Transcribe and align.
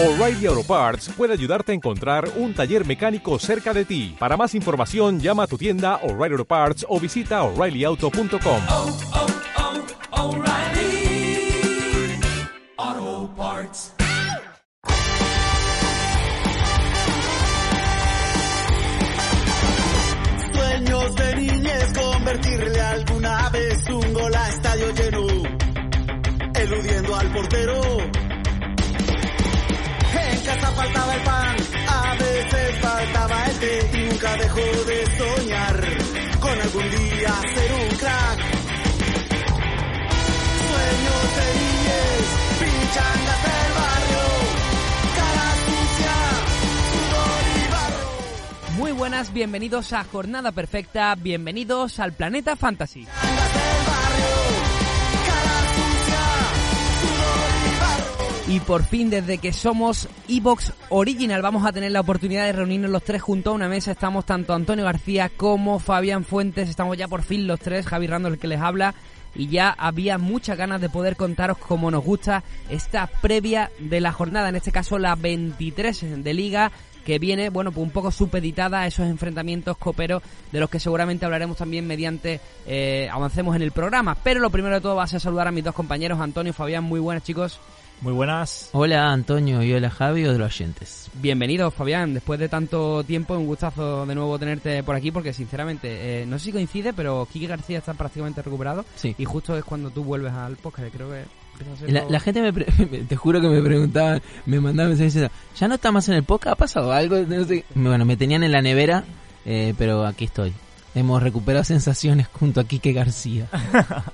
O'Reilly 0.00 0.46
Auto 0.46 0.62
Parts 0.62 1.08
puede 1.16 1.32
ayudarte 1.32 1.72
a 1.72 1.74
encontrar 1.74 2.30
un 2.36 2.54
taller 2.54 2.86
mecánico 2.86 3.36
cerca 3.40 3.74
de 3.74 3.84
ti. 3.84 4.14
Para 4.16 4.36
más 4.36 4.54
información, 4.54 5.18
llama 5.18 5.42
a 5.42 5.46
tu 5.48 5.58
tienda 5.58 5.96
O'Reilly 6.04 6.34
Auto 6.34 6.44
Parts 6.44 6.86
o 6.88 7.00
visita 7.00 7.42
oreillyauto.com. 7.42 8.62
oh, 8.68 8.96
oh, 10.12 10.36
O'Reilly 10.36 11.50
Auto 12.76 13.34
Parts. 13.36 13.94
Sueños 20.52 21.16
de 21.16 21.36
niñez, 21.36 21.92
convertirle 21.98 22.80
alguna 22.80 23.48
vez 23.50 23.88
un 23.88 24.14
gol 24.14 24.32
a 24.36 24.48
estadio 24.48 24.94
lleno, 24.94 25.26
eludiendo 26.54 27.16
al 27.16 27.32
portero. 27.32 27.87
Faltaba 30.78 31.12
el 31.12 31.22
pan, 31.22 31.56
a 31.88 32.14
veces 32.14 32.78
faltaba 32.80 33.44
el 33.46 33.58
té 33.58 33.90
y 33.94 33.96
nunca 34.08 34.36
dejó 34.36 34.60
de 34.60 35.06
soñar 35.18 35.82
con 36.38 36.60
algún 36.60 36.90
día 36.90 37.34
ser 37.52 37.72
un 37.72 37.96
crack. 37.96 38.38
Sueños 40.68 41.24
de 41.36 41.46
niñez, 41.58 42.26
pinchangas 42.60 43.42
del 43.42 43.70
barrio, 43.74 44.22
cara 45.16 45.48
sucia, 45.66 46.16
sudor 46.92 47.42
y 47.56 47.72
barro. 47.72 48.78
Muy 48.78 48.92
buenas, 48.92 49.32
bienvenidos 49.32 49.92
a 49.92 50.04
Jornada 50.04 50.52
Perfecta, 50.52 51.12
bienvenidos 51.16 51.98
al 51.98 52.12
Planeta 52.12 52.54
Fantasy. 52.54 53.04
Y 58.48 58.60
por 58.60 58.82
fin, 58.82 59.10
desde 59.10 59.36
que 59.36 59.52
somos 59.52 60.08
Evox 60.26 60.72
Original, 60.88 61.42
vamos 61.42 61.66
a 61.66 61.72
tener 61.72 61.92
la 61.92 62.00
oportunidad 62.00 62.46
de 62.46 62.54
reunirnos 62.54 62.90
los 62.90 63.02
tres 63.02 63.20
juntos 63.20 63.52
a 63.52 63.54
una 63.54 63.68
mesa. 63.68 63.92
Estamos 63.92 64.24
tanto 64.24 64.54
Antonio 64.54 64.86
García 64.86 65.28
como 65.28 65.78
Fabián 65.78 66.24
Fuentes. 66.24 66.70
Estamos 66.70 66.96
ya 66.96 67.08
por 67.08 67.22
fin 67.22 67.46
los 67.46 67.60
tres, 67.60 67.86
Javi 67.86 68.06
Rando 68.06 68.28
el 68.28 68.38
que 68.38 68.48
les 68.48 68.58
habla. 68.58 68.94
Y 69.34 69.48
ya 69.48 69.68
había 69.68 70.16
muchas 70.16 70.56
ganas 70.56 70.80
de 70.80 70.88
poder 70.88 71.16
contaros 71.16 71.58
como 71.58 71.90
nos 71.90 72.02
gusta 72.02 72.42
esta 72.70 73.06
previa 73.06 73.70
de 73.80 74.00
la 74.00 74.12
jornada, 74.12 74.48
en 74.48 74.56
este 74.56 74.72
caso 74.72 74.98
la 74.98 75.14
23 75.14 76.24
de 76.24 76.32
Liga, 76.32 76.72
que 77.04 77.18
viene, 77.18 77.50
bueno, 77.50 77.70
pues 77.70 77.86
un 77.86 77.92
poco 77.92 78.10
supeditada 78.10 78.80
a 78.80 78.86
esos 78.86 79.06
enfrentamientos 79.08 79.76
coperos 79.76 80.22
de 80.52 80.58
los 80.58 80.70
que 80.70 80.80
seguramente 80.80 81.26
hablaremos 81.26 81.58
también 81.58 81.86
mediante 81.86 82.40
eh, 82.66 83.10
avancemos 83.12 83.54
en 83.56 83.60
el 83.60 83.72
programa. 83.72 84.16
Pero 84.24 84.40
lo 84.40 84.48
primero 84.48 84.76
de 84.76 84.80
todo 84.80 84.96
va 84.96 85.02
a 85.02 85.06
ser 85.06 85.20
saludar 85.20 85.48
a 85.48 85.52
mis 85.52 85.64
dos 85.64 85.74
compañeros, 85.74 86.18
Antonio 86.18 86.50
y 86.50 86.54
Fabián. 86.54 86.84
Muy 86.84 86.98
buenas, 86.98 87.22
chicos. 87.22 87.60
Muy 88.00 88.12
buenas. 88.12 88.70
Hola 88.72 89.10
Antonio 89.12 89.60
y 89.62 89.72
hola 89.72 89.90
Javi 89.90 90.24
o 90.24 90.32
de 90.32 90.38
los 90.38 90.54
oyentes. 90.54 91.10
Bienvenidos, 91.14 91.74
Fabián. 91.74 92.14
Después 92.14 92.38
de 92.38 92.48
tanto 92.48 93.02
tiempo, 93.02 93.34
un 93.36 93.46
gustazo 93.46 94.06
de 94.06 94.14
nuevo 94.14 94.38
tenerte 94.38 94.84
por 94.84 94.94
aquí, 94.94 95.10
porque 95.10 95.32
sinceramente, 95.32 96.22
eh, 96.22 96.26
no 96.26 96.38
sé 96.38 96.46
si 96.46 96.52
coincide, 96.52 96.92
pero 96.92 97.26
Kike 97.32 97.48
García 97.48 97.78
está 97.78 97.94
prácticamente 97.94 98.40
recuperado. 98.40 98.84
Sí. 98.94 99.16
Y 99.18 99.24
justo 99.24 99.56
es 99.56 99.64
cuando 99.64 99.90
tú 99.90 100.04
vuelves 100.04 100.32
al 100.32 100.56
podcast, 100.56 100.94
creo 100.94 101.10
que... 101.10 101.24
empieza 101.54 101.72
a 101.72 101.76
ser 101.76 101.92
La, 101.92 102.04
la 102.08 102.20
gente 102.20 102.40
me, 102.40 102.52
pre- 102.52 102.66
te 103.08 103.16
juro 103.16 103.40
que 103.40 103.48
me 103.48 103.62
preguntaban, 103.62 104.22
me 104.46 104.60
mandaban 104.60 104.90
mensajes 104.90 105.14
diciendo, 105.14 105.34
¿ya 105.58 105.66
no 105.66 105.74
está 105.74 105.90
más 105.90 106.08
en 106.08 106.14
el 106.14 106.22
podcast? 106.22 106.52
¿Ha 106.52 106.56
pasado 106.56 106.92
algo? 106.92 107.16
No 107.18 107.44
sé. 107.44 107.64
Bueno, 107.74 108.04
me 108.04 108.16
tenían 108.16 108.44
en 108.44 108.52
la 108.52 108.62
nevera, 108.62 109.02
eh, 109.44 109.74
pero 109.76 110.06
aquí 110.06 110.26
estoy. 110.26 110.52
Hemos 110.98 111.22
recuperado 111.22 111.64
sensaciones 111.64 112.26
junto 112.28 112.60
a 112.60 112.64
Quique 112.64 112.92
García. 112.92 113.48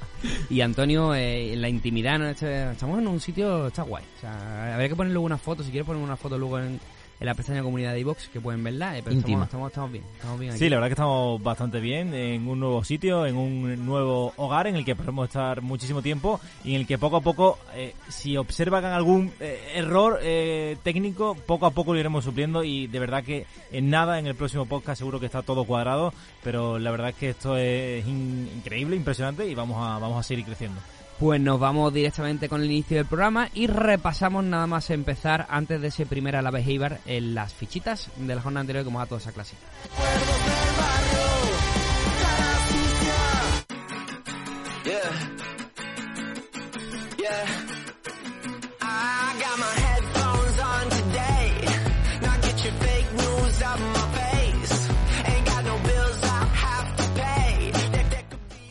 Y 0.48 0.62
Antonio, 0.62 1.14
eh, 1.14 1.54
la 1.56 1.68
intimidad, 1.68 2.18
¿no? 2.18 2.26
Este- 2.26 2.70
estamos 2.72 2.98
en 2.98 3.06
un 3.08 3.20
sitio, 3.20 3.66
está 3.66 3.82
guay. 3.82 4.04
O 4.22 4.26
habría 4.26 4.88
que 4.88 4.96
poner 4.96 5.12
luego 5.12 5.26
una 5.26 5.36
foto, 5.36 5.62
si 5.62 5.70
quieres 5.70 5.86
poner 5.86 6.02
una 6.02 6.16
foto 6.16 6.38
luego 6.38 6.58
en, 6.60 6.80
en 7.24 7.28
la 7.28 7.34
pestaña 7.34 7.62
comunidad 7.62 7.92
de 7.94 8.00
iVox, 8.00 8.28
que 8.28 8.40
pueden 8.40 8.62
verla. 8.62 8.98
eh, 8.98 9.02
pero 9.02 9.16
Íntima. 9.16 9.44
estamos, 9.44 9.68
estamos, 9.68 9.68
estamos 9.70 9.92
bien, 9.92 10.04
estamos 10.14 10.38
bien 10.40 10.52
aquí. 10.52 10.58
Sí, 10.58 10.68
la 10.68 10.76
verdad 10.76 10.88
que 10.88 10.92
estamos 10.92 11.42
bastante 11.42 11.80
bien 11.80 12.14
en 12.14 12.46
un 12.46 12.60
nuevo 12.60 12.84
sitio, 12.84 13.26
en 13.26 13.36
un 13.36 13.86
nuevo 13.86 14.32
hogar 14.36 14.66
en 14.66 14.76
el 14.76 14.84
que 14.84 14.94
podemos 14.94 15.26
estar 15.28 15.62
muchísimo 15.62 16.02
tiempo 16.02 16.40
y 16.64 16.74
en 16.74 16.80
el 16.82 16.86
que 16.86 16.98
poco 16.98 17.16
a 17.16 17.20
poco, 17.20 17.58
eh, 17.74 17.94
si 18.08 18.36
observan 18.36 18.84
algún 18.84 19.32
eh, 19.40 19.72
error 19.74 20.18
eh, 20.22 20.76
técnico, 20.82 21.34
poco 21.34 21.66
a 21.66 21.70
poco 21.70 21.94
lo 21.94 22.00
iremos 22.00 22.24
supliendo 22.24 22.62
y 22.62 22.86
de 22.86 22.98
verdad 22.98 23.24
que 23.24 23.46
en 23.72 23.88
nada 23.90 24.18
en 24.18 24.26
el 24.26 24.34
próximo 24.34 24.66
podcast 24.66 24.98
seguro 24.98 25.18
que 25.18 25.26
está 25.26 25.42
todo 25.42 25.64
cuadrado, 25.64 26.12
pero 26.42 26.78
la 26.78 26.90
verdad 26.90 27.08
es 27.10 27.14
que 27.16 27.30
esto 27.30 27.56
es 27.56 28.06
in- 28.06 28.50
increíble, 28.56 28.96
impresionante 28.96 29.48
y 29.48 29.54
vamos 29.54 29.78
a, 29.78 29.98
vamos 29.98 30.18
a 30.18 30.22
seguir 30.22 30.44
creciendo. 30.44 30.80
Pues 31.24 31.40
nos 31.40 31.58
vamos 31.58 31.90
directamente 31.90 32.50
con 32.50 32.60
el 32.60 32.70
inicio 32.70 32.98
del 32.98 33.06
programa 33.06 33.48
y 33.54 33.66
repasamos 33.66 34.44
nada 34.44 34.66
más 34.66 34.90
empezar 34.90 35.46
antes 35.48 35.80
de 35.80 35.88
ese 35.88 36.04
primer 36.04 36.36
Alavés 36.36 36.68
Eibar 36.68 37.00
en 37.06 37.34
las 37.34 37.54
fichitas 37.54 38.10
de 38.14 38.34
la 38.34 38.42
jornada 38.42 38.60
anterior 38.60 38.86
hemos 38.86 39.02
a 39.02 39.06
toda 39.06 39.22
esa 39.22 39.32
clase. 39.32 39.56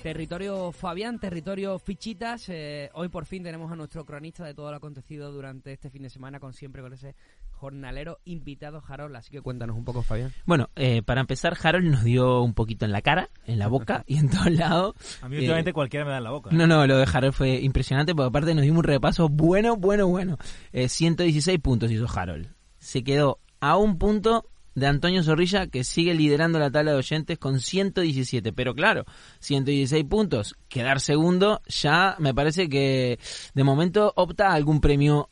Territorio 0.03 0.73
Fabián, 0.73 1.17
territorio 1.17 1.79
Fichitas. 1.79 2.49
eh, 2.49 2.89
hoy 2.93 3.07
por 3.07 3.25
fin 3.25 3.41
tenemos 3.41 3.71
a 3.71 3.77
nuestro 3.77 4.03
cronista 4.03 4.43
de 4.43 4.53
todo 4.53 4.69
lo 4.69 4.75
acontecido 4.75 5.31
durante 5.31 5.71
este 5.71 5.89
fin 5.89 6.01
de 6.03 6.09
semana, 6.09 6.41
con 6.41 6.51
siempre 6.51 6.81
con 6.81 6.91
ese 6.91 7.15
jornalero 7.51 8.19
invitado 8.25 8.83
Harold. 8.85 9.15
Así 9.15 9.31
que 9.31 9.39
cuéntanos 9.39 9.77
un 9.77 9.85
poco, 9.85 10.03
Fabián. 10.03 10.33
Bueno, 10.45 10.69
eh, 10.75 11.03
para 11.03 11.21
empezar, 11.21 11.55
Harold 11.63 11.89
nos 11.89 12.03
dio 12.03 12.41
un 12.41 12.53
poquito 12.53 12.83
en 12.83 12.91
la 12.91 13.01
cara, 13.01 13.29
en 13.47 13.59
la 13.59 13.69
boca 13.69 14.03
y 14.05 14.17
en 14.17 14.29
todos 14.29 14.51
lados. 14.51 14.95
A 15.21 15.29
mí 15.29 15.37
Eh, 15.37 15.39
últimamente 15.39 15.71
cualquiera 15.71 16.03
me 16.05 16.11
da 16.11 16.17
en 16.17 16.25
la 16.25 16.31
boca. 16.31 16.49
No, 16.51 16.67
no, 16.67 16.85
lo 16.85 16.97
de 16.97 17.07
Harold 17.11 17.33
fue 17.33 17.61
impresionante 17.61 18.13
porque 18.13 18.27
aparte 18.27 18.53
nos 18.53 18.63
dimos 18.63 18.79
un 18.79 18.83
repaso 18.83 19.29
bueno, 19.29 19.77
bueno, 19.77 20.09
bueno. 20.09 20.37
Eh, 20.73 20.89
116 20.89 21.59
puntos 21.61 21.89
hizo 21.89 22.07
Harold. 22.13 22.53
Se 22.77 23.05
quedó 23.05 23.39
a 23.61 23.77
un 23.77 23.97
punto 23.97 24.49
de 24.75 24.87
Antonio 24.87 25.23
Zorrilla 25.23 25.67
que 25.67 25.83
sigue 25.83 26.13
liderando 26.13 26.59
la 26.59 26.71
tabla 26.71 26.91
de 26.91 26.97
oyentes 26.97 27.37
con 27.37 27.59
117. 27.59 28.53
Pero 28.53 28.73
claro, 28.73 29.05
116 29.39 30.03
puntos, 30.05 30.55
quedar 30.69 30.99
segundo 30.99 31.61
ya 31.67 32.15
me 32.19 32.33
parece 32.33 32.69
que 32.69 33.19
de 33.53 33.63
momento 33.63 34.13
opta 34.15 34.49
a 34.49 34.53
algún 34.53 34.81
premio 34.81 35.29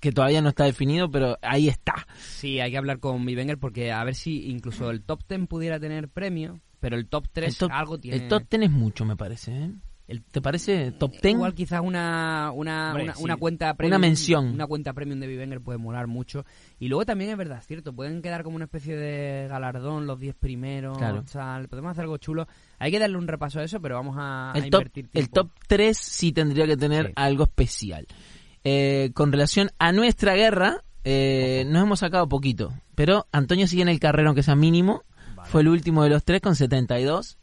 que 0.00 0.12
todavía 0.12 0.42
no 0.42 0.48
está 0.48 0.64
definido, 0.64 1.10
pero 1.10 1.38
ahí 1.42 1.68
está. 1.68 2.06
Sí, 2.18 2.60
hay 2.60 2.70
que 2.70 2.78
hablar 2.78 2.98
con 2.98 3.24
Bivenger 3.24 3.58
porque 3.58 3.92
a 3.92 4.02
ver 4.04 4.14
si 4.14 4.50
incluso 4.50 4.90
el 4.90 5.02
top 5.02 5.22
10 5.28 5.46
pudiera 5.46 5.78
tener 5.78 6.08
premio, 6.08 6.60
pero 6.80 6.96
el 6.96 7.06
top 7.06 7.28
3 7.32 7.48
El 7.48 7.56
top, 7.56 7.70
algo 7.72 7.98
tiene. 7.98 8.16
el 8.16 8.28
top 8.28 8.42
10 8.50 8.62
es 8.64 8.70
mucho, 8.70 9.04
me 9.04 9.16
parece. 9.16 9.52
¿eh? 9.52 9.70
El- 10.08 10.22
¿Te 10.24 10.40
parece 10.40 10.90
top 10.92 11.12
10? 11.12 11.34
Igual 11.34 11.54
quizás 11.54 11.80
una, 11.82 12.50
una, 12.54 12.88
Hombre, 12.88 13.04
una, 13.04 13.14
sí. 13.14 13.22
una 13.22 13.36
cuenta 13.36 13.76
Una 13.78 13.98
mención. 13.98 14.46
Una 14.48 14.66
cuenta 14.66 14.94
premium 14.94 15.20
de 15.20 15.26
Bivenger 15.26 15.60
puede 15.60 15.78
molar 15.78 16.06
mucho. 16.06 16.46
Y 16.80 16.88
luego 16.88 17.04
también 17.04 17.30
es 17.30 17.36
verdad, 17.36 17.62
cierto, 17.66 17.92
pueden 17.92 18.22
quedar 18.22 18.42
como 18.42 18.56
una 18.56 18.64
especie 18.64 18.96
de 18.96 19.46
galardón 19.48 20.06
los 20.06 20.18
10 20.18 20.34
primeros. 20.34 20.96
Claro. 20.98 21.22
tal. 21.30 21.68
Podemos 21.68 21.92
hacer 21.92 22.04
algo 22.04 22.16
chulo. 22.16 22.48
Hay 22.78 22.90
que 22.90 22.98
darle 22.98 23.18
un 23.18 23.28
repaso 23.28 23.60
a 23.60 23.64
eso, 23.64 23.80
pero 23.82 23.96
vamos 23.96 24.16
a, 24.18 24.52
a 24.52 24.58
el 24.58 24.70
top, 24.70 24.80
invertir 24.80 25.04
el 25.04 25.10
tiempo. 25.10 25.32
top 25.34 25.50
3 25.68 25.96
sí 25.98 26.32
tendría 26.32 26.66
que 26.66 26.76
tener 26.78 27.06
Sí. 27.08 27.12
algo 27.14 27.44
especial. 27.44 28.06
Eh, 28.64 29.10
con 29.14 29.30
relación 29.30 29.70
a 29.78 29.92
nuestra 29.92 30.34
guerra, 30.34 30.82
eh, 31.04 31.64
nos 31.68 31.82
hemos 31.82 32.00
sacado 32.00 32.28
poquito. 32.28 32.72
Pero 32.94 33.26
Antonio 33.30 33.66
sigue 33.66 33.82
en 33.82 33.88
el 33.88 34.00
carrero, 34.00 34.30
aunque 34.30 34.42
sea 34.42 34.56
mínimo. 34.56 35.04
Fue 35.44 35.60
el 35.62 35.68
último 35.68 36.02
de 36.02 36.10
los 36.10 36.24
tres 36.24 36.40
con 36.40 36.56
72. 36.56 37.37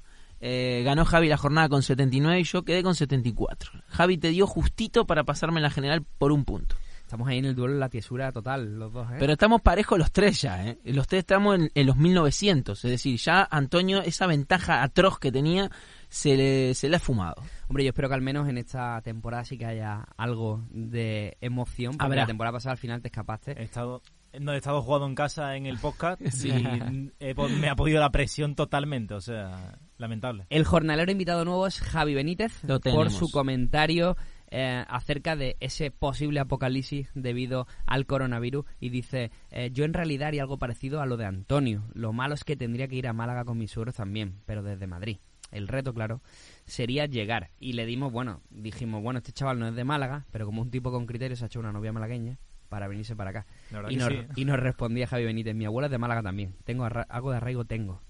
Eh, 0.48 0.84
ganó 0.84 1.06
Javi 1.06 1.28
la 1.28 1.38
jornada 1.38 1.70
con 1.70 1.82
79 1.82 2.40
y 2.40 2.44
yo 2.44 2.64
quedé 2.64 2.84
con 2.84 2.94
74. 2.94 3.72
Javi 3.88 4.18
te 4.20 4.30
dio 4.30 4.46
justito 4.46 5.08
para 5.08 5.24
pasarme 5.24 5.58
en 5.58 5.64
la 5.64 5.72
general 5.72 6.06
por 6.20 6.32
un 6.32 6.46
punto. 6.46 6.76
Estamos 7.02 7.28
ahí 7.28 7.38
en 7.40 7.46
el 7.46 7.56
duelo 7.56 7.74
de 7.76 7.80
la 7.80 7.90
tiesura 7.90 8.32
total, 8.32 8.78
los 8.80 8.92
dos, 8.94 9.08
¿eh? 9.12 9.16
Pero 9.20 9.34
estamos 9.34 9.62
parejos 9.62 9.98
los 9.98 10.12
tres 10.12 10.42
ya, 10.42 10.66
¿eh? 10.68 10.80
Los 10.86 11.08
tres 11.08 11.20
estamos 11.20 11.56
en, 11.56 11.72
en 11.74 11.86
los 11.88 11.96
1900. 11.98 12.84
Es 12.84 12.92
decir, 12.92 13.18
ya 13.20 13.48
Antonio, 13.50 14.02
esa 14.02 14.26
ventaja 14.28 14.82
atroz 14.84 15.20
que 15.20 15.32
tenía, 15.32 15.70
se 16.10 16.36
le, 16.36 16.74
se 16.76 16.90
le 16.90 16.96
ha 16.96 17.00
fumado. 17.00 17.36
Hombre, 17.68 17.84
yo 17.84 17.90
espero 17.90 18.08
que 18.10 18.16
al 18.16 18.22
menos 18.22 18.48
en 18.50 18.58
esta 18.58 19.02
temporada 19.02 19.46
sí 19.46 19.58
que 19.58 19.66
haya 19.66 20.06
algo 20.18 20.64
de 20.72 21.38
emoción. 21.42 21.94
Porque 21.94 22.06
Habrá. 22.06 22.22
la 22.22 22.28
temporada 22.28 22.54
pasada 22.54 22.72
al 22.74 22.80
final 22.80 23.02
te 23.02 23.08
escapaste. 23.10 23.52
He 23.52 23.64
estado, 23.64 24.02
no 24.40 24.54
he 24.54 24.58
estado 24.58 24.82
jugando 24.82 25.06
en 25.08 25.16
casa 25.16 25.56
en 25.56 25.68
el 25.68 25.78
podcast 25.78 26.22
Sí. 26.32 26.50
y 26.50 27.12
he 27.20 27.36
po- 27.36 27.50
me 27.50 27.70
ha 27.70 27.76
podido 27.76 28.00
la 28.00 28.12
presión 28.12 28.56
totalmente, 28.56 29.14
o 29.14 29.22
sea, 29.22 29.78
lamentable. 29.98 30.46
El 30.50 30.66
jornalero 30.66 31.12
invitado 31.12 31.46
nuevo 31.46 31.68
es 31.68 31.80
Javi 31.80 32.14
Benítez 32.14 32.64
Lo 32.64 32.80
por 32.80 33.10
su 33.12 33.30
comentario 33.32 34.18
eh, 34.52 34.84
acerca 34.88 35.36
de 35.36 35.58
ese 35.60 35.92
posible 35.92 36.40
apocalipsis 36.40 37.10
debido 37.16 37.68
al 37.86 38.06
coronavirus 38.06 38.66
y 38.80 38.90
dice, 38.90 39.32
eh, 39.52 39.70
yo 39.72 39.86
en 39.86 39.94
realidad 39.94 40.28
haría 40.30 40.44
algo 40.44 40.58
parecido 40.60 41.02
a 41.02 41.06
lo 41.06 41.18
de 41.18 41.26
Antonio. 41.26 41.84
Lo 41.94 42.14
malo 42.14 42.36
es 42.36 42.44
que 42.44 42.56
tendría 42.56 42.88
que 42.88 42.96
ir 42.96 43.08
a 43.08 43.14
Málaga 43.14 43.46
con 43.46 43.58
mis 43.58 43.72
suegros 43.72 43.96
también, 43.96 44.42
pero 44.46 44.64
desde 44.64 44.88
Madrid. 44.88 45.18
El 45.52 45.68
reto, 45.68 45.94
claro, 45.94 46.22
sería 46.66 47.06
llegar. 47.06 47.52
Y 47.60 47.74
le 47.74 47.86
dimos, 47.86 48.12
bueno, 48.12 48.42
dijimos, 48.50 49.02
bueno, 49.02 49.20
este 49.20 49.32
chaval 49.32 49.60
no 49.60 49.68
es 49.68 49.76
de 49.76 49.84
Málaga, 49.84 50.26
pero 50.32 50.46
como 50.46 50.62
un 50.62 50.70
tipo 50.72 50.92
con 50.92 51.06
criterios 51.06 51.40
se 51.40 51.46
ha 51.46 51.48
hecho 51.48 51.60
una 51.60 51.72
novia 51.72 51.94
malagueña. 51.94 52.38
para 52.68 52.88
venirse 52.88 53.16
para 53.16 53.30
acá. 53.30 53.46
Y 53.90 53.96
nos, 53.96 54.10
sí. 54.10 54.20
y 54.36 54.46
nos 54.46 54.60
respondía 54.60 55.08
Javi 55.08 55.24
Benítez, 55.26 55.56
mi 55.56 55.66
abuela 55.66 55.86
es 55.88 55.92
de 55.92 55.98
Málaga 55.98 56.24
también, 56.24 56.56
tengo 56.66 56.84
arra- 56.84 57.06
algo 57.10 57.32
de 57.32 57.38
arraigo, 57.38 57.64
tengo. 57.66 58.02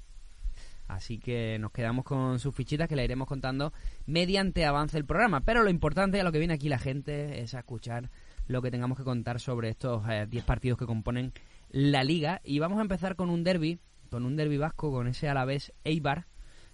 Así 0.88 1.18
que 1.20 1.58
nos 1.60 1.72
quedamos 1.72 2.06
con 2.06 2.38
sus 2.40 2.54
fichitas 2.54 2.88
que 2.88 2.96
le 2.96 3.04
iremos 3.04 3.28
contando 3.28 3.74
mediante 4.06 4.66
avance 4.66 4.98
el 4.98 5.06
programa. 5.06 5.42
Pero 5.42 5.64
lo 5.64 5.70
importante 5.70 6.20
a 6.20 6.24
lo 6.24 6.32
que 6.32 6.40
viene 6.40 6.54
aquí 6.54 6.70
la 6.70 6.78
gente 6.80 7.42
es 7.42 7.56
a 7.56 7.60
escuchar 7.60 8.12
lo 8.48 8.62
que 8.62 8.70
tengamos 8.70 8.98
que 8.98 9.04
contar 9.04 9.40
sobre 9.40 9.70
estos 9.70 10.04
eh, 10.10 10.28
10 10.30 10.44
partidos 10.46 10.78
que 10.78 10.86
componen 10.86 11.34
la 11.70 12.04
liga. 12.04 12.42
Y 12.44 12.60
vamos 12.60 12.78
a 12.78 12.82
empezar 12.84 13.16
con 13.16 13.30
un 13.32 13.44
derby, 13.44 13.80
con 14.12 14.26
un 14.26 14.36
derby 14.36 14.58
vasco, 14.58 14.92
con 14.92 15.08
ese 15.08 15.28
Alavés 15.28 15.74
Eibar. 15.84 16.28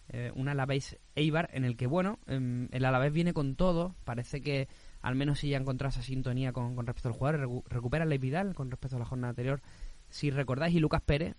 eh, 0.10 0.32
un 0.36 0.50
Alavés 0.50 0.98
Eibar 1.16 1.50
en 1.54 1.64
el 1.64 1.78
que, 1.78 1.88
bueno, 1.88 2.20
em, 2.28 2.68
el 2.72 2.84
Alavés 2.84 3.14
viene 3.14 3.34
con 3.34 3.56
todo. 3.56 3.96
Parece 4.04 4.42
que 4.42 4.68
al 5.02 5.16
menos 5.16 5.40
si 5.40 5.48
ya 5.50 5.58
encontrado 5.58 5.90
esa 5.92 6.02
sintonía 6.04 6.52
con, 6.52 6.76
con 6.76 6.86
respecto 6.86 7.08
al 7.08 7.16
jugador. 7.16 7.40
Recu- 7.48 7.64
recupera 7.70 8.04
Ley 8.04 8.18
Vidal 8.18 8.54
con 8.56 8.70
respecto 8.70 8.98
a 8.98 9.00
la 9.00 9.06
jornada 9.06 9.30
anterior. 9.30 9.62
Si 10.10 10.30
recordáis, 10.30 10.76
y 10.76 10.80
Lucas 10.82 11.02
Pérez, 11.02 11.36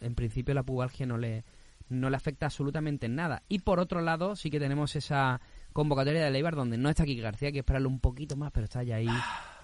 en 0.00 0.14
principio 0.14 0.54
la 0.54 0.62
pubalgia 0.62 1.04
no 1.06 1.18
le, 1.18 1.44
no 1.88 2.10
le 2.10 2.16
afecta 2.16 2.46
absolutamente 2.46 3.06
en 3.06 3.14
nada. 3.16 3.42
Y 3.48 3.60
por 3.60 3.78
otro 3.80 4.00
lado, 4.00 4.36
sí 4.36 4.50
que 4.50 4.58
tenemos 4.60 4.96
esa 4.96 5.40
convocatoria 5.72 6.24
de 6.24 6.30
Leibar 6.30 6.54
donde 6.54 6.78
no 6.78 6.88
está 6.88 7.04
Kiki 7.04 7.20
García, 7.20 7.48
hay 7.48 7.52
que 7.52 7.58
esperarlo 7.60 7.88
un 7.88 7.98
poquito 7.98 8.36
más, 8.36 8.52
pero 8.52 8.64
está 8.64 8.82
ya 8.84 8.96
ahí 8.96 9.08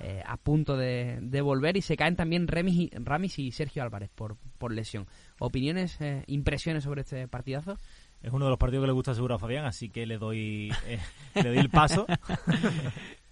eh, 0.00 0.22
a 0.26 0.36
punto 0.36 0.76
de, 0.76 1.18
de 1.22 1.40
volver. 1.40 1.76
Y 1.76 1.82
se 1.82 1.96
caen 1.96 2.16
también 2.16 2.48
Remis 2.48 2.74
y, 2.74 2.90
Ramis 2.94 3.38
y 3.38 3.52
Sergio 3.52 3.82
Álvarez 3.82 4.10
por, 4.14 4.36
por 4.58 4.72
lesión. 4.72 5.06
¿Opiniones, 5.38 6.00
eh, 6.00 6.24
impresiones 6.26 6.84
sobre 6.84 7.02
este 7.02 7.28
partidazo? 7.28 7.78
Es 8.22 8.32
uno 8.32 8.44
de 8.46 8.50
los 8.50 8.58
partidos 8.58 8.82
que 8.82 8.88
le 8.88 8.92
gusta 8.92 9.14
seguro 9.14 9.36
a 9.36 9.38
Fabián, 9.38 9.64
así 9.64 9.88
que 9.88 10.04
le 10.04 10.18
doy, 10.18 10.70
eh, 10.86 10.98
le 11.36 11.42
doy 11.48 11.58
el 11.58 11.70
paso. 11.70 12.06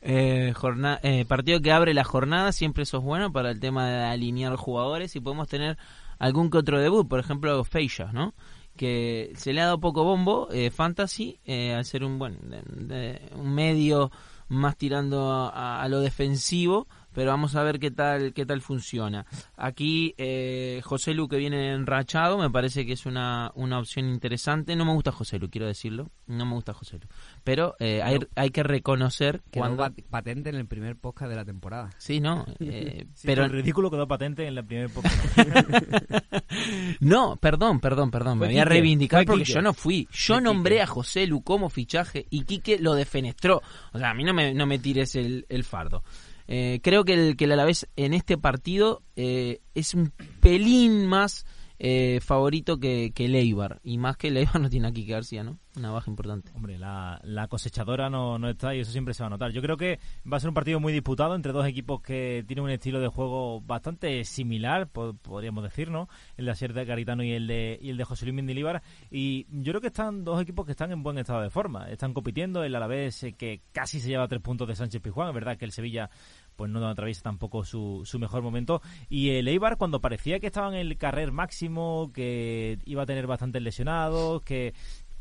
Eh, 0.00 0.52
jorna- 0.54 1.00
eh, 1.02 1.24
partido 1.26 1.60
que 1.60 1.72
abre 1.72 1.92
la 1.92 2.04
jornada, 2.04 2.52
siempre 2.52 2.84
eso 2.84 2.98
es 2.98 3.02
bueno 3.02 3.32
para 3.32 3.50
el 3.50 3.58
tema 3.58 3.88
de 3.90 4.04
alinear 4.04 4.54
jugadores 4.54 5.16
y 5.16 5.20
podemos 5.20 5.48
tener 5.48 5.76
algún 6.20 6.50
que 6.50 6.58
otro 6.58 6.78
debut, 6.80 7.08
por 7.08 7.18
ejemplo 7.18 7.64
Feijas, 7.64 8.12
¿no? 8.14 8.32
Que 8.78 9.32
se 9.36 9.52
le 9.52 9.60
ha 9.60 9.64
dado 9.66 9.80
poco 9.80 10.04
bombo, 10.04 10.48
eh, 10.52 10.70
Fantasy, 10.70 11.38
eh, 11.44 11.74
al 11.74 11.84
ser 11.84 12.04
un, 12.04 12.18
bueno, 12.18 12.38
de- 12.42 12.62
de- 12.86 13.20
un 13.36 13.52
medio 13.54 14.10
más 14.48 14.76
tirando 14.78 15.30
a, 15.30 15.82
a 15.82 15.88
lo 15.88 16.00
defensivo, 16.00 16.86
pero 17.18 17.32
vamos 17.32 17.56
a 17.56 17.64
ver 17.64 17.80
qué 17.80 17.90
tal 17.90 18.32
qué 18.32 18.46
tal 18.46 18.60
funciona. 18.60 19.26
Aquí 19.56 20.14
eh, 20.18 20.80
José 20.84 21.14
Lu 21.14 21.26
que 21.26 21.36
viene 21.36 21.72
enrachado, 21.72 22.38
me 22.38 22.48
parece 22.48 22.86
que 22.86 22.92
es 22.92 23.06
una, 23.06 23.50
una 23.56 23.80
opción 23.80 24.08
interesante. 24.08 24.76
No 24.76 24.84
me 24.84 24.92
gusta 24.94 25.10
José 25.10 25.40
Lu, 25.40 25.50
quiero 25.50 25.66
decirlo, 25.66 26.12
no 26.28 26.46
me 26.46 26.54
gusta 26.54 26.72
José 26.74 27.00
Lu, 27.00 27.08
pero 27.42 27.74
eh, 27.80 28.02
hay, 28.04 28.20
hay 28.36 28.50
que 28.50 28.62
reconocer 28.62 29.40
Quedó 29.50 29.62
cuando 29.62 29.78
pat- 29.78 30.00
patente 30.08 30.50
en 30.50 30.54
el 30.54 30.66
primer 30.66 30.94
podcast 30.94 31.28
de 31.30 31.34
la 31.36 31.44
temporada. 31.44 31.90
Sí, 31.98 32.20
no, 32.20 32.46
eh, 32.60 33.06
Sí, 33.14 33.26
pero 33.26 33.44
el 33.44 33.50
ridículo 33.50 33.90
quedó 33.90 34.06
patente 34.06 34.46
en 34.46 34.54
la 34.54 34.62
primera 34.62 34.86
época. 34.86 35.10
no, 37.00 37.34
perdón, 37.36 37.80
perdón, 37.80 38.12
perdón, 38.12 38.38
me 38.38 38.46
voy 38.46 38.58
a 38.58 38.64
reivindicar 38.64 39.24
porque 39.24 39.42
Quique. 39.42 39.54
yo 39.54 39.60
no 39.62 39.74
fui, 39.74 40.06
yo 40.12 40.34
Fue 40.34 40.40
nombré 40.42 40.76
Quique. 40.76 40.82
a 40.82 40.86
José 40.86 41.26
Lu 41.26 41.42
como 41.42 41.68
fichaje 41.68 42.26
y 42.30 42.44
Quique 42.44 42.78
lo 42.78 42.94
defenestró, 42.94 43.62
o 43.92 43.98
sea, 43.98 44.10
a 44.10 44.14
mí 44.14 44.24
no 44.24 44.32
me, 44.34 44.54
no 44.54 44.66
me 44.66 44.78
tires 44.78 45.16
el, 45.16 45.46
el 45.48 45.64
fardo. 45.64 46.02
Eh, 46.50 46.80
creo 46.82 47.04
que 47.04 47.12
el 47.12 47.36
que 47.36 47.44
el 47.44 47.52
Alavés 47.52 47.86
en 47.96 48.14
este 48.14 48.38
partido 48.38 49.02
eh, 49.16 49.60
es 49.74 49.92
un 49.92 50.12
pelín 50.40 51.06
más 51.06 51.44
eh, 51.78 52.20
favorito 52.20 52.78
que, 52.78 53.12
que 53.14 53.24
el 53.26 53.36
y 53.82 53.98
más 53.98 54.16
que 54.16 54.28
el 54.28 54.36
Eibar 54.36 54.60
no 54.60 54.68
tiene 54.70 54.88
aquí 54.88 55.06
que 55.06 55.12
García, 55.12 55.42
¿no? 55.44 55.58
Una 55.76 55.92
baja 55.92 56.10
importante. 56.10 56.50
Hombre, 56.56 56.76
la, 56.76 57.20
la 57.22 57.46
cosechadora 57.46 58.10
no, 58.10 58.36
no 58.38 58.48
está 58.48 58.74
y 58.74 58.80
eso 58.80 58.90
siempre 58.90 59.14
se 59.14 59.22
va 59.22 59.28
a 59.28 59.30
notar. 59.30 59.52
Yo 59.52 59.62
creo 59.62 59.76
que 59.76 60.00
va 60.30 60.36
a 60.36 60.40
ser 60.40 60.48
un 60.48 60.54
partido 60.54 60.80
muy 60.80 60.92
disputado 60.92 61.36
entre 61.36 61.52
dos 61.52 61.66
equipos 61.66 62.00
que 62.02 62.44
tienen 62.48 62.64
un 62.64 62.70
estilo 62.70 62.98
de 63.00 63.06
juego 63.06 63.60
bastante 63.60 64.24
similar, 64.24 64.88
po- 64.88 65.14
podríamos 65.14 65.62
decir, 65.62 65.90
¿no? 65.90 66.08
El 66.36 66.46
de 66.46 66.50
Asier 66.50 66.72
de 66.72 66.84
Garitano 66.84 67.22
y 67.22 67.30
el 67.32 67.46
de, 67.46 67.78
y 67.80 67.90
el 67.90 67.96
de 67.96 68.04
José 68.04 68.24
Luis 68.26 68.34
Mendilibar. 68.34 68.82
Y 69.10 69.46
yo 69.50 69.70
creo 69.72 69.80
que 69.80 69.86
están 69.86 70.24
dos 70.24 70.42
equipos 70.42 70.66
que 70.66 70.72
están 70.72 70.90
en 70.90 71.04
buen 71.04 71.16
estado 71.18 71.42
de 71.42 71.50
forma. 71.50 71.88
Están 71.90 72.12
compitiendo, 72.12 72.64
el 72.64 72.74
Alavés 72.74 73.22
eh, 73.22 73.34
que 73.34 73.62
casi 73.72 74.00
se 74.00 74.08
lleva 74.08 74.26
tres 74.26 74.42
puntos 74.42 74.66
de 74.66 74.74
Sánchez 74.74 75.00
Pizjuán. 75.00 75.28
Es 75.28 75.34
verdad 75.34 75.56
que 75.56 75.64
el 75.64 75.72
Sevilla 75.72 76.10
pues 76.58 76.72
no 76.72 76.84
atraviesa 76.84 77.22
tampoco 77.22 77.64
su, 77.64 78.02
su 78.04 78.18
mejor 78.18 78.42
momento. 78.42 78.82
Y 79.08 79.30
el 79.30 79.46
Eibar, 79.46 79.76
cuando 79.76 80.00
parecía 80.00 80.40
que 80.40 80.48
estaba 80.48 80.68
en 80.68 80.74
el 80.74 80.98
carrer 80.98 81.30
máximo, 81.30 82.10
que 82.12 82.80
iba 82.84 83.04
a 83.04 83.06
tener 83.06 83.28
bastantes 83.28 83.62
lesionados, 83.62 84.42
que 84.42 84.74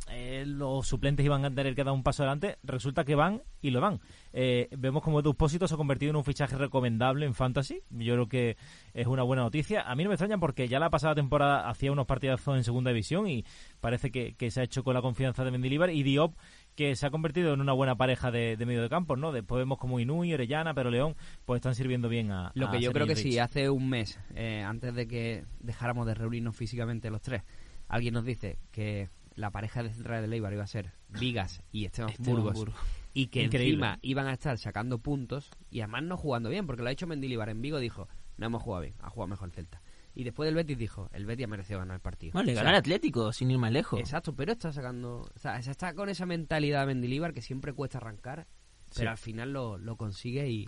eh, 0.09 0.45
los 0.47 0.87
suplentes 0.87 1.25
iban 1.25 1.43
a 1.43 1.53
tener 1.53 1.75
que 1.75 1.83
dar 1.83 1.93
un 1.93 2.01
paso 2.01 2.23
adelante, 2.23 2.57
resulta 2.63 3.03
que 3.03 3.13
van 3.13 3.43
y 3.61 3.71
lo 3.71 3.81
dan. 3.81 3.99
Eh, 4.31 4.69
vemos 4.77 5.03
como 5.03 5.19
Edu 5.19 5.35
Pósito 5.35 5.67
se 5.67 5.75
ha 5.75 5.77
convertido 5.77 6.09
en 6.11 6.15
un 6.15 6.23
fichaje 6.23 6.55
recomendable 6.55 7.25
en 7.25 7.35
Fantasy. 7.35 7.81
Yo 7.91 8.13
creo 8.13 8.27
que 8.27 8.57
es 8.93 9.05
una 9.05 9.23
buena 9.23 9.43
noticia. 9.43 9.81
A 9.81 9.95
mí 9.95 10.03
no 10.03 10.09
me 10.09 10.15
extraña 10.15 10.37
porque 10.37 10.67
ya 10.67 10.79
la 10.79 10.89
pasada 10.89 11.13
temporada 11.13 11.69
hacía 11.69 11.91
unos 11.91 12.07
partidazos 12.07 12.55
en 12.55 12.63
segunda 12.63 12.91
división 12.91 13.27
y 13.27 13.45
parece 13.79 14.09
que, 14.09 14.35
se 14.49 14.61
ha 14.61 14.63
hecho 14.63 14.83
con 14.83 14.93
la 14.93 15.01
confianza 15.01 15.43
de 15.43 15.51
Mendilibar 15.51 15.89
y 15.89 16.03
Diop 16.03 16.35
que 16.77 16.95
se 16.95 17.07
ha 17.07 17.09
convertido 17.09 17.53
en 17.55 17.59
una 17.59 17.73
buena 17.73 17.95
pareja 17.97 18.29
de, 18.31 18.55
de 18.55 18.65
medio 18.67 18.83
de 18.83 18.87
campo, 18.89 19.17
¿no? 19.17 19.31
Después 19.31 19.59
vemos 19.59 19.79
como 19.79 19.99
Inui, 19.99 20.31
Orellana, 20.33 20.73
pero 20.75 20.91
León, 20.91 21.15
pues 21.43 21.57
están 21.57 21.73
sirviendo 21.75 22.07
bien 22.07 22.31
a 22.31 22.51
Lo 22.53 22.67
a 22.67 22.71
que 22.71 22.79
yo 22.79 22.93
creo 22.93 23.07
que 23.07 23.15
Rich. 23.15 23.39
hace 23.39 23.69
un 23.69 23.89
mes, 23.89 24.19
eh, 24.35 24.61
antes 24.63 24.93
de 24.93 25.07
que 25.07 25.43
dejáramos 25.59 26.05
de 26.05 26.13
reunirnos 26.13 26.55
físicamente 26.55 27.09
los 27.09 27.21
tres, 27.21 27.41
alguien 27.87 28.13
nos 28.13 28.23
dice 28.25 28.59
que 28.71 29.09
la 29.35 29.49
pareja 29.49 29.81
de 29.81 29.89
central 29.91 30.21
de 30.21 30.27
Leibar 30.27 30.53
iba 30.53 30.63
a 30.63 30.67
ser 30.67 30.93
Vigas 31.09 31.63
y 31.71 31.85
Esteban, 31.85 32.11
Esteban 32.11 32.31
Burgos, 32.31 32.53
Burgos. 32.53 32.79
y 33.13 33.27
que 33.27 33.43
Increíble. 33.43 33.73
encima 33.73 33.99
iban 34.03 34.27
a 34.27 34.33
estar 34.33 34.57
sacando 34.59 34.99
puntos 34.99 35.49
y 35.71 35.81
además 35.81 36.03
no 36.03 36.15
jugando 36.15 36.49
bien, 36.49 36.67
porque 36.67 36.83
lo 36.83 36.89
ha 36.89 36.91
hecho 36.91 37.07
Mendilibar 37.07 37.49
en 37.49 37.59
Vigo, 37.61 37.79
dijo, 37.79 38.07
no 38.37 38.45
hemos 38.45 38.61
jugado 38.61 38.83
bien, 38.83 38.93
ha 39.01 39.09
jugado 39.09 39.29
mejor 39.29 39.49
el 39.49 39.53
Celta. 39.55 39.81
Y 40.19 40.23
después 40.23 40.47
del 40.47 40.55
Betis 40.55 40.77
dijo, 40.79 41.09
el 41.13 41.27
Betis 41.27 41.45
ha 41.45 41.47
merecido 41.47 41.77
ganar 41.77 41.95
el 41.95 42.01
partido. 42.01 42.33
Bueno, 42.33 42.47
le 42.47 42.53
O 42.53 42.55
sea, 42.55 42.63
ganó 42.63 42.75
al 42.75 42.79
Atlético 42.79 43.31
sin 43.31 43.51
ir 43.51 43.59
más 43.59 43.71
lejos. 43.71 43.99
Exacto, 43.99 44.33
pero 44.35 44.53
está 44.53 44.71
sacando. 44.73 45.29
O 45.35 45.39
sea, 45.39 45.61
se 45.61 45.69
está 45.69 45.93
con 45.93 46.09
esa 46.09 46.25
mentalidad 46.25 46.81
de 46.81 46.87
Mendilibar 46.87 47.33
que 47.33 47.41
siempre 47.43 47.71
cuesta 47.73 47.99
arrancar, 47.99 48.47
pero 48.95 49.01
Sí. 49.01 49.05
al 49.05 49.17
final 49.19 49.53
lo, 49.53 49.77
lo 49.77 49.95
consigue 49.95 50.49
y, 50.49 50.67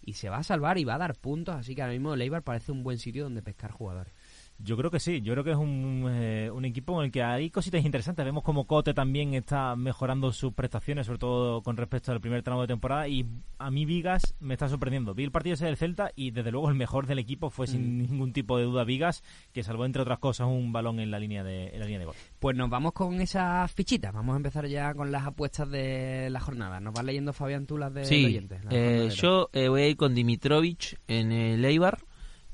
y 0.00 0.14
se 0.14 0.30
va 0.30 0.38
a 0.38 0.42
salvar 0.42 0.78
y 0.78 0.84
va 0.84 0.94
a 0.94 0.98
dar 0.98 1.14
puntos. 1.14 1.54
Así 1.56 1.74
que 1.74 1.82
ahora 1.82 1.92
mismo 1.92 2.16
Leibar 2.16 2.42
parece 2.42 2.72
un 2.72 2.82
buen 2.82 2.96
sitio 2.98 3.24
donde 3.24 3.42
pescar 3.42 3.70
jugadores. 3.70 4.14
Yo 4.58 4.76
creo 4.78 4.90
que 4.90 5.00
sí, 5.00 5.20
yo 5.20 5.34
creo 5.34 5.44
que 5.44 5.50
es 5.50 5.56
un, 5.56 6.06
eh, 6.08 6.50
un 6.50 6.64
equipo 6.64 6.98
en 6.98 7.06
el 7.06 7.12
que 7.12 7.22
hay 7.22 7.50
cositas 7.50 7.84
interesantes. 7.84 8.24
Vemos 8.24 8.42
como 8.42 8.66
Cote 8.66 8.94
también 8.94 9.34
está 9.34 9.76
mejorando 9.76 10.32
sus 10.32 10.54
prestaciones, 10.54 11.04
sobre 11.06 11.18
todo 11.18 11.62
con 11.62 11.76
respecto 11.76 12.10
al 12.10 12.22
primer 12.22 12.42
tramo 12.42 12.62
de 12.62 12.66
temporada. 12.68 13.06
Y 13.06 13.26
a 13.58 13.70
mí 13.70 13.84
Vigas 13.84 14.34
me 14.40 14.54
está 14.54 14.68
sorprendiendo. 14.70 15.14
Vi 15.14 15.24
el 15.24 15.30
partido 15.30 15.54
ese 15.54 15.66
del 15.66 15.76
Celta 15.76 16.10
y 16.16 16.30
desde 16.30 16.50
luego 16.50 16.70
el 16.70 16.74
mejor 16.74 17.06
del 17.06 17.18
equipo 17.18 17.50
fue 17.50 17.66
sin 17.66 17.98
ningún 17.98 18.32
tipo 18.32 18.56
de 18.56 18.64
duda 18.64 18.84
Vigas, 18.84 19.22
que 19.52 19.62
salvó 19.62 19.84
entre 19.84 20.00
otras 20.00 20.18
cosas 20.20 20.46
un 20.46 20.72
balón 20.72 21.00
en 21.00 21.10
la 21.10 21.18
línea 21.18 21.44
de, 21.44 21.68
en 21.68 21.78
la 21.80 21.84
línea 21.84 21.98
de 22.00 22.04
gol. 22.06 22.14
Pues 22.38 22.56
nos 22.56 22.70
vamos 22.70 22.92
con 22.94 23.20
esas 23.20 23.70
fichitas. 23.72 24.14
Vamos 24.14 24.32
a 24.32 24.36
empezar 24.38 24.66
ya 24.66 24.94
con 24.94 25.12
las 25.12 25.26
apuestas 25.26 25.70
de 25.70 26.28
la 26.30 26.40
jornada. 26.40 26.80
Nos 26.80 26.94
va 26.94 27.02
leyendo 27.02 27.34
Fabián 27.34 27.66
tú 27.66 27.76
las 27.76 27.92
de 27.92 28.06
Sí, 28.06 28.24
oyentes. 28.24 28.62
eh, 28.70 29.10
yo 29.14 29.50
eh, 29.52 29.68
voy 29.68 29.82
a 29.82 29.88
ir 29.88 29.96
con 29.98 30.14
Dimitrovich 30.14 30.96
en 31.08 31.30
el 31.30 31.62
Eibar. 31.64 31.98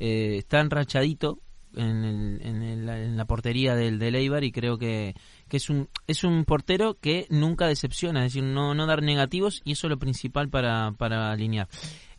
Eh, 0.00 0.38
está 0.38 0.58
enrachadito 0.60 1.38
en, 1.76 2.04
el- 2.04 2.40
en, 2.42 2.62
el- 2.62 2.88
en 2.88 3.16
la 3.16 3.24
portería 3.24 3.74
del, 3.74 3.98
del 3.98 4.14
Eibar 4.14 4.44
y 4.44 4.52
creo 4.52 4.78
que, 4.78 5.14
que 5.48 5.56
es 5.56 5.70
un 5.70 5.88
es 6.06 6.24
un 6.24 6.44
portero 6.44 6.98
que 7.00 7.26
nunca 7.30 7.66
decepciona, 7.66 8.24
es 8.26 8.32
decir, 8.32 8.42
no, 8.44 8.74
no 8.74 8.86
dar 8.86 9.02
negativos 9.02 9.62
y 9.64 9.72
eso 9.72 9.86
es 9.86 9.90
lo 9.90 9.98
principal 9.98 10.48
para, 10.48 10.92
para 10.92 11.30
alinear. 11.32 11.68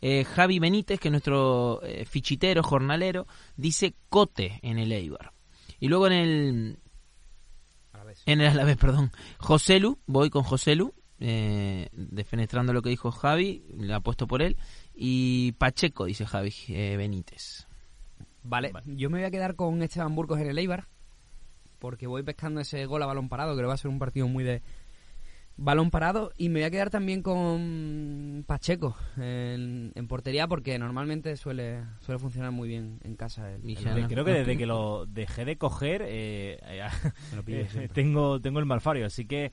Eh, 0.00 0.24
Javi 0.24 0.58
Benítez, 0.58 1.00
que 1.00 1.08
es 1.08 1.12
nuestro 1.12 1.80
eh, 1.82 2.04
fichitero, 2.04 2.62
jornalero, 2.62 3.26
dice 3.56 3.94
Cote 4.08 4.58
en 4.62 4.78
el 4.78 4.92
Eibar. 4.92 5.32
Y 5.80 5.88
luego 5.88 6.06
en 6.06 6.12
el, 6.12 6.78
en 8.26 8.40
el 8.40 8.46
Alavés, 8.48 8.76
perdón. 8.76 9.10
Joselu, 9.38 9.98
voy 10.06 10.30
con 10.30 10.42
Joselu, 10.42 10.94
eh, 11.20 11.88
defenestrando 11.92 12.72
lo 12.72 12.82
que 12.82 12.90
dijo 12.90 13.10
Javi, 13.10 13.64
le 13.78 13.94
apuesto 13.94 14.26
por 14.26 14.42
él. 14.42 14.56
Y 14.94 15.52
Pacheco, 15.52 16.04
dice 16.04 16.26
Javi 16.26 16.52
eh, 16.68 16.96
Benítez. 16.96 17.66
Vale, 18.44 18.72
yo 18.86 19.10
me 19.10 19.18
voy 19.18 19.26
a 19.26 19.30
quedar 19.30 19.56
con 19.56 19.82
Esteban 19.82 20.14
Burgos 20.14 20.38
en 20.38 20.48
el 20.48 20.58
Eibar, 20.58 20.86
porque 21.78 22.06
voy 22.06 22.22
pescando 22.22 22.60
ese 22.60 22.84
gol 22.86 23.02
a 23.02 23.06
balón 23.06 23.28
parado, 23.28 23.56
que 23.56 23.62
va 23.62 23.74
a 23.74 23.78
ser 23.78 23.90
un 23.90 23.98
partido 23.98 24.28
muy 24.28 24.44
de 24.44 24.62
balón 25.56 25.90
parado, 25.90 26.32
y 26.36 26.48
me 26.50 26.60
voy 26.60 26.64
a 26.64 26.70
quedar 26.70 26.90
también 26.90 27.22
con 27.22 28.44
Pacheco 28.46 28.96
en, 29.16 29.92
en 29.94 30.08
portería, 30.08 30.46
porque 30.46 30.78
normalmente 30.78 31.36
suele 31.36 31.82
suele 32.00 32.18
funcionar 32.18 32.52
muy 32.52 32.68
bien 32.68 33.00
en 33.02 33.16
casa. 33.16 33.50
El, 33.50 33.68
el. 33.70 34.08
Creo 34.08 34.24
que 34.24 34.32
desde 34.32 34.56
que 34.58 34.66
lo 34.66 35.06
dejé 35.06 35.44
de 35.44 35.56
coger 35.56 36.02
eh, 36.06 36.58
eh, 36.64 36.88
lo 37.34 37.42
eh, 37.46 37.88
tengo, 37.92 38.40
tengo 38.40 38.58
el 38.58 38.66
malfario, 38.66 39.06
así 39.06 39.24
que 39.24 39.52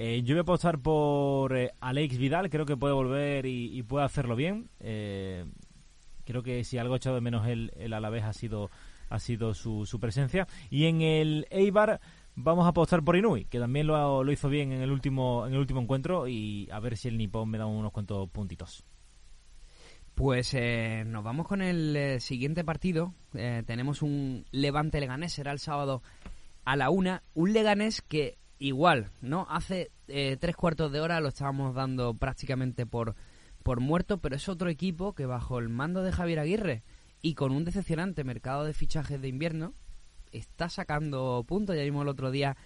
eh, 0.00 0.22
yo 0.22 0.36
voy 0.36 0.38
a 0.38 0.42
apostar 0.42 0.78
por 0.78 1.56
eh, 1.56 1.72
Alex 1.80 2.18
Vidal, 2.18 2.50
creo 2.50 2.64
que 2.64 2.76
puede 2.76 2.94
volver 2.94 3.46
y, 3.46 3.76
y 3.76 3.82
puede 3.82 4.04
hacerlo 4.04 4.36
bien. 4.36 4.70
Eh, 4.78 5.44
creo 6.28 6.42
que 6.42 6.62
si 6.62 6.76
algo 6.76 6.92
ha 6.92 6.98
echado 6.98 7.14
de 7.14 7.22
menos 7.22 7.46
el, 7.46 7.72
el 7.76 7.94
Alavés 7.94 8.24
ha 8.24 8.34
sido, 8.34 8.70
ha 9.08 9.18
sido 9.18 9.54
su, 9.54 9.86
su 9.86 9.98
presencia. 9.98 10.46
Y 10.68 10.84
en 10.84 11.00
el 11.00 11.46
Eibar 11.48 12.00
vamos 12.34 12.66
a 12.66 12.68
apostar 12.68 13.02
por 13.02 13.16
Inui, 13.16 13.46
que 13.46 13.58
también 13.58 13.86
lo, 13.86 14.22
lo 14.22 14.30
hizo 14.30 14.50
bien 14.50 14.72
en 14.72 14.82
el 14.82 14.92
último 14.92 15.46
en 15.46 15.54
el 15.54 15.58
último 15.58 15.80
encuentro 15.80 16.28
y 16.28 16.68
a 16.70 16.80
ver 16.80 16.98
si 16.98 17.08
el 17.08 17.16
Nippon 17.16 17.48
me 17.48 17.56
da 17.56 17.64
unos 17.64 17.92
cuantos 17.92 18.28
puntitos. 18.28 18.84
Pues 20.14 20.52
eh, 20.52 21.04
nos 21.06 21.24
vamos 21.24 21.46
con 21.48 21.62
el 21.62 21.96
eh, 21.96 22.20
siguiente 22.20 22.62
partido. 22.62 23.14
Eh, 23.32 23.62
tenemos 23.66 24.02
un 24.02 24.44
Levante 24.50 25.00
Leganés, 25.00 25.32
será 25.32 25.52
el 25.52 25.60
sábado 25.60 26.02
a 26.66 26.76
la 26.76 26.90
una. 26.90 27.22
Un 27.32 27.54
Leganés 27.54 28.02
que 28.02 28.36
igual, 28.58 29.12
¿no? 29.22 29.46
Hace 29.48 29.92
tres 30.06 30.56
cuartos 30.56 30.90
de 30.90 31.00
hora 31.00 31.20
lo 31.20 31.28
estábamos 31.28 31.74
dando 31.74 32.14
prácticamente 32.14 32.84
por, 32.84 33.14
por 33.68 33.80
muerto, 33.80 34.16
pero 34.16 34.34
es 34.34 34.48
otro 34.48 34.70
equipo 34.70 35.14
que 35.14 35.26
bajo 35.26 35.58
el 35.58 35.68
mando 35.68 36.02
de 36.02 36.10
Javier 36.10 36.38
Aguirre 36.38 36.84
y 37.20 37.34
con 37.34 37.52
un 37.52 37.66
decepcionante 37.66 38.24
mercado 38.24 38.64
de 38.64 38.72
fichajes 38.72 39.20
de 39.20 39.28
invierno 39.28 39.74
está 40.32 40.70
sacando 40.70 41.44
puntos. 41.46 41.76
Ya 41.76 41.82
vimos 41.82 42.00
el 42.00 42.08
otro 42.08 42.30
día 42.30 42.56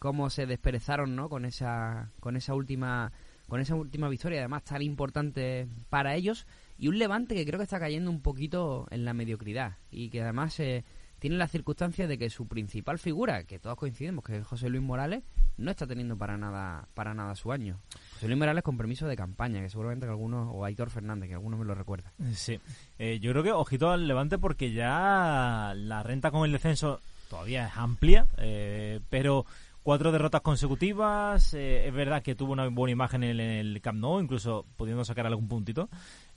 cómo 0.00 0.30
se 0.30 0.46
desperezaron, 0.46 1.14
¿no? 1.14 1.28
Con 1.28 1.44
esa, 1.44 2.10
con 2.18 2.34
esa 2.34 2.56
última, 2.56 3.12
con 3.46 3.60
esa 3.60 3.76
última 3.76 4.08
victoria, 4.08 4.40
además 4.40 4.64
tan 4.64 4.82
importante 4.82 5.68
para 5.90 6.16
ellos 6.16 6.44
y 6.76 6.88
un 6.88 6.98
Levante 6.98 7.36
que 7.36 7.46
creo 7.46 7.58
que 7.58 7.62
está 7.62 7.78
cayendo 7.78 8.10
un 8.10 8.20
poquito 8.20 8.88
en 8.90 9.04
la 9.04 9.14
mediocridad 9.14 9.76
y 9.92 10.10
que 10.10 10.22
además 10.22 10.58
eh, 10.58 10.84
tiene 11.18 11.36
la 11.36 11.48
circunstancia 11.48 12.06
de 12.06 12.18
que 12.18 12.30
su 12.30 12.46
principal 12.46 12.98
figura, 12.98 13.44
que 13.44 13.58
todos 13.58 13.76
coincidimos 13.76 14.24
que 14.24 14.38
es 14.38 14.46
José 14.46 14.68
Luis 14.68 14.82
Morales, 14.82 15.22
no 15.56 15.70
está 15.70 15.86
teniendo 15.86 16.16
para 16.16 16.36
nada 16.36 16.88
para 16.94 17.14
nada 17.14 17.34
su 17.34 17.50
año. 17.52 17.80
José 18.14 18.28
Luis 18.28 18.38
Morales 18.38 18.62
con 18.62 18.76
permiso 18.76 19.06
de 19.08 19.16
campaña, 19.16 19.60
que 19.60 19.68
seguramente 19.70 20.06
que 20.06 20.10
algunos, 20.10 20.48
o 20.52 20.64
Aitor 20.64 20.90
Fernández, 20.90 21.28
que 21.28 21.34
algunos 21.34 21.58
me 21.58 21.66
lo 21.66 21.74
recuerda. 21.74 22.12
Sí, 22.32 22.60
Eh, 22.98 23.18
yo 23.20 23.32
creo 23.32 23.42
que 23.42 23.52
ojito 23.52 23.90
al 23.90 24.06
Levante 24.06 24.38
porque 24.38 24.72
ya 24.72 25.72
la 25.76 26.02
renta 26.02 26.30
con 26.30 26.44
el 26.44 26.52
descenso 26.52 27.00
todavía 27.28 27.66
es 27.66 27.76
amplia, 27.76 28.26
eh, 28.38 29.00
pero 29.10 29.44
cuatro 29.82 30.12
derrotas 30.12 30.42
consecutivas, 30.42 31.54
eh, 31.54 31.88
es 31.88 31.94
verdad 31.94 32.22
que 32.22 32.34
tuvo 32.34 32.52
una 32.52 32.68
buena 32.68 32.92
imagen 32.92 33.24
en 33.24 33.40
el 33.40 33.80
Camp 33.80 33.98
Nou, 33.98 34.20
incluso 34.20 34.66
pudiendo 34.76 35.04
sacar 35.04 35.26
algún 35.26 35.48
puntito, 35.48 35.88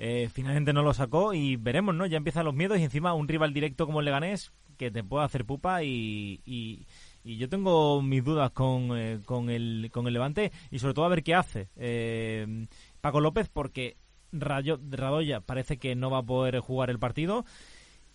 Eh, 0.04 0.30
finalmente 0.34 0.74
no 0.74 0.82
lo 0.82 0.96
sacó 0.96 1.32
y 1.34 1.58
veremos, 1.58 1.94
¿no? 1.94 2.08
Ya 2.08 2.18
empiezan 2.18 2.46
los 2.46 2.56
miedos 2.56 2.80
y 2.80 2.84
encima 2.84 3.14
un 3.14 3.28
rival 3.28 3.54
directo 3.54 3.86
como 3.86 4.00
el 4.00 4.06
Leganés 4.06 4.52
que 4.82 4.90
te 4.90 5.04
puede 5.04 5.26
hacer 5.26 5.46
pupa 5.46 5.84
y... 5.84 6.42
y 6.44 6.88
yo 7.24 7.48
tengo 7.48 8.02
mis 8.02 8.24
dudas 8.24 8.50
con, 8.50 8.98
eh, 8.98 9.20
con, 9.26 9.52
el, 9.52 9.92
con 9.94 10.08
el 10.08 10.14
Levante 10.14 10.52
y 10.72 10.80
sobre 10.80 10.96
todo 10.96 11.06
a 11.06 11.10
ver 11.10 11.22
qué 11.22 11.36
hace 11.36 11.70
eh, 11.76 12.66
Paco 13.00 13.22
López 13.22 13.48
porque 13.48 13.98
Rayo, 14.32 14.80
Radoya 14.90 15.40
parece 15.40 15.78
que 15.78 15.94
no 15.96 16.10
va 16.10 16.18
a 16.20 16.24
poder 16.24 16.60
jugar 16.62 16.90
el 16.90 16.98
partido 16.98 17.46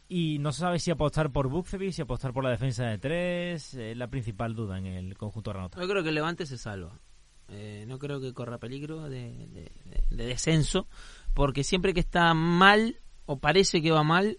y 0.09 0.41
no 0.41 0.51
se 0.51 0.63
sabe 0.63 0.81
si 0.81 0.91
apostar 0.91 1.31
por 1.31 1.49
Bukcevic, 1.49 1.93
si 1.93 2.03
apostar 2.03 2.33
por 2.33 2.43
la 2.43 2.51
defensa 2.51 2.85
de 2.87 2.99
tres, 2.99 3.75
eh, 3.75 3.95
la 3.95 4.09
principal 4.09 4.57
duda 4.57 4.77
en 4.79 4.87
el 4.87 5.17
conjunto 5.17 5.53
granota. 5.53 5.81
Yo 5.81 5.89
creo 5.89 6.03
que 6.03 6.09
el 6.09 6.17
Levante 6.17 6.47
se 6.47 6.59
salva. 6.59 6.99
Eh, 7.49 7.85
no 7.87 8.01
creo 8.01 8.21
que 8.21 8.33
corra 8.33 8.59
peligro 8.59 9.09
de 9.09 9.71
descenso, 10.11 10.89
porque 11.33 11.63
siempre 11.63 11.95
que 11.95 12.01
está 12.01 12.35
mal 12.35 12.97
o 13.25 13.39
parece 13.39 13.81
que 13.83 13.93
va 13.93 14.03
mal, 14.03 14.39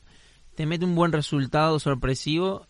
te 0.58 0.66
mete 0.66 0.86
un 0.86 0.96
buen 0.96 1.12
resultado 1.12 1.78
sorpresivo 1.78 2.66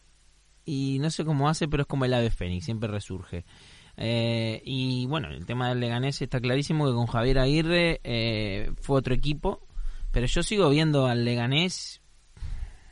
y 0.66 0.98
no 1.00 1.10
sé 1.10 1.24
cómo 1.24 1.48
hace, 1.48 1.70
pero 1.70 1.84
es 1.84 1.88
como 1.88 2.04
el 2.04 2.14
ave 2.14 2.30
fénix, 2.30 2.66
siempre 2.66 2.90
resurge. 2.90 3.46
Eh, 3.96 4.62
y 4.66 5.06
bueno, 5.06 5.30
el 5.30 5.46
tema 5.46 5.70
del 5.70 5.80
Leganés 5.80 6.22
está 6.22 6.42
clarísimo 6.42 6.86
que 6.86 6.92
con 6.92 7.08
Javier 7.08 7.40
Aguirre 7.40 8.02
eh, 8.04 8.74
fue 8.82 8.98
otro 8.98 9.14
equipo, 9.14 9.66
pero 10.12 10.26
yo 10.26 10.44
sigo 10.44 10.70
viendo 10.70 11.08
al 11.08 11.24
Leganés 11.24 12.02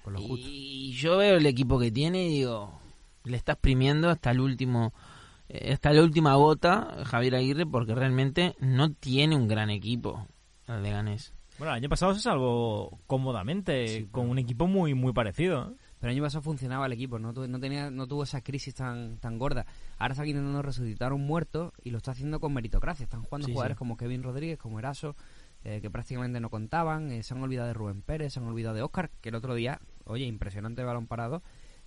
Con 0.01 0.13
lo 0.13 0.21
justo. 0.21 0.47
y 0.49 0.93
yo 0.93 1.17
veo 1.17 1.35
el 1.35 1.45
equipo 1.45 1.77
que 1.77 1.91
tiene 1.91 2.27
y 2.27 2.29
digo, 2.29 2.79
le 3.25 3.35
está 3.35 3.51
exprimiendo 3.51 4.09
hasta 4.09 4.31
el 4.31 4.39
último, 4.39 4.93
eh, 5.49 5.73
hasta 5.73 5.91
la 5.91 6.03
última 6.03 6.35
gota 6.35 7.03
Javier 7.03 7.35
Aguirre 7.35 7.65
porque 7.65 7.93
realmente 7.93 8.55
no 8.61 8.93
tiene 8.93 9.35
un 9.35 9.49
gran 9.49 9.69
equipo 9.69 10.25
el 10.69 10.83
Leganés. 10.83 11.34
Bueno, 11.57 11.71
el 11.73 11.77
año 11.77 11.89
pasado 11.89 12.13
se 12.13 12.21
salvó 12.21 12.99
cómodamente 13.07 14.07
con 14.11 14.29
un 14.29 14.37
equipo 14.39 14.67
muy 14.67 14.93
muy 14.93 15.13
parecido. 15.13 15.71
¿eh? 15.71 15.75
Pero 15.99 16.11
el 16.11 16.17
año 16.17 16.23
pasado 16.23 16.41
funcionaba 16.41 16.85
el 16.85 16.93
equipo, 16.93 17.17
no, 17.17 17.31
no, 17.31 17.59
tenía, 17.59 17.89
no 17.89 18.05
tuvo 18.07 18.23
esa 18.23 18.41
crisis 18.41 18.75
tan, 18.75 19.17
tan 19.17 19.39
gorda. 19.39 19.65
Ahora 19.97 20.11
está 20.13 20.25
intentando 20.25 20.61
resucitar 20.61 21.13
un 21.13 21.25
muerto 21.25 21.73
y 21.83 21.89
lo 21.91 21.97
está 21.97 22.11
haciendo 22.11 22.39
con 22.39 22.53
meritocracia. 22.53 23.05
Están 23.05 23.23
jugando 23.23 23.47
Sí, 23.47 23.53
jugadores 23.53 23.75
sí. 23.75 23.79
como 23.79 23.95
Kevin 23.97 24.21
Rodríguez, 24.21 24.57
como 24.59 24.77
Eraso, 24.79 25.15
eh, 25.63 25.79
que 25.81 25.89
prácticamente 25.89 26.39
no 26.39 26.49
contaban. 26.49 27.11
eh, 27.11 27.23
se 27.23 27.33
han 27.33 27.41
olvidado 27.41 27.67
de 27.67 27.73
Rubén 27.73 28.01
Pérez, 28.01 28.33
se 28.33 28.39
han 28.39 28.45
olvidado 28.47 28.75
de 28.75 28.81
Oscar, 28.83 29.09
que 29.21 29.29
el 29.29 29.35
otro 29.35 29.55
día, 29.55 29.79
oye, 30.03 30.25
impresionante 30.25 30.83
balón 30.83 31.07
parado, 31.07 31.41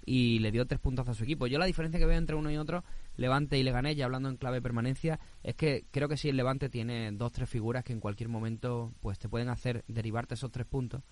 y 0.05 0.39
le 0.39 0.51
dio 0.51 0.67
tres 0.67 0.81
puntos 0.81 1.07
a 1.09 1.15
su 1.15 1.23
equipo. 1.25 1.47
Yo 1.47 1.59
la 1.59 1.67
diferencia 1.67 2.01
que 2.01 2.07
veo 2.07 2.17
entre 2.17 2.35
uno 2.35 2.51
y 2.51 2.57
otro, 2.57 2.83
Levante 3.19 3.59
y 3.59 3.63
Leganés, 3.63 3.97
ya 3.97 4.07
hablando 4.07 4.31
en 4.31 4.39
clave 4.39 4.63
permanencia, 4.63 5.21
es 5.43 5.55
que 5.55 5.85
creo 5.91 6.09
que 6.09 6.17
si 6.17 6.31
el 6.31 6.37
Levante 6.37 6.71
tiene 6.71 7.13
dos, 7.13 7.33
tres 7.33 7.51
figuras 7.51 7.85
que 7.85 7.93
en 7.93 8.01
cualquier 8.01 8.31
momento 8.31 8.95
pues 9.01 9.19
te 9.19 9.29
pueden 9.29 9.51
hacer 9.51 9.85
derivarte 9.89 10.35
esos 10.35 10.51
tres 10.51 10.67
puntos 10.67 11.03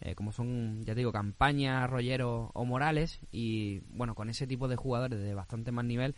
eh, 0.00 0.14
como 0.14 0.32
son, 0.32 0.84
ya 0.84 0.94
te 0.94 1.00
digo, 1.00 1.12
Campaña, 1.12 1.86
Rollero 1.86 2.50
o 2.54 2.64
Morales, 2.64 3.20
y 3.32 3.80
bueno, 3.88 4.14
con 4.14 4.30
ese 4.30 4.46
tipo 4.46 4.68
de 4.68 4.76
jugadores 4.76 5.18
de 5.18 5.34
bastante 5.34 5.72
más 5.72 5.84
nivel, 5.84 6.14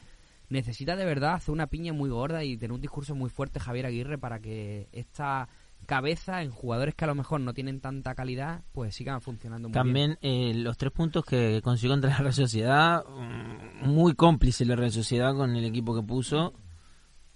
necesita 0.51 0.97
de 0.97 1.07
verdad 1.07 1.35
hacer 1.35 1.53
una 1.53 1.69
piña 1.69 1.93
muy 1.93 2.11
gorda 2.11 2.45
y 2.45 2.59
tener 2.59 2.73
un 2.73 2.81
discurso 2.81 3.15
muy 3.15 3.31
fuerte 3.31 3.61
Javier 3.61 3.87
Aguirre 3.87 4.19
para 4.19 4.41
que 4.41 4.89
esta 4.93 5.49
cabeza 5.87 6.43
en 6.43 6.51
jugadores 6.51 6.95
que 6.95 7.05
a 7.05 7.09
lo 7.09 7.15
mejor 7.15 7.41
no 7.41 7.55
tienen 7.55 7.81
tanta 7.81 8.15
calidad, 8.15 8.63
pues 8.73 8.95
sigan 8.95 9.21
funcionando 9.21 9.69
muy 9.69 9.73
bien. 9.73 9.85
También 9.85 10.19
eh, 10.23 10.53
los 10.55 10.77
tres 10.77 10.93
puntos 10.93 11.25
que 11.25 11.61
consiguió 11.63 11.95
contra 11.95 12.11
la 12.11 12.19
Real 12.19 12.33
Sociedad, 12.33 13.05
mm, 13.05 13.89
muy 13.89 14.15
cómplice 14.15 14.65
la 14.65 14.77
Real 14.77 14.93
Sociedad 14.93 15.35
con 15.35 15.57
el 15.57 15.65
equipo 15.65 15.95
que 15.95 16.03
puso. 16.03 16.55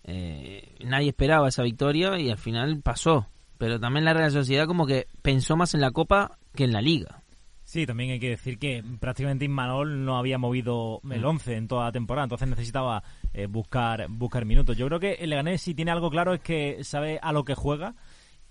Eh, 0.04 0.76
nadie 0.84 1.08
esperaba 1.08 1.48
esa 1.48 1.62
victoria 1.62 2.18
y 2.18 2.30
al 2.30 2.38
final 2.38 2.80
pasó. 2.82 3.28
Pero 3.58 3.80
también 3.80 4.04
la 4.04 4.14
Real 4.14 4.30
Sociedad 4.30 4.66
como 4.66 4.86
que 4.86 5.06
pensó 5.22 5.56
más 5.56 5.74
en 5.74 5.80
la 5.80 5.90
Copa 5.90 6.38
que 6.54 6.64
en 6.64 6.72
la 6.72 6.82
Liga. 6.82 7.24
Sí, 7.64 7.86
también 7.86 8.10
hay 8.10 8.20
que 8.20 8.28
decir 8.28 8.58
que 8.58 8.84
prácticamente 9.00 9.46
Inmanol 9.46 10.04
no 10.04 10.18
había 10.18 10.36
movido 10.36 11.00
el 11.10 11.24
11 11.24 11.56
en 11.56 11.66
toda 11.66 11.86
la 11.86 11.92
temporada, 11.92 12.24
entonces 12.24 12.46
necesitaba 12.46 13.02
eh, 13.32 13.46
buscar 13.46 14.06
buscar 14.10 14.44
minutos. 14.44 14.76
Yo 14.76 14.86
creo 14.86 15.00
que 15.00 15.14
el 15.14 15.30
Leganés 15.30 15.62
si 15.62 15.74
tiene 15.74 15.90
algo 15.90 16.10
claro 16.10 16.34
es 16.34 16.40
que 16.40 16.84
sabe 16.84 17.18
a 17.22 17.32
lo 17.32 17.44
que 17.44 17.54
juega 17.54 17.94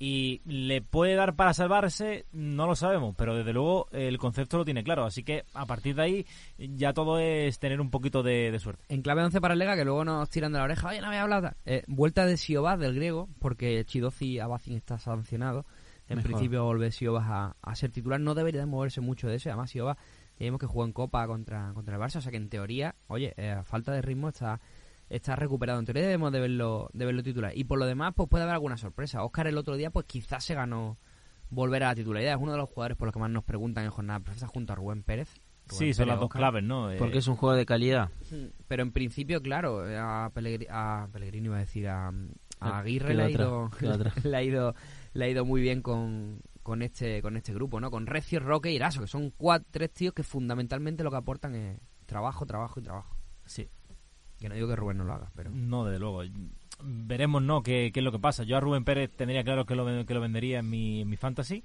y 0.05 0.41
le 0.43 0.81
puede 0.81 1.15
dar 1.15 1.37
para 1.37 1.53
salvarse, 1.53 2.25
no 2.33 2.67
lo 2.67 2.75
sabemos, 2.75 3.15
pero 3.17 3.37
desde 3.37 3.53
luego 3.53 3.87
el 3.93 4.17
concepto 4.17 4.57
lo 4.57 4.65
tiene 4.65 4.83
claro, 4.83 5.05
así 5.05 5.23
que 5.23 5.45
a 5.53 5.65
partir 5.65 5.95
de 5.95 6.01
ahí 6.01 6.25
ya 6.57 6.91
todo 6.91 7.19
es 7.19 7.57
tener 7.57 7.79
un 7.79 7.89
poquito 7.89 8.21
de, 8.21 8.51
de 8.51 8.59
suerte. 8.59 8.83
En 8.89 9.01
clave 9.01 9.23
11 9.23 9.39
para 9.39 9.53
el 9.53 9.59
Lega, 9.59 9.77
que 9.77 9.85
luego 9.85 10.03
nos 10.03 10.29
tiran 10.29 10.51
de 10.51 10.57
la 10.57 10.65
oreja, 10.65 10.89
oye, 10.89 10.99
no 10.99 11.07
había 11.07 11.21
hablado. 11.21 11.51
Eh, 11.63 11.83
vuelta 11.87 12.25
de 12.25 12.35
Siobas 12.35 12.77
del 12.79 12.95
griego, 12.95 13.29
porque 13.39 13.85
Chidozi 13.85 14.39
Abacin 14.39 14.75
está 14.75 14.99
sancionado. 14.99 15.65
En 16.09 16.17
Mejor. 16.17 16.31
principio 16.31 16.65
vuelve 16.65 16.91
Siobas 16.91 17.23
a, 17.29 17.55
a 17.61 17.75
ser 17.75 17.91
titular. 17.91 18.19
No 18.19 18.35
debería 18.35 18.59
de 18.59 18.65
moverse 18.65 18.99
mucho 18.99 19.29
de 19.29 19.37
eso. 19.37 19.47
Además, 19.51 19.71
Siobas, 19.71 19.95
ya 20.37 20.43
vimos 20.45 20.59
que 20.59 20.67
jugó 20.67 20.83
en 20.83 20.91
Copa 20.91 21.25
contra, 21.27 21.71
contra 21.73 21.95
el 21.95 22.01
Barça. 22.01 22.17
O 22.17 22.21
sea 22.21 22.29
que 22.29 22.37
en 22.37 22.49
teoría, 22.49 22.95
oye, 23.07 23.33
eh, 23.37 23.51
a 23.51 23.63
falta 23.63 23.93
de 23.93 24.01
ritmo 24.01 24.27
está, 24.27 24.59
está 25.15 25.35
recuperado. 25.35 25.79
En 25.79 25.85
teoría 25.85 26.03
debemos 26.03 26.31
de 26.31 26.39
verlo, 26.39 26.89
de 26.93 27.05
verlo 27.05 27.23
titular. 27.23 27.51
Y 27.55 27.63
por 27.63 27.79
lo 27.79 27.85
demás, 27.85 28.13
pues 28.15 28.27
puede 28.29 28.43
haber 28.43 28.55
alguna 28.55 28.77
sorpresa. 28.77 29.23
Oscar 29.23 29.47
el 29.47 29.57
otro 29.57 29.77
día, 29.77 29.91
pues 29.91 30.05
quizás 30.05 30.43
se 30.43 30.55
ganó 30.55 30.97
volver 31.49 31.83
a 31.83 31.89
la 31.89 31.95
titularidad. 31.95 32.33
Es 32.33 32.41
uno 32.41 32.53
de 32.53 32.57
los 32.57 32.69
jugadores 32.69 32.97
por 32.97 33.07
los 33.07 33.13
que 33.13 33.19
más 33.19 33.29
nos 33.29 33.43
preguntan 33.43 33.85
en 33.85 33.91
jornada 33.91 34.19
perfecta 34.19 34.47
junto 34.47 34.73
a 34.73 34.75
Rubén 34.75 35.03
Pérez. 35.03 35.29
Rubén 35.67 35.79
Sí, 35.79 35.93
son 35.93 36.07
las 36.07 36.19
dos 36.19 36.29
claves, 36.29 36.63
¿no? 36.63 36.91
Eh, 36.91 36.97
Porque 36.97 37.19
es 37.19 37.27
un 37.27 37.35
juego 37.35 37.55
de 37.55 37.65
calidad. 37.65 38.09
Pero 38.67 38.83
en 38.83 38.91
principio, 38.91 39.41
claro, 39.41 39.83
a, 39.97 40.31
Pellegrini, 40.33 40.67
a 40.69 41.07
Pellegrini 41.11 41.45
iba 41.45 41.57
a 41.57 41.59
decir 41.59 41.87
a, 41.87 42.11
a 42.59 42.79
Aguirre 42.79 43.09
le 43.09 43.15
la 43.15 43.23
ha, 43.25 43.29
ido, 43.29 43.71
le 44.23 44.37
ha 44.37 44.43
ido 44.43 44.75
le 45.13 45.25
ha 45.25 45.29
ido 45.29 45.45
muy 45.45 45.61
bien 45.61 45.81
con, 45.81 46.41
con 46.63 46.81
este 46.81 47.21
con 47.21 47.37
este 47.37 47.53
grupo, 47.53 47.79
¿no? 47.79 47.91
Con 47.91 48.07
Recio, 48.07 48.39
Roque 48.39 48.71
y 48.71 48.75
Eraso, 48.75 49.01
que 49.01 49.07
son 49.07 49.29
cuatro, 49.29 49.67
tres 49.71 49.93
tíos 49.93 50.13
que 50.13 50.23
fundamentalmente 50.23 51.03
lo 51.03 51.11
que 51.11 51.17
aportan 51.17 51.55
es 51.55 51.79
trabajo, 52.05 52.45
trabajo 52.45 52.79
y 52.79 52.83
trabajo. 52.83 53.15
Sí. 53.45 53.69
Que 54.43 54.49
no 54.49 54.55
digo 54.55 54.67
que 54.67 54.75
Rubén 54.75 54.97
no 54.97 55.05
lo 55.05 55.13
haga, 55.13 55.31
pero 55.37 55.51
No, 55.51 55.85
desde 55.85 55.99
luego. 55.99 56.21
Veremos, 56.81 57.41
¿no? 57.41 57.63
¿Qué, 57.63 57.91
qué 57.93 58.01
es 58.01 58.03
lo 58.03 58.11
que 58.11 58.19
pasa? 58.19 58.43
Yo 58.43 58.57
a 58.57 58.59
Rubén 58.59 58.83
Pérez 58.83 59.09
tendría 59.15 59.41
claro 59.41 59.65
que 59.65 59.73
lo, 59.73 60.05
que 60.05 60.13
lo 60.13 60.19
vendería 60.19 60.59
en 60.59 60.69
mi, 60.69 60.99
en 60.99 61.07
mi 61.07 61.15
fantasy, 61.15 61.63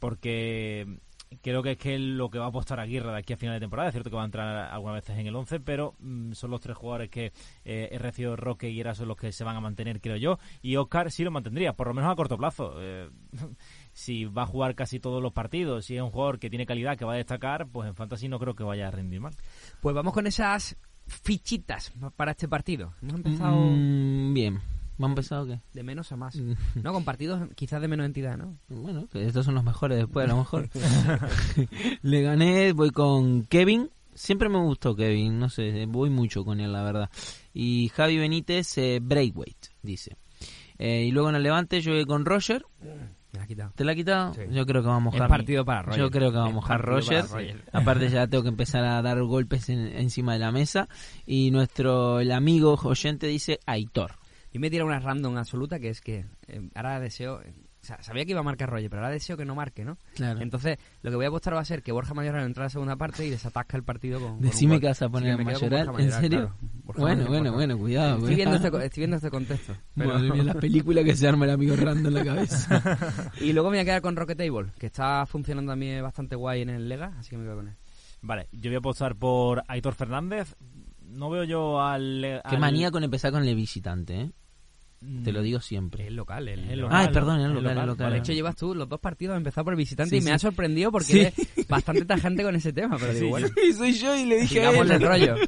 porque 0.00 0.98
creo 1.40 1.62
que 1.62 1.70
es 1.70 1.78
que 1.78 2.00
lo 2.00 2.30
que 2.30 2.40
va 2.40 2.46
a 2.46 2.48
apostar 2.48 2.80
Aguirre 2.80 3.12
de 3.12 3.18
aquí 3.18 3.32
a 3.32 3.36
final 3.36 3.54
de 3.54 3.60
temporada. 3.60 3.90
Es 3.90 3.92
cierto 3.92 4.10
que 4.10 4.16
va 4.16 4.22
a 4.22 4.24
entrar 4.24 4.72
algunas 4.72 4.96
veces 4.96 5.18
en 5.20 5.26
el 5.28 5.36
11, 5.36 5.60
pero 5.60 5.94
mm, 6.00 6.32
son 6.32 6.50
los 6.50 6.60
tres 6.60 6.76
jugadores 6.76 7.10
que 7.10 7.32
eh, 7.64 7.96
Recio, 7.96 8.34
Roque 8.34 8.68
y 8.68 8.80
Era 8.80 8.96
son 8.96 9.06
los 9.06 9.16
que 9.16 9.30
se 9.30 9.44
van 9.44 9.54
a 9.54 9.60
mantener, 9.60 10.00
creo 10.00 10.16
yo. 10.16 10.40
Y 10.62 10.74
Oscar 10.74 11.12
sí 11.12 11.22
lo 11.22 11.30
mantendría, 11.30 11.74
por 11.74 11.86
lo 11.86 11.94
menos 11.94 12.10
a 12.10 12.16
corto 12.16 12.36
plazo. 12.36 12.74
Eh, 12.80 13.08
si 13.92 14.24
va 14.24 14.42
a 14.42 14.46
jugar 14.46 14.74
casi 14.74 14.98
todos 14.98 15.22
los 15.22 15.32
partidos, 15.32 15.84
si 15.84 15.94
es 15.94 16.02
un 16.02 16.10
jugador 16.10 16.40
que 16.40 16.50
tiene 16.50 16.66
calidad, 16.66 16.98
que 16.98 17.04
va 17.04 17.12
a 17.12 17.18
destacar, 17.18 17.68
pues 17.68 17.88
en 17.88 17.94
fantasy 17.94 18.28
no 18.28 18.40
creo 18.40 18.56
que 18.56 18.64
vaya 18.64 18.88
a 18.88 18.90
rendir 18.90 19.20
mal. 19.20 19.34
pues 19.80 19.94
vamos 19.94 20.12
con 20.12 20.26
esas 20.26 20.76
fichitas 21.10 21.92
para 22.16 22.30
este 22.32 22.48
partido. 22.48 22.94
Hemos 23.02 23.14
empezado 23.16 23.56
Mm, 23.56 24.32
bien. 24.34 24.60
¿Me 24.98 25.06
han 25.06 25.12
empezado 25.12 25.46
qué? 25.46 25.60
de 25.72 25.82
menos 25.82 26.12
a 26.12 26.16
más. 26.16 26.36
No, 26.82 26.92
con 26.92 27.04
partidos 27.04 27.48
quizás 27.54 27.80
de 27.80 27.88
menos 27.88 28.06
entidad, 28.06 28.36
¿no? 28.36 28.56
Bueno, 28.68 29.06
que 29.08 29.24
estos 29.26 29.44
son 29.46 29.54
los 29.54 29.64
mejores 29.64 29.98
después, 29.98 30.24
a 30.26 30.28
lo 30.28 30.38
mejor. 30.38 30.68
Le 32.02 32.22
gané, 32.22 32.72
voy 32.72 32.90
con 32.90 33.44
Kevin. 33.44 33.90
Siempre 34.14 34.48
me 34.48 34.58
gustó 34.58 34.94
Kevin, 34.94 35.38
no 35.38 35.48
sé, 35.48 35.86
voy 35.86 36.10
mucho 36.10 36.44
con 36.44 36.60
él, 36.60 36.72
la 36.72 36.82
verdad. 36.82 37.10
Y 37.54 37.88
Javi 37.94 38.18
Benítez, 38.18 38.76
eh, 38.76 38.98
Breakweight, 39.02 39.68
dice. 39.82 40.16
Eh, 40.78 41.04
y 41.06 41.10
luego 41.12 41.30
en 41.30 41.36
el 41.36 41.42
Levante 41.42 41.80
yo 41.80 41.92
voy 41.92 42.04
con 42.04 42.24
Roger. 42.26 42.64
Me 43.32 43.38
la 43.38 43.44
ha 43.44 43.46
quitado. 43.46 43.72
¿Te 43.76 43.84
la 43.84 43.92
ha 43.92 43.94
quitado? 43.94 44.34
Sí. 44.34 44.40
Yo 44.50 44.66
creo 44.66 44.82
que 44.82 44.88
va 44.88 44.96
a 44.96 45.00
mojar. 45.00 45.22
Es 45.22 45.28
partido 45.28 45.64
para 45.64 45.82
Roger. 45.82 46.00
Yo 46.00 46.10
creo 46.10 46.30
que 46.32 46.38
va 46.38 46.46
a 46.46 46.50
mojar 46.50 46.80
Roger. 46.82 47.24
Roger. 47.26 47.64
Aparte 47.72 48.08
ya 48.08 48.26
tengo 48.26 48.42
que 48.42 48.48
empezar 48.48 48.84
a 48.84 49.00
dar 49.02 49.22
golpes 49.22 49.68
en- 49.68 49.86
encima 49.96 50.32
de 50.32 50.38
la 50.40 50.50
mesa. 50.50 50.88
Y 51.26 51.50
nuestro 51.50 52.20
el 52.20 52.32
amigo 52.32 52.74
oyente 52.82 53.26
dice 53.28 53.60
Aitor. 53.66 54.12
Yo 54.52 54.58
me 54.60 54.68
tiro 54.68 54.84
una 54.84 54.98
random 54.98 55.36
absoluta 55.36 55.78
que 55.78 55.90
es 55.90 56.00
que 56.00 56.26
eh, 56.48 56.68
ahora 56.74 56.98
deseo. 56.98 57.40
Sabía 58.00 58.24
que 58.24 58.30
iba 58.32 58.40
a 58.40 58.44
marcar 58.44 58.70
Roger, 58.70 58.88
pero 58.90 59.02
ahora 59.02 59.12
deseo 59.12 59.36
que 59.36 59.44
no 59.44 59.54
marque, 59.54 59.84
¿no? 59.84 59.98
Claro. 60.14 60.40
Entonces, 60.40 60.78
lo 61.02 61.10
que 61.10 61.16
voy 61.16 61.24
a 61.24 61.28
apostar 61.28 61.54
va 61.54 61.60
a 61.60 61.64
ser 61.64 61.82
que 61.82 61.92
Borja 61.92 62.14
Mayoral 62.14 62.44
entra 62.46 62.64
a 62.64 62.66
la 62.66 62.70
segunda 62.70 62.96
parte 62.96 63.26
y 63.26 63.30
desatasca 63.30 63.76
el 63.76 63.82
partido 63.84 64.20
con. 64.20 64.40
Decime 64.40 64.80
que 64.80 64.86
vas 64.86 65.02
a 65.02 65.08
poner 65.08 65.34
Sí, 65.36 65.40
a 65.40 65.44
Mayoral. 65.44 65.90
¿En 66.00 66.12
serio? 66.12 66.28
claro. 66.40 66.54
Borja 66.84 67.00
Bueno, 67.02 67.16
Mayoral, 67.22 67.28
bueno, 67.40 67.52
bueno, 67.54 67.78
cuidado. 67.78 68.18
Estoy 68.18 68.34
viendo, 68.34 68.56
este, 68.56 68.70
co- 68.70 68.80
estoy 68.80 69.00
viendo 69.00 69.16
este 69.16 69.30
contexto. 69.30 69.76
pero- 69.94 70.14
Madre 70.14 70.30
mía, 70.32 70.42
la 70.44 70.54
película 70.60 71.04
que 71.04 71.16
se 71.16 71.28
arma 71.28 71.44
el 71.44 71.50
amigo 71.52 71.76
Rando 71.76 72.08
en 72.08 72.14
la 72.14 72.24
cabeza. 72.24 73.30
y 73.40 73.52
luego 73.52 73.70
me 73.70 73.76
voy 73.76 73.82
a 73.82 73.84
quedar 73.84 74.02
con 74.02 74.16
Rocket 74.16 74.38
Table, 74.38 74.70
que 74.78 74.86
está 74.86 75.26
funcionando 75.26 75.72
también 75.72 76.02
bastante 76.02 76.36
guay 76.36 76.62
en 76.62 76.70
el 76.70 76.88
Lega, 76.88 77.14
así 77.18 77.30
que 77.30 77.36
me 77.38 77.44
quedo 77.44 77.56
con 77.56 77.68
él. 77.68 77.74
Vale, 78.22 78.48
yo 78.52 78.70
voy 78.70 78.74
a 78.74 78.78
apostar 78.78 79.16
por 79.16 79.62
Aitor 79.68 79.94
Fernández. 79.94 80.54
No 81.02 81.28
veo 81.30 81.42
yo 81.44 81.80
al... 81.82 82.20
Qué 82.48 82.54
al- 82.54 82.60
manía 82.60 82.90
con 82.92 83.02
empezar 83.02 83.32
con 83.32 83.42
el 83.44 83.54
visitante, 83.56 84.20
¿eh? 84.20 84.30
Mm, 85.02 85.22
Te 85.24 85.32
lo 85.32 85.40
digo 85.42 85.58
Es 85.58 85.64
siempre. 85.64 86.06
el 86.06 86.14
local, 86.16 86.46
el, 86.48 86.68
El 86.70 86.80
local, 86.80 87.06
Ay, 87.06 87.12
perdón, 87.12 87.40
el 87.40 87.46
El 87.46 87.54
local, 87.54 87.68
local. 87.74 87.86
local. 87.86 88.12
De 88.12 88.18
hecho, 88.18 88.32
llevas 88.34 88.54
tú 88.56 88.74
los 88.74 88.86
dos 88.88 89.00
partidos, 89.00 89.36
empezado 89.36 89.64
por 89.64 89.72
el 89.72 89.78
visitante 89.78 90.10
Sí, 90.10 90.16
y 90.16 90.20
me 90.20 90.26
sí. 90.26 90.32
ha 90.32 90.38
sorprendido 90.38 90.92
porque 90.92 91.04
Sí. 91.06 91.20
eres 91.20 91.68
bastante 91.68 92.04
tajante 92.04 92.42
con 92.42 92.54
ese 92.54 92.72
tema. 92.72 92.96
Pero 92.98 93.12
Sí, 93.12 93.18
digo, 93.20 93.30
bueno, 93.30 93.48
Y 93.66 93.72
soy 93.72 93.92
yo 93.94 94.14
y 94.16 94.26
le 94.26 94.40
dije 94.42 94.62
el 94.62 95.00
rollo. 95.02 95.36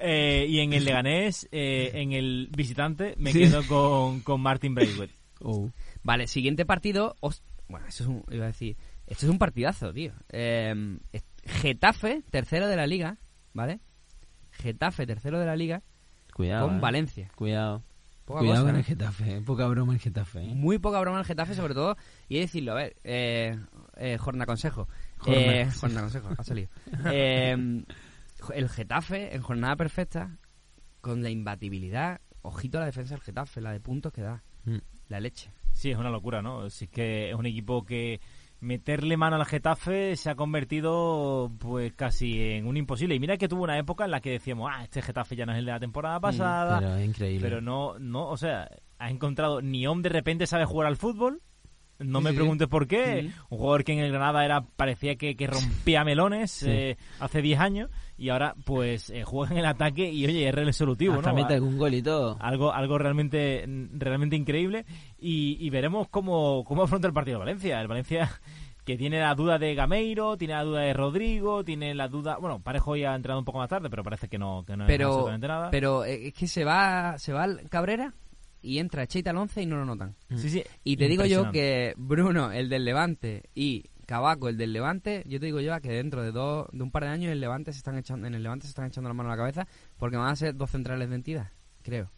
Eh, 0.00 0.46
y 0.48 0.60
en 0.60 0.72
el 0.72 0.84
Leganés, 0.84 1.48
eh, 1.50 1.90
en 1.94 2.12
el 2.12 2.48
visitante, 2.54 3.14
me 3.18 3.32
Sí. 3.32 3.40
quedo 3.40 3.62
con, 3.66 4.20
con 4.20 4.40
Martin 4.40 4.74
Braithwaite. 4.74 5.14
Oh. 5.40 5.70
Vale, 6.02 6.26
siguiente 6.26 6.64
partido. 6.64 7.16
os- 7.20 7.42
Bueno, 7.68 7.86
eso 7.86 8.04
es 8.04 8.08
un. 8.08 8.24
Iba 8.30 8.44
a 8.44 8.48
decir. 8.48 8.76
Esto 9.06 9.26
es 9.26 9.30
un 9.30 9.38
partidazo, 9.38 9.92
tío. 9.92 10.12
Eh, 10.30 10.98
es- 11.12 11.24
Getafe, 11.44 12.22
tercero 12.30 12.68
de 12.68 12.76
la 12.76 12.86
liga, 12.86 13.18
¿vale? 13.52 13.80
Getafe, 14.52 15.06
tercero 15.06 15.38
de 15.40 15.46
la 15.46 15.56
liga, 15.56 15.82
Cuidado. 16.34 16.68
con 16.68 16.76
eh. 16.76 16.80
Valencia. 16.80 17.30
Cuidado. 17.34 17.82
Poca 18.24 18.40
Cuidado 18.40 18.62
cosa, 18.62 18.70
con 18.72 18.76
¿eh? 18.76 18.78
el 18.78 18.84
Getafe, 18.84 19.36
eh. 19.36 19.42
poca 19.42 19.66
broma 19.68 19.92
el 19.92 20.00
Getafe. 20.00 20.42
eh. 20.42 20.54
Muy 20.54 20.78
poca 20.78 20.98
broma 21.00 21.18
el 21.18 21.24
Getafe, 21.26 21.54
sobre 21.54 21.74
todo. 21.74 21.96
Y 22.28 22.38
he 22.38 22.40
decirlo, 22.40 22.72
a 22.72 22.76
ver, 22.76 22.96
eh, 23.04 23.58
eh, 23.96 24.16
Jorna 24.18 24.46
Consejo. 24.46 24.88
Jorna. 25.18 25.60
Eh, 25.60 25.70
Jorna 25.78 26.00
Consejo, 26.00 26.28
ha 26.36 26.44
salido. 26.44 26.68
Eh, 27.12 27.82
el 28.54 28.68
Getafe, 28.68 29.34
en 29.34 29.42
jornada 29.42 29.76
perfecta, 29.76 30.38
con 31.00 31.22
la 31.22 31.30
imbatibilidad. 31.30 32.20
Ojito 32.42 32.78
a 32.78 32.80
la 32.80 32.86
defensa 32.86 33.14
del 33.14 33.22
Getafe, 33.22 33.60
la 33.60 33.72
de 33.72 33.80
puntos 33.80 34.12
que 34.12 34.22
da. 34.22 34.42
Mm. 34.64 34.78
La 35.08 35.20
leche. 35.20 35.50
Sí, 35.72 35.90
es 35.90 35.98
una 35.98 36.10
locura, 36.10 36.40
¿no? 36.40 36.70
Sí 36.70 36.88
que 36.88 37.30
es 37.30 37.34
un 37.34 37.46
equipo 37.46 37.84
que 37.84 38.20
meterle 38.64 39.16
mano 39.16 39.36
al 39.36 39.44
Getafe 39.44 40.16
se 40.16 40.30
ha 40.30 40.34
convertido 40.34 41.52
pues 41.58 41.92
casi 41.92 42.40
en 42.40 42.66
un 42.66 42.76
imposible. 42.76 43.14
Y 43.14 43.20
mira 43.20 43.36
que 43.36 43.48
tuvo 43.48 43.62
una 43.62 43.78
época 43.78 44.04
en 44.04 44.10
la 44.10 44.20
que 44.20 44.30
decíamos, 44.30 44.70
ah, 44.72 44.82
este 44.82 45.02
Getafe 45.02 45.36
ya 45.36 45.46
no 45.46 45.52
es 45.52 45.58
el 45.58 45.66
de 45.66 45.72
la 45.72 45.80
temporada 45.80 46.18
pasada. 46.18 46.80
Pero 46.80 46.96
es 46.96 47.06
increíble. 47.06 47.48
Pero 47.48 47.60
no, 47.60 47.98
no, 47.98 48.28
o 48.28 48.36
sea, 48.36 48.68
ha 48.98 49.10
encontrado 49.10 49.60
Niom 49.60 50.02
de 50.02 50.08
repente 50.08 50.46
sabe 50.46 50.64
jugar 50.64 50.88
al 50.88 50.96
fútbol. 50.96 51.42
No 51.98 52.20
me 52.20 52.32
preguntes 52.32 52.66
por 52.68 52.86
qué. 52.88 53.30
Un 53.50 53.58
jugador 53.58 53.84
que 53.84 53.92
en 53.92 54.00
el 54.00 54.10
Granada 54.10 54.44
era 54.44 54.62
parecía 54.62 55.14
que, 55.16 55.36
que 55.36 55.46
rompía 55.46 56.04
melones 56.04 56.62
eh, 56.64 56.96
hace 57.20 57.40
10 57.40 57.60
años 57.60 57.90
y 58.18 58.30
ahora 58.30 58.54
pues 58.64 59.10
eh, 59.10 59.22
juega 59.24 59.52
en 59.52 59.58
el 59.58 59.66
ataque 59.66 60.10
y 60.10 60.26
oye, 60.26 60.48
es 60.48 60.54
resolutivo, 60.54 61.14
Hasta 61.14 61.30
¿no? 61.30 61.36
mete 61.36 61.54
algún 61.54 61.78
gol 61.78 61.94
y 61.94 62.02
todo. 62.02 62.36
algo 62.40 62.72
algo 62.72 62.98
realmente 62.98 63.64
realmente 63.92 64.36
increíble. 64.36 64.84
Y, 65.18 65.56
y 65.64 65.70
veremos 65.70 66.08
cómo, 66.08 66.64
cómo 66.64 66.82
afronta 66.82 67.06
el 67.06 67.14
partido 67.14 67.38
de 67.38 67.44
Valencia. 67.44 67.80
El 67.80 67.88
Valencia 67.88 68.30
que 68.84 68.98
tiene 68.98 69.18
la 69.18 69.34
duda 69.34 69.58
de 69.58 69.74
Gameiro 69.74 70.36
tiene 70.36 70.52
la 70.54 70.62
duda 70.62 70.80
de 70.80 70.92
Rodrigo 70.92 71.64
tiene 71.64 71.94
la 71.94 72.06
duda 72.08 72.36
bueno 72.36 72.60
Parejo 72.60 72.96
ya 72.96 73.12
ha 73.12 73.16
entrado 73.16 73.38
un 73.38 73.44
poco 73.46 73.56
más 73.56 73.70
tarde 73.70 73.88
pero 73.88 74.02
parece 74.04 74.28
que 74.28 74.36
no 74.38 74.62
que 74.66 74.76
no 74.76 74.84
es 74.84 74.88
Pero, 74.88 75.06
absolutamente 75.06 75.48
nada. 75.48 75.70
pero 75.70 76.04
eh, 76.04 76.26
es 76.26 76.34
que 76.34 76.46
se 76.46 76.64
va, 76.64 77.16
se 77.16 77.32
va 77.32 77.46
el 77.46 77.66
Cabrera 77.70 78.12
y 78.64 78.78
entra 78.78 79.06
Cheita 79.06 79.30
al 79.30 79.36
11 79.36 79.62
y 79.62 79.66
no 79.66 79.76
lo 79.76 79.84
notan. 79.84 80.16
sí 80.36 80.48
sí 80.50 80.64
Y 80.82 80.96
te 80.96 81.06
digo 81.08 81.24
yo 81.26 81.50
que 81.52 81.94
Bruno, 81.96 82.50
el 82.50 82.68
del 82.68 82.84
Levante, 82.84 83.44
y 83.54 83.84
Cabaco, 84.06 84.48
el 84.48 84.56
del 84.58 84.72
Levante, 84.72 85.22
yo 85.26 85.38
te 85.40 85.46
digo 85.46 85.60
yo 85.60 85.80
que 85.80 85.88
dentro 85.90 86.22
de 86.22 86.32
dos, 86.32 86.66
de 86.72 86.82
un 86.82 86.90
par 86.90 87.04
de 87.04 87.10
años 87.10 87.32
el 87.32 87.40
Levante 87.40 87.72
se 87.72 87.78
están 87.78 87.96
echando, 87.98 88.26
en 88.26 88.34
el 88.34 88.42
Levante 88.42 88.66
se 88.66 88.70
están 88.70 88.86
echando 88.86 89.08
la 89.08 89.14
mano 89.14 89.30
a 89.30 89.32
la 89.32 89.36
cabeza 89.38 89.66
porque 89.98 90.16
van 90.16 90.28
a 90.28 90.36
ser 90.36 90.54
dos 90.56 90.70
centrales 90.70 91.08
de 91.08 91.14
entidad, 91.14 91.50
creo. 91.82 92.10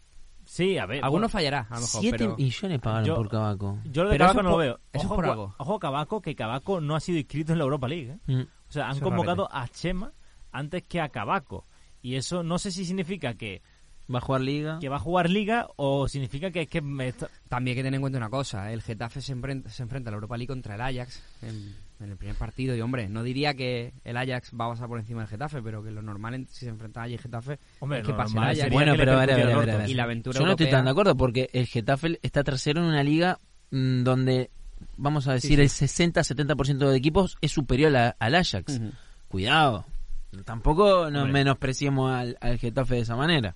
sí 0.44 0.78
a 0.78 0.86
ver 0.86 0.98
Alguno 1.04 1.22
bueno, 1.22 1.28
fallará, 1.28 1.60
a 1.70 1.74
lo 1.74 1.80
mejor, 1.82 2.00
7 2.00 2.16
pero 2.18 2.36
millones 2.36 2.80
pagaron 2.80 3.06
Yo- 3.06 3.14
por 3.16 3.28
Cabaco. 3.28 3.78
yo 3.90 4.04
lo 4.04 4.10
de 4.10 4.18
Cabaco 4.18 4.42
no 4.42 4.48
lo 4.50 4.54
por- 4.56 4.64
veo 4.64 4.80
eso 4.92 5.06
ojo, 5.06 5.14
por 5.16 5.24
algo. 5.26 5.54
ojo 5.58 5.78
Cabaco 5.78 6.20
que 6.20 6.34
Cabaco 6.36 6.80
no 6.80 6.94
ha 6.96 7.00
sido 7.00 7.18
inscrito 7.18 7.52
en 7.52 7.58
la 7.58 7.64
Europa 7.64 7.88
League 7.88 8.18
¿eh? 8.26 8.32
Mm. 8.32 8.40
o 8.68 8.72
sea 8.72 8.86
han 8.86 8.96
Eso 8.96 9.04
convocado 9.04 9.48
a 9.52 9.68
Chema 9.68 10.12
antes 10.52 10.82
que 10.84 11.00
a 11.00 11.08
Cabaco 11.08 11.66
y 12.02 12.14
eso 12.16 12.42
no 12.44 12.58
sé 12.58 12.70
si 12.70 12.84
significa 12.84 13.34
que, 13.34 13.62
Va 14.12 14.18
a 14.18 14.20
jugar 14.20 14.40
Liga. 14.40 14.78
que 14.80 14.88
va 14.88 14.96
a 14.96 15.00
jugar 15.00 15.28
Liga 15.28 15.66
o 15.76 16.06
significa 16.08 16.50
que 16.52 16.62
es 16.62 16.68
que 16.68 16.80
me 16.80 17.08
está- 17.08 17.28
también 17.48 17.72
hay 17.72 17.76
que 17.80 17.82
tener 17.82 17.96
en 17.96 18.00
cuenta 18.02 18.18
una 18.18 18.30
cosa, 18.30 18.72
el 18.72 18.80
Getafe 18.82 19.20
se 19.20 19.32
enfrenta, 19.32 19.68
se 19.68 19.82
enfrenta 19.82 20.10
a 20.10 20.12
la 20.12 20.16
Europa 20.16 20.36
League 20.36 20.46
contra 20.46 20.76
el 20.76 20.80
Ajax 20.80 21.22
en, 21.42 21.74
en 21.98 22.10
el 22.10 22.16
primer 22.16 22.36
partido 22.36 22.76
y 22.76 22.80
hombre, 22.80 23.08
no 23.08 23.24
diría 23.24 23.54
que 23.54 23.92
el 24.04 24.16
Ajax 24.16 24.52
va 24.52 24.66
a 24.66 24.68
pasar 24.70 24.86
por 24.86 25.00
encima 25.00 25.22
del 25.22 25.28
Getafe, 25.28 25.60
pero 25.60 25.82
que 25.82 25.90
lo 25.90 26.02
normal 26.02 26.34
en- 26.34 26.46
si 26.46 26.60
se 26.66 26.68
enfrenta 26.68 27.02
a 27.02 27.08
y 27.08 27.18
Getafe 27.18 27.58
Hombre, 27.80 27.98
es 28.00 28.06
que 28.06 28.12
pase 28.14 28.36
el 28.38 28.44
Ajax. 28.44 28.70
Bueno, 28.70 28.92
pero 28.96 29.12
a 29.14 29.16
ver, 29.26 29.32
a 29.32 29.36
ver, 29.36 29.46
a 29.46 29.50
el 29.50 29.56
ver, 29.56 29.56
a 29.56 29.58
orto. 29.72 29.78
ver. 29.78 29.90
Y 29.90 29.94
la 29.94 30.02
aventura 30.04 30.38
Yo 30.38 30.44
no 30.46 30.52
estoy 30.52 30.70
tan 30.70 30.84
de 30.84 30.90
acuerdo 30.92 31.16
porque 31.16 31.50
el 31.52 31.66
Getafe 31.66 32.20
está 32.22 32.44
tercero 32.44 32.80
en 32.82 32.86
una 32.86 33.02
liga 33.02 33.38
mm, 33.72 34.04
donde, 34.04 34.50
vamos 34.96 35.26
a 35.26 35.32
decir, 35.32 35.58
el 35.58 35.68
60-70% 35.68 36.88
de 36.88 36.96
equipos 36.96 37.36
es 37.40 37.50
superior 37.50 37.96
a- 37.96 38.14
al 38.20 38.34
Ajax. 38.36 38.80
Cuidado. 39.26 39.84
Tampoco 40.44 41.10
nos 41.10 41.22
Hombre. 41.24 41.32
menospreciemos 41.32 42.12
al, 42.12 42.36
al 42.40 42.58
Getafe 42.58 42.94
de 42.96 43.00
esa 43.00 43.16
manera. 43.16 43.54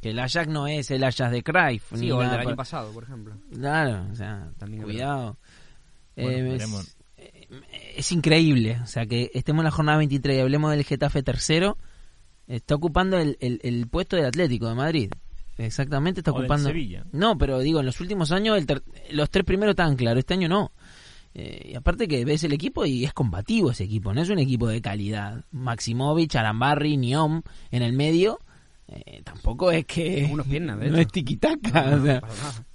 Que 0.00 0.10
el 0.10 0.18
Ajax 0.18 0.48
no 0.48 0.66
es 0.66 0.90
el 0.90 1.04
Ajax 1.04 1.30
de 1.30 1.42
Cruyff. 1.42 1.90
Sí, 1.94 2.00
ni 2.06 2.10
o 2.10 2.22
el 2.22 2.30
del 2.30 2.40
año 2.40 2.56
pasado, 2.56 2.90
por 2.92 3.04
ejemplo. 3.04 3.34
Claro, 3.52 4.06
o 4.10 4.14
sea, 4.14 4.50
También 4.58 4.82
cuidado. 4.82 5.36
Bueno, 6.16 6.54
Eh, 6.54 6.56
es, 6.56 6.96
es 7.96 8.12
increíble, 8.12 8.78
o 8.82 8.86
sea, 8.86 9.04
que 9.06 9.30
estemos 9.34 9.60
en 9.60 9.64
la 9.64 9.70
jornada 9.70 9.98
23 9.98 10.36
y 10.36 10.40
hablemos 10.40 10.70
del 10.70 10.84
Getafe 10.84 11.22
tercero, 11.22 11.76
está 12.46 12.74
ocupando 12.74 13.18
el, 13.18 13.36
el- 13.40 13.60
el 13.62 13.86
puesto 13.88 14.16
del 14.16 14.26
Atlético 14.26 14.68
de 14.68 14.74
Madrid. 14.74 15.10
Exactamente, 15.58 16.20
está 16.20 16.30
O 16.30 16.34
del 16.34 16.44
ocupando. 16.44 16.68
Sevilla. 16.68 17.04
No, 17.12 17.36
pero 17.36 17.58
digo, 17.58 17.80
en 17.80 17.86
los 17.86 18.00
últimos 18.00 18.32
años 18.32 18.56
el 18.56 18.66
ter- 18.66 18.82
los 19.10 19.28
tres 19.30 19.44
primeros 19.44 19.72
estaban 19.74 19.96
claros, 19.96 20.20
este 20.20 20.34
año 20.34 20.48
no. 20.48 20.72
Eh, 21.34 21.70
y 21.72 21.74
aparte 21.76 22.08
que 22.08 22.24
ves 22.24 22.42
el 22.44 22.52
equipo 22.54 22.86
y 22.86 23.04
es 23.04 23.12
combativo 23.12 23.70
ese 23.70 23.84
equipo, 23.84 24.12
no 24.14 24.22
es 24.22 24.30
un 24.30 24.38
equipo 24.38 24.66
de 24.68 24.80
calidad. 24.80 25.44
Maximovic, 25.52 26.34
Arambarri, 26.36 26.96
Niom 26.96 27.42
en 27.70 27.82
el 27.82 27.92
medio, 27.92 28.40
eh, 28.90 29.22
tampoco 29.24 29.70
es 29.70 29.84
que 29.86 30.28
Unos 30.30 30.46
piernas, 30.46 30.78
de 30.78 30.86
no 30.88 30.94
hecho. 30.94 31.02
es 31.02 31.12
tiquitaca. 31.12 31.96
o 31.96 32.02
sea. 32.04 32.20
Para 32.20 32.34
nada. 32.34 32.66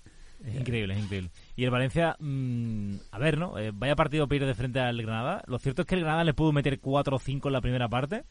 Es 0.45 0.55
increíble, 0.55 0.93
es 0.93 1.03
increíble. 1.03 1.31
Y 1.55 1.63
el 1.63 1.71
Valencia, 1.71 2.15
mm, 2.19 2.95
a 3.11 3.17
ver, 3.17 3.39
¿no? 3.39 3.57
Eh, 3.57 3.71
vaya 3.73 3.95
partido 3.95 4.27
ir 4.29 4.45
de 4.45 4.53
frente 4.53 4.79
al 4.79 5.01
Granada. 5.01 5.43
Lo 5.47 5.57
cierto 5.57 5.81
es 5.81 5.87
que 5.87 5.95
el 5.95 6.01
Granada 6.01 6.23
le 6.23 6.35
pudo 6.35 6.51
meter 6.51 6.79
4 6.79 7.15
o 7.15 7.19
5 7.19 7.49
en 7.49 7.53
la 7.53 7.61
primera 7.61 7.89
parte. 7.89 8.25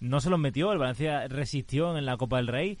No 0.00 0.20
se 0.20 0.30
los 0.30 0.38
metió, 0.38 0.72
el 0.72 0.78
Valencia 0.78 1.28
resistió 1.28 1.98
en 1.98 2.06
la 2.06 2.16
Copa 2.16 2.38
del 2.38 2.46
Rey. 2.46 2.78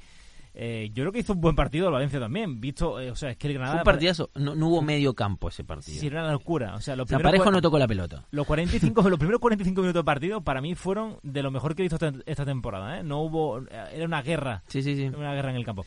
Eh, 0.60 0.90
yo 0.92 1.04
creo 1.04 1.12
que 1.12 1.20
hizo 1.20 1.34
un 1.34 1.40
buen 1.40 1.54
partido 1.54 1.86
el 1.86 1.92
Valencia 1.92 2.18
también. 2.18 2.60
Visto, 2.60 2.98
eh, 2.98 3.12
o 3.12 3.14
sea, 3.14 3.30
es 3.30 3.36
que 3.36 3.46
el 3.46 3.54
Granada. 3.54 3.74
Fue 3.76 3.80
un 3.82 3.84
partidazo, 3.84 4.30
no, 4.34 4.56
no 4.56 4.66
hubo 4.66 4.82
medio 4.82 5.14
campo 5.14 5.48
ese 5.48 5.62
partido. 5.62 6.00
Sí, 6.00 6.08
era 6.08 6.22
una 6.24 6.32
locura. 6.32 6.74
O 6.74 6.80
sea, 6.80 6.96
los 6.96 7.06
primeros 7.06 7.30
Parejo 7.30 7.50
no 7.52 7.62
tocó 7.62 7.78
la 7.78 7.86
pelota. 7.86 8.26
Los 8.32 8.44
45, 8.44 9.02
los 9.08 9.18
primeros 9.20 9.40
45 9.40 9.80
minutos 9.82 10.00
de 10.00 10.04
partido 10.04 10.40
para 10.42 10.60
mí 10.60 10.74
fueron 10.74 11.18
de 11.22 11.44
lo 11.44 11.52
mejor 11.52 11.76
que 11.76 11.82
he 11.82 11.88
visto 11.88 11.94
esta, 12.04 12.12
esta 12.26 12.44
temporada. 12.44 12.98
¿eh? 12.98 13.02
No 13.04 13.20
hubo, 13.20 13.60
era 13.68 14.04
una 14.04 14.20
guerra, 14.22 14.64
Sí, 14.66 14.82
sí, 14.82 14.96
sí. 14.96 15.04
una 15.06 15.32
guerra 15.32 15.50
en 15.50 15.56
el 15.56 15.64
campo. 15.64 15.84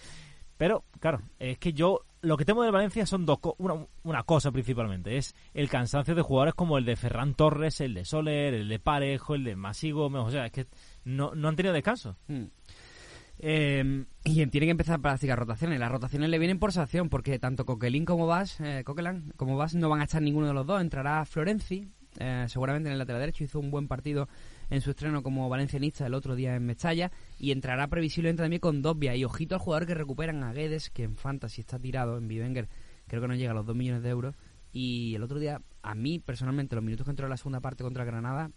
Pero 0.58 0.84
claro, 1.00 1.22
es 1.40 1.58
que 1.58 1.74
yo 1.74 2.02
lo 2.22 2.38
que 2.38 2.46
temo 2.46 2.62
del 2.62 2.72
Valencia 2.72 3.06
son 3.08 3.26
dos, 3.26 3.40
co- 3.40 3.56
una, 3.58 3.74
una 4.04 4.22
cosa 4.24 4.52
principalmente 4.52 5.18
es 5.18 5.34
el 5.56 5.68
cansancio 5.70 6.14
de 6.14 6.22
jugadores 6.22 6.54
como 6.54 6.78
el 6.78 6.86
de 6.86 6.96
Ferran 6.96 7.34
Torres, 7.34 7.82
el 7.82 7.96
de 7.96 8.06
Soler, 8.06 8.54
el 8.54 8.70
de 8.70 8.78
Parejo, 8.78 9.34
el 9.34 9.44
de 9.44 9.56
Masigo, 9.56 10.06
o 10.06 10.30
sea, 10.30 10.46
es 10.46 10.52
que 10.52 10.68
no, 11.04 11.34
no 11.34 11.48
han 11.48 11.56
tenido 11.56 11.74
descanso. 11.74 12.16
Mm. 12.28 12.44
Eh, 13.44 14.06
y 14.24 14.46
tiene 14.48 14.68
que 14.68 14.72
empezar 14.72 15.00
a 15.00 15.02
practicar 15.02 15.40
rotaciones. 15.40 15.80
Las 15.80 15.92
rotaciones 15.92 16.30
le 16.30 16.38
vienen 16.38 16.60
por 16.60 16.72
sanción, 16.72 17.10
porque 17.10 17.40
tanto 17.40 17.66
Coquelin 17.66 18.06
como 18.06 18.28
Vas, 18.28 18.60
eh, 18.62 18.84
como 19.36 19.58
Vas 19.58 19.74
no 19.74 19.90
van 19.90 20.02
a 20.02 20.04
estar 20.04 20.22
ninguno 20.22 20.48
de 20.48 20.54
los 20.54 20.68
dos. 20.68 20.80
Entrará 20.80 21.26
Florenzi, 21.26 21.88
eh, 22.20 22.46
seguramente 22.48 22.90
en 22.90 22.94
el 22.94 23.00
lateral 23.00 23.22
derecho. 23.22 23.44
Hizo 23.44 23.60
un 23.60 23.72
buen 23.72 23.88
partido 23.88 24.30
en 24.70 24.82
su 24.82 24.92
estreno 24.92 25.24
como 25.24 25.50
valencianista 25.50 26.06
el 26.06 26.14
otro 26.14 26.36
día 26.36 26.56
en 26.56 26.68
Mestalla. 26.68 27.12
Y 27.40 27.52
entrará 27.52 27.88
previsiblemente 27.88 28.44
también 28.44 28.60
con 28.60 28.84
Dobbia. 28.84 29.16
Y 29.16 29.26
ojito 29.26 29.56
al 29.56 29.62
jugador 29.62 29.88
que 29.88 29.96
recuperan 29.96 30.44
a 30.44 30.54
Guedes, 30.54 30.92
que 30.92 31.04
en 31.04 31.16
Fantasy 31.16 31.62
está 31.62 31.80
tirado, 31.80 32.20
en 32.20 32.28
Bivenger 32.28 32.70
creo 33.08 33.24
que 33.24 33.28
no 33.28 33.36
llega 33.36 33.52
a 33.52 33.56
los 33.56 33.66
2 33.66 33.76
millones 33.76 34.04
de 34.04 34.10
euros. 34.10 34.36
Y 34.72 35.16
el 35.16 35.24
otro 35.24 35.40
día, 35.40 35.62
a 35.82 35.96
mí 35.96 36.20
personalmente, 36.20 36.76
los 36.76 36.84
minutos 36.84 37.06
que 37.06 37.10
entró 37.10 37.26
en 37.26 37.32
la 37.32 37.38
segunda 37.38 37.60
parte 37.60 37.84
contra 37.84 38.06
Granada, 38.06 38.52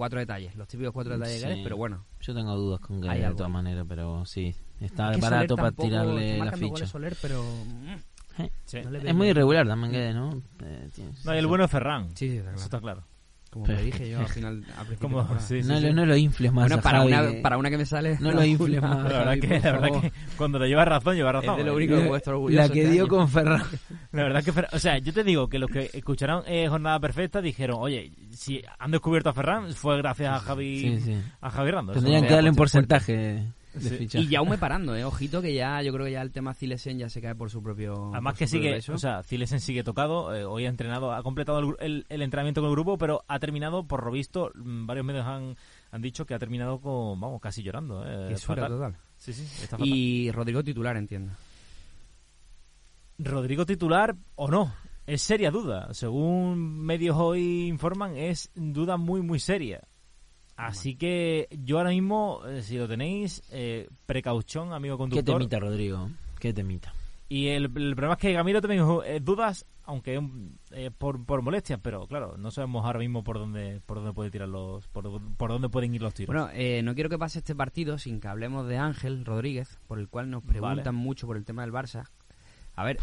cuatro 0.00 0.18
detalles, 0.18 0.54
los 0.56 0.66
típicos 0.66 0.94
cuatro 0.94 1.12
detalles 1.18 1.42
de 1.42 1.54
Sí. 1.56 1.60
Pero 1.62 1.76
bueno, 1.76 2.06
Yo 2.22 2.32
tengo 2.34 2.56
dudas 2.56 2.80
con 2.80 3.04
Hay 3.04 3.18
Guedes 3.18 3.28
de 3.32 3.36
todas 3.36 3.52
maneras, 3.52 3.84
pero 3.86 4.24
sí, 4.24 4.54
está 4.80 5.10
Es 5.10 5.16
que 5.16 5.20
barato 5.22 5.56
para 5.56 5.72
tirarle 5.72 6.38
la 6.38 6.52
ficha. 6.52 6.66
goles 6.68 6.88
Soler, 6.88 7.16
pero 7.20 7.42
mm, 7.42 7.88
Eh, 8.38 8.50
Sí. 8.64 8.80
No 8.82 8.90
le 8.92 9.10
Es 9.10 9.14
muy 9.14 9.28
irregular 9.28 9.66
también, 9.66 9.92
Guedes, 9.92 10.14
¿no? 10.14 10.42
Eh, 10.64 10.88
No, 11.26 11.34
y 11.34 11.38
el 11.38 11.46
bueno 11.46 11.64
es 11.66 11.70
Ferran. 11.70 12.08
Sí, 12.16 12.30
sí, 12.30 12.36
está 12.38 12.54
Eso 12.54 12.64
está 12.64 12.80
claro. 12.80 13.04
Como 13.50 13.64
Pero- 13.66 13.78
le 13.80 13.84
dije 13.86 14.08
yo 14.10 14.20
al 14.20 14.28
final, 14.28 14.64
al 14.78 14.86
Como, 14.98 15.18
temporada. 15.18 15.40
sí, 15.40 15.60
sí, 15.62 15.68
no, 15.68 15.78
sí. 15.80 15.86
lo- 15.86 15.92
no 15.92 16.06
lo 16.06 16.16
infles 16.16 16.52
más. 16.52 16.68
Bueno, 16.68 16.80
para 16.82 16.98
Javi, 17.00 17.12
una, 17.12 17.28
que- 17.30 17.40
para 17.42 17.58
una 17.58 17.68
que 17.70 17.78
me 17.78 17.84
sale... 17.84 18.16
No 18.20 18.30
lo 18.30 18.44
infles 18.44 18.80
más. 18.80 19.02
La 19.12 19.18
verdad, 19.24 19.38
que, 19.40 19.48
la 19.60 19.72
verdad 19.72 20.00
que 20.00 20.12
cuando 20.36 20.60
te 20.60 20.66
llevas 20.68 20.86
razón, 20.86 21.16
llevas 21.16 21.32
razón. 21.34 21.50
Es 21.50 21.56
de 21.58 21.64
lo 21.64 21.72
¿eh? 21.72 21.76
único 21.76 21.94
que 21.96 22.02
puedo 22.02 22.16
estar 22.16 22.34
orgulloso 22.34 22.62
La 22.62 22.68
que 22.72 22.80
este 22.82 22.92
dio 22.92 23.02
año. 23.02 23.08
con 23.08 23.28
Ferran. 23.28 23.62
La 24.12 24.22
verdad 24.22 24.44
que, 24.44 24.52
o 24.76 24.78
sea, 24.78 24.98
yo 24.98 25.12
te 25.12 25.24
digo 25.24 25.48
que 25.48 25.58
los 25.58 25.68
que 25.68 25.90
escucharon 25.92 26.44
eh, 26.46 26.68
Jornada 26.68 27.00
Perfecta 27.00 27.40
dijeron, 27.42 27.78
oye, 27.80 28.12
si 28.30 28.62
han 28.78 28.92
descubierto 28.92 29.30
a 29.30 29.32
Ferran 29.32 29.72
fue 29.74 29.96
gracias 29.98 30.32
a 30.32 30.38
Javi, 30.38 30.80
Sí, 30.80 31.00
sí. 31.00 31.16
a 31.40 31.50
Javi 31.50 31.70
Rando. 31.72 31.92
Tendrían 31.92 32.22
que 32.26 32.34
darle 32.34 32.50
un 32.50 32.56
fuerte. 32.56 32.78
porcentaje 32.78 33.44
de 33.74 33.80
Sí. 33.88 33.96
fichaje. 33.96 34.24
Y 34.24 34.28
Jaume 34.34 34.58
parando, 34.58 34.94
eh. 34.96 35.04
Ojito 35.04 35.40
que 35.42 35.54
ya, 35.54 35.80
yo 35.82 35.92
creo 35.92 36.06
que 36.06 36.12
ya 36.12 36.22
el 36.22 36.32
tema 36.32 36.54
Cilesen 36.54 36.98
ya 36.98 37.08
se 37.08 37.20
cae 37.20 37.34
por 37.34 37.50
su 37.50 37.62
propio. 37.62 38.10
Además 38.12 38.36
que 38.36 38.46
sigue, 38.46 38.72
peso. 38.74 38.92
o 38.94 38.98
sea, 38.98 39.22
Cilesen 39.22 39.60
sigue 39.60 39.84
tocado, 39.84 40.34
eh, 40.34 40.44
hoy 40.44 40.66
ha 40.66 40.68
entrenado, 40.68 41.12
ha 41.12 41.22
completado 41.22 41.58
el, 41.60 41.66
gru- 41.66 41.76
el- 41.80 42.06
el 42.08 42.22
entrenamiento 42.22 42.60
con 42.60 42.68
el 42.70 42.74
grupo, 42.74 42.98
pero 42.98 43.24
ha 43.28 43.38
terminado, 43.38 43.84
por 43.86 44.04
lo 44.04 44.10
visto, 44.10 44.50
mm, 44.54 44.86
varios 44.86 45.06
medios 45.06 45.26
han, 45.26 45.56
han 45.90 46.02
dicho 46.02 46.26
que 46.26 46.34
ha 46.34 46.38
terminado 46.38 46.80
con, 46.80 47.20
vamos, 47.20 47.40
casi 47.40 47.62
llorando. 47.62 48.04
Eh, 48.06 48.36
fatal. 48.36 48.68
total. 48.68 48.96
Sí, 49.16 49.32
sí, 49.32 49.42
está 49.42 49.76
fatal. 49.78 49.86
Y 49.86 50.30
Rodrigo 50.32 50.62
titular, 50.64 50.96
entiendo. 50.96 51.32
Rodrigo 53.18 53.66
titular 53.66 54.16
o 54.36 54.48
no, 54.48 54.72
es 55.06 55.20
seria 55.20 55.50
duda. 55.50 55.92
Según 55.92 56.78
medios 56.84 57.16
hoy 57.18 57.66
informan, 57.68 58.16
es 58.16 58.50
duda 58.54 58.96
muy, 58.96 59.20
muy 59.20 59.38
seria. 59.38 59.82
Así 60.66 60.94
que 60.96 61.48
yo 61.64 61.78
ahora 61.78 61.90
mismo, 61.90 62.42
eh, 62.46 62.62
si 62.62 62.76
lo 62.76 62.86
tenéis, 62.86 63.42
eh, 63.50 63.88
precaución, 64.06 64.72
amigo 64.72 64.96
¿Qué 64.96 64.98
conductor. 64.98 65.38
temita, 65.38 65.58
Rodrigo? 65.58 66.10
¿Qué 66.38 66.52
temita? 66.52 66.92
Y 67.28 67.48
el, 67.48 67.64
el 67.64 67.94
problema 67.94 68.14
es 68.14 68.18
que 68.18 68.32
Gamiro 68.32 68.60
también 68.60 68.84
eh, 69.06 69.20
dudas, 69.20 69.64
aunque 69.84 70.18
um, 70.18 70.50
eh, 70.72 70.90
por, 70.90 71.24
por 71.24 71.42
molestias, 71.42 71.78
pero 71.80 72.06
claro, 72.08 72.36
no 72.36 72.50
sabemos 72.50 72.84
ahora 72.84 72.98
mismo 72.98 73.22
por 73.22 73.38
dónde 73.38 73.80
por 73.86 73.98
dónde 73.98 74.12
puede 74.12 74.30
tirar 74.32 74.48
los 74.48 74.88
por, 74.88 75.22
por 75.36 75.50
dónde 75.50 75.68
pueden 75.68 75.94
ir 75.94 76.02
los 76.02 76.12
tiros. 76.12 76.34
Bueno, 76.34 76.50
eh, 76.52 76.82
no 76.82 76.94
quiero 76.94 77.08
que 77.08 77.18
pase 77.18 77.38
este 77.38 77.54
partido 77.54 77.98
sin 77.98 78.20
que 78.20 78.26
hablemos 78.28 78.66
de 78.66 78.78
Ángel 78.78 79.24
Rodríguez, 79.24 79.78
por 79.86 80.00
el 80.00 80.08
cual 80.08 80.28
nos 80.28 80.42
preguntan 80.42 80.84
Vale. 80.84 80.92
mucho 80.92 81.26
por 81.28 81.36
el 81.36 81.44
tema 81.44 81.62
del 81.62 81.72
Barça. 81.72 82.08
A 82.74 82.84
ver, 82.84 82.98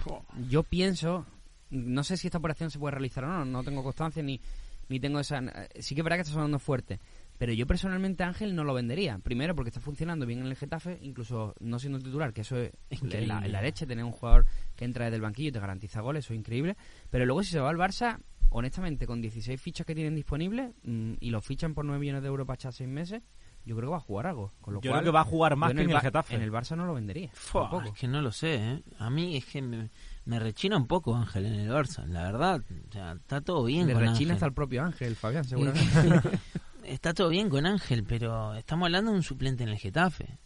yo 0.49 0.63
pienso, 0.63 1.25
no 1.69 2.03
sé 2.03 2.17
si 2.17 2.27
esta 2.27 2.37
operación 2.37 2.69
se 2.69 2.79
puede 2.79 2.91
realizar 2.91 3.23
o 3.23 3.27
no, 3.27 3.45
no 3.45 3.63
tengo 3.63 3.81
constancia 3.81 4.21
ni, 4.21 4.41
ni 4.89 4.99
tengo 4.99 5.19
esa... 5.19 5.41
Sí 5.79 5.95
que 5.95 6.01
es 6.01 6.03
verdad 6.03 6.17
que 6.17 6.21
está 6.23 6.33
sonando 6.33 6.59
fuerte, 6.59 6.99
pero 7.37 7.53
yo 7.53 7.67
personalmente 7.67 8.23
Ángel 8.23 8.55
no 8.55 8.63
lo 8.63 8.73
vendería. 8.73 9.19
Primero 9.19 9.55
porque 9.55 9.69
está 9.69 9.79
funcionando 9.81 10.25
bien 10.25 10.39
en 10.39 10.47
el 10.47 10.55
Getafe, 10.55 10.97
incluso 11.01 11.53
no 11.59 11.79
siendo 11.79 11.99
titular, 11.99 12.33
que 12.33 12.41
eso 12.41 12.57
es 12.57 12.71
en 12.89 13.27
la, 13.27 13.45
en 13.45 13.51
la 13.51 13.61
leche, 13.61 13.85
tener 13.85 14.03
un 14.03 14.11
jugador 14.11 14.45
que 14.75 14.85
entra 14.85 15.05
desde 15.05 15.17
el 15.17 15.21
banquillo 15.21 15.49
y 15.49 15.51
te 15.51 15.59
garantiza 15.59 16.01
goles, 16.01 16.25
eso 16.25 16.33
es 16.33 16.39
increíble. 16.39 16.75
Pero 17.09 17.25
luego 17.25 17.43
si 17.43 17.51
se 17.51 17.59
va 17.59 17.69
al 17.69 17.77
Barça, 17.77 18.19
honestamente, 18.49 19.05
con 19.05 19.21
16 19.21 19.59
fichas 19.61 19.85
que 19.85 19.95
tienen 19.95 20.15
disponibles 20.15 20.71
mm, 20.83 21.13
y 21.19 21.29
lo 21.29 21.41
fichan 21.41 21.73
por 21.73 21.85
9 21.85 21.99
millones 21.99 22.21
de 22.23 22.27
euros 22.27 22.47
para 22.47 22.55
echar 22.55 22.73
6 22.73 22.89
meses, 22.89 23.21
yo 23.65 23.75
creo 23.75 23.89
que 23.89 23.91
va 23.91 23.97
a 23.97 24.01
jugar 24.01 24.27
algo. 24.27 24.53
Con 24.61 24.75
lo 24.75 24.81
yo 24.81 24.91
cual, 24.91 25.01
creo 25.01 25.11
que 25.11 25.15
va 25.15 25.21
a 25.21 25.25
jugar 25.25 25.55
más 25.57 25.73
que 25.73 25.81
en 25.81 25.89
el 25.89 25.99
Getafe. 25.99 26.35
En 26.35 26.41
el 26.41 26.51
Barça 26.51 26.77
no 26.77 26.85
lo 26.85 26.93
vendería. 26.93 27.29
Fua, 27.33 27.69
es 27.85 27.91
que 27.91 28.07
no 28.07 28.21
lo 28.21 28.31
sé, 28.31 28.55
¿eh? 28.55 28.83
A 28.97 29.09
mí 29.09 29.35
es 29.35 29.45
que 29.45 29.61
me, 29.61 29.89
me 30.23 30.39
rechina 30.39 30.77
un 30.77 30.87
poco 30.87 31.13
Ángel 31.13 31.45
en 31.47 31.53
el 31.55 31.69
Barça, 31.69 32.05
la 32.05 32.23
verdad. 32.23 32.63
O 32.87 32.91
sea, 32.91 33.11
está 33.11 33.41
todo 33.41 33.65
bien 33.65 33.87
Le 33.87 33.93
con 33.93 34.03
rechina 34.03 34.13
Ángel. 34.13 34.31
hasta 34.31 34.45
el 34.45 34.53
propio 34.53 34.83
Ángel, 34.83 35.15
Fabián, 35.17 35.43
seguramente. 35.43 36.21
está 36.87 37.13
todo 37.13 37.29
bien 37.29 37.49
con 37.49 37.65
Ángel, 37.65 38.03
pero 38.03 38.55
estamos 38.55 38.85
hablando 38.85 39.11
de 39.11 39.17
un 39.17 39.23
suplente 39.23 39.63
en 39.63 39.69
el 39.69 39.77
Getafe. 39.77 40.39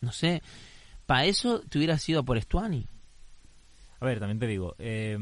No 0.00 0.12
sé, 0.12 0.42
para 1.06 1.24
eso 1.24 1.60
te 1.60 1.78
hubiera 1.78 1.98
sido 1.98 2.24
por 2.24 2.36
Estuani. 2.36 2.86
A 4.00 4.04
ver, 4.06 4.18
también 4.18 4.38
te 4.38 4.46
digo, 4.46 4.74
eh, 4.78 5.16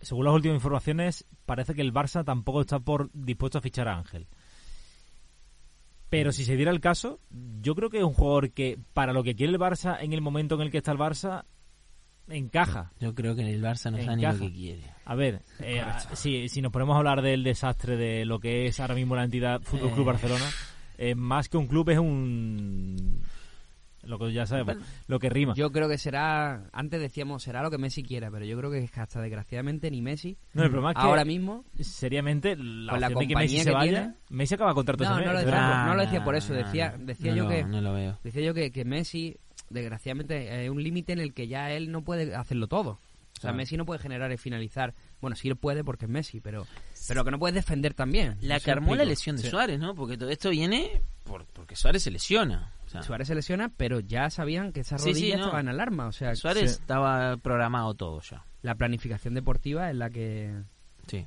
según 0.00 0.24
las 0.24 0.34
últimas 0.34 0.56
informaciones, 0.56 1.26
parece 1.46 1.74
que 1.74 1.82
el 1.82 1.92
Barça 1.92 2.24
tampoco 2.24 2.60
está 2.60 2.80
por 2.80 3.10
dispuesto 3.12 3.58
a 3.58 3.62
fichar 3.62 3.88
a 3.88 3.96
Ángel. 3.96 4.26
Pero 6.08 6.32
si 6.32 6.44
se 6.44 6.56
diera 6.56 6.72
el 6.72 6.80
caso, 6.80 7.20
yo 7.60 7.74
creo 7.74 7.88
que 7.88 7.98
es 7.98 8.04
un 8.04 8.12
jugador 8.12 8.50
que, 8.50 8.78
para 8.92 9.12
lo 9.12 9.22
que 9.22 9.36
quiere 9.36 9.52
el 9.52 9.60
Barça 9.60 9.98
en 10.00 10.12
el 10.12 10.20
momento 10.20 10.56
en 10.56 10.62
el 10.62 10.70
que 10.70 10.78
está 10.78 10.92
el 10.92 10.98
Barça, 10.98 11.44
encaja. 12.36 12.92
Yo 13.00 13.14
creo 13.14 13.34
que 13.34 13.42
en 13.42 13.48
el 13.48 13.62
Barça 13.62 13.90
no 13.90 13.98
sabe 14.02 14.16
ni 14.16 14.22
lo 14.22 14.38
que 14.38 14.52
quiere. 14.52 14.82
A 15.04 15.14
ver, 15.14 15.42
eh, 15.60 15.82
si, 16.14 16.48
si 16.48 16.60
nos 16.62 16.72
ponemos 16.72 16.94
a 16.94 16.98
hablar 16.98 17.22
del 17.22 17.42
desastre 17.44 17.96
de 17.96 18.24
lo 18.24 18.38
que 18.40 18.66
es 18.66 18.78
ahora 18.80 18.94
mismo 18.94 19.16
la 19.16 19.24
entidad 19.24 19.60
Fútbol 19.62 19.90
Club 19.92 20.02
Eh. 20.08 20.12
Barcelona, 20.12 20.44
eh, 20.98 21.14
más 21.14 21.48
que 21.48 21.56
un 21.56 21.66
club 21.66 21.88
es 21.90 21.98
un. 21.98 23.22
Lo 24.02 24.18
que 24.18 24.32
ya 24.32 24.46
sabemos, 24.46 24.78
lo 25.08 25.18
que 25.18 25.28
rima. 25.28 25.52
Yo 25.54 25.70
creo 25.72 25.86
que 25.86 25.98
será, 25.98 26.70
antes 26.72 26.98
decíamos, 27.02 27.42
será 27.42 27.62
lo 27.62 27.70
que 27.70 27.76
Messi 27.76 28.02
quiera, 28.02 28.30
pero 28.30 28.46
yo 28.46 28.56
creo 28.56 28.70
que 28.70 28.88
hasta 28.96 29.20
desgraciadamente 29.20 29.90
ni 29.90 30.00
Messi, 30.00 30.38
no, 30.54 30.62
el 30.62 30.70
problema 30.70 30.92
es 30.92 30.96
que, 30.96 31.02
ahora 31.02 31.24
mismo, 31.26 31.66
seriamente, 31.80 32.56
la 32.56 32.96
la 32.98 33.08
opción 33.08 33.18
de 33.20 33.26
que 33.26 33.34
compañía 33.34 33.36
Messi 33.36 33.58
se 33.58 33.64
que 33.68 33.74
vaya, 33.74 33.92
tiene- 33.92 34.14
Messi 34.30 34.54
acaba 34.54 34.72
contrato 34.72 35.04
No, 35.04 35.10
no 35.10 35.16
por- 35.16 35.24
no 35.52 35.94
lo 35.94 36.00
decía 36.00 36.24
por 36.24 36.34
eso, 36.34 36.54
no, 36.54 36.58
decía- 36.60 36.94
no, 36.98 37.04
decía 37.04 37.30
no 37.32 37.36
yo 37.36 37.48
que- 37.48 37.64
No 37.64 37.80
lo 37.82 37.92
veo. 37.92 38.18
decía 38.24 38.42
yo 38.42 38.54
que, 38.54 38.72
que 38.72 38.84
Messi, 38.86 39.36
desgraciadamente, 39.70 40.50
hay 40.50 40.68
un 40.68 40.82
límite 40.82 41.12
en 41.12 41.20
el 41.20 41.32
que 41.32 41.48
ya 41.48 41.70
él 41.72 41.90
no 41.90 42.02
puede 42.02 42.34
hacerlo 42.34 42.66
todo. 42.66 42.98
O 43.38 43.40
sea. 43.40 43.52
Messi 43.54 43.78
no 43.78 43.86
puede 43.86 44.00
generar 44.00 44.30
y 44.32 44.36
finalizar. 44.36 44.94
Bueno, 45.22 45.34
sí 45.34 45.48
él 45.48 45.56
puede 45.56 45.82
porque 45.82 46.04
es 46.04 46.10
Messi, 46.10 46.40
pero 46.40 46.66
pero 47.08 47.24
que 47.24 47.30
no 47.30 47.38
puede 47.38 47.54
defender 47.54 47.94
también. 47.94 48.36
La 48.42 48.60
que 48.60 48.70
armó 48.70 48.94
la 48.94 49.04
lesión 49.06 49.36
de 49.36 49.42
Sí. 49.44 49.48
Suárez, 49.48 49.78
¿no? 49.80 49.94
Porque 49.94 50.18
todo 50.18 50.28
esto 50.28 50.50
viene 50.50 51.00
por, 51.24 51.46
porque 51.46 51.74
Suárez 51.74 52.02
se 52.02 52.10
lesiona. 52.10 52.74
O 52.86 52.90
sea, 52.90 53.02
Suárez 53.02 53.28
se 53.28 53.34
lesiona, 53.34 53.70
pero 53.74 54.00
ya 54.00 54.28
sabían 54.28 54.72
que 54.72 54.80
esa 54.80 54.98
Sí, 54.98 55.08
rodilla 55.10 55.34
sí, 55.36 55.38
no. 55.38 55.44
estaba 55.44 55.60
en 55.60 55.68
alarma. 55.68 56.06
O 56.08 56.12
sea, 56.12 56.34
Suárez 56.36 56.72
estaba 56.72 57.38
programado 57.38 57.94
todo 57.94 58.20
ya. 58.20 58.44
la 58.62 58.74
planificación 58.74 59.32
deportiva 59.32 59.88
es 59.88 59.96
la 59.96 60.10
que... 60.10 60.52
Sí. 61.06 61.26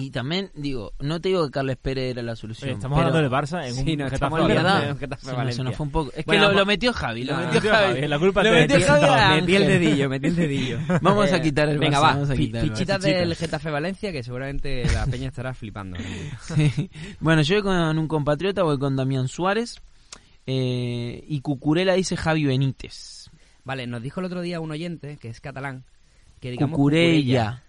Y 0.00 0.12
también, 0.12 0.52
digo, 0.54 0.92
no 1.00 1.20
te 1.20 1.30
digo 1.30 1.44
que 1.46 1.50
Carles 1.50 1.76
Pérez 1.76 2.12
era 2.12 2.22
la 2.22 2.36
solución. 2.36 2.68
Oye, 2.70 2.74
estamos 2.76 2.96
pero- 2.96 3.08
hablando 3.08 3.28
del 3.28 3.36
Barça 3.36 3.66
en 3.66 3.74
Sí, 3.74 3.80
un 3.94 3.98
no, 3.98 4.08
Getafe 4.10 4.42
verdad. 4.46 4.96
Se 4.96 5.06
nos- 5.08 5.20
se 5.20 5.32
Valencia. 5.32 5.64
nos 5.64 5.74
fue 5.74 5.86
un 5.86 5.90
poco. 5.92 6.12
Es 6.14 6.24
que 6.24 6.38
lo, 6.38 6.64
metió 6.64 6.92
Javi. 6.92 7.24
Lo 7.24 7.36
No, 7.36 7.46
metió 7.52 7.60
Javi. 7.68 7.94
Javi, 7.94 8.06
la 8.06 8.18
culpa 8.20 8.42
Lo 8.44 8.54
es 8.54 8.68
de 8.68 8.74
metió. 8.78 8.86
Javi 8.86 9.40
metí 9.40 9.54
el 9.56 9.66
dedillo, 9.66 10.08
metí 10.08 10.26
el 10.28 10.36
dedillo. 10.36 10.78
Vamos 11.02 11.32
a 11.32 11.42
quitar 11.42 11.68
el 11.68 11.78
Venga, 11.78 11.98
Barça, 11.98 12.02
va, 12.02 12.12
vamos 12.12 12.30
a 12.30 12.36
quitar 12.36 12.62
el 12.62 12.72
Barça. 12.72 12.98
del 13.00 13.34
Getafe 13.34 13.70
Valencia 13.70 14.12
que 14.12 14.22
seguramente 14.22 14.84
la 14.92 15.04
peña 15.06 15.26
estará 15.30 15.52
flipando. 15.52 15.96
Sí. 16.42 16.90
Bueno, 17.18 17.42
yo 17.42 17.56
voy 17.56 17.62
con 17.64 17.98
un 17.98 18.06
compatriota, 18.06 18.62
voy 18.62 18.78
con 18.78 18.94
Damián 18.94 19.26
Suárez. 19.26 19.80
eh, 20.46 21.24
y 21.26 21.40
Cucurela 21.40 21.94
dice 21.94 22.16
Javi 22.16 22.44
Benítez. 22.44 23.30
Vale, 23.64 23.88
nos 23.88 24.00
dijo 24.00 24.20
el 24.20 24.26
otro 24.26 24.42
día 24.42 24.60
un 24.60 24.70
oyente, 24.70 25.18
que 25.20 25.28
es 25.28 25.40
catalán, 25.40 25.84
que 26.40 26.52
digamos 26.52 26.76
Cucurella. 26.76 27.18
Cucurella. 27.18 27.64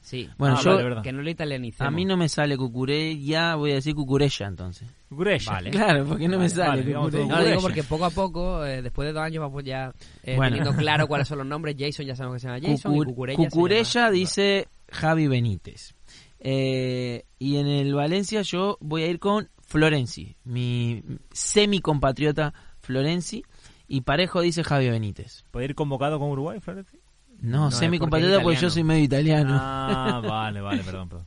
Sí, 0.00 0.28
Bueno, 0.38 0.56
Ah, 0.58 0.62
yo, 0.62 0.70
vale, 0.72 0.82
verdad. 0.84 1.02
que 1.02 1.12
no 1.12 1.22
lo 1.22 1.30
italianicemos. 1.30 1.88
a 1.88 1.94
mí 1.94 2.04
no 2.04 2.16
me 2.16 2.28
sale 2.28 2.56
Cucurella, 2.56 3.54
voy 3.54 3.72
a 3.72 3.74
decir 3.74 3.94
Cucurella 3.94 4.46
entonces. 4.46 4.88
Cucurella. 5.08 5.52
Vale. 5.52 5.70
Claro, 5.70 6.04
porque 6.06 6.28
no 6.28 6.38
me 6.38 6.48
sale 6.48 6.68
vale, 6.68 6.82
digamos 6.82 7.10
Cucurella. 7.10 7.28
No, 7.28 7.36
lo 7.36 7.44
digo 7.44 7.56
Cucurella. 7.56 7.74
porque 7.76 7.82
poco 7.88 8.04
a 8.04 8.10
poco, 8.10 8.64
eh, 8.64 8.82
después 8.82 9.06
de 9.06 9.12
dos 9.12 9.22
años, 9.22 9.40
vamos 9.42 9.64
ya 9.64 9.92
eh, 10.22 10.36
Bueno. 10.36 10.56
teniendo 10.56 10.76
claro 10.82 11.06
cuáles 11.06 11.28
son 11.28 11.38
los 11.38 11.46
nombres. 11.46 11.76
Jason 11.78 12.06
ya 12.06 12.16
sabemos 12.16 12.36
que 12.36 12.40
se 12.40 12.46
llama 12.48 12.60
Jason 12.60 12.94
y 12.94 12.98
Cucur- 12.98 13.06
Cucurella, 13.06 13.36
se 13.42 13.50
Cucurella 13.50 13.82
llama- 14.00 14.10
dice 14.10 14.68
Javi 14.90 15.26
Benítez. 15.28 15.94
Eh, 16.40 17.24
y 17.38 17.56
en 17.56 17.66
el 17.66 17.94
Valencia 17.94 18.42
yo 18.42 18.78
voy 18.80 19.02
a 19.02 19.06
ir 19.08 19.18
con 19.18 19.48
Florenzi, 19.62 20.36
mi 20.44 21.02
semi 21.32 21.80
compatriota 21.80 22.52
Florenzi. 22.80 23.42
Y 23.88 24.00
Parejo 24.00 24.40
dice 24.40 24.64
Javi 24.64 24.90
Benítez. 24.90 25.44
¿Puede 25.52 25.66
ir 25.66 25.74
convocado 25.76 26.18
con 26.18 26.28
Uruguay, 26.30 26.58
Florenzi? 26.58 26.95
No, 27.40 27.70
No, 27.70 27.70
porque 27.70 27.98
compatriota 27.98 28.42
porque 28.42 28.60
yo 28.60 28.70
soy 28.70 28.84
medio 28.84 29.04
italiano. 29.04 29.56
Ah, 29.60 30.20
vale, 30.26 30.60
vale, 30.60 30.82
perdón, 30.82 31.08
perdón. 31.08 31.26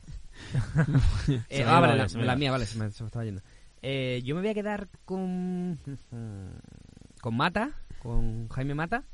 Eh, 1.48 1.64
ah, 1.64 1.80
vale, 1.80 2.06
la, 2.24 2.36
mía, 2.36 2.50
vale, 2.50 2.66
se 2.66 2.78
me, 2.78 2.90
se 2.90 3.02
me 3.02 3.06
estaba 3.06 3.24
yendo. 3.24 3.42
Eh, 3.82 4.20
yo 4.24 4.34
me 4.34 4.40
voy 4.40 4.50
a 4.50 4.54
quedar 4.54 4.88
con. 5.04 5.78
con 7.20 7.36
Mata, 7.36 7.70
con 8.00 8.48
Jaime 8.48 8.74
Mata. 8.74 9.04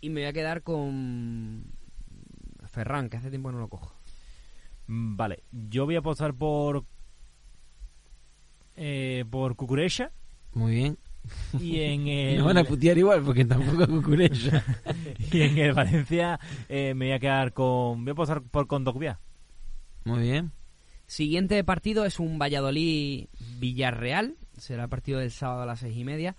Y 0.00 0.08
me 0.08 0.22
voy 0.22 0.28
a 0.28 0.32
quedar 0.32 0.62
con. 0.62 1.64
Ferran, 2.66 3.10
que 3.10 3.18
hace 3.18 3.30
tiempo 3.30 3.50
que 3.50 3.54
no 3.54 3.60
lo 3.60 3.68
cojo. 3.68 3.94
Mm, 4.86 5.16
Vale, 5.16 5.42
yo 5.52 5.84
voy 5.84 5.96
a 5.96 6.00
apostar 6.00 6.34
por. 6.34 6.84
Eh, 8.74 9.24
por 9.30 9.54
Cucurella. 9.56 10.10
Muy 10.54 10.72
bien. 10.74 10.98
Y 11.60 11.80
en 11.80 12.08
el. 12.08 12.36
Me 12.38 12.42
van 12.42 12.58
a 12.58 12.64
putear 12.64 12.96
igual 12.98 13.22
porque 13.22 13.44
tampoco 13.44 13.86
Cucurella. 13.86 14.64
Y 15.32 15.42
en 15.42 15.58
el 15.58 15.72
Valencia 15.72 16.38
eh, 16.68 16.94
me 16.94 17.06
voy 17.06 17.14
a 17.14 17.18
quedar 17.18 17.52
con. 17.52 18.04
Voy 18.04 18.10
a 18.10 18.12
apostar 18.12 18.42
por 18.42 18.66
Condogbia. 18.66 19.18
Muy 20.04 20.20
bien. 20.20 20.52
Siguiente 21.06 21.62
partido 21.64 22.04
es 22.04 22.18
un 22.20 22.38
Valladolid-Villarreal. 22.38 24.36
Será 24.56 24.84
el 24.84 24.88
partido 24.88 25.18
del 25.20 25.30
sábado 25.30 25.62
a 25.62 25.66
las 25.66 25.80
seis 25.80 25.96
y 25.96 26.04
media. 26.04 26.36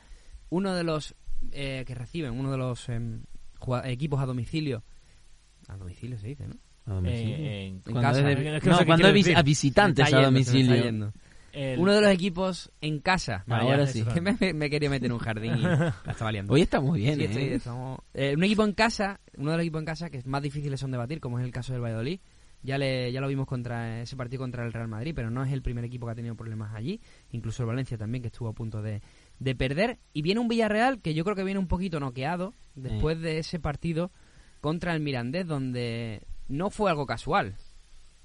Uno 0.50 0.74
de 0.74 0.84
los 0.84 1.16
eh, 1.52 1.84
que 1.86 1.96
reciben, 1.96 2.32
uno 2.40 2.52
de 2.52 2.58
los 2.58 2.88
em, 2.90 3.24
equipos 3.86 4.20
a 4.22 4.26
domicilio. 4.26 4.84
A 5.68 5.78
domicilio 5.78 6.18
se 6.18 6.28
dice, 6.28 6.48
¿no? 6.48 6.56
A 6.86 6.94
domicilio. 6.96 7.36
Eh, 7.38 7.68
en- 7.68 7.80
casa, 8.02 8.30
es 8.32 8.64
no 8.64 8.72
no, 8.72 8.78
sé 8.78 8.84
qué 8.84 8.86
cuando 8.86 9.08
es 9.08 9.14
vis- 9.14 9.36
a 9.36 9.42
visitantes 9.42 10.14
a 10.14 10.22
domicilio. 10.22 11.14
El- 11.54 11.80
Uno 11.80 11.94
de 11.94 12.02
los 12.02 12.10
equipos 12.12 12.72
en 12.82 13.00
casa. 13.00 13.44
Ahora 13.48 13.86
sí. 13.88 14.04
me, 14.22 14.54
me 14.54 14.70
quería 14.70 14.90
meter 14.90 15.06
en 15.06 15.12
un 15.14 15.20
jardín 15.20 15.54
y 15.56 15.62
la 15.62 15.94
estaba 16.08 16.32
liando. 16.32 16.52
Hoy 16.54 16.62
estamos 16.64 16.96
bien, 16.98 17.16
Sí, 17.16 17.22
¿eh? 17.22 17.26
estoy- 17.26 17.44
estamos- 17.54 18.00
eh, 18.14 18.34
un 18.36 18.44
equipo 18.44 18.64
en 18.66 18.74
casa, 18.74 19.20
uno 19.38 19.52
de 19.52 19.58
los 19.58 19.64
equipos 19.64 19.80
en 19.80 19.86
casa 19.86 20.10
que 20.10 20.22
más 20.26 20.42
difíciles 20.42 20.80
son 20.80 20.92
de 20.92 20.98
batir, 20.98 21.20
como 21.20 21.40
es 21.40 21.46
el 21.46 21.52
caso 21.52 21.72
del 21.72 21.82
Valladolid. 21.82 22.20
Ya, 22.66 22.78
le, 22.78 23.12
ya 23.12 23.20
lo 23.20 23.28
vimos 23.28 23.46
contra 23.46 24.02
ese 24.02 24.16
partido 24.16 24.42
contra 24.42 24.66
el 24.66 24.72
Real 24.72 24.88
Madrid, 24.88 25.12
pero 25.14 25.30
no 25.30 25.44
es 25.44 25.52
el 25.52 25.62
primer 25.62 25.84
equipo 25.84 26.06
que 26.06 26.14
ha 26.14 26.16
tenido 26.16 26.34
problemas 26.36 26.74
allí. 26.74 27.02
Incluso 27.32 27.62
el 27.64 27.68
Valencia 27.68 27.98
también, 27.98 28.22
que 28.22 28.28
estuvo 28.30 28.48
a 28.48 28.54
punto 28.54 28.82
de, 28.82 29.02
de 29.40 29.54
perder. 29.54 30.00
Y 30.14 30.22
viene 30.22 30.40
un 30.40 30.48
Villarreal 30.48 31.02
que 31.02 31.14
yo 31.14 31.26
creo 31.26 31.36
que 31.36 31.44
viene 31.44 31.60
un 31.60 31.68
poquito 31.68 32.00
noqueado 32.00 32.54
después 32.76 33.20
de 33.20 33.38
ese 33.40 33.60
partido 33.60 34.12
contra 34.62 34.94
el 34.96 35.02
Mirandés, 35.02 35.46
donde 35.46 36.22
no 36.48 36.70
fue 36.70 36.90
algo 36.90 37.06
casual. 37.06 37.56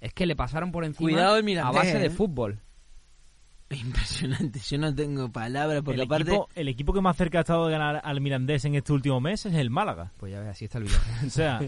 Es 0.01 0.15
que 0.15 0.25
le 0.25 0.37
pasaron 0.37 0.71
por 0.71 0.85
encima 0.85 1.11
Cuidado 1.11 1.37
el 1.37 1.43
Mirandés, 1.43 1.75
a 1.75 1.77
base 1.77 1.99
de 1.99 2.07
¿eh? 2.07 2.11
fútbol. 2.11 2.61
Impresionante, 3.83 4.61
yo 4.61 4.79
no 4.79 4.95
tengo 4.95 5.31
palabras 5.31 5.83
porque 5.85 6.01
el, 6.01 6.07
aparte... 6.07 6.31
equipo, 6.31 6.49
el 6.55 6.69
equipo 6.69 6.93
que 6.95 7.01
más 7.03 7.17
cerca 7.17 7.39
ha 7.39 7.41
estado 7.43 7.67
de 7.67 7.73
ganar 7.73 8.01
al 8.03 8.21
Mirandés 8.21 8.65
en 8.65 8.75
este 8.75 8.93
último 8.95 9.21
mes 9.21 9.45
es 9.45 9.55
el 9.55 9.69
Málaga. 9.69 10.13
Pues 10.17 10.33
ya 10.33 10.41
ves, 10.41 10.49
así 10.51 10.65
está 10.65 10.79
el 10.79 10.85
Villarreal. 10.85 11.19
O 11.27 11.31
sea, 11.31 11.61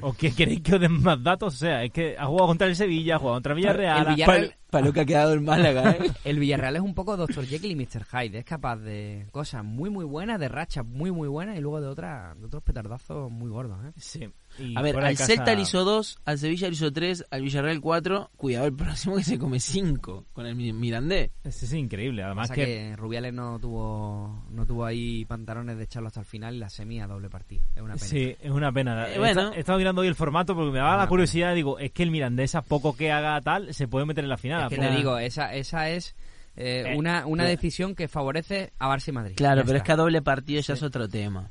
¿o 0.00 0.12
qué 0.14 0.32
queréis 0.34 0.62
que 0.62 0.74
os 0.76 0.80
den 0.80 1.02
más 1.02 1.22
datos? 1.22 1.54
O 1.54 1.58
sea, 1.58 1.84
es 1.84 1.92
que 1.92 2.16
ha 2.18 2.24
jugado 2.26 2.48
contra 2.48 2.66
el 2.66 2.76
Sevilla, 2.76 3.16
ha 3.16 3.18
jugado 3.18 3.36
contra 3.36 3.54
Villarreal. 3.54 4.06
El 4.08 4.14
Villarreal- 4.16 4.56
Para 4.70 4.86
lo 4.86 4.92
que 4.94 5.00
ha 5.00 5.04
quedado 5.04 5.34
el 5.34 5.42
Málaga, 5.42 5.90
¿eh? 5.90 6.10
El 6.24 6.38
Villarreal 6.38 6.76
es 6.76 6.82
un 6.82 6.94
poco 6.94 7.18
Dr. 7.18 7.44
Jekyll 7.44 7.72
y 7.72 7.76
Mr. 7.76 8.04
Hyde. 8.06 8.38
Es 8.38 8.44
capaz 8.46 8.76
de 8.76 9.26
cosas 9.30 9.62
muy, 9.62 9.90
muy 9.90 10.06
buenas, 10.06 10.40
de 10.40 10.48
rachas 10.48 10.86
muy, 10.86 11.10
muy 11.10 11.28
buenas 11.28 11.58
y 11.58 11.60
luego 11.60 11.82
de, 11.82 11.88
otras 11.88 12.38
de 12.40 12.46
otros 12.46 12.62
petardazos 12.62 13.30
muy 13.30 13.50
gordos. 13.50 13.78
¿eh? 13.84 13.92
Sí. 13.98 14.28
Y 14.58 14.76
A 14.76 14.82
ver, 14.82 14.96
al 14.98 15.12
casa- 15.16 15.26
Celta 15.26 15.54
le 15.54 15.62
hizo 15.62 15.82
2, 15.84 16.18
al 16.24 16.38
Sevilla 16.38 16.68
le 16.68 16.74
hizo 16.74 16.92
3, 16.92 17.24
al 17.30 17.42
Villarreal 17.42 17.80
4. 17.80 18.30
Cuidado, 18.36 18.66
el 18.66 18.74
próximo 18.74 19.16
que 19.16 19.24
se 19.24 19.38
come 19.38 19.58
5 19.60 20.26
con 20.32 20.46
el 20.46 20.54
Mi- 20.54 20.72
Mirandés. 20.72 21.30
Sí, 21.50 21.66
sí, 21.66 21.78
increíble. 21.78 22.22
Además 22.22 22.50
que, 22.50 22.64
que... 22.64 22.96
Rubiales 22.96 23.32
no 23.32 23.58
tuvo 23.58 24.44
no 24.50 24.66
tuvo 24.66 24.84
ahí 24.84 25.24
pantalones 25.24 25.76
de 25.78 25.84
echarlo 25.84 26.08
hasta 26.08 26.20
el 26.20 26.26
final 26.26 26.54
y 26.54 26.58
la 26.58 26.68
semi 26.68 27.00
a 27.00 27.06
doble 27.06 27.30
partido. 27.30 27.64
Es 27.74 27.82
una 27.82 27.94
pena. 27.94 28.06
Sí, 28.06 28.36
es 28.40 28.50
una 28.50 28.72
pena. 28.72 29.08
Eh, 29.08 29.14
He 29.14 29.18
bueno. 29.18 29.52
He 29.54 29.60
estado 29.60 29.78
mirando 29.78 30.02
hoy 30.02 30.08
el 30.08 30.14
formato 30.14 30.54
porque 30.54 30.72
me 30.72 30.78
daba 30.78 30.96
la 30.96 31.06
curiosidad. 31.06 31.54
Digo, 31.54 31.78
es 31.78 31.90
que 31.92 32.02
el 32.02 32.10
Mirandés, 32.10 32.54
a 32.54 32.62
poco 32.62 32.94
que 32.94 33.10
haga 33.10 33.40
tal, 33.40 33.72
se 33.72 33.88
puede 33.88 34.04
meter 34.06 34.24
en 34.24 34.30
la 34.30 34.36
final. 34.38 34.64
Es 34.64 34.68
que 34.68 34.76
te 34.84 34.90
digo, 34.94 35.16
esa, 35.18 35.54
esa 35.54 35.88
es 35.88 36.14
eh, 36.56 36.84
Eh, 36.88 36.96
una, 36.98 37.24
una 37.26 37.44
claro. 37.44 37.48
decisión 37.56 37.94
que 37.94 38.08
favorece 38.08 38.72
a 38.78 38.88
Barça 38.94 39.08
y 39.08 39.12
Madrid. 39.12 39.34
Claro, 39.36 39.62
Ya 39.62 39.64
pero 39.66 39.78
es 39.78 39.84
que 39.84 39.92
a 39.92 39.96
doble 39.96 40.20
partido 40.20 40.60
ya 40.60 40.66
Sí. 40.66 40.72
es 40.72 40.82
otro 40.82 41.08
tema. 41.08 41.50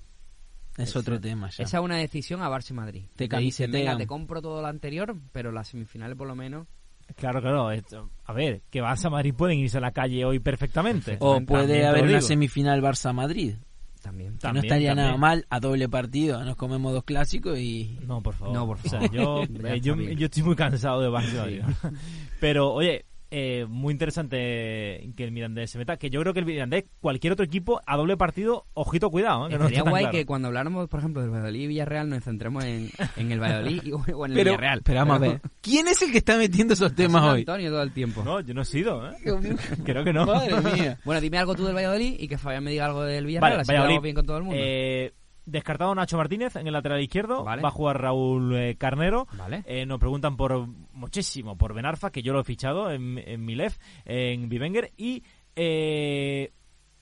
Es 0.83 0.95
otro 0.95 1.19
tema 1.19 1.49
ya. 1.49 1.63
Esa 1.63 1.77
es 1.77 1.83
una 1.83 1.97
decisión 1.97 2.41
a 2.41 2.49
Barça 2.49 2.71
y 2.71 2.73
Madrid. 2.73 3.03
Te 3.15 3.27
Te 3.27 3.37
dicen, 3.37 3.71
venga, 3.71 3.97
te 3.97 4.07
compro 4.07 4.41
todo 4.41 4.61
lo 4.61 4.67
anterior, 4.67 5.15
pero 5.31 5.51
las 5.51 5.67
semifinales 5.69 6.15
por 6.17 6.27
lo 6.27 6.35
menos 6.35 6.67
Claro, 7.15 7.41
claro. 7.41 7.71
esto- 7.71 8.09
a 8.25 8.31
ver, 8.33 8.61
que 8.69 8.81
Barça 8.81 9.09
Madrid 9.11 9.33
pueden 9.33 9.59
irse 9.59 9.77
a 9.77 9.81
la 9.81 9.91
calle 9.91 10.23
hoy 10.23 10.39
perfectamente. 10.39 11.17
O 11.19 11.41
puede 11.41 11.85
haber 11.85 12.05
una 12.05 12.21
semifinal 12.21 12.81
Barça-Madrid. 12.81 13.55
también. 14.01 14.33
No 14.33 14.39
También, 14.39 14.65
estaría 14.65 14.95
nada 14.95 15.15
mal 15.17 15.45
a 15.49 15.59
doble 15.59 15.87
partido. 15.89 16.43
Nos 16.43 16.55
comemos 16.55 16.91
dos 16.93 17.03
clásicos 17.03 17.59
y... 17.59 17.99
No, 18.07 18.21
por 18.21 18.33
favor. 18.33 18.53
No, 18.55 18.65
por 18.65 18.77
O 18.77 18.81
sea, 18.89 19.01
favor. 19.01 19.11
yo, 19.11 19.43
eh, 19.67 19.81
yo, 19.81 20.25
estoy 20.25 20.41
muy 20.43 20.55
cansado 20.55 21.01
de 21.01 21.09
Barcelona. 21.09 21.67
Pero, 22.39 22.71
oye, 22.73 23.05
eh, 23.31 23.65
muy 23.67 23.93
interesante 23.93 25.09
que 25.15 25.23
el 25.23 25.31
Mirandés 25.31 25.71
se 25.71 25.77
meta. 25.77 25.97
Que 25.97 26.09
yo 26.09 26.19
creo 26.21 26.33
que 26.33 26.39
el 26.41 26.45
Mirandés, 26.45 26.85
cualquier 26.99 27.33
otro 27.33 27.45
equipo, 27.45 27.81
a 27.85 27.97
doble 27.97 28.17
partido, 28.17 28.65
ojito, 28.73 29.09
cuidado. 29.09 29.47
¿eh? 29.47 29.49
que 29.51 29.57
no 29.57 29.69
tan 29.69 29.89
guay 29.89 30.03
claro. 30.03 30.11
que 30.17 30.25
cuando 30.25 30.47
habláramos, 30.49 30.87
por 30.89 30.99
ejemplo, 30.99 31.21
del 31.21 31.31
Valladolid 31.31 31.61
y 31.61 31.67
Villarreal, 31.67 32.09
nos 32.09 32.23
centremos 32.23 32.63
en, 32.65 32.89
en 33.17 33.31
el 33.31 33.39
Valladolid 33.39 33.81
y- 33.83 33.91
o 33.93 34.25
en 34.25 34.31
el 34.31 34.37
Pero, 34.37 34.51
Villarreal. 34.51 34.81
pero 34.83 34.99
vamos 34.99 35.15
a 35.15 35.19
ver. 35.19 35.41
¿Quién 35.61 35.87
es 35.87 36.01
el 36.01 36.11
que 36.11 36.17
está 36.19 36.37
metiendo 36.37 36.73
esos 36.73 36.93
temas 36.93 37.23
hoy? 37.23 37.39
Antonio 37.41 37.69
todo 37.71 37.83
el 37.83 37.91
tiempo. 37.93 38.23
No, 38.23 38.39
yo 38.41 38.53
no 38.53 38.61
he 38.61 38.65
sido, 38.65 39.09
¿eh? 39.09 39.15
Creo 39.85 40.03
que 40.03 40.13
no. 40.13 40.25
Madre 40.25 40.59
mía. 40.73 40.99
Bueno, 41.05 41.21
dime 41.21 41.37
algo 41.37 41.55
tú 41.55 41.65
del 41.65 41.75
Valladolid 41.75 42.15
y 42.19 42.27
que 42.27 42.37
Fabián 42.37 42.63
me 42.63 42.71
diga 42.71 42.85
algo 42.85 43.03
del 43.03 43.25
Villarreal, 43.25 43.51
Vale, 43.53 43.61
así 43.61 43.71
Valladolid. 43.71 44.01
bien 44.01 44.15
con 44.15 44.25
todo 44.25 44.37
el 44.37 44.43
mundo. 44.43 44.59
Eh, 44.61 45.13
descartado 45.45 45.93
Nacho 45.95 46.17
Martínez 46.17 46.55
en 46.55 46.67
el 46.67 46.73
lateral 46.73 47.01
izquierdo. 47.01 47.43
Vale. 47.43 47.61
Va 47.61 47.69
a 47.69 47.71
jugar 47.71 48.01
Raúl 48.01 48.55
eh, 48.55 48.75
Carnero. 48.77 49.27
Vale. 49.37 49.63
Eh, 49.65 49.85
nos 49.85 49.99
preguntan 49.99 50.37
por 50.37 50.67
muchísimo 50.93 51.57
por 51.57 51.73
Benarfa, 51.73 52.11
que 52.11 52.21
yo 52.21 52.33
lo 52.33 52.41
he 52.41 52.43
fichado 52.43 52.91
en, 52.91 53.17
en 53.17 53.43
Milef, 53.43 53.77
en 54.05 54.49
Bivenger. 54.49 54.91
Y 54.97 55.23
eh, 55.55 56.51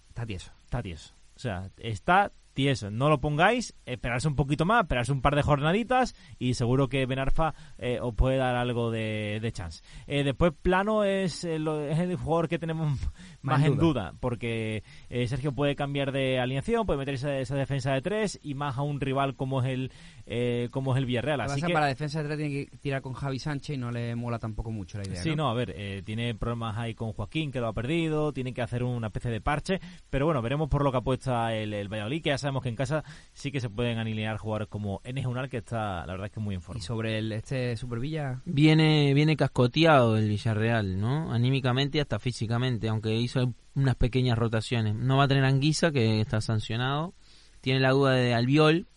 Está 0.10 0.26
tieso. 0.26 0.52
está 0.64 0.82
tieso. 0.82 1.14
O 1.36 1.40
sea, 1.40 1.70
está 1.78 2.32
tieso. 2.54 2.90
No 2.92 3.10
lo 3.10 3.20
pongáis, 3.22 3.76
esperarse 3.86 4.28
un 4.28 4.36
poquito 4.36 4.66
más, 4.66 4.82
esperarse 4.84 5.12
un 5.12 5.22
par 5.22 5.36
de 5.36 5.42
jornaditas 5.42 6.16
y 6.38 6.54
seguro 6.56 6.90
que 6.90 7.06
Benarfa 7.06 7.54
eh, 7.78 8.00
os 8.02 8.14
puede 8.16 8.38
dar 8.38 8.56
algo 8.56 8.92
de, 8.92 9.40
de 9.42 9.52
chance. 9.52 9.84
Eh, 10.08 10.24
después, 10.24 10.54
Plano 10.62 11.04
es, 11.04 11.44
eh, 11.44 11.60
lo- 11.60 11.82
es 11.86 12.00
el 12.00 12.16
jugador 12.16 12.48
que 12.50 12.60
tenemos 12.60 13.00
más, 13.42 13.60
en 13.62 13.68
en 13.74 13.78
duda. 13.78 13.84
duda, 14.12 14.14
porque 14.20 14.84
eh, 15.10 15.28
Sergio 15.28 15.54
puede 15.54 15.76
cambiar 15.76 16.12
de 16.12 16.40
alineación, 16.40 16.86
puede 16.86 17.00
meter 17.00 17.14
esa, 17.16 17.38
esa 17.40 17.56
defensa 17.56 17.94
de 17.94 18.02
tres 18.02 18.40
y 18.44 18.54
más 18.56 18.78
a 18.78 18.82
un 18.82 19.00
rival 19.00 19.36
como 19.36 19.62
es 19.62 19.68
el 19.70 19.92
eh, 20.26 20.68
como 20.72 20.94
es 20.94 21.00
el 21.00 21.06
Villarreal. 21.06 21.42
Así 21.42 21.62
que, 21.62 21.74
para 21.74 21.86
la 21.86 21.88
defensa 21.90 22.22
de 22.22 22.26
tres 22.28 22.38
tiene 22.38 22.66
que 22.66 22.78
tirar 22.78 23.02
con 23.02 23.14
Javi 23.14 23.40
Sánchez 23.40 23.76
y 23.76 23.80
no 23.80 23.92
le 23.92 24.16
mola 24.16 24.38
tampoco 24.40 24.70
mucho 24.72 24.98
la 25.00 25.06
idea. 25.08 25.22
Sí, 25.24 25.36
no, 25.36 25.50
a 25.50 25.54
ver, 25.54 25.74
tiene 26.04 26.36
problemas 26.36 26.78
ahí 26.78 26.94
con 26.94 27.14
Joaquín, 27.14 27.52
que 27.52 27.60
lo 27.60 27.68
ha 27.68 27.74
perdido, 27.74 28.32
tiene 28.34 28.54
que 28.54 28.62
hacer 28.62 28.84
una 28.84 29.08
especie 29.08 29.32
de 29.32 29.42
parche, 29.42 29.80
pero 30.10 30.26
bueno, 30.26 30.42
veremos 30.42 30.70
por 30.70 30.84
lo 30.84 30.92
que 30.92 30.98
apuesta 30.98 31.56
el, 31.56 31.74
el 31.74 31.88
Valladolid, 31.90 32.22
que 32.22 32.32
sabemos 32.40 32.64
que 32.64 32.70
en 32.70 32.76
casa 32.76 33.04
sí 33.34 33.52
que 33.52 33.62
se 33.62 33.70
pueden 33.70 33.98
alinear 33.98 34.38
jugadores 34.38 34.68
como 34.68 35.02
Enes 35.04 35.26
Unal, 35.26 35.50
que 35.50 35.58
está, 35.58 36.06
la 36.06 36.14
verdad 36.14 36.28
es 36.28 36.32
que 36.32 36.40
muy 36.40 36.56
en 36.56 36.62
forma. 36.62 36.80
Y 36.80 36.82
sobre 36.82 37.18
el, 37.18 37.32
este 37.32 37.76
Supervilla, 37.78 38.42
Viene, 38.46 39.14
viene 39.14 39.36
cascoteado 39.36 40.18
el 40.18 40.28
Villarreal, 40.28 41.00
¿no? 41.00 41.32
Anímicamente 41.32 41.98
y 41.98 42.02
hasta 42.02 42.20
físicamente, 42.20 42.88
aunque 42.88 43.16
hizo 43.16 43.54
unas 43.76 43.96
pequeñas 43.96 44.38
rotaciones. 44.38 44.96
No 44.96 45.18
va 45.18 45.26
a 45.26 45.28
tener 45.28 45.46
Anguisa, 45.46 45.92
que 45.92 46.22
está 46.22 46.42
sancionado. 46.42 47.14
Tiene 47.62 47.80
la 47.80 47.92
duda 47.92 48.14
de 48.14 48.34
Albiol. 48.34 48.88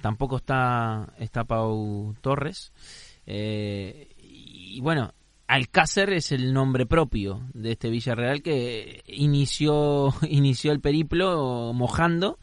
Tampoco 0.00 0.36
está, 0.36 1.12
está 1.18 1.44
Pau 1.44 2.14
Torres. 2.20 2.72
Eh, 3.26 4.08
y 4.18 4.80
bueno, 4.80 5.12
Alcácer 5.48 6.12
es 6.12 6.30
el 6.30 6.52
nombre 6.52 6.84
propio 6.84 7.40
de 7.54 7.72
este 7.72 7.88
Villarreal 7.88 8.42
que 8.42 9.02
inició, 9.06 10.12
inició 10.28 10.72
el 10.72 10.80
periplo 10.80 11.72
mojando. 11.74 12.38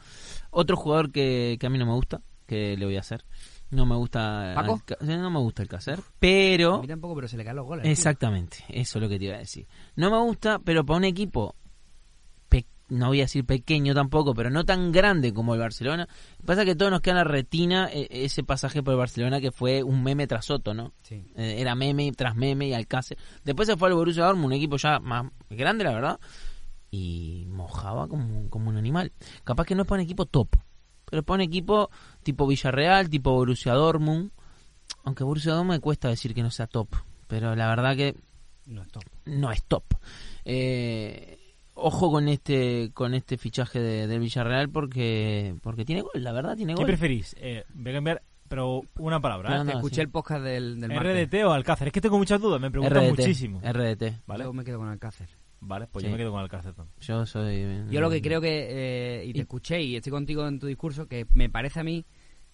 Otro 0.58 0.78
jugador 0.78 1.12
que, 1.12 1.58
que 1.60 1.68
a 1.68 1.70
mí 1.70 1.78
no 1.78 1.86
me 1.86 1.92
gusta, 1.94 2.22
que 2.48 2.78
le 2.78 2.86
voy 2.86 2.96
a 2.96 3.02
hacer. 3.02 3.26
No 3.72 3.86
me 3.86 3.96
gusta 3.96 4.54
¿Paco? 4.56 4.74
Alca- 4.88 4.98
no 5.02 5.30
me 5.30 5.40
gusta 5.40 5.64
Alcácer, 5.64 6.00
a 6.00 6.04
pero 6.20 6.82
mí 6.82 6.88
tampoco, 6.88 7.16
pero 7.16 7.28
se 7.28 7.36
le 7.36 7.44
caen 7.44 7.58
los 7.58 7.66
goles. 7.66 7.84
tío. 7.84 7.92
Exactamente, 7.92 8.58
eso 8.70 8.98
es 9.00 9.04
lo 9.04 9.10
que 9.10 9.20
te 9.20 9.26
iba 9.26 9.36
a 9.36 9.40
decir. 9.40 9.68
No 9.96 10.10
me 10.12 10.18
gusta, 10.20 10.60
pero 10.60 10.86
para 10.86 10.98
un 10.98 11.04
equipo, 11.04 11.56
pe- 12.48 12.68
no 12.90 13.08
voy 13.08 13.20
a 13.22 13.24
decir 13.24 13.44
pequeño 13.44 13.94
tampoco, 13.96 14.34
pero 14.36 14.50
no 14.50 14.64
tan 14.64 14.92
grande 14.92 15.34
como 15.34 15.56
el 15.56 15.60
Barcelona, 15.60 16.08
pasa 16.46 16.64
que 16.64 16.76
todos 16.76 16.92
nos 16.92 17.02
queda 17.02 17.14
en 17.14 17.18
la 17.18 17.24
retina 17.26 17.90
eh, 17.92 18.08
ese 18.12 18.44
pasaje 18.44 18.82
por 18.84 18.94
el 18.94 19.00
Barcelona 19.00 19.42
que 19.42 19.52
fue 19.52 19.82
un 19.84 20.04
meme 20.04 20.28
tras 20.28 20.50
otro, 20.52 20.74
¿no? 20.74 20.94
Sí. 21.02 21.16
Eh, 21.36 21.56
era 21.58 21.76
meme 21.76 22.12
tras 22.14 22.36
meme 22.36 22.68
y 22.68 22.74
Alcácer. 22.74 23.18
Después 23.44 23.68
se 23.68 23.76
fue 23.76 23.90
al 23.90 23.96
Borussia 23.96 24.24
Dortmund, 24.24 24.46
un 24.46 24.54
equipo 24.54 24.78
ya 24.78 25.00
más 25.00 25.26
grande, 25.50 25.84
la 25.84 25.92
verdad, 25.94 26.20
y 26.96 27.46
mojaba 27.48 28.08
como, 28.08 28.50
como 28.50 28.70
un 28.70 28.78
animal. 28.78 29.12
Capaz 29.44 29.66
que 29.66 29.76
no 29.76 29.82
es 29.84 29.88
para 29.88 30.02
un 30.02 30.06
equipo 30.06 30.26
top, 30.26 30.50
pero 31.10 31.24
para 31.24 31.36
un 31.36 31.42
equipo 31.42 31.90
tipo 32.24 32.48
Villarreal, 32.48 33.10
tipo 33.10 33.32
Borussia 33.32 33.74
Dortmund. 33.74 34.32
Aunque 35.04 35.24
Borussia 35.24 35.52
Dortmund 35.54 35.72
me 35.78 35.80
cuesta 35.82 36.08
decir 36.10 36.34
que 36.34 36.44
no 36.44 36.52
sea 36.52 36.68
top, 36.68 36.90
pero 37.28 37.56
la 37.56 37.68
verdad 37.68 37.96
que 37.96 38.16
No 38.66 38.82
es 38.82 38.88
top. 38.90 39.04
no 39.26 39.52
es 39.52 39.64
top. 39.64 39.84
Eh, 40.46 41.38
ojo 41.74 42.10
con 42.12 42.28
este 42.30 42.92
con 42.94 43.14
este 43.14 43.38
fichaje 43.38 43.80
de, 43.80 44.08
del 44.08 44.20
Villarreal 44.20 44.70
porque 44.70 45.56
porque 45.62 45.84
tiene 45.86 46.02
gol, 46.02 46.12
la 46.24 46.32
verdad 46.32 46.56
tiene 46.56 46.74
¿Qué 46.74 46.78
gol. 46.78 46.86
preferís? 46.86 47.36
Eh, 47.40 47.66
voy 47.74 47.92
a 47.92 47.96
cambiar, 47.96 48.22
pero 48.48 48.82
una 48.98 49.20
palabra, 49.20 49.62
¿eh? 49.62 49.64
No, 49.64 49.72
Escuché 49.72 49.96
sí. 49.96 50.02
el 50.02 50.10
podcast 50.10 50.44
del, 50.44 50.80
del 50.80 50.94
martes. 50.94 51.28
¿RDT 51.30 51.44
o 51.46 51.52
Alcácer? 51.52 51.88
Es 51.88 51.94
que 51.94 52.02
tengo 52.02 52.18
muchas 52.18 52.40
dudas, 52.40 52.62
me 52.62 52.72
preguntan 52.72 53.04
RDT, 53.04 53.10
muchísimo. 53.20 53.60
RDT. 53.62 54.22
¿Vale? 54.28 54.44
Yo 54.46 54.54
me 54.54 54.64
quedo 54.64 54.78
con 54.78 54.88
Alcácer. 54.88 55.28
Vale, 55.68 55.88
pues 55.88 56.04
Sí. 56.04 56.08
yo 56.08 56.12
me 56.12 56.18
quedo 56.18 56.32
con 56.32 56.40
Alcácer. 56.42 56.74
también. 56.74 56.96
Yo 57.02 57.26
soy 57.26 57.86
Yo 57.90 58.02
lo 58.02 58.10
que 58.10 58.22
creo 58.22 58.40
que, 58.42 58.68
eh, 59.22 59.26
y 59.26 59.34
te 59.34 59.40
Y- 59.40 59.42
escuché 59.42 59.82
y 59.82 59.96
estoy 59.96 60.12
contigo 60.12 60.48
en 60.48 60.60
tu 60.60 60.68
discurso, 60.68 61.08
que 61.08 61.26
me 61.34 61.50
parece 61.50 61.80
a 61.80 61.84
mí 61.84 62.06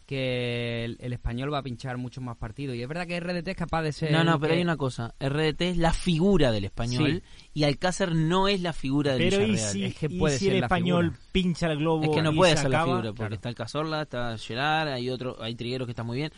que 0.05 0.83
el, 0.83 0.97
el 0.99 1.13
español 1.13 1.53
va 1.53 1.59
a 1.59 1.63
pinchar 1.63 1.97
muchos 1.97 2.21
más 2.23 2.35
partidos. 2.35 2.75
Y 2.75 2.81
es 2.81 2.87
verdad 2.87 3.07
que 3.07 3.17
RDT 3.19 3.51
es 3.51 3.55
capaz 3.57 3.81
de 3.83 3.91
ser. 3.93 4.11
No, 4.11 4.23
no, 4.23 4.33
el 4.33 4.39
pero 4.39 4.51
que- 4.51 4.57
hay 4.57 4.63
una 4.63 4.75
cosa. 4.75 5.13
RDT 5.19 5.61
es 5.69 5.77
la 5.77 5.93
figura 5.93 6.51
del 6.51 6.65
español 6.65 7.23
y 7.53 7.63
Alcácer 7.63 8.13
no 8.13 8.47
es 8.49 8.61
la 8.61 8.73
figura 8.73 9.13
del 9.13 9.29
Pero 9.29 9.43
¿y 9.45 9.57
si, 9.57 9.85
Es 9.85 9.95
que 9.95 10.07
y 10.09 10.19
puede 10.19 10.37
si 10.37 10.45
ser 10.45 10.55
el 10.55 10.63
español 10.63 11.11
figura. 11.11 11.29
pincha 11.31 11.71
el 11.71 11.77
globo 11.77 12.03
Es 12.03 12.09
que 12.09 12.21
no 12.21 12.31
y 12.33 12.35
puede 12.35 12.55
se 12.57 12.61
ser 12.63 12.71
la 12.71 12.83
figura 12.83 13.01
porque 13.03 13.17
claro. 13.17 13.35
está 13.35 13.49
el 13.49 13.55
Cazorla, 13.55 14.01
está 14.01 14.37
Gerard, 14.37 14.89
hay 14.89 15.09
otro, 15.09 15.41
hay 15.41 15.55
Trigueros 15.55 15.85
que 15.85 15.91
está 15.91 16.03
muy 16.03 16.17
bien. 16.17 16.31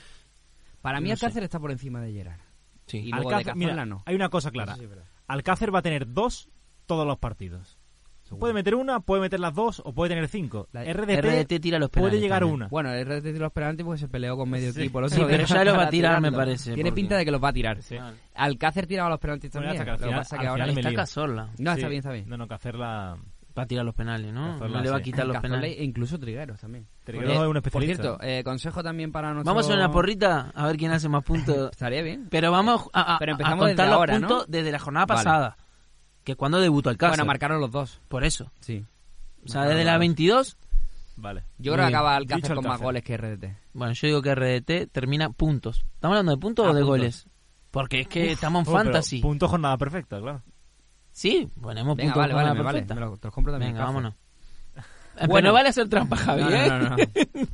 Para 0.82 1.00
mí 1.00 1.10
no 1.10 1.16
sé. 1.16 1.26
Alcácer 1.26 1.44
está 1.44 1.60
por 1.60 1.72
encima 1.72 2.00
de 2.02 2.14
Gerard. 2.14 2.40
Sí. 2.86 2.98
Y 3.00 3.10
luego 3.12 3.30
de 3.30 3.36
Alcácer, 3.38 3.56
mira, 3.58 3.86
no. 3.86 4.04
hay 4.06 4.14
una 4.16 4.30
cosa 4.30 4.52
clara. 4.52 4.76
Alcácer 5.26 5.74
va 5.74 5.80
a 5.80 5.82
tener 5.82 6.12
dos 6.14 6.50
todos 6.86 7.06
los 7.08 7.18
partidos. 7.18 7.78
Puede 8.40 8.54
meter 8.56 8.74
una, 8.74 9.00
puede 9.00 9.22
meter 9.22 9.40
las 9.40 9.54
dos 9.54 9.80
o 9.86 9.94
puede 9.94 10.10
tener 10.10 10.28
cinco. 10.28 10.68
La- 10.72 10.84
RDT, 10.84 11.22
RDT 11.22 11.60
tira 11.60 11.78
los 11.78 11.92
penales 11.92 12.10
puede 12.14 12.20
llegar 12.22 12.40
también. 12.40 12.56
una. 12.56 12.68
Bueno, 12.68 12.92
el 12.92 13.06
RT 13.06 13.22
tiró 13.32 13.44
los 13.46 13.52
penaltis 13.54 13.86
porque 13.86 14.00
se 14.00 14.08
peleó 14.08 14.36
con 14.36 14.50
medio 14.50 14.72
Sí. 14.74 14.80
equipo. 14.82 15.08
Sí, 15.08 15.22
pero 15.28 15.46
ya 15.46 15.64
lo 15.64 15.76
va 15.76 15.84
a 15.84 15.90
tirar, 15.90 16.20
me 16.20 16.32
parece, 16.32 16.74
Tiene 16.74 16.90
porque- 16.90 17.02
pinta 17.02 17.18
de 17.18 17.26
que 17.26 17.32
los 17.32 17.44
va 17.44 17.50
a 17.50 17.54
tirar. 17.54 17.84
Sí. 17.84 17.96
Alcácer 18.34 18.88
tiraba 18.88 19.10
los 19.12 19.20
penaltis 19.20 19.52
Bueno, 19.52 19.68
también. 19.68 19.82
hasta 19.82 19.86
que 19.86 20.04
al 20.06 20.10
que 20.10 20.16
pasa 20.18 20.36
al 20.36 20.42
que 20.42 20.48
ahora 20.48 20.66
Está. 20.66 20.94
Cazorla. 20.96 21.50
No, 21.60 21.72
está 21.74 21.88
bien, 21.88 22.00
está 22.00 22.12
bien. 22.12 22.28
No, 22.28 22.38
no, 22.38 22.48
que 22.48 22.54
hacerla. 22.56 23.18
Va 23.56 23.64
a 23.64 23.68
tirar 23.68 23.86
los 23.86 23.94
penales, 23.94 24.34
¿no? 24.34 24.54
Cazorla, 24.54 24.78
no 24.78 24.84
le 24.84 24.90
va 24.90 24.96
a 24.96 25.00
sí. 25.00 25.04
quitar 25.04 25.28
los 25.28 25.36
Cazorla 25.36 25.56
penales. 25.58 25.78
e 25.80 25.84
incluso 25.84 26.18
Trigueros 26.18 26.60
también. 26.60 26.88
Trigueros 27.04 27.30
Eh, 27.30 27.36
es 27.36 27.40
un 27.42 27.48
Por 27.50 27.58
especialista. 27.58 28.02
cierto, 28.04 28.24
eh, 28.24 28.44
consejo 28.44 28.82
también 28.82 29.12
para 29.12 29.32
nuestro... 29.32 29.54
Vamos 29.54 29.70
a 29.70 29.74
una 29.76 29.92
porrita 29.92 30.52
a 30.56 30.66
ver 30.66 30.78
quién 30.78 30.92
hace 30.92 31.08
más 31.08 31.24
puntos. 31.24 31.70
Estaría 31.72 32.02
bien. 32.02 32.30
Pero 32.32 32.52
vamos 32.52 32.90
a, 32.94 33.16
a- 33.16 33.20
Pero 33.20 33.34
a 33.34 33.34
empezamos 33.34 33.60
contar 33.60 33.76
desde 33.76 33.86
los 33.92 33.96
ahora, 34.00 34.14
puntos 34.16 34.38
¿no? 34.40 34.46
desde 34.48 34.72
la 34.72 34.80
jornada 34.80 35.06
Vale. 35.06 35.18
pasada. 35.24 35.58
Que 36.24 36.36
cuando 36.36 36.60
debutó 36.62 36.90
el 36.90 36.98
caso. 36.98 37.12
Bueno, 37.12 37.26
marcaron 37.26 37.60
los 37.60 37.72
dos. 37.72 38.00
Por 38.08 38.24
eso. 38.24 38.52
Sí. 38.62 38.86
O 39.46 39.50
sea, 39.50 39.64
desde 39.66 39.84
la 39.84 39.98
22. 39.98 40.58
Vale. 41.16 41.44
Yo 41.58 41.74
creo 41.74 41.86
que 41.86 41.94
acaba 41.94 42.16
Alcácer 42.16 42.56
con 42.56 42.66
más 42.66 42.80
goles 42.82 43.04
que 43.04 43.18
RDT. 43.18 43.46
Bueno, 43.74 43.94
yo 43.94 44.08
digo 44.08 44.22
que 44.22 44.34
RDT 44.34 44.92
termina 44.92 45.30
puntos. 45.30 45.84
¿Estamos 45.96 46.16
hablando 46.16 46.32
de 46.32 46.38
puntos 46.38 46.66
Ah, 46.66 46.70
o 46.72 46.74
de 46.74 46.80
puntos. 46.82 46.88
goles? 46.98 47.28
Porque 47.72 48.02
es 48.02 48.08
que 48.08 48.32
estamos 48.32 48.62
en 48.68 48.74
Oh, 48.74 48.78
pero 48.78 48.84
fantasy. 48.86 49.20
Punto 49.22 49.48
jornada 49.48 49.78
perfecta, 49.78 50.20
claro. 50.20 50.42
Sí, 51.12 51.50
ponemos 51.62 51.96
Venga, 51.98 52.14
puntos 52.14 52.22
vale, 52.22 52.34
vale, 52.34 52.54
me 52.54 52.64
vale. 52.64 52.80
perfecta. 52.80 52.96
Me 52.96 53.02
lo- 53.02 53.18
te 53.18 53.28
los 53.28 53.34
compro 53.34 53.54
también. 53.54 53.74
Venga, 53.74 53.86
Alcácer. 53.88 54.02
vámonos. 54.02 54.16
Pero 55.16 55.28
Bueno. 55.28 55.48
no 55.50 55.54
vale 55.54 55.70
hacer 55.70 55.90
trampa, 55.90 56.16
Javi. 56.16 56.42
No, 56.42 56.50
no, 56.50 56.56
¿eh? 56.56 56.70
no, 56.70 56.90
no. 56.90 56.96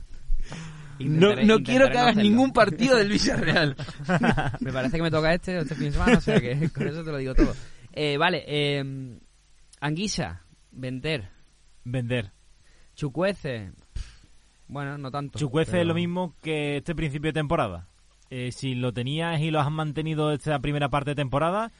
No, 0.99 1.05
Intentaré- 1.05 1.45
no 1.45 1.55
quiero 1.59 1.85
intentaré 1.85 1.91
que 1.91 1.97
hagas 1.97 2.11
hacerlo. 2.11 2.23
ningún 2.29 2.51
partido 2.51 2.97
del 2.97 3.07
Villarreal. 3.07 3.75
Me 4.59 4.73
parece 4.73 4.97
que 4.97 5.03
me 5.03 5.09
toca 5.09 5.33
este 5.33 5.57
este 5.59 5.73
fin 5.75 5.85
de 5.85 5.91
semana, 5.93 6.17
o 6.17 6.21
sea 6.21 6.41
que 6.41 6.69
con 6.71 6.87
eso 6.89 7.03
te 7.05 7.11
lo 7.11 7.17
digo 7.17 7.33
todo. 7.35 7.53
Eh, 8.01 8.17
vale, 8.17 8.45
eh, 8.47 9.19
Anguisa, 9.81 10.41
Venter, 10.71 11.27
Vender. 11.83 12.31
Chucuece. 12.95 13.71
Bueno, 14.69 14.97
no 14.97 15.11
tanto. 15.11 15.37
Chucuece 15.37 15.71
pero- 15.71 15.81
es 15.81 15.87
lo 15.87 15.93
mismo 15.95 16.33
que 16.41 16.77
este 16.77 16.95
principio 16.95 17.29
de 17.29 17.33
temporada. 17.33 17.87
Eh, 18.29 18.51
si 18.53 18.73
lo 18.75 18.93
tenías 18.93 19.41
y 19.41 19.51
lo 19.51 19.59
has 19.59 19.69
mantenido 19.69 20.31
esta 20.31 20.59
primera 20.59 20.87
parte 20.89 21.11
de 21.11 21.15
temporada, 21.15 21.71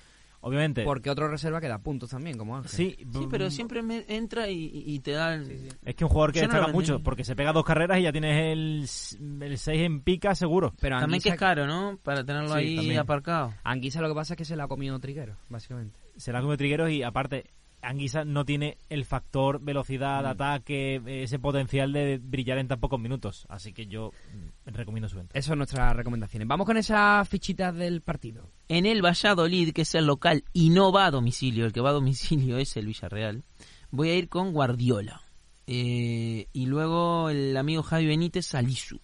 obviamente. 0.42 0.84
Porque 0.84 1.10
otro 1.12 1.28
reserva 1.28 1.62
que 1.62 1.68
da 1.68 1.78
puntos 1.78 2.10
también, 2.10 2.38
como 2.38 2.58
Ángel. 2.58 2.72
Sí, 2.72 2.96
Sí, 3.14 3.28
pero 3.30 3.52
siempre 3.52 3.84
me 3.84 4.04
entra 4.08 4.50
y, 4.50 4.72
y 4.86 5.00
te 5.00 5.12
da... 5.12 5.36
el- 5.36 5.70
Es 5.86 5.94
que 5.96 6.04
un 6.06 6.10
jugador 6.10 6.34
que 6.34 6.40
Yo 6.40 6.48
destaca 6.48 6.72
mucho, 6.72 7.02
porque 7.04 7.24
se 7.24 7.36
pega 7.36 7.54
dos 7.54 7.64
carreras 7.64 8.00
y 8.00 8.04
ya 8.04 8.12
tienes 8.12 8.36
el, 8.52 9.44
el 9.44 9.58
6 9.60 9.82
en 9.82 10.02
pica 10.02 10.34
seguro. 10.34 10.74
Pero 10.82 11.00
También 11.00 11.22
que 11.22 11.30
es 11.30 11.36
caro, 11.38 11.68
¿no? 11.68 12.00
Para 12.02 12.24
tenerlo 12.26 12.50
Sí, 12.50 12.56
ahí 12.56 12.76
también. 12.78 13.00
aparcado. 13.00 13.54
Anguisa 13.64 14.02
lo 14.02 14.08
que 14.10 14.16
pasa 14.16 14.34
es 14.34 14.38
que 14.40 14.46
se 14.46 14.56
la 14.56 14.64
ha 14.64 14.68
comido 14.68 14.98
Triguero, 15.00 15.38
básicamente. 15.50 16.00
Será 16.20 16.42
como 16.42 16.56
trigueros 16.58 16.92
y 16.92 17.02
aparte, 17.02 17.46
Anguisa 17.82 18.26
no 18.26 18.44
tiene 18.44 18.78
el 18.90 19.06
factor 19.06 19.62
velocidad, 19.62 20.24
Mm. 20.24 20.28
ataque, 20.28 20.96
eh, 20.96 21.24
ese 21.24 21.40
potencial 21.40 21.94
de 21.94 22.20
brillar 22.22 22.58
en 22.58 22.68
tan 22.68 22.80
pocos 22.80 23.00
minutos. 23.00 23.46
Así 23.50 23.72
que 23.72 23.88
yo 23.88 24.12
mm, 24.34 24.70
recomiendo 24.76 25.08
su 25.08 25.16
venta. 25.16 25.38
Esas 25.38 25.48
son 25.48 25.60
nuestras 25.60 25.96
recomendaciones. 25.96 26.48
Vamos 26.48 26.66
con 26.66 26.76
esas 26.76 27.28
fichitas 27.30 27.74
del 27.74 28.02
partido. 28.02 28.50
En 28.68 28.86
el 28.86 29.02
Valladolid, 29.04 29.72
que 29.72 29.84
es 29.84 29.96
el 29.96 30.06
local 30.06 30.44
y 30.52 30.72
no 30.72 30.92
va 30.92 31.06
a 31.06 31.12
domicilio, 31.12 31.66
el 31.66 31.72
que 31.72 31.80
va 31.82 31.92
a 31.92 31.94
domicilio 31.94 32.58
es 32.58 32.76
el 32.76 32.86
Villarreal, 32.88 33.44
voy 33.92 34.10
a 34.10 34.16
ir 34.16 34.28
con 34.28 34.52
Guardiola. 34.52 35.22
Eh, 35.68 36.48
y 36.52 36.66
luego 36.66 37.30
el 37.30 37.56
amigo 37.56 37.84
Javi 37.84 38.08
Benítez, 38.08 38.48
Salisu. 38.48 39.00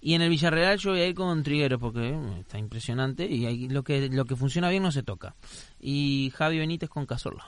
Y 0.00 0.14
en 0.14 0.22
el 0.22 0.30
Villarreal 0.30 0.78
yo 0.78 0.92
voy 0.92 1.00
a 1.00 1.06
ir 1.06 1.14
con 1.14 1.42
Trigueros 1.42 1.78
porque 1.78 2.08
eh, 2.08 2.40
está 2.40 2.58
impresionante 2.58 3.26
y 3.26 3.44
ahí 3.46 3.68
lo 3.68 3.82
que 3.82 4.08
lo 4.08 4.24
que 4.24 4.34
funciona 4.36 4.70
bien 4.70 4.82
no 4.82 4.90
se 4.92 5.02
toca. 5.02 5.34
Y 5.78 6.32
Javi 6.34 6.58
Benítez 6.58 6.88
con 6.88 7.04
Cazorla. 7.06 7.44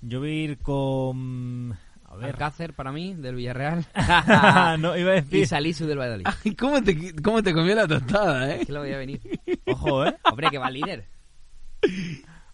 Yo 0.00 0.20
voy 0.20 0.30
a 0.30 0.34
ir 0.44 0.58
con... 0.58 1.76
A 2.04 2.14
ver... 2.16 2.26
Alcácer 2.30 2.72
para 2.72 2.92
mí, 2.92 3.14
del 3.14 3.34
Villarreal. 3.34 3.84
no, 4.78 4.96
iba 4.96 5.10
a 5.12 5.16
y 5.16 5.20
decir... 5.22 5.46
Salisu 5.48 5.86
del 5.86 5.98
Valladolid. 5.98 6.26
Ay, 6.44 6.54
¿cómo 6.54 6.80
te, 6.82 7.20
cómo 7.20 7.42
te 7.42 7.52
comió 7.52 7.74
la 7.74 7.86
tostada, 7.88 8.54
eh? 8.54 8.64
Que 8.64 8.72
lo 8.72 8.80
voy 8.80 8.92
a 8.92 8.98
venir. 8.98 9.20
Ojo, 9.66 10.06
¿eh? 10.06 10.16
Hombre, 10.24 10.48
que 10.50 10.58
va 10.58 10.70
líder. 10.70 11.04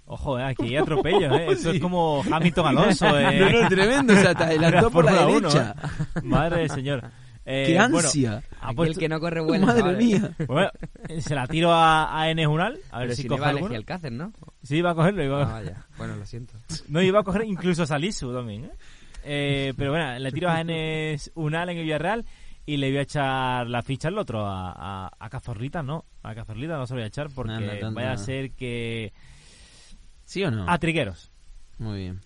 Ojo, 0.06 0.38
eh, 0.38 0.44
aquí 0.44 0.64
hay 0.68 0.76
atropellos, 0.76 1.32
¿eh? 1.38 1.46
Eso 1.50 1.70
Sí. 1.70 1.76
es 1.76 1.82
como 1.82 2.22
Hamilton 2.30 2.66
Alonso, 2.66 3.18
¿eh? 3.18 3.38
No, 3.52 3.62
no, 3.62 3.68
tremendo, 3.68 4.12
o 4.12 4.16
sea, 4.16 4.34
te 4.34 4.44
adelantó 4.44 4.90
por 4.90 5.04
la 5.04 5.26
uno, 5.26 5.48
derecha. 5.48 5.74
¿eh? 6.16 6.20
Madre 6.24 6.58
del 6.60 6.70
señor. 6.70 7.10
Eh, 7.46 7.64
¡Qué 7.66 7.74
bueno, 7.74 7.98
ansia! 7.98 8.42
Aquí 8.60 8.74
puesto- 8.76 8.92
el 8.94 8.98
que 8.98 9.08
no 9.08 9.20
corre 9.20 9.40
vuela. 9.42 9.66
Madre 9.66 9.96
mía. 9.96 10.30
Bueno, 10.46 10.70
eh, 11.08 11.20
se 11.20 11.34
la 11.34 11.46
tiro 11.46 11.72
a, 11.72 12.18
a 12.20 12.30
Enes 12.30 12.46
Unal, 12.46 12.78
a 12.90 12.98
ver 13.00 13.08
Pero 13.08 13.16
si, 13.16 13.22
si 13.22 13.28
no 13.28 13.36
coge 13.36 13.40
iba 13.40 13.46
a 13.46 13.50
elegir 13.50 13.64
alguno. 13.66 13.78
Alcácer, 13.78 14.12
¿no? 14.12 14.32
Sí, 14.62 14.76
iba 14.76 14.90
a 14.90 14.94
cogerlo. 14.94 15.22
Iba 15.24 15.42
a... 15.42 15.48
Ah, 15.48 15.52
vaya. 15.52 15.86
Bueno, 15.98 16.16
lo 16.16 16.24
siento. 16.24 16.54
No, 16.88 17.02
iba 17.02 17.20
a 17.20 17.22
coger 17.22 17.44
incluso 17.44 17.82
a 17.82 17.86
Salisu 17.86 18.32
también, 18.32 18.64
¿eh? 18.64 18.70
Eh, 19.24 19.74
pero 19.76 19.90
bueno, 19.90 20.18
le 20.18 20.32
tiro 20.32 20.48
a 20.50 20.60
Enes 20.60 21.30
Unal 21.34 21.68
en 21.68 21.76
el 21.78 21.84
Villarreal 21.84 22.24
y 22.66 22.78
le 22.78 22.88
voy 22.88 22.98
a 22.98 23.02
echar 23.02 23.66
la 23.68 23.82
ficha 23.82 24.08
al 24.08 24.18
otro, 24.18 24.46
a, 24.46 24.72
a, 25.06 25.10
a 25.18 25.28
Cazorlita, 25.30 25.82
no. 25.82 26.04
A 26.22 26.34
Cazorlita 26.34 26.76
no 26.78 26.86
se 26.86 26.94
lo 26.94 26.98
voy 26.98 27.04
a 27.04 27.08
echar 27.08 27.28
porque 27.34 27.52
No, 27.52 27.60
no, 27.60 27.72
tanto 27.78 27.94
vaya 27.94 28.12
a 28.12 28.16
ser 28.16 28.52
que... 28.52 29.12
¿Sí 30.24 30.42
o 30.44 30.50
no? 30.50 30.64
A 30.68 30.78
Trigueros. 30.78 31.30
Muy 31.78 31.98
bien. 31.98 32.20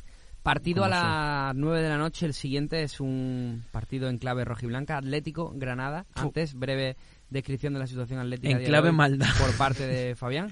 Partido 0.48 0.84
a 0.84 0.88
¿Cómo 0.88 1.00
las 1.00 1.54
9 1.56 1.82
de 1.82 1.88
la 1.88 1.98
noche. 1.98 2.24
El 2.26 2.32
siguiente 2.34 2.82
es 2.82 3.00
un 3.00 3.64
partido 3.70 4.08
en 4.08 4.18
clave 4.18 4.44
rojiblanca. 4.44 4.96
Atlético, 4.96 5.52
Granada. 5.54 6.06
Antes, 6.14 6.54
breve 6.54 6.96
descripción 7.28 7.74
de 7.74 7.80
la 7.80 7.86
situación 7.86 8.20
atlética. 8.20 8.58
En 8.58 8.64
clave 8.64 8.90
maldad. 8.92 9.26
Por 9.38 9.54
parte 9.58 9.86
de 9.86 10.14
Fabián. 10.16 10.48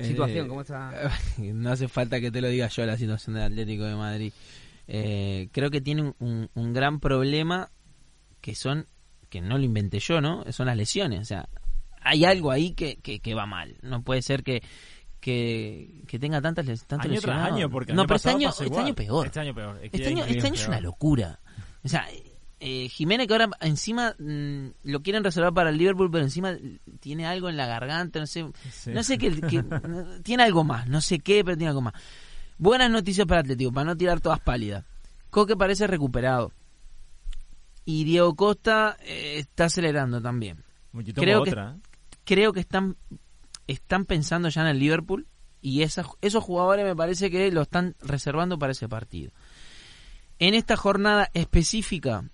Situación, 0.00 0.46
Eh, 0.46 0.48
¿cómo 0.48 0.60
está? 0.60 0.92
No 1.38 1.70
hace 1.72 1.88
falta 1.88 2.20
que 2.20 2.30
te 2.30 2.40
lo 2.40 2.48
diga 2.48 2.68
yo 2.68 2.86
la 2.86 2.96
situación 2.96 3.34
del 3.34 3.44
Atlético 3.44 3.84
de 3.84 3.94
Madrid. 3.96 4.32
Eh, 4.88 5.48
creo 5.52 5.70
que 5.70 5.80
tiene 5.80 6.02
un, 6.02 6.14
un- 6.20 6.50
un 6.54 6.72
gran 6.72 7.00
problema 7.00 7.70
que 8.40 8.54
son, 8.54 8.86
que 9.28 9.40
no 9.40 9.58
lo 9.58 9.64
inventé 9.64 9.98
yo, 9.98 10.20
¿no? 10.20 10.44
Son 10.52 10.66
las 10.66 10.76
lesiones. 10.76 11.20
O 11.20 11.24
sea, 11.24 11.48
hay 12.00 12.24
algo 12.24 12.52
ahí 12.52 12.70
que, 12.74 12.96
que, 12.96 13.18
que 13.18 13.34
va 13.34 13.46
mal. 13.46 13.74
No 13.82 14.02
puede 14.02 14.22
ser 14.22 14.44
que, 14.44 14.62
que, 15.26 16.02
que 16.06 16.20
tenga 16.20 16.40
tantas 16.40 16.64
les- 16.66 16.84
tantos 16.84 17.10
Año 17.10 17.20
tras 17.20 17.34
lesionados. 17.34 17.56
año, 17.56 17.68
porque 17.70 17.90
el 17.90 17.96
no, 17.96 18.04
pero 18.06 18.14
este 18.16 18.30
año, 18.30 18.48
este 18.50 18.78
año 18.78 18.94
peor. 18.94 19.26
Este 19.26 19.40
año 19.40 19.54
peor. 19.56 19.74
Es 19.82 19.90
que 19.90 19.96
Este 19.96 20.08
año, 20.10 20.24
este 20.24 20.46
año 20.46 20.54
es 20.54 20.68
una 20.68 20.80
locura. 20.80 21.40
O 21.82 21.88
sea, 21.88 22.06
eh, 22.60 22.88
Jiménez 22.88 23.26
que 23.26 23.34
ahora 23.34 23.50
encima 23.60 24.14
mm, 24.20 24.66
lo 24.84 25.02
quieren 25.02 25.24
reservar 25.24 25.52
para 25.52 25.70
el 25.70 25.78
Liverpool, 25.78 26.10
pero 26.12 26.22
encima 26.22 26.54
tiene 27.00 27.26
algo 27.26 27.48
en 27.48 27.56
la 27.56 27.66
garganta, 27.66 28.20
no 28.20 28.26
sé, 28.28 28.46
Sí. 28.70 28.92
no 28.92 29.02
sé 29.02 29.18
qué, 29.18 29.30
tiene 30.22 30.42
algo 30.44 30.62
más, 30.62 30.86
no 30.86 31.00
sé 31.00 31.18
qué, 31.18 31.44
pero 31.44 31.56
tiene 31.56 31.70
algo 31.70 31.82
más. 31.82 31.94
Buenas 32.56 32.88
noticias 32.88 33.26
para 33.26 33.40
Atlético, 33.40 33.72
para 33.72 33.84
no 33.86 33.96
tirar 33.96 34.20
todas 34.20 34.38
pálidas. 34.38 34.84
Coque 35.30 35.56
parece 35.56 35.88
recuperado. 35.88 36.52
Y 37.84 38.04
Diego 38.04 38.34
Costa 38.36 38.96
eh, 39.02 39.34
está 39.38 39.64
acelerando 39.64 40.22
también. 40.22 40.62
Creo 41.16 41.42
que- 41.42 41.50
otra. 41.50 41.74
¿eh? 41.76 41.80
Creo 42.24 42.52
que 42.52 42.60
están 42.60 42.96
están 43.66 44.04
pensando 44.04 44.48
ya 44.48 44.62
en 44.62 44.68
el 44.68 44.78
Liverpool 44.78 45.26
y 45.60 45.82
esas- 45.82 46.06
esos 46.20 46.44
jugadores 46.44 46.84
me 46.84 46.94
parece 46.96 47.30
que 47.30 47.50
lo 47.50 47.62
están 47.62 47.94
reservando 48.00 48.58
para 48.58 48.72
ese 48.72 48.88
partido. 48.88 49.32
En 50.38 50.54
esta 50.54 50.76
jornada 50.76 51.30
específica, 51.34 52.24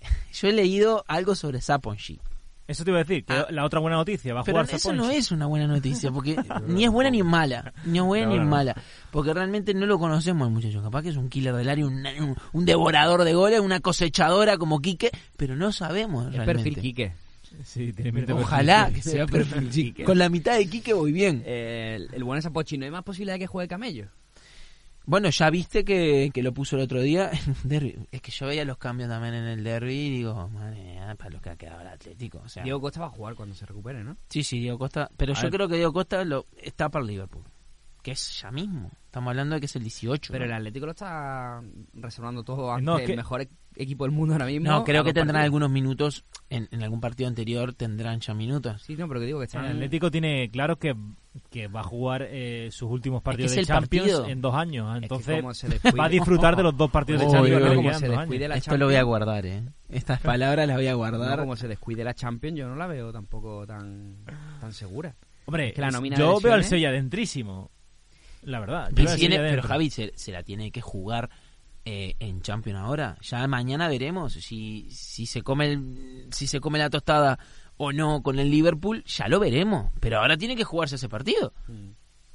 yo 0.32 0.48
he 0.48 0.52
leído 0.52 1.04
algo 1.08 1.34
sobre 1.34 1.60
Saponji. 1.60 2.20
Eso 2.68 2.84
te 2.84 2.90
iba 2.92 3.00
a 3.00 3.02
decir, 3.02 3.24
que 3.24 3.32
Ah. 3.32 3.48
la 3.50 3.64
otra 3.64 3.80
buena 3.80 3.96
noticia 3.96 4.32
va 4.32 4.42
a 4.42 4.44
Pero 4.44 4.58
jugar 4.62 4.72
eso 4.76 4.92
no 4.92 5.10
es 5.10 5.32
una 5.32 5.46
buena 5.46 5.66
noticia, 5.66 6.12
porque 6.12 6.36
ni 6.68 6.84
es 6.84 6.90
buena 6.90 7.10
ni 7.10 7.18
es 7.18 7.24
mala. 7.24 7.72
Ni 7.84 7.98
es 7.98 8.04
buena 8.04 8.26
No, 8.26 8.32
ni 8.32 8.38
es 8.38 8.44
no. 8.44 8.48
mala. 8.50 8.76
Porque 9.10 9.34
realmente 9.34 9.74
no 9.74 9.86
lo 9.86 9.98
conocemos 9.98 10.46
al 10.46 10.52
muchacho. 10.54 10.80
Capaz 10.80 11.02
que 11.02 11.08
es 11.08 11.16
un 11.16 11.28
killer 11.28 11.52
del 11.52 11.68
área, 11.68 11.84
un, 11.84 12.06
un- 12.06 12.36
un 12.52 12.64
devorador 12.64 13.24
de 13.24 13.34
goles, 13.34 13.58
una 13.58 13.80
cosechadora 13.80 14.56
como 14.56 14.78
Quique, 14.80 15.10
pero 15.36 15.56
no 15.56 15.72
sabemos 15.72 16.26
Es 16.28 16.34
realmente. 16.34 16.62
perfil 16.62 16.80
Quique. 16.80 17.12
Sí, 17.64 17.92
tiene 17.92 18.32
Ojalá 18.32 18.86
perfil. 18.86 19.02
que 19.02 19.02
sea 19.10 19.26
perfil 19.26 19.68
Quique. 19.70 19.82
Quique. 19.92 20.04
Con 20.04 20.18
la 20.18 20.28
mitad 20.28 20.56
de 20.56 20.66
Quique 20.68 20.92
voy 20.92 21.12
bien. 21.12 21.42
Eh, 21.44 21.94
el, 21.96 22.14
el 22.14 22.24
buen 22.24 22.38
es 22.38 22.46
Apochi. 22.46 22.78
¿No 22.78 22.84
hay 22.84 22.90
más 22.90 23.02
posibilidad 23.04 23.34
de 23.34 23.40
que 23.40 23.46
juegue 23.46 23.68
Camello? 23.68 24.08
Bueno, 25.06 25.30
ya 25.30 25.50
viste 25.50 25.84
que, 25.84 26.30
que 26.32 26.42
lo 26.42 26.52
puso 26.52 26.76
el 26.76 26.82
otro 26.82 27.00
día 27.00 27.30
en 27.32 27.50
un 27.50 27.56
derby. 27.68 27.96
Es 28.12 28.20
que 28.20 28.30
yo 28.30 28.46
veía 28.46 28.64
los 28.64 28.78
cambios 28.78 29.08
también 29.08 29.34
en 29.34 29.44
el 29.44 29.64
derby 29.64 29.94
y 29.94 30.10
digo, 30.10 30.48
madre 30.50 30.76
mía, 30.84 31.14
para 31.18 31.30
lo 31.30 31.40
que 31.40 31.50
ha 31.50 31.56
quedado 31.56 31.80
el 31.80 31.88
Atlético. 31.88 32.40
O 32.44 32.48
sea, 32.48 32.62
Diego 32.62 32.80
Costa 32.80 33.00
va 33.00 33.06
a 33.06 33.10
jugar 33.10 33.34
cuando 33.34 33.54
se 33.54 33.66
recupere, 33.66 34.04
¿no? 34.04 34.16
sí, 34.28 34.44
sí, 34.44 34.60
Diego 34.60 34.78
Costa. 34.78 35.10
Pero 35.16 35.32
A 35.32 35.36
yo 35.36 35.42
ver. 35.44 35.50
creo 35.52 35.68
que 35.68 35.76
Diego 35.76 35.92
Costa 35.92 36.24
lo, 36.24 36.46
está 36.62 36.88
para 36.90 37.02
el 37.02 37.08
Liverpool. 37.10 37.42
Que 38.02 38.12
es 38.12 38.40
ya 38.40 38.50
mismo. 38.50 38.90
Estamos 39.06 39.30
hablando 39.30 39.54
de 39.56 39.60
que 39.60 39.66
es 39.66 39.76
el 39.76 39.82
18. 39.82 40.32
Pero 40.32 40.44
¿no? 40.46 40.50
el 40.52 40.56
Atlético 40.58 40.86
lo 40.86 40.92
está 40.92 41.60
reservando 41.94 42.44
todo 42.44 42.70
ante 42.72 42.84
No, 42.84 42.96
es 42.96 43.00
el 43.02 43.06
que- 43.08 43.16
mejor 43.16 43.40
equipo 43.76 44.04
del 44.04 44.12
mundo 44.12 44.34
ahora 44.34 44.46
mismo. 44.46 44.68
No, 44.70 44.84
creo 44.84 45.02
que 45.04 45.12
tendrán 45.12 45.34
partidos. 45.34 45.44
algunos 45.44 45.70
minutos. 45.70 46.24
En, 46.50 46.68
en 46.72 46.82
algún 46.82 47.00
partido 47.00 47.28
anterior 47.28 47.72
tendrán 47.74 48.18
ya 48.20 48.34
minutos. 48.34 48.82
Sí, 48.82 48.96
no, 48.96 49.06
pero 49.06 49.20
que 49.20 49.26
digo 49.26 49.38
que 49.38 49.44
están... 49.44 49.64
El 49.66 49.72
Atlético 49.72 50.10
tiene 50.10 50.50
claro 50.50 50.76
que, 50.76 50.96
que 51.48 51.68
va 51.68 51.80
a 51.80 51.84
jugar 51.84 52.26
eh, 52.28 52.68
sus 52.72 52.90
últimos 52.90 53.22
partidos 53.22 53.52
es 53.52 53.54
de 53.54 53.60
el 53.60 53.66
Champions 53.68 54.08
partido. 54.10 54.26
en 54.28 54.40
dos 54.40 54.54
años. 54.56 54.88
Es 54.94 54.98
que 54.98 55.04
Entonces 55.04 55.44
se 55.58 55.68
descuide- 55.68 55.98
va 56.00 56.04
a 56.06 56.08
disfrutar 56.08 56.56
de 56.56 56.62
los 56.64 56.76
dos 56.76 56.90
partidos 56.90 57.20
de 57.20 57.26
Uy, 57.28 57.32
Champions 57.32 57.62
que 57.62 57.68
como 57.68 57.82
quedan 57.82 58.00
se 58.00 58.06
dos 58.08 58.18
descuide 58.18 58.44
años. 58.44 58.48
la 58.48 58.56
Esto 58.56 58.76
lo 58.76 58.86
voy 58.86 58.94
a 58.96 59.02
guardar, 59.04 59.46
¿eh? 59.46 59.62
Estas 59.88 60.20
palabras 60.20 60.66
las 60.66 60.76
voy 60.76 60.86
a 60.88 60.92
No, 60.92 60.96
guardar. 60.98 61.38
como 61.38 61.54
se 61.56 61.68
descuide 61.68 62.02
la 62.02 62.14
Champions, 62.14 62.58
yo 62.58 62.68
no 62.68 62.74
la 62.74 62.88
veo 62.88 63.12
tampoco 63.12 63.64
tan, 63.66 64.16
tan 64.60 64.72
segura. 64.72 65.14
Hombre, 65.46 65.68
Es 65.68 65.74
que 65.74 65.80
la 65.80 65.90
nómina 65.92 66.16
de 66.16 66.22
yo 66.22 66.40
veo 66.40 66.54
al 66.54 66.64
Sevilla 66.64 66.90
dentrísimo. 66.90 67.70
La 68.42 68.58
verdad. 68.58 68.90
Yo 68.92 69.04
la 69.04 69.14
tiene- 69.16 69.36
pero. 69.38 69.62
Javi 69.62 69.90
se, 69.90 70.12
se 70.16 70.32
la 70.32 70.42
tiene 70.42 70.70
que 70.72 70.80
jugar 70.80 71.30
eh, 71.84 72.14
en 72.18 72.42
Champions 72.42 72.78
ahora. 72.80 73.16
Ya 73.22 73.46
mañana 73.46 73.88
veremos 73.88 74.32
si, 74.34 74.88
si 74.90 75.26
se 75.26 75.42
come 75.42 75.72
el, 75.72 76.26
si 76.30 76.46
se 76.46 76.60
come 76.60 76.78
la 76.78 76.90
tostada 76.90 77.38
o 77.76 77.92
no 77.92 78.22
con 78.22 78.38
el 78.38 78.50
Liverpool, 78.50 79.02
ya 79.04 79.28
lo 79.28 79.40
veremos. 79.40 79.90
Pero 80.00 80.18
ahora 80.18 80.36
tiene 80.36 80.56
que 80.56 80.64
jugarse 80.64 80.96
ese 80.96 81.08
partido. 81.08 81.52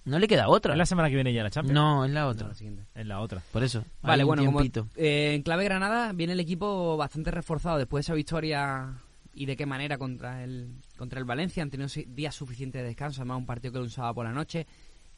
No 0.05 0.19
le 0.19 0.27
queda 0.27 0.47
otra. 0.49 0.73
Es 0.73 0.77
la 0.77 0.85
semana 0.85 1.09
que 1.09 1.15
viene 1.15 1.33
ya 1.33 1.43
la 1.43 1.49
Champions. 1.49 1.73
No, 1.73 2.05
es 2.05 2.11
la 2.11 2.27
otra. 2.27 2.43
No, 2.43 2.49
la 2.49 2.55
siguiente. 2.55 2.83
Es 2.93 3.05
la 3.05 3.19
otra. 3.21 3.41
Por 3.51 3.63
eso. 3.63 3.83
Vale, 4.01 4.23
bueno, 4.23 4.45
como, 4.45 4.59
tiempito. 4.59 4.87
eh, 4.95 5.33
en 5.35 5.41
clave 5.41 5.63
Granada 5.63 6.13
viene 6.13 6.33
el 6.33 6.39
equipo 6.39 6.95
bastante 6.97 7.31
reforzado 7.31 7.77
después 7.77 8.05
de 8.05 8.11
esa 8.11 8.13
victoria 8.15 8.93
y 9.33 9.45
de 9.47 9.55
qué 9.57 9.65
manera 9.65 9.97
contra 9.97 10.43
el 10.43 10.75
contra 10.97 11.19
el 11.19 11.25
Valencia. 11.25 11.63
Han 11.63 11.71
tenido 11.71 11.89
días 12.07 12.35
suficientes 12.35 12.81
de 12.81 12.87
descanso, 12.87 13.21
además 13.21 13.37
un 13.39 13.45
partido 13.47 13.73
que 13.73 13.79
lo 13.79 13.85
usaba 13.85 14.13
por 14.13 14.25
la 14.25 14.31
noche. 14.31 14.67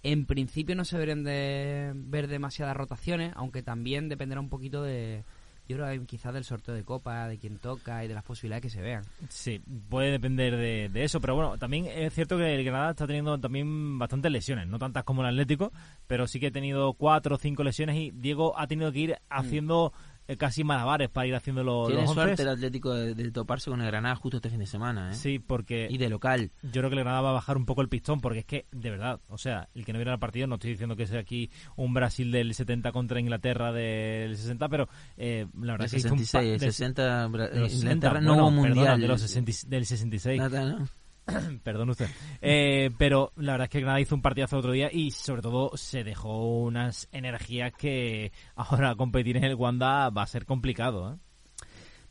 En 0.03 0.25
principio 0.25 0.75
no 0.75 0.85
se 0.85 0.95
deberían 0.95 1.23
de 1.23 1.91
ver 1.95 2.27
demasiadas 2.27 2.77
rotaciones, 2.77 3.33
aunque 3.35 3.63
también 3.63 4.09
dependerá 4.09 4.39
un 4.39 4.49
poquito 4.49 4.83
de, 4.83 5.23
yo 5.67 5.75
creo 5.75 5.87
que 5.99 6.05
quizás 6.05 6.33
del 6.33 6.45
sorteo 6.45 6.73
de 6.73 6.83
copa, 6.83 7.27
de 7.27 7.37
quién 7.37 7.57
toca 7.57 8.03
y 8.05 8.07
de 8.07 8.13
las 8.13 8.23
posibilidades 8.23 8.61
que 8.61 8.69
se 8.69 8.81
vean. 8.81 9.03
Sí, 9.27 9.61
puede 9.89 10.11
depender 10.11 10.55
de, 10.55 10.89
de 10.89 11.03
eso, 11.03 11.19
pero 11.19 11.35
bueno, 11.35 11.57
también 11.57 11.87
es 11.87 12.13
cierto 12.13 12.37
que 12.37 12.55
el 12.55 12.63
Granada 12.63 12.91
está 12.91 13.05
teniendo 13.05 13.37
también 13.37 13.99
bastantes 13.99 14.31
lesiones, 14.31 14.67
no 14.67 14.79
tantas 14.79 15.03
como 15.03 15.21
el 15.21 15.27
Atlético, 15.27 15.73
pero 16.07 16.25
sí 16.27 16.39
que 16.39 16.47
ha 16.47 16.51
tenido 16.51 16.93
cuatro 16.93 17.35
o 17.35 17.37
cinco 17.37 17.63
lesiones 17.63 17.97
y 17.97 18.11
Diego 18.11 18.57
ha 18.57 18.67
tenido 18.67 18.91
que 18.93 18.99
ir 18.99 19.17
haciendo 19.29 19.91
eh, 19.93 20.07
casi 20.35 20.63
malabares 20.65 21.09
para 21.09 21.27
ir 21.27 21.35
haciendo 21.35 21.63
los, 21.63 21.87
Tiene 21.87 22.01
los 22.01 22.13
suerte 22.13 22.41
el 22.41 22.49
Atlético 22.49 22.93
de, 22.93 23.15
de 23.15 23.31
toparse 23.31 23.69
con 23.69 23.79
el 23.79 23.87
Granada 23.87 24.15
justo 24.15 24.37
este 24.37 24.49
fin 24.49 24.59
de 24.59 24.65
semana, 24.65 25.11
¿eh? 25.11 25.13
Sí, 25.15 25.39
porque 25.39 25.87
Y 25.89 25.97
de 25.97 26.09
local. 26.09 26.51
yo 26.63 26.71
creo 26.81 26.89
que 26.89 26.95
el 26.95 27.03
Granada 27.03 27.21
va 27.21 27.29
a 27.29 27.33
bajar 27.33 27.55
un 27.55 27.65
poco 27.65 27.81
el 27.81 27.87
pistón, 27.87 28.19
porque 28.19 28.39
es 28.39 28.45
que, 28.45 28.65
de 28.71 28.89
verdad, 28.89 29.21
o 29.29 29.37
sea, 29.37 29.69
el 29.75 29.85
que 29.85 29.93
no 29.93 29.99
viene 29.99 30.11
al 30.11 30.19
partido, 30.19 30.47
no 30.47 30.55
estoy 30.55 30.71
diciendo 30.71 30.95
que 30.97 31.07
sea 31.07 31.19
aquí 31.21 31.49
un 31.77 31.93
Brasil 31.93 32.31
del 32.31 32.53
70 32.53 32.91
contra 32.91 33.19
Inglaterra 33.19 33.71
del 33.71 34.35
60, 34.35 34.67
pero 34.67 34.89
eh, 35.15 35.45
la 35.61 35.73
verdad 35.73 35.81
El 35.81 35.85
es 35.85 35.91
que 35.91 35.97
hizo 35.99 36.13
un 36.13 36.19
66, 36.19 36.31
pa- 36.33 36.41
el 36.53 36.59
del- 36.59 36.71
60, 36.73 37.27
Bra- 37.29 37.49
de 37.49 37.59
los 37.61 37.71
60, 37.71 37.93
Inglaterra 37.95 38.21
no 38.21 38.33
bueno, 38.33 38.51
mundial. 38.51 38.73
perdona, 38.75 38.97
de 38.97 39.07
los 39.07 39.21
60 39.21 39.51
del 39.67 39.85
66. 39.85 40.39
Nada, 40.39 40.65
¿no? 40.65 40.87
Perdón 41.63 41.89
usted. 41.89 42.07
Eh, 42.41 42.89
pero 42.97 43.33
la 43.35 43.53
verdad 43.53 43.65
es 43.65 43.69
que 43.69 43.79
Granada 43.81 43.99
hizo 44.01 44.15
un 44.15 44.21
partidazo 44.21 44.55
el 44.55 44.59
otro 44.59 44.71
día 44.71 44.89
y 44.91 45.11
sobre 45.11 45.41
todo 45.41 45.75
se 45.75 46.03
dejó 46.03 46.61
unas 46.61 47.07
energías 47.11 47.73
que 47.73 48.31
ahora 48.55 48.95
competir 48.97 49.37
en 49.37 49.43
el 49.43 49.55
Wanda 49.55 50.09
va 50.09 50.23
a 50.23 50.27
ser 50.27 50.45
complicado. 50.45 51.13
¿eh? 51.13 51.17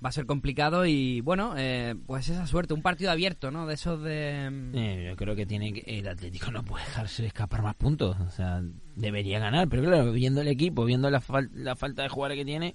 Va 0.04 0.10
a 0.10 0.12
ser 0.12 0.26
complicado 0.26 0.84
y 0.84 1.22
bueno, 1.22 1.54
eh, 1.56 1.94
pues 2.06 2.28
esa 2.28 2.46
suerte, 2.46 2.74
un 2.74 2.82
partido 2.82 3.10
abierto, 3.10 3.50
¿no? 3.50 3.66
De 3.66 3.72
esos 3.74 4.02
de... 4.02 4.50
mm, 4.50 4.76
Eh, 4.76 5.06
yo 5.08 5.16
creo 5.16 5.34
que 5.34 5.46
tiene 5.46 5.72
que, 5.72 5.98
el 5.98 6.06
Atlético 6.06 6.50
no 6.50 6.62
puede 6.62 6.84
dejarse 6.84 7.24
escapar 7.24 7.62
más 7.62 7.76
puntos. 7.76 8.14
O 8.20 8.30
sea, 8.30 8.60
debería 8.94 9.38
ganar, 9.38 9.68
pero 9.68 9.82
claro, 9.84 10.12
viendo 10.12 10.42
el 10.42 10.48
equipo, 10.48 10.84
viendo 10.84 11.08
la, 11.08 11.22
fal- 11.22 11.50
la 11.54 11.74
falta 11.76 12.02
de 12.02 12.10
jugadores 12.10 12.36
que 12.38 12.44
tiene, 12.44 12.74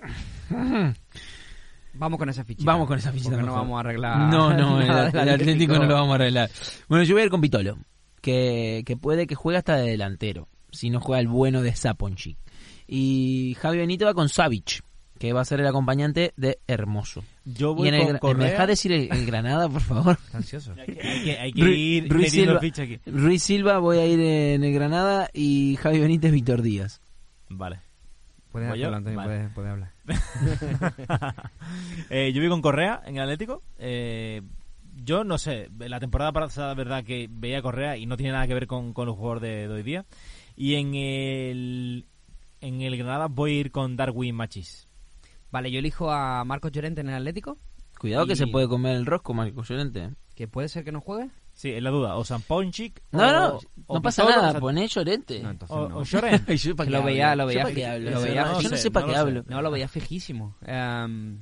Vamos 1.94 2.18
con 2.18 2.28
esa 2.28 2.44
fichita. 2.44 2.70
vamos 2.70 2.86
con 2.86 2.98
esa 2.98 3.10
fichita. 3.12 3.30
Porque 3.30 3.46
no 3.46 3.54
vamos 3.54 3.76
a 3.76 3.80
arreglar. 3.80 4.18
No, 4.32 4.52
no, 4.54 4.80
el, 4.82 4.90
Atlético 5.28 5.74
no 5.78 5.84
lo 5.86 5.94
vamos 5.94 6.12
a 6.12 6.14
arreglar. 6.16 6.50
Bueno, 6.88 7.04
yo 7.04 7.14
voy 7.14 7.22
a 7.22 7.24
ir 7.24 7.30
con 7.30 7.40
Vitolo, 7.40 7.78
que, 8.20 8.82
que 8.86 8.96
puede 8.96 9.26
que 9.26 9.34
juegue 9.34 9.58
hasta 9.58 9.76
de 9.76 9.90
delantero, 9.90 10.48
si 10.70 10.90
no 10.90 11.00
juega 11.00 11.20
el 11.20 11.28
bueno 11.28 11.62
de 11.62 11.74
Saponchik. 11.74 12.36
Y 12.86 13.56
Javi 13.60 13.78
Benito 13.78 14.06
va 14.06 14.14
con 14.14 14.28
Savic, 14.28 14.82
que 15.18 15.32
va 15.32 15.40
a 15.40 15.44
ser 15.44 15.60
el 15.60 15.66
acompañante 15.66 16.32
de 16.36 16.58
Hermoso. 16.66 17.24
Yo 17.44 17.72
Y 17.72 17.74
voy 17.74 17.88
en 17.88 17.94
el, 17.94 18.06
con 18.06 18.18
Correa. 18.18 18.44
¿Me 18.46 18.50
deja 18.52 18.66
decir 18.66 18.92
el, 18.92 19.08
el 19.12 19.26
Granada, 19.26 19.68
por 19.68 19.80
favor? 19.82 20.18
Está 20.24 20.38
ansioso. 20.38 20.74
Hay 20.78 20.86
que, 20.94 21.00
hay 21.06 21.24
que- 21.24 21.38
hay 21.38 21.52
que 21.52 21.60
Ru- 21.62 21.76
ir 21.76 22.08
Ruiz 22.08 22.30
Silva. 22.30 22.60
ficha 22.60 22.82
aquí. 22.84 23.00
Ruiz 23.06 23.42
Silva 23.42 23.78
voy 23.78 23.98
a 23.98 24.06
ir 24.06 24.20
en 24.20 24.62
el 24.64 24.72
Granada 24.72 25.28
y 25.34 25.76
Javi 25.82 25.98
Benítez 25.98 26.30
Víctor 26.32 26.62
Díaz. 26.62 27.00
Vale. 27.48 27.80
Puedes 28.52 28.70
¿Voy 28.70 28.78
yo? 28.78 28.84
hacerlo, 28.84 28.96
Antonio, 28.96 29.16
Vale. 29.18 29.28
puedes, 29.30 29.52
puedes 29.54 29.70
hablar. 29.72 29.92
Eh, 32.10 32.32
yo 32.32 32.40
voy 32.40 32.48
con 32.48 32.62
Correa 32.62 33.02
en 33.04 33.16
el 33.16 33.22
Atlético. 33.22 33.62
Eh, 33.78 34.42
yo 34.94 35.24
no 35.24 35.36
sé, 35.36 35.68
la 35.78 36.00
temporada 36.00 36.32
pasada, 36.32 36.68
la 36.68 36.74
verdad 36.74 37.04
que 37.04 37.28
veía 37.30 37.58
a 37.58 37.62
Correa 37.62 37.96
y 37.96 38.06
no 38.06 38.16
tiene 38.16 38.32
nada 38.32 38.46
que 38.46 38.54
ver 38.54 38.66
con, 38.66 38.92
con 38.94 39.08
el 39.08 39.14
jugador 39.14 39.40
de, 39.40 39.68
de 39.68 39.74
hoy 39.74 39.82
día. 39.82 40.06
Y 40.56 40.74
en 40.76 40.94
el, 40.94 42.06
en 42.60 42.80
el 42.80 42.96
Granada 42.96 43.26
voy 43.28 43.56
a 43.56 43.60
ir 43.60 43.70
con 43.70 43.96
Darwin 43.96 44.34
Machis. 44.34 44.88
Vale, 45.50 45.70
yo 45.70 45.78
elijo 45.78 46.10
a 46.10 46.44
Marcos 46.44 46.72
Llorente 46.72 47.00
en 47.00 47.08
el 47.08 47.14
Atlético, 47.14 47.58
Cuidado 47.98 48.26
que 48.26 48.36
se 48.36 48.46
puede 48.46 48.68
comer 48.68 48.94
el 48.96 49.06
rosco, 49.06 49.34
Marco 49.34 49.62
Llorente. 49.64 50.10
que 50.36 50.46
puede 50.46 50.68
ser 50.68 50.84
que 50.84 50.92
no 50.92 51.00
juegue. 51.00 51.30
Sí, 51.58 51.72
es 51.72 51.82
la 51.82 51.90
duda. 51.90 52.14
O 52.14 52.24
Samponchik 52.24 53.02
No, 53.10 53.18
o, 53.20 53.32
no, 53.32 53.58
o 53.88 53.94
no 53.96 54.02
pasa 54.02 54.22
Pitolo, 54.24 54.42
nada, 54.42 54.60
poné 54.60 54.86
Llorente. 54.86 55.40
No, 55.42 55.50
entonces 55.50 55.76
o, 55.76 55.88
no. 55.88 55.96
o 55.98 56.04
Llorent. 56.04 56.48
Ay, 56.48 56.56
yo 56.56 56.76
pa' 56.76 56.84
Que 56.84 56.90
qué 56.92 56.96
lo 56.96 57.02
veía, 57.02 57.34
lo 57.34 57.50
yo 57.50 57.64
veía 57.66 57.92
hablo, 57.94 58.10
lo 58.10 58.16
yo 58.20 58.22
veía- 58.22 58.44
no, 58.44 58.60
yo 58.60 58.68
no 58.68 58.76
sé, 58.76 58.90
para 58.92 59.06
no 59.06 59.12
qué 59.12 59.18
hablo. 59.18 59.44
No, 59.48 59.60
lo 59.60 59.70
veía 59.72 59.88
fijísimo. 59.88 60.54
Em, 60.64 61.40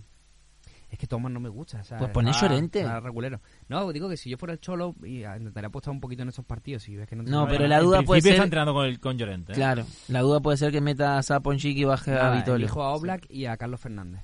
es 0.88 0.98
que 0.98 1.06
Thomas 1.06 1.30
no 1.30 1.38
me 1.38 1.50
gusta. 1.50 1.80
o 1.82 1.84
sea, 1.84 1.98
Pues 1.98 2.10
poné 2.12 2.32
Llorente. 2.32 2.82
regulero. 3.00 3.42
No, 3.68 3.92
digo 3.92 4.08
que 4.08 4.16
si 4.16 4.30
yo 4.30 4.38
fuera 4.38 4.54
el 4.54 4.60
Cholo, 4.60 4.94
y, 5.04 5.22
ah, 5.24 5.36
intentaría 5.36 5.68
apostar 5.68 5.92
un 5.92 6.00
poquito 6.00 6.22
en 6.22 6.30
estos 6.30 6.46
partidos. 6.46 6.84
Si 6.84 6.96
ves 6.96 7.06
que 7.06 7.14
no, 7.14 7.22
No, 7.22 7.46
pero 7.46 7.66
la 7.66 7.76
En 7.76 7.84
duda 7.84 8.00
puede 8.00 8.22
ser- 8.22 8.32
está 8.32 8.44
entrenando 8.44 8.72
con, 8.72 8.86
el, 8.86 8.98
con 8.98 9.18
Llorente. 9.18 9.52
¿eh? 9.52 9.56
Claro, 9.56 9.84
la 10.08 10.22
duda 10.22 10.40
puede 10.40 10.56
ser 10.56 10.72
que 10.72 10.80
meta 10.80 11.18
a 11.18 11.22
y 11.62 11.84
baje 11.84 12.12
a 12.12 12.14
Nada, 12.14 12.36
Vitolo. 12.36 12.56
elijo 12.56 12.82
a 12.82 12.94
Oblak 12.94 13.26
y 13.28 13.44
a 13.44 13.58
Carlos 13.58 13.80
Fernández. 13.80 14.22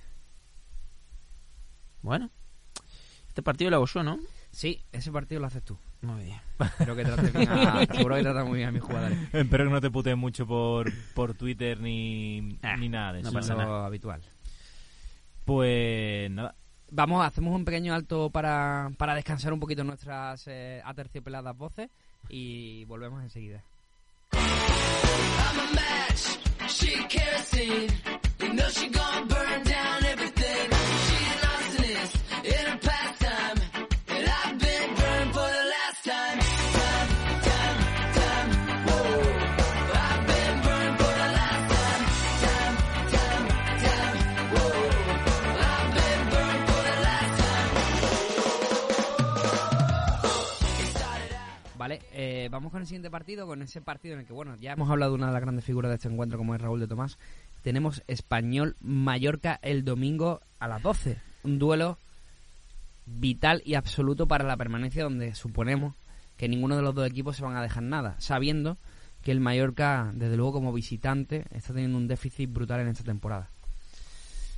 Bueno, 2.01 2.31
este 3.29 3.43
partido 3.43 3.71
lo 3.71 3.77
hago 3.77 3.87
yo, 3.87 4.03
¿no? 4.03 4.19
Sí, 4.53 4.81
ese 4.93 5.11
partido 5.11 5.41
lo 5.41 5.47
haces 5.49 5.65
tú. 5.65 5.77
Muy 6.03 6.25
bien. 6.25 6.41
Espero 6.61 6.95
que 6.95 7.05
trates 7.05 7.33
bien 7.33 7.49
a, 7.49 7.87
seguro 7.95 8.17
que 8.17 8.23
tratas 8.23 8.47
muy 8.47 8.59
bien 8.59 8.69
a 8.69 8.73
mis 8.73 8.83
jugadores. 8.83 9.19
Espero 9.33 9.65
que 9.65 9.71
no 9.71 9.81
te 9.81 9.91
puteen 9.91 10.19
mucho 10.19 10.47
por, 10.47 10.93
por 11.15 11.35
Twitter 11.35 11.81
ni, 11.81 12.59
Ah, 12.63 12.77
ni 12.77 12.89
nada 12.89 13.15
de 13.15 13.23
no 13.23 13.29
eso. 13.31 13.39
pasa 13.39 13.55
lo 13.55 13.61
nada. 13.63 13.87
habitual. 13.87 14.21
Pues 15.45 16.31
nada. 16.31 16.55
Vamos, 16.91 17.25
hacemos 17.25 17.55
un 17.57 17.65
pequeño 17.65 17.95
alto 17.95 18.29
para, 18.31 18.91
para 18.99 19.15
descansar 19.15 19.53
un 19.53 19.61
poquito 19.61 19.83
nuestras 19.83 20.45
eh, 20.47 20.83
aterciopeladas 20.85 21.57
voces 21.57 21.89
y 22.29 22.85
volvemos 22.85 23.23
enseguida. 23.23 23.63
I'm 24.35 24.41
a 25.61 25.75
match, 25.75 26.39
she 26.69 26.93
kerosene. 27.09 27.89
You 28.41 28.53
know 28.55 28.69
she 28.69 28.89
gonna 28.91 29.27
burn 29.27 29.63
down 29.65 29.92
Vale, 51.83 52.01
eh, 52.13 52.49
vamos 52.49 52.71
con 52.71 52.81
el 52.81 52.87
siguiente 52.87 53.11
partido, 53.11 53.45
con 53.45 53.61
ese 53.61 53.81
partido 53.81 54.15
en 54.15 54.21
el 54.21 54.27
que, 54.27 54.33
bueno, 54.33 54.55
ya 54.55 54.75
hemos 54.75 54.89
hablado 54.89 55.11
de 55.11 55.17
una 55.17 55.27
de 55.27 55.33
las 55.33 55.43
grandes 55.43 55.65
figuras 55.65 55.91
de 55.91 55.97
este 55.97 56.07
encuentro, 56.07 56.39
como 56.39 56.55
es 56.55 56.61
Raúl 56.61 56.79
de 56.79 56.87
Tomás. 56.87 57.19
Tenemos 57.61 58.05
Español-Mallorca 58.07 59.59
el 59.63 59.85
domingo 59.85 60.43
a 60.61 60.69
las 60.69 60.81
12. 60.81 61.19
Un 61.43 61.59
duelo 61.59 61.99
vital 63.05 63.63
y 63.65 63.75
absoluto 63.75 64.29
para 64.29 64.45
la 64.45 64.57
permanencia, 64.57 65.03
donde 65.03 65.35
suponemos 65.35 65.97
que 66.37 66.49
ninguno 66.49 66.77
de 66.77 66.83
los 66.83 66.95
dos 66.95 67.05
equipos 67.05 67.35
se 67.35 67.43
van 67.43 67.57
a 67.57 67.63
dejar 67.63 67.83
nada, 67.83 68.15
sabiendo 68.21 68.79
que 69.25 69.33
el 69.33 69.41
Mallorca, 69.41 70.13
desde 70.15 70.37
luego 70.37 70.53
como 70.53 70.73
visitante, 70.73 71.47
está 71.51 71.73
teniendo 71.73 71.99
un 71.99 72.07
déficit 72.07 72.49
brutal 72.53 72.79
en 72.79 72.87
esta 72.91 73.03
temporada. 73.03 73.49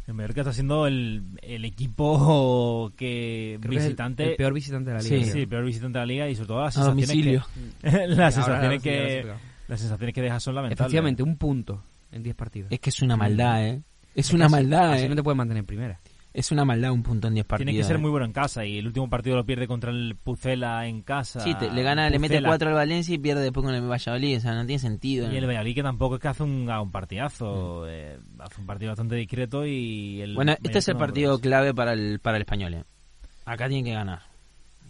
El 0.07 0.15
Mallorca 0.15 0.43
está 0.43 0.53
siendo 0.53 0.87
el, 0.87 1.23
el 1.41 1.65
equipo 1.65 2.93
que 2.97 3.59
Creo 3.61 3.71
que 3.71 3.77
es 3.77 3.83
el- 3.85 3.89
visitante. 3.89 4.31
el, 4.31 4.37
peor 4.37 4.53
visitante 4.53 4.91
de 4.91 4.95
la 4.97 5.01
Sí, 5.03 5.11
liga. 5.15 5.25
Sí, 5.25 5.31
creo. 5.31 5.43
el 5.45 5.49
peor 5.49 5.65
visitante 5.65 5.99
de 5.99 6.03
la 6.03 6.07
liga 6.07 6.29
y 6.29 6.35
sobre 6.35 6.49
todo 6.49 6.61
las 6.63 6.77
A 6.77 6.85
sensaciones 6.95 7.11
que, 7.25 7.41
las 8.09 8.35
sensaciones 8.35 8.83
sí, 8.83 8.89
sí, 8.89 8.95
que 8.95 9.33
las 9.69 9.81
sensaciones 9.81 10.15
que 10.15 10.21
deja 10.23 10.41
son 10.41 10.55
lamentables. 10.57 10.81
Efectivamente, 10.81 11.23
un 11.23 11.37
punto 11.37 11.83
en 12.13 12.23
10 12.23 12.37
partidos. 12.37 12.71
Es 12.71 12.81
que 12.81 12.91
es 12.91 13.01
una 13.03 13.17
maldad, 13.17 13.67
¿eh? 13.67 13.83
Es 14.15 14.33
una 14.33 14.49
maldad, 14.49 14.93
así 14.93 15.05
¿eh? 15.07 15.09
no 15.09 15.17
te 15.17 15.23
puedes 15.23 15.37
mantener 15.39 15.61
en 15.61 15.67
primera. 15.67 16.01
Es 16.35 16.51
una 16.51 16.65
maldad 16.65 16.91
un 16.91 17.05
punto 17.05 17.29
en 17.29 17.35
10 17.35 17.47
partidos. 17.47 17.67
Tiene 17.69 17.79
que 17.81 17.87
ser 17.87 17.95
¿eh? 17.95 17.99
muy 18.01 18.11
bueno 18.11 18.27
en 18.27 18.33
casa 18.33 18.67
y 18.67 18.79
el 18.79 18.87
último 18.89 19.09
partido 19.09 19.37
lo 19.37 19.47
pierde 19.47 19.69
contra 19.69 19.93
el 19.93 20.17
Pucela 20.21 20.85
en 20.89 21.03
casa. 21.03 21.39
Sí, 21.39 21.55
te- 21.55 21.71
le 21.71 21.83
gana, 21.85 22.11
le 22.11 22.19
mete 22.19 22.35
Pucela. 22.35 22.49
4 22.49 22.69
al 22.71 22.75
Valencia 22.75 23.15
y 23.15 23.19
pierde 23.19 23.41
después 23.43 23.65
con 23.65 23.73
el 23.73 23.89
Valladolid. 23.89 24.39
O 24.39 24.41
sea, 24.41 24.55
no 24.55 24.67
tiene 24.67 24.81
sentido. 24.81 25.33
Y 25.33 25.37
el. 25.37 25.47
Valladolid 25.47 25.75
que 25.77 25.83
tampoco 25.85 26.17
es 26.17 26.21
que 26.21 26.27
hace 26.29 26.43
un, 26.43 26.69
un 26.69 26.91
partidazo, 26.91 27.89
eh, 27.89 28.19
hace 28.41 28.61
un 28.61 28.67
partido 28.67 28.91
bastante 28.91 29.15
discreto 29.15 29.65
y 29.65 30.21
el 30.23 30.35
Bueno, 30.35 30.57
este 30.61 30.79
es 30.79 30.89
el 30.89 30.95
no 30.95 30.99
partido 30.99 31.39
clave 31.39 31.73
para 31.73 31.93
el, 31.93 32.19
para 32.19 32.37
el 32.37 32.43
español. 32.43 32.75
¿eh? 32.75 32.85
Acá 33.45 33.69
tiene 33.69 33.85
que 33.85 33.95
ganar. 33.95 34.23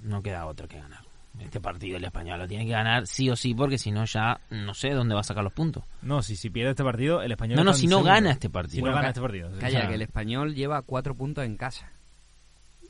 No 0.02 0.22
queda 0.22 0.46
otro 0.46 0.66
que 0.66 0.78
ganar. 0.78 1.03
Este 1.40 1.60
partido 1.60 1.96
el 1.96 2.04
español 2.04 2.38
lo 2.38 2.46
tiene 2.46 2.64
que 2.64 2.70
ganar 2.70 3.06
sí 3.08 3.28
o 3.28 3.34
sí 3.36 3.54
porque 3.54 3.76
si 3.76 3.90
no 3.90 4.04
ya 4.04 4.40
no 4.50 4.72
sé 4.72 4.90
dónde 4.90 5.14
va 5.14 5.20
a 5.20 5.24
sacar 5.24 5.42
los 5.42 5.52
puntos. 5.52 5.82
No, 6.02 6.22
si, 6.22 6.36
si 6.36 6.48
pierde 6.48 6.70
este 6.70 6.84
partido, 6.84 7.22
el 7.22 7.32
español. 7.32 7.56
No, 7.56 7.64
no, 7.64 7.72
si 7.74 7.86
no 7.86 7.96
segundo. 7.96 8.10
gana 8.14 8.30
este 8.30 8.46
Si 8.48 8.52
partido. 8.52 8.78
no 8.78 8.82
Bueno, 8.82 8.96
gana 8.96 9.08
este 9.08 9.20
partido. 9.20 9.50
Calla, 9.58 9.78
O 9.78 9.80
sea, 9.82 9.88
que 9.88 9.94
el 9.96 10.02
español 10.02 10.54
lleva 10.54 10.82
cuatro 10.82 11.14
puntos 11.16 11.44
en 11.44 11.56
casa. 11.56 11.90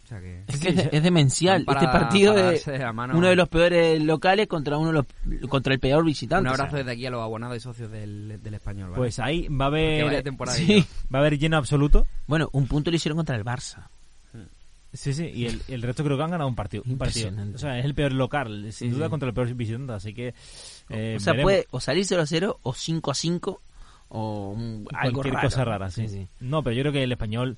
O 0.02 0.06
sea 0.06 0.20
que... 0.20 0.44
Es 0.46 0.60
que 0.60 0.68
es, 0.68 0.88
es 0.92 1.02
demencial. 1.02 1.64
Para- 1.64 1.80
este 1.80 1.90
partido 1.90 2.36
es 2.50 2.66
mano. 2.92 3.16
uno 3.16 3.28
de 3.28 3.36
los 3.36 3.48
peores 3.48 4.02
locales 4.04 4.46
contra 4.46 4.76
uno 4.76 4.88
de 4.88 4.92
los 4.92 5.48
contra 5.48 5.72
el 5.72 5.80
peor 5.80 6.04
visitante. 6.04 6.42
Un 6.46 6.52
o 6.52 6.54
sea. 6.56 6.64
abrazo 6.64 6.76
desde 6.76 6.90
aquí 6.92 7.06
a 7.06 7.10
los 7.10 7.22
abonados 7.22 7.56
y 7.56 7.60
socios 7.60 7.90
del, 7.90 8.38
del 8.42 8.54
español. 8.54 8.90
¿vale? 8.90 8.98
Pues 8.98 9.18
ahí 9.18 9.48
va 9.48 9.64
a 9.64 9.68
haber 9.68 10.22
sí. 10.50 10.84
va 11.12 11.20
a 11.20 11.22
haber 11.22 11.38
lleno 11.38 11.56
absoluto. 11.56 12.06
Bueno, 12.26 12.50
un 12.52 12.66
punto 12.66 12.90
lo 12.90 12.96
hicieron 12.96 13.16
contra 13.16 13.36
el 13.36 13.44
Barça. 13.46 13.86
Sí, 14.94 15.12
sí, 15.12 15.26
y 15.26 15.46
el, 15.46 15.60
el 15.68 15.82
resto 15.82 16.02
creo 16.04 16.16
que 16.16 16.22
han 16.22 16.30
ganado 16.30 16.48
un 16.48 16.54
partido. 16.54 16.82
Un 16.86 16.96
partido. 16.96 17.30
O 17.54 17.58
sea, 17.58 17.78
es 17.78 17.84
el 17.84 17.94
peor 17.94 18.12
local, 18.12 18.72
sin 18.72 18.88
Sí, 18.90 18.94
duda 18.94 19.06
sí. 19.06 19.10
contra 19.10 19.28
el 19.28 19.34
peor 19.34 19.52
visitante, 19.54 19.92
así 19.92 20.14
que 20.14 20.34
eh, 20.88 21.14
o 21.16 21.20
sea, 21.20 21.32
veremos. 21.32 21.42
puede 21.52 21.66
o 21.72 21.80
salir 21.80 22.04
0 22.06 22.22
a 22.22 22.26
0 22.26 22.58
o 22.62 22.72
5 22.74 23.10
a 23.10 23.14
5 23.14 23.60
o 24.08 24.50
un- 24.56 24.86
algo 24.94 25.14
cualquier 25.16 25.34
raro. 25.34 25.48
cosa 25.48 25.64
rara, 25.64 25.90
sí. 25.90 26.08
Sí. 26.08 26.26
No, 26.40 26.62
pero 26.62 26.76
yo 26.76 26.82
creo 26.82 26.92
que 26.92 27.02
el 27.02 27.12
español, 27.12 27.56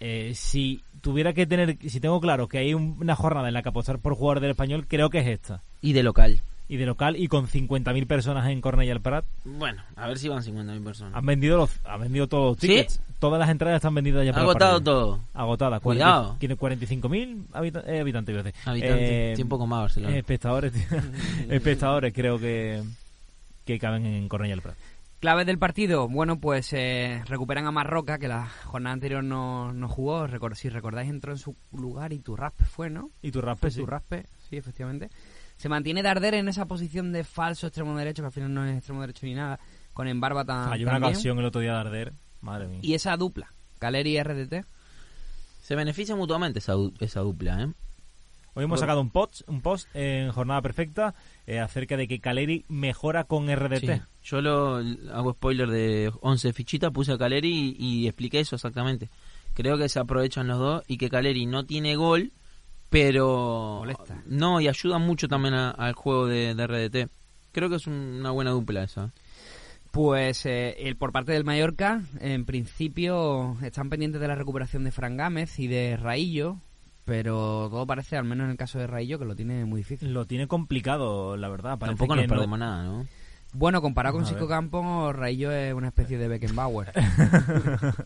eh, 0.00 0.32
si 0.34 0.82
tuviera 1.02 1.32
que 1.34 1.46
tener, 1.46 1.76
si 1.88 2.00
tengo 2.00 2.20
claro 2.20 2.48
que 2.48 2.58
hay 2.58 2.72
un- 2.74 2.96
una 3.00 3.14
jornada 3.16 3.48
en 3.48 3.54
la 3.54 3.62
que 3.62 3.68
apostar 3.68 3.98
por 3.98 4.14
jugador 4.14 4.40
del 4.40 4.50
español, 4.52 4.86
creo 4.88 5.10
que 5.10 5.18
es 5.20 5.26
esta. 5.26 5.62
Y 5.82 5.92
de 5.92 6.02
local. 6.02 6.40
Y 6.68 6.76
de 6.78 6.86
local 6.86 7.16
y 7.16 7.28
con 7.28 7.48
50.000 7.48 8.06
personas 8.06 8.48
en 8.48 8.62
Cornella 8.62 8.92
del 8.94 9.02
Prat, 9.02 9.26
Bueno, 9.44 9.82
a 9.96 10.06
ver 10.08 10.18
si 10.18 10.28
van 10.28 10.42
50.000 10.42 10.82
personas. 10.82 11.14
han 11.14 11.26
vendido 11.26 11.58
los, 11.58 11.70
han 11.84 12.00
vendido 12.00 12.28
todos 12.28 12.56
los 12.56 12.58
¿Sí? 12.60 12.86
Todas 13.22 13.38
las 13.38 13.50
entradas 13.50 13.76
están 13.76 13.94
vendidas 13.94 14.26
ya 14.26 14.32
agotado 14.32 14.80
todo. 14.82 15.20
Agotadas. 15.32 15.80
Cuidado. 15.80 16.34
Tiene 16.40 16.56
45.000 16.56 17.46
habita- 17.52 17.84
eh, 17.86 18.00
habitantes, 18.00 18.32
iba 18.32 18.40
a 18.40 18.42
decir. 18.42 18.60
Habitantes. 18.68 18.98
Eh, 19.00 19.32
sí, 19.36 19.42
un 19.42 19.48
poco 19.48 19.64
más 19.68 19.82
Barcelona. 19.82 20.16
espectadores, 20.16 20.72
espectadores 21.48 22.12
creo 22.12 22.40
que, 22.40 22.82
que 23.64 23.78
caben 23.78 24.06
en 24.06 24.28
Cornella 24.28 24.54
del 24.54 24.62
Prat. 24.62 24.74
Claves 25.20 25.46
del 25.46 25.56
partido, 25.58 26.08
bueno, 26.08 26.40
pues 26.40 26.72
eh, 26.72 27.22
recuperan 27.28 27.64
a 27.68 27.70
Marroca, 27.70 28.18
que 28.18 28.26
la 28.26 28.48
jornada 28.64 28.94
anterior 28.94 29.22
no, 29.22 29.72
no 29.72 29.88
jugó. 29.88 30.26
Si 30.54 30.68
recordáis, 30.68 31.08
entró 31.08 31.30
en 31.30 31.38
su 31.38 31.54
lugar 31.72 32.12
y 32.12 32.18
Turraspe 32.18 32.64
fue, 32.64 32.90
¿no? 32.90 33.08
Y 33.22 33.30
tu 33.30 33.40
raspe, 33.40 33.70
sí. 33.70 33.78
Turraspe, 33.82 34.26
sí, 34.50 34.56
efectivamente. 34.56 35.10
Se 35.58 35.68
mantiene 35.68 36.02
Darder 36.02 36.34
en 36.34 36.48
esa 36.48 36.64
posición 36.66 37.12
de 37.12 37.22
falso 37.22 37.68
extremo 37.68 37.96
derecho, 37.96 38.24
que 38.24 38.26
al 38.26 38.32
final 38.32 38.52
no 38.52 38.64
es 38.64 38.78
extremo 38.78 39.00
derecho 39.00 39.26
ni 39.26 39.34
nada, 39.34 39.60
con 39.92 40.08
Embarba 40.08 40.44
tan, 40.44 40.70
Falló 40.70 40.88
una 40.88 40.98
ocasión 40.98 41.38
el 41.38 41.44
otro 41.44 41.60
día 41.60 41.74
de 41.74 41.78
arder. 41.78 42.12
Madre 42.42 42.66
mía. 42.68 42.80
Y 42.82 42.94
esa 42.94 43.16
dupla, 43.16 43.52
Caleri 43.78 44.18
y 44.18 44.22
RDT. 44.22 44.64
Se 45.62 45.74
beneficia 45.76 46.14
mutuamente 46.16 46.58
esa, 46.58 46.72
du- 46.74 46.92
esa 47.00 47.20
dupla, 47.20 47.62
¿eh? 47.62 47.68
Hoy 48.54 48.64
hemos 48.64 48.80
sacado 48.80 49.00
un 49.00 49.08
post, 49.08 49.40
un 49.48 49.62
post 49.62 49.88
en 49.94 50.30
Jornada 50.30 50.60
Perfecta 50.60 51.14
eh, 51.46 51.58
acerca 51.60 51.96
de 51.96 52.06
que 52.06 52.20
Caleri 52.20 52.66
mejora 52.68 53.24
con 53.24 53.48
RDT. 53.48 53.80
Sí. 53.80 54.02
Yo 54.24 54.42
lo 54.42 54.76
hago 55.14 55.32
spoiler 55.32 55.70
de 55.70 56.12
11 56.20 56.52
fichitas, 56.52 56.90
puse 56.90 57.12
a 57.12 57.18
Caleri 57.18 57.74
y, 57.78 58.00
y 58.02 58.08
expliqué 58.08 58.40
eso 58.40 58.56
exactamente. 58.56 59.08
Creo 59.54 59.78
que 59.78 59.88
se 59.88 60.00
aprovechan 60.00 60.48
los 60.48 60.58
dos 60.58 60.82
y 60.86 60.98
que 60.98 61.08
Caleri 61.08 61.46
no 61.46 61.64
tiene 61.64 61.96
gol, 61.96 62.30
pero 62.90 63.76
Molesta. 63.78 64.22
no 64.26 64.60
y 64.60 64.68
ayuda 64.68 64.98
mucho 64.98 65.28
también 65.28 65.54
al 65.54 65.92
juego 65.94 66.26
de, 66.26 66.54
de 66.54 66.66
RDT. 66.66 67.10
Creo 67.52 67.70
que 67.70 67.76
es 67.76 67.86
un- 67.86 67.94
una 68.20 68.30
buena 68.32 68.50
dupla 68.50 68.82
esa. 68.82 69.12
Pues 69.92 70.46
eh, 70.46 70.74
el, 70.88 70.96
por 70.96 71.12
parte 71.12 71.32
del 71.32 71.44
Mallorca, 71.44 72.00
en 72.18 72.44
principio 72.46 73.56
están 73.62 73.90
pendientes 73.90 74.20
de 74.20 74.26
la 74.28 74.34
recuperación 74.34 74.84
de 74.84 74.90
Fran 74.90 75.16
Gámez 75.18 75.58
y 75.58 75.66
de 75.68 75.96
Raillo, 75.98 76.56
pero 77.04 77.68
todo 77.70 77.86
parece, 77.86 78.16
al 78.16 78.24
menos 78.24 78.46
en 78.46 78.52
el 78.52 78.56
caso 78.56 78.78
de 78.78 78.86
Raillo, 78.86 79.18
que 79.18 79.26
lo 79.26 79.36
tiene 79.36 79.64
muy 79.66 79.80
difícil. 79.80 80.14
Lo 80.14 80.24
tiene 80.26 80.46
complicado, 80.48 81.36
la 81.36 81.48
verdad. 81.50 81.78
Parece 81.78 81.98
Tampoco 81.98 82.16
nos 82.16 82.26
no- 82.26 82.34
perdemos 82.34 82.58
nada, 82.58 82.84
¿no? 82.84 83.06
Bueno, 83.54 83.82
comparado 83.82 84.16
con. 84.16 84.24
Sico 84.24 84.48
Campos, 84.48 85.14
Raillo 85.14 85.52
es 85.52 85.74
una 85.74 85.88
especie 85.88 86.16
de 86.16 86.26
Beckenbauer 86.26 86.90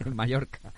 en 0.05 0.16
Mallorca. 0.16 0.72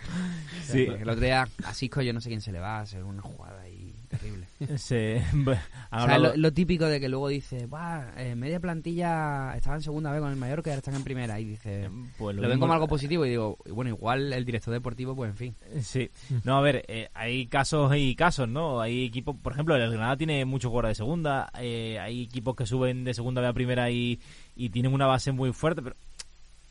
Sí. 0.62 0.82
El 0.82 1.08
otro 1.08 1.24
día 1.24 1.48
a 1.64 1.72
Sico 1.72 2.02
yo 2.02 2.12
no 2.12 2.20
sé 2.20 2.28
quién 2.28 2.42
se 2.42 2.52
le 2.52 2.60
va 2.60 2.76
a 2.76 2.80
hacer 2.82 3.02
una 3.02 3.22
jugada 3.22 3.62
ahí 3.62 3.67
terrible. 4.08 4.46
Se- 4.78 5.22
han 5.90 6.02
O 6.02 6.06
sea, 6.06 6.18
lo, 6.18 6.36
lo 6.36 6.52
típico 6.52 6.86
de 6.86 7.00
que 7.00 7.08
luego 7.08 7.28
dice, 7.28 7.66
"Buah, 7.66 8.12
eh, 8.16 8.34
media 8.34 8.58
plantilla 8.60 9.54
estaba 9.56 9.76
en 9.76 9.82
segunda 9.82 10.10
vez 10.10 10.20
con 10.20 10.30
el 10.30 10.36
Mallorca 10.36 10.70
y 10.70 10.72
ahora 10.72 10.78
están 10.78 10.94
en 10.94 11.04
primera. 11.04 11.38
Y 11.40 11.44
dice, 11.44 11.88
pues 12.18 12.34
lo 12.36 12.42
ven 12.42 12.50
mismo- 12.52 12.60
como 12.62 12.72
algo 12.74 12.88
positivo 12.88 13.24
y 13.26 13.30
digo, 13.30 13.56
bueno, 13.70 13.90
igual 13.90 14.32
el 14.32 14.44
director 14.44 14.72
deportivo, 14.72 15.14
pues 15.14 15.30
en 15.30 15.36
fin. 15.36 15.54
Sí, 15.82 16.10
no, 16.44 16.56
a 16.56 16.60
ver, 16.60 16.84
eh, 16.88 17.08
hay 17.14 17.46
casos 17.46 17.92
y 17.96 18.14
casos, 18.16 18.48
¿no? 18.48 18.80
Hay 18.80 19.04
equipos, 19.04 19.36
por 19.36 19.52
ejemplo, 19.52 19.76
el 19.76 19.90
Granada 19.90 20.16
tiene 20.16 20.44
muchos 20.44 20.70
jugadores 20.70 20.90
de 20.98 21.02
segunda, 21.02 21.50
eh, 21.60 21.98
hay 22.00 22.22
equipos 22.22 22.56
que 22.56 22.66
suben 22.66 23.04
de 23.04 23.14
segunda 23.14 23.40
vez 23.40 23.50
a 23.50 23.52
primera 23.54 23.90
y, 23.90 24.18
y 24.56 24.70
tienen 24.70 24.92
una 24.92 25.06
base 25.06 25.32
muy 25.32 25.52
fuerte, 25.52 25.82
pero 25.82 25.96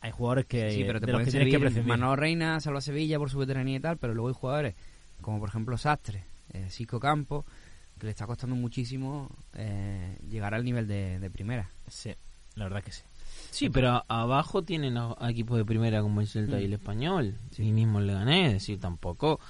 hay 0.00 0.12
jugadores 0.12 0.46
que, 0.46 0.70
sí, 0.72 0.84
pero 0.86 1.00
te 1.00 1.06
de 1.06 1.12
los 1.12 1.22
que 1.22 1.30
tienes 1.30 1.50
que 1.50 1.58
prescindir. 1.58 1.88
Manolo 1.88 2.14
Reina, 2.14 2.60
Salva 2.60 2.80
Sevilla 2.80 3.18
por 3.18 3.30
su 3.30 3.38
veteranía 3.38 3.76
y 3.76 3.80
tal, 3.80 3.96
pero 3.96 4.14
luego 4.14 4.28
hay 4.28 4.34
jugadores 4.34 4.74
como 5.20 5.40
por 5.40 5.48
ejemplo 5.48 5.76
Sastre, 5.76 6.22
eh, 6.52 6.68
Campo, 7.00 7.44
que 7.98 8.06
le 8.06 8.10
está 8.10 8.26
costando 8.26 8.54
muchísimo 8.56 9.30
eh, 9.54 10.18
llegar 10.28 10.54
al 10.54 10.64
nivel 10.64 10.86
de, 10.86 11.18
de 11.18 11.30
primera. 11.30 11.68
Sí, 11.88 12.14
la 12.54 12.64
verdad 12.64 12.82
que 12.82 12.92
sí. 12.92 13.02
Sí, 13.50 13.70
pero 13.70 13.90
a- 13.90 14.04
abajo 14.08 14.62
tienen 14.62 14.96
a, 14.96 15.14
a 15.18 15.30
equipos 15.30 15.56
de 15.58 15.64
primera 15.64 16.00
como 16.02 16.20
el 16.20 16.26
Celta 16.28 16.60
y 16.60 16.64
el 16.64 16.72
Español. 16.74 17.36
Y 17.56 17.72
mismo 17.72 18.00
le 18.00 18.12
gané, 18.14 18.46
es 18.46 18.52
decir, 18.54 18.78
tampoco... 18.80 19.40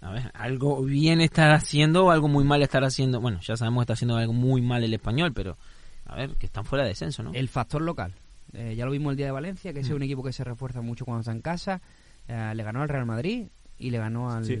A 0.00 0.10
ver, 0.10 0.30
algo 0.34 0.82
bien 0.82 1.22
estar 1.22 1.50
haciendo 1.52 2.04
o 2.06 2.10
algo 2.10 2.28
muy 2.28 2.44
mal 2.44 2.60
estar 2.62 2.84
haciendo. 2.84 3.22
Bueno, 3.22 3.40
ya 3.40 3.56
sabemos 3.56 3.80
que 3.80 3.84
está 3.84 3.92
haciendo 3.94 4.16
algo 4.16 4.34
muy 4.34 4.60
mal 4.60 4.84
el 4.84 4.92
Español, 4.92 5.32
pero... 5.32 5.56
A 6.04 6.16
ver, 6.16 6.34
que 6.36 6.44
están 6.44 6.66
fuera 6.66 6.84
de 6.84 6.90
descenso, 6.90 7.22
¿no? 7.22 7.32
El 7.32 7.48
factor 7.48 7.80
local. 7.80 8.12
Eh, 8.52 8.74
ya 8.76 8.84
lo 8.84 8.90
vimos 8.90 9.12
el 9.12 9.16
día 9.16 9.26
de 9.26 9.32
Valencia, 9.32 9.72
que 9.72 9.80
es 9.80 9.88
un 9.88 10.02
equipo 10.02 10.22
que 10.22 10.32
se 10.34 10.44
refuerza 10.44 10.82
mucho 10.82 11.06
cuando 11.06 11.20
está 11.20 11.32
en 11.32 11.40
casa. 11.40 11.80
Eh, 12.28 12.52
le 12.54 12.62
ganó 12.62 12.82
al 12.82 12.90
Real 12.90 13.06
Madrid 13.06 13.46
y 13.78 13.90
le 13.90 13.96
ganó 13.98 14.30
al, 14.30 14.44
Sí. 14.44 14.58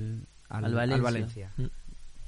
Al, 0.58 0.64
Al 0.78 0.92
al 0.92 1.00
Valencia. 1.02 1.50
Mm. 1.56 1.64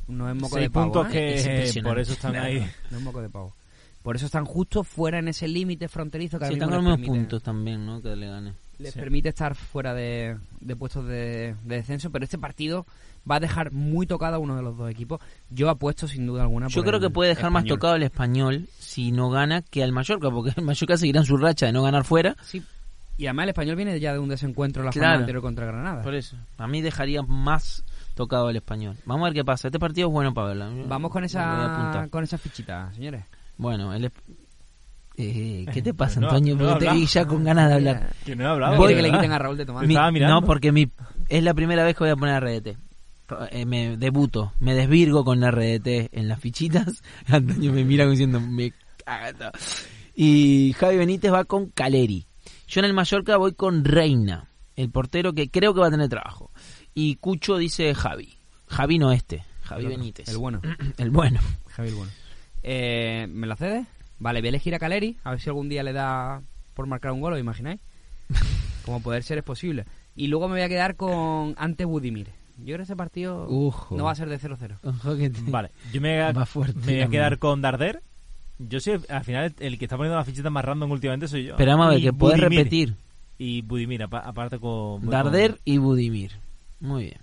No 0.08 0.30
es 0.30 0.36
moco 0.36 0.54
Seis 0.56 0.66
de 0.66 0.70
pavo, 0.70 0.92
puntos 0.92 1.08
¿eh? 1.08 1.12
que 1.12 1.34
Es 1.66 1.76
eh, 1.76 1.82
por 1.82 1.98
eso 1.98 2.12
están 2.12 2.36
ahí. 2.36 2.64
No 2.90 2.98
es 2.98 3.02
moco 3.02 3.20
de 3.20 3.28
pavo. 3.28 3.54
Por 4.02 4.14
eso 4.14 4.26
están 4.26 4.44
justo 4.44 4.84
fuera 4.84 5.18
en 5.18 5.26
ese 5.26 5.48
límite 5.48 5.88
fronterizo 5.88 6.38
que 6.38 6.46
Sí, 6.46 6.52
están 6.52 6.68
con 6.68 6.78
les 6.78 6.84
los 6.84 6.98
mismos 6.98 7.06
permite- 7.08 7.20
puntos 7.22 7.42
también, 7.42 7.84
¿no? 7.84 8.00
Que 8.00 8.14
le 8.14 8.28
gané. 8.28 8.52
les 8.78 8.92
Sí. 8.92 9.00
permite 9.00 9.30
estar 9.30 9.54
fuera 9.56 9.94
de, 9.94 10.36
de 10.60 10.76
puestos 10.76 11.06
de, 11.06 11.56
de 11.64 11.76
descenso, 11.76 12.10
pero 12.12 12.24
este 12.24 12.38
partido 12.38 12.86
va 13.28 13.36
a 13.36 13.40
dejar 13.40 13.72
muy 13.72 14.06
tocado 14.06 14.36
a 14.36 14.38
uno 14.38 14.54
de 14.54 14.62
los 14.62 14.76
dos 14.76 14.88
equipos. 14.88 15.20
Yo 15.50 15.68
apuesto 15.70 16.06
sin 16.06 16.24
duda 16.24 16.42
alguna. 16.42 16.68
Yo 16.68 16.74
por 16.82 16.84
creo 16.84 16.96
el 17.00 17.02
que 17.06 17.10
puede 17.10 17.30
dejar 17.30 17.50
más 17.50 17.64
tocado 17.64 17.96
el 17.96 18.04
español 18.04 18.68
si 18.78 19.10
no 19.10 19.28
gana 19.30 19.62
que 19.62 19.82
al 19.82 19.90
Mallorca, 19.90 20.30
porque 20.30 20.52
el 20.56 20.62
Mallorca 20.64 20.96
seguirá 20.96 21.18
en 21.20 21.26
su 21.26 21.36
racha 21.36 21.66
de 21.66 21.72
no 21.72 21.82
ganar 21.82 22.04
fuera. 22.04 22.36
Sí. 22.44 22.62
Y 23.18 23.26
además 23.26 23.44
el 23.44 23.48
español 23.48 23.74
viene 23.76 23.98
ya 23.98 24.12
de 24.12 24.20
un 24.20 24.28
desencuentro 24.28 24.84
la 24.84 24.90
Claro. 24.92 25.04
jornada 25.04 25.18
anterior 25.20 25.42
contra 25.42 25.66
Granada. 25.66 26.02
Por 26.02 26.14
eso. 26.14 26.36
A 26.58 26.68
mí 26.68 26.80
dejaría 26.80 27.22
más 27.22 27.82
tocado 28.16 28.50
el 28.50 28.56
español. 28.56 28.96
Vamos 29.04 29.24
a 29.24 29.28
ver 29.28 29.34
qué 29.34 29.44
pasa. 29.44 29.68
Este 29.68 29.78
partido 29.78 30.08
es 30.08 30.12
bueno 30.12 30.34
para 30.34 30.48
verla. 30.48 30.70
Vamos 30.88 31.12
con 31.12 31.22
esa 31.22 32.08
con 32.10 32.24
esas 32.24 32.40
fichitas, 32.40 32.94
señores. 32.96 33.24
Bueno, 33.56 33.94
el... 33.94 34.10
Eh, 35.18 35.66
¿Qué 35.72 35.82
te 35.82 35.94
pasa, 35.94 36.18
No, 36.20 36.28
Antonio? 36.28 36.56
no 36.56 36.70
Porque 36.70 36.86
te 36.86 36.92
vi 36.92 37.06
ya 37.06 37.24
con 37.26 37.44
ganas 37.44 37.68
de 37.68 37.74
hablar. 37.74 38.14
Que 38.24 38.34
no 38.34 38.44
he 38.44 38.46
hablado. 38.48 38.76
Voy 38.76 38.94
que 38.94 39.02
le 39.02 39.12
quiten 39.12 39.32
a 39.32 39.38
Raúl 39.38 39.56
de 39.56 39.62
estaba 39.62 40.10
mirando. 40.10 40.40
No, 40.40 40.46
porque 40.46 40.72
mi, 40.72 40.90
es 41.28 41.42
la 41.42 41.54
primera 41.54 41.84
vez 41.84 41.94
que 41.94 42.04
voy 42.04 42.10
a 42.10 42.16
poner 42.16 42.42
RDT. 42.42 42.78
Eh, 43.50 43.66
me 43.66 43.96
debuto, 43.96 44.52
me 44.60 44.74
desvirgo 44.74 45.24
con 45.24 45.40
la 45.40 45.50
RDT 45.50 46.12
en 46.12 46.28
las 46.28 46.40
fichitas. 46.40 47.02
Antonio 47.28 47.72
me 47.72 47.84
mira 47.84 48.06
diciendo, 48.06 48.40
me 48.40 48.72
caga 49.04 49.32
todo. 49.32 49.50
Y 50.14 50.74
Javi 50.78 50.96
Benítez 50.96 51.32
va 51.32 51.44
con 51.44 51.70
Caleri. 51.70 52.26
Yo 52.68 52.80
en 52.80 52.86
el 52.86 52.94
Mallorca 52.94 53.36
voy 53.36 53.52
con 53.52 53.84
Reina, 53.84 54.48
el 54.74 54.90
portero 54.90 55.34
que 55.34 55.50
creo 55.50 55.74
que 55.74 55.80
va 55.80 55.88
a 55.88 55.90
tener 55.90 56.08
trabajo. 56.08 56.45
Y 56.98 57.16
Cucho 57.16 57.58
dice 57.58 57.94
Javi. 57.94 58.34
Javi 58.68 58.98
no 58.98 59.12
este, 59.12 59.44
Javi 59.64 59.82
El 59.82 59.86
otro, 59.88 59.98
Benítez. 60.00 60.28
El 60.28 60.38
bueno. 60.38 60.62
El 60.96 61.10
bueno. 61.10 61.38
Javier 61.68 61.94
Bueno. 61.94 62.10
Eh, 62.62 63.26
¿Me 63.30 63.46
la 63.46 63.54
cedes? 63.54 63.86
Vale, 64.18 64.40
voy 64.40 64.46
a 64.46 64.48
elegir 64.48 64.74
a 64.74 64.78
Caleri, 64.78 65.16
a 65.24 65.32
ver 65.32 65.40
si 65.40 65.50
algún 65.50 65.68
día 65.68 65.82
le 65.82 65.92
da 65.92 66.40
por 66.74 66.86
marcar 66.86 67.12
un 67.12 67.20
gol, 67.20 67.34
¿os 67.34 67.38
imagináis? 67.38 67.80
Como 68.86 69.02
poder 69.02 69.22
ser 69.22 69.36
es 69.38 69.44
posible. 69.44 69.84
Y 70.16 70.28
luego 70.28 70.48
me 70.48 70.54
voy 70.54 70.62
a 70.62 70.68
quedar 70.70 70.96
con 70.96 71.54
ante 71.58 71.84
Budimir. 71.84 72.28
Yo 72.58 72.64
creo 72.64 72.78
que 72.78 72.82
ese 72.84 72.96
partido 72.96 73.46
Ujo. 73.46 73.94
no 73.94 74.04
va 74.04 74.12
a 74.12 74.14
ser 74.14 74.30
de 74.30 74.40
0-0. 74.40 74.78
Ojo 74.82 75.16
que 75.18 75.28
te- 75.28 75.50
Vale, 75.50 75.70
yo 75.92 76.00
me, 76.00 76.14
voy 76.16 76.22
a- 76.26 76.32
Va 76.32 76.46
fuerte, 76.46 76.80
me 76.86 76.92
voy 76.94 77.02
a 77.02 77.08
quedar 77.08 77.38
con 77.38 77.60
Darder. 77.60 78.00
Yo 78.58 78.80
soy, 78.80 78.98
al 79.10 79.22
final, 79.24 79.54
el 79.60 79.78
que 79.78 79.84
está 79.84 79.98
poniendo 79.98 80.16
las 80.16 80.26
fichitas 80.26 80.50
más 80.50 80.64
random 80.64 80.90
últimamente 80.90 81.28
soy 81.28 81.44
yo. 81.44 81.56
Pero 81.56 81.72
vamos 81.72 81.88
a 81.88 81.90
ver, 81.90 82.00
que 82.00 82.12
puedes 82.14 82.40
Budimir. 82.40 82.58
repetir. 82.58 82.94
Y 83.36 83.60
Budimir, 83.60 84.02
apa- 84.04 84.20
aparte 84.20 84.58
con... 84.58 85.04
Darder 85.10 85.60
y 85.66 85.76
Budimir. 85.76 86.32
Muy 86.80 87.04
bien. 87.04 87.18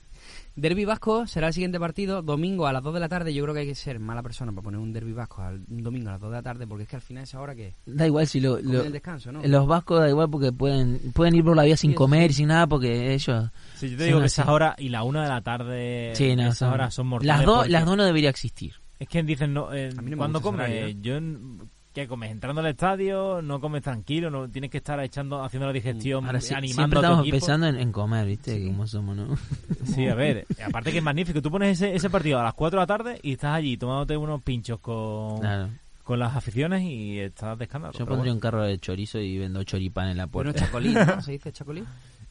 Derby 0.56 0.86
Vasco 0.86 1.26
será 1.26 1.48
el 1.48 1.54
siguiente 1.54 1.80
partido, 1.80 2.22
domingo 2.22 2.68
a 2.68 2.74
las 2.74 2.84
2 2.84 2.94
de 2.94 3.00
la 3.00 3.10
tarde. 3.10 3.34
Yo 3.34 3.44
creo 3.44 3.56
que 3.56 3.62
hay 3.62 3.68
que 3.68 3.76
ser 3.76 4.00
mala 4.00 4.22
persona 4.22 4.52
para 4.52 4.64
poner 4.64 4.80
un 4.80 4.94
Derby 4.94 5.12
Vasco 5.12 5.42
al, 5.42 5.62
un 5.68 5.82
domingo 5.84 6.10
a 6.10 6.14
las 6.14 6.22
2 6.22 6.30
de 6.30 6.38
la 6.38 6.44
tarde, 6.44 6.68
porque 6.68 6.84
es 6.84 6.90
que 6.90 6.96
al 6.96 7.02
final 7.02 7.24
es 7.24 7.34
ahora 7.34 7.56
que... 7.56 7.74
Da 7.88 8.06
igual 8.06 8.28
si 8.28 8.40
lo, 8.40 8.60
lo- 8.62 8.84
el 8.84 8.92
descanso, 8.92 9.32
¿no? 9.32 9.42
los 9.44 9.68
vascos 9.68 10.00
da 10.00 10.10
igual 10.10 10.30
porque 10.30 10.52
pueden 10.52 11.00
pueden 11.14 11.36
ir 11.36 11.44
por 11.44 11.56
la 11.56 11.64
vía 11.64 11.76
sin 11.76 11.92
Sí, 11.92 11.96
comer 11.96 12.30
y 12.30 12.34
sin 12.36 12.50
nada 12.50 12.68
porque 12.68 13.14
ellos 13.14 13.50
Sí, 13.76 13.90
yo 13.90 13.98
te 13.98 14.04
Sí, 14.04 14.10
digo 14.10 14.22
que 14.22 14.30
sí. 14.30 14.34
esas 14.42 14.48
horas 14.48 14.76
y 14.78 14.90
la 14.90 15.04
una 15.04 15.24
de 15.24 15.30
la 15.30 15.42
tarde, 15.42 16.12
sí 16.16 16.36
no, 16.36 16.44
esas 16.44 16.58
son- 16.60 16.74
horas 16.74 16.94
son 16.94 17.08
mortales. 17.08 17.36
las 17.38 17.46
dos 17.46 17.58
porque 17.58 17.72
las 17.72 17.86
dos 17.86 17.98
no 17.98 18.06
debería 18.06 18.30
existir 18.30 18.74
Es 19.00 19.08
que 19.10 19.24
dicen, 19.24 19.54
no, 19.54 19.74
eh, 19.74 19.92
no 19.96 20.04
me 20.04 20.16
¿cuándo 20.16 20.40
gusta 20.40 20.68
ese 20.68 20.80
come? 20.82 20.90
¿eh? 20.92 20.96
Yo 21.02 21.16
en- 21.18 21.60
¿qué 21.94 22.08
comes? 22.08 22.32
Entrando 22.32 22.62
al 22.62 22.68
estadio, 22.68 23.42
no 23.42 23.62
comes 23.62 23.84
tranquilo, 23.84 24.30
no 24.30 24.50
tienes 24.50 24.70
que 24.72 24.78
estar 24.78 25.00
echando, 25.02 25.44
haciendo 25.44 25.68
la 25.68 25.74
digestión, 25.74 26.26
Ahora 26.26 26.42
sí, 26.42 26.54
animando 26.54 26.74
siempre 26.76 27.00
a 27.00 27.02
tu 27.02 27.06
estamos 27.06 27.20
equipo. 27.28 27.38
pensando 27.38 27.68
en, 27.68 27.76
en 27.80 27.92
comer, 27.92 28.26
¿viste? 28.28 28.66
Como 28.66 28.88
somos, 28.88 29.16
¿no? 29.16 29.38
Sí, 29.86 30.08
a 30.08 30.16
ver, 30.16 30.46
aparte 30.66 30.92
que 30.92 30.98
es 30.98 31.04
magnífico. 31.04 31.42
Tú 31.42 31.52
pones 31.52 31.80
ese, 31.82 31.96
ese 31.96 32.10
partido 32.10 32.40
a 32.40 32.44
las 32.44 32.54
4 32.56 32.80
de 32.80 32.82
la 32.84 32.88
tarde 32.88 33.20
y 33.22 33.34
estás 33.34 33.54
allí 33.54 33.78
tomándote 33.78 34.18
unos 34.18 34.42
pinchos 34.42 34.80
con, 34.80 35.40
Claro. 35.40 35.70
con 36.04 36.20
las 36.20 36.36
aficiones 36.36 36.82
y 36.82 37.20
estás 37.20 37.58
de 37.58 37.66
escándalo. 37.66 37.94
Yo 37.94 38.00
pondría 38.00 38.18
bueno. 38.18 38.34
un 38.34 38.40
carro 38.40 38.64
de 38.64 38.78
chorizo 38.80 39.20
y 39.20 39.38
vendo 39.38 39.64
choripán 39.64 40.10
en 40.10 40.18
la 40.18 40.26
Bueno, 40.26 40.52
puerta. 40.52 40.66
chacolín, 40.68 40.94
¿no? 40.96 41.22
¿Se 41.22 41.32
dice 41.34 41.52
chacolín? 41.52 41.86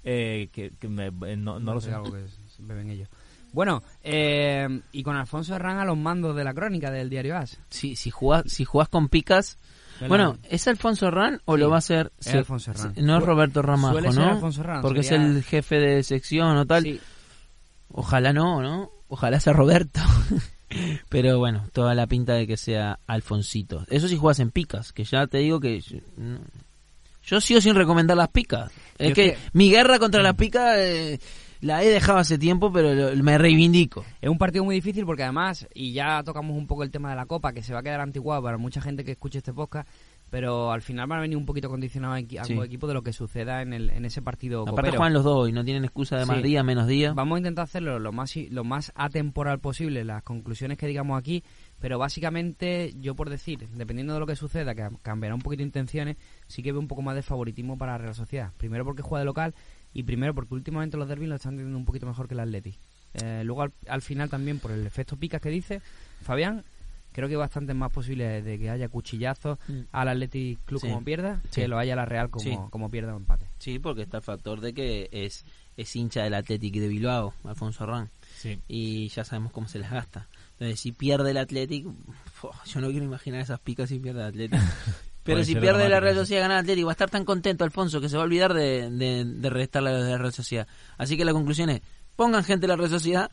Eh, 0.05 0.49
que, 0.53 0.73
que 0.81 0.89
me- 0.89 1.07
eh, 1.31 1.37
no, 1.37 1.61
no 1.61 1.75
lo 1.75 1.81
sé. 1.81 1.93
algo 1.95 2.11
que 2.13 2.25
beben 2.59 2.91
ellos. 2.91 3.09
Bueno, 3.53 3.83
eh, 4.03 4.81
y 4.93 5.03
con 5.03 5.17
Alfonso 5.17 5.55
Herrán 5.55 5.79
a 5.79 5.85
los 5.85 5.97
mandos 5.97 6.35
de 6.35 6.45
la 6.45 6.55
crónica 6.55 6.91
del 6.91 7.11
diario 7.11 7.37
As. 7.37 7.59
Si, 7.71 7.97
si, 7.97 8.11
jugás, 8.11 8.45
si 8.47 8.65
jugás 8.65 8.89
con 8.89 9.09
picas... 9.09 9.59
Bueno, 10.09 10.37
¿es 10.51 10.67
Alfonso 10.67 11.07
Herrán 11.07 11.41
o 11.45 11.55
Sí, 11.55 11.61
lo 11.61 11.69
va 11.71 11.77
a 11.77 11.79
hacer? 11.79 12.11
es 12.19 12.27
se- 12.27 12.39
Alfonso 12.39 12.73
Herrán. 12.73 12.95
No 12.97 13.19
es 13.19 13.23
Roberto 13.25 13.63
Ramajo, 13.63 13.93
suele 13.93 14.11
ser 14.13 14.23
¿no? 14.23 14.31
Alfonso 14.33 14.61
Herrán, 14.63 14.83
Porque 14.83 15.03
sería- 15.05 15.27
es 15.29 15.37
el 15.37 15.43
jefe 15.45 15.77
de 15.79 16.03
sección 16.03 16.57
o 16.57 16.67
tal. 16.67 16.83
Sí, 16.83 17.01
Ojalá 17.93 18.33
no, 18.33 18.63
¿no? 18.63 18.91
Ojalá 19.09 19.39
sea 19.39 19.53
Roberto. 19.53 20.01
Pero 21.09 21.39
bueno, 21.39 21.67
toda 21.73 21.95
la 21.95 22.07
pinta 22.07 22.33
de 22.35 22.47
que 22.47 22.57
sea 22.57 22.99
Alfonsito. 23.07 23.85
Eso 23.91 24.09
si 24.09 24.17
juegas 24.17 24.41
en 24.41 24.51
picas, 24.51 24.93
que 24.93 25.05
ya 25.05 25.27
te 25.27 25.39
digo 25.39 25.61
que... 25.61 25.81
yo- 25.81 25.99
no. 26.17 26.39
Yo 27.25 27.41
sigo 27.41 27.61
sin 27.61 27.77
recomendar 27.77 28.17
las 28.17 28.29
picas. 28.31 28.73
Es 28.99 29.15
que, 29.15 29.33
que- 29.33 29.39
mi 29.53 29.71
guerra 29.71 30.01
contra 30.01 30.23
las 30.23 30.35
picas 30.35 30.75
eh, 30.79 31.21
la 31.63 31.83
he 31.83 31.89
dejado 31.89 32.19
hace 32.19 32.37
tiempo, 32.39 32.71
pero 32.71 32.93
lo- 33.15 33.23
me 33.25 33.39
reivindico. 33.39 34.05
Es 34.21 34.29
un 34.29 34.37
partido 34.37 34.65
muy 34.65 34.75
difícil 34.75 35.07
porque 35.07 35.23
además, 35.23 35.67
y 35.75 35.93
ya 35.95 36.23
tocamos 36.23 36.57
un 36.57 36.67
poco 36.67 36.83
el 36.83 36.91
tema 36.91 37.09
de 37.11 37.17
la 37.17 37.25
Copa, 37.27 37.53
que 37.55 37.63
se 37.63 37.73
va 37.73 37.81
a 37.81 37.83
quedar 37.83 38.01
antiguado 38.01 38.43
para 38.43 38.59
mucha 38.59 38.81
gente 38.83 39.05
que 39.05 39.13
escuche 39.13 39.39
este 39.39 39.53
podcast, 39.55 39.89
pero 40.29 40.73
al 40.73 40.81
final 40.83 41.07
van 41.07 41.19
a 41.19 41.23
venir 41.23 41.37
un 41.37 41.45
poquito 41.47 41.69
condicionados 41.69 42.17
a 42.17 42.45
Sí. 42.45 42.53
ambos 42.55 42.65
equipos 42.67 42.89
de 42.89 42.95
lo 42.95 43.03
que 43.03 43.13
suceda 43.13 43.61
en, 43.63 43.73
el, 43.75 43.91
en 43.91 44.05
ese 44.07 44.23
partido 44.23 44.63
Aparte 44.63 44.77
copero. 44.77 44.97
juegan 44.97 45.13
los 45.13 45.25
dos 45.25 45.49
y 45.49 45.53
no 45.53 45.63
tienen 45.65 45.85
excusa 45.85 46.17
de 46.17 46.25
más 46.27 46.39
Sí. 46.39 46.43
día, 46.43 46.63
menos 46.63 46.87
día. 46.87 47.13
Vamos 47.13 47.37
a 47.37 47.39
intentar 47.41 47.65
hacerlo 47.65 47.99
lo 47.99 48.13
más 48.13 48.35
lo 48.51 48.65
más 48.65 48.93
atemporal 48.95 49.61
posible, 49.61 50.05
las 50.05 50.23
conclusiones 50.23 50.79
que 50.79 50.87
digamos 50.87 51.19
aquí, 51.19 51.45
pero 51.81 51.99
básicamente 51.99 52.95
yo 52.99 53.15
por 53.15 53.29
decir, 53.31 53.69
dependiendo 53.75 54.15
de 54.15 54.21
lo 54.21 54.27
que 54.27 54.35
suceda, 54.37 54.75
que 54.75 54.89
cambiará 55.03 55.35
un 55.35 55.43
poquito 55.43 55.59
de 55.61 55.67
intenciones, 55.67 56.17
sí 56.47 56.63
que 56.63 56.73
veo 56.73 56.81
un 56.81 56.89
poco 56.89 57.03
más 57.03 57.15
de 57.15 57.23
favoritismo 57.23 57.77
para 57.77 57.93
la 57.93 57.99
Real 57.99 58.15
Sociedad. 58.15 58.53
Primero 58.57 58.85
porque 58.85 59.03
juega 59.03 59.21
de 59.21 59.27
local 59.27 59.55
y 59.95 60.03
primero 60.05 60.35
porque 60.35 60.55
últimamente 60.55 60.97
los 60.97 61.09
derbis 61.09 61.29
lo 61.29 61.35
están 61.37 61.57
teniendo 61.57 61.77
un 61.79 61.85
poquito 61.85 62.07
mejor 62.07 62.29
que 62.29 62.35
el 62.35 62.41
Atleti. 62.41 62.75
Eh, 63.15 63.43
luego 63.45 63.63
al, 63.63 63.73
al 63.89 64.03
final 64.03 64.31
también 64.31 64.59
por 64.59 64.71
el 64.71 64.87
efecto 64.87 65.17
picas 65.17 65.41
que 65.41 65.51
dice 65.51 65.83
Fabián, 66.23 66.65
creo 67.13 67.29
que 67.29 67.35
hay 67.35 67.39
bastantes 67.41 67.77
más 67.77 67.93
posibilidades 67.93 68.43
de 68.45 68.59
que 68.59 68.71
haya 68.71 68.89
cuchillazos 68.89 69.59
Mm. 69.69 69.81
al 69.93 70.09
Athletic 70.09 70.59
Club 70.65 70.81
Sí. 70.81 70.89
como 70.89 71.05
pierda 71.05 71.43
Sí. 71.51 71.61
que 71.61 71.69
lo 71.69 71.79
haya 71.79 71.93
a 71.93 71.97
la 71.97 72.07
Real 72.07 72.31
como, 72.31 72.43
Sí. 72.45 72.57
como 72.71 72.91
pierda 72.91 73.13
o 73.15 73.19
empate. 73.19 73.47
Sí, 73.59 73.79
porque 73.79 74.03
está 74.03 74.17
el 74.19 74.23
factor 74.23 74.61
de 74.63 74.73
que 74.73 75.09
es, 75.13 75.45
es 75.77 75.95
hincha 75.95 76.23
del 76.23 76.33
Athletic 76.35 76.75
de 76.75 76.89
Bilbao, 76.89 77.35
Alfonso 77.45 77.85
Arrán. 77.85 78.09
Sí. 78.39 78.59
y 78.67 79.09
ya 79.09 79.25
sabemos 79.25 79.53
cómo 79.53 79.69
se 79.69 79.79
las 79.79 79.91
gasta. 79.93 80.27
Entonces, 80.53 80.81
si 80.81 80.93
pierde 80.93 81.31
el 81.33 81.37
Athletic, 81.37 81.85
yo 82.67 82.81
no 82.81 82.89
quiero 82.91 83.05
imaginar 83.05 83.41
esas 83.41 83.61
picas 83.61 83.89
si 83.91 83.99
pierde 83.99 84.21
el 84.23 84.27
Athletic. 84.29 84.59
Pero 85.23 85.45
si 85.45 85.55
pierde 85.55 85.89
la 85.89 86.01
Real. 86.01 86.17
Sociedad 86.17 86.43
gana 86.43 86.61
el 86.61 86.87
va 86.87 86.91
a 86.91 86.93
estar 86.93 87.11
tan 87.11 87.25
contento 87.25 87.65
Alfonso 87.65 88.01
que 88.01 88.09
se 88.09 88.17
va 88.17 88.23
a 88.23 88.27
olvidar 88.27 88.55
de, 88.55 88.91
de, 88.91 89.25
de 89.25 89.51
restarle 89.51 89.91
a 89.91 89.93
los 89.93 90.05
de 90.05 90.11
la 90.11 90.19
Real 90.19 90.33
Sociedad. 90.33 90.67
Así 90.99 91.17
que 91.17 91.25
la 91.25 91.33
conclusión 91.33 91.71
es, 91.71 91.81
pongan 92.17 92.45
gente 92.45 92.63
de 92.63 92.69
la 92.69 92.77
Real 92.77 92.91
Sociedad 92.91 93.31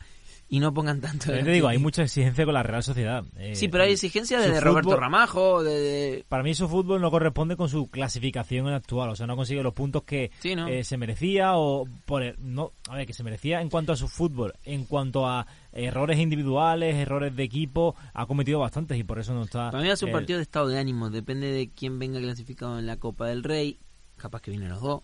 y 0.52 0.60
no 0.60 0.74
pongan 0.74 1.00
tanto 1.00 1.32
te 1.32 1.44
digo, 1.44 1.68
hay 1.68 1.78
mucha 1.78 2.02
exigencia 2.04 2.44
con 2.44 2.56
la 2.56 2.64
Real 2.64 2.82
Sociedad. 2.82 3.24
Eh, 3.38 3.56
Sí, 3.56 3.68
pero 3.68 3.84
hay 3.84 3.92
exigencia 3.94 4.44
su 4.44 4.50
de 4.52 4.60
Roberto 4.60 4.96
Ramajo, 4.98 5.62
de... 5.64 5.74
de- 5.80 6.26
Para 6.28 6.42
mí 6.42 6.56
su 6.56 6.68
fútbol 6.68 7.00
no 7.02 7.12
corresponde 7.12 7.56
con 7.56 7.70
su 7.70 7.88
clasificación 7.90 8.68
actual, 8.68 9.10
o 9.10 9.16
sea, 9.16 9.28
no 9.28 9.36
consigue 9.36 9.62
los 9.62 9.74
puntos 9.76 10.04
que 10.04 10.32
Sí, 10.40 10.56
¿no? 10.56 10.68
eh, 10.68 10.84
se 10.84 10.98
merecía 10.98 11.56
o 11.56 11.86
por 12.06 12.24
el- 12.24 12.36
no, 12.40 12.72
a 12.90 12.96
ver, 12.96 13.06
que 13.06 13.14
se 13.14 13.24
merecía 13.24 13.62
en 13.62 13.70
cuanto 13.70 13.92
a 13.94 13.96
su 13.96 14.08
fútbol, 14.08 14.54
en 14.66 14.86
cuanto 14.86 15.28
a 15.28 15.46
errores 15.72 16.18
individuales, 16.18 16.96
errores 16.96 17.36
de 17.36 17.44
equipo, 17.44 17.96
ha 18.16 18.26
cometido 18.26 18.60
bastantes 18.60 18.98
y 18.98 19.04
por 19.04 19.20
eso 19.20 19.36
no 19.36 19.44
está. 19.44 19.70
Para 19.70 19.84
mí 19.84 19.96
ser 19.96 20.06
un 20.06 20.10
eh, 20.10 20.14
partido 20.14 20.38
de 20.38 20.44
estado 20.44 20.68
de 20.68 20.80
ánimo, 20.80 21.12
depende 21.12 21.48
de 21.52 21.70
quién 21.70 22.00
venga 22.00 22.20
clasificado 22.20 22.80
en 22.80 22.88
la 22.88 22.98
Copa 22.98 23.28
del 23.28 23.44
Rey, 23.44 23.78
capaz 24.18 24.42
que 24.42 24.50
vienen 24.50 24.70
los 24.70 24.82
dos, 24.82 25.04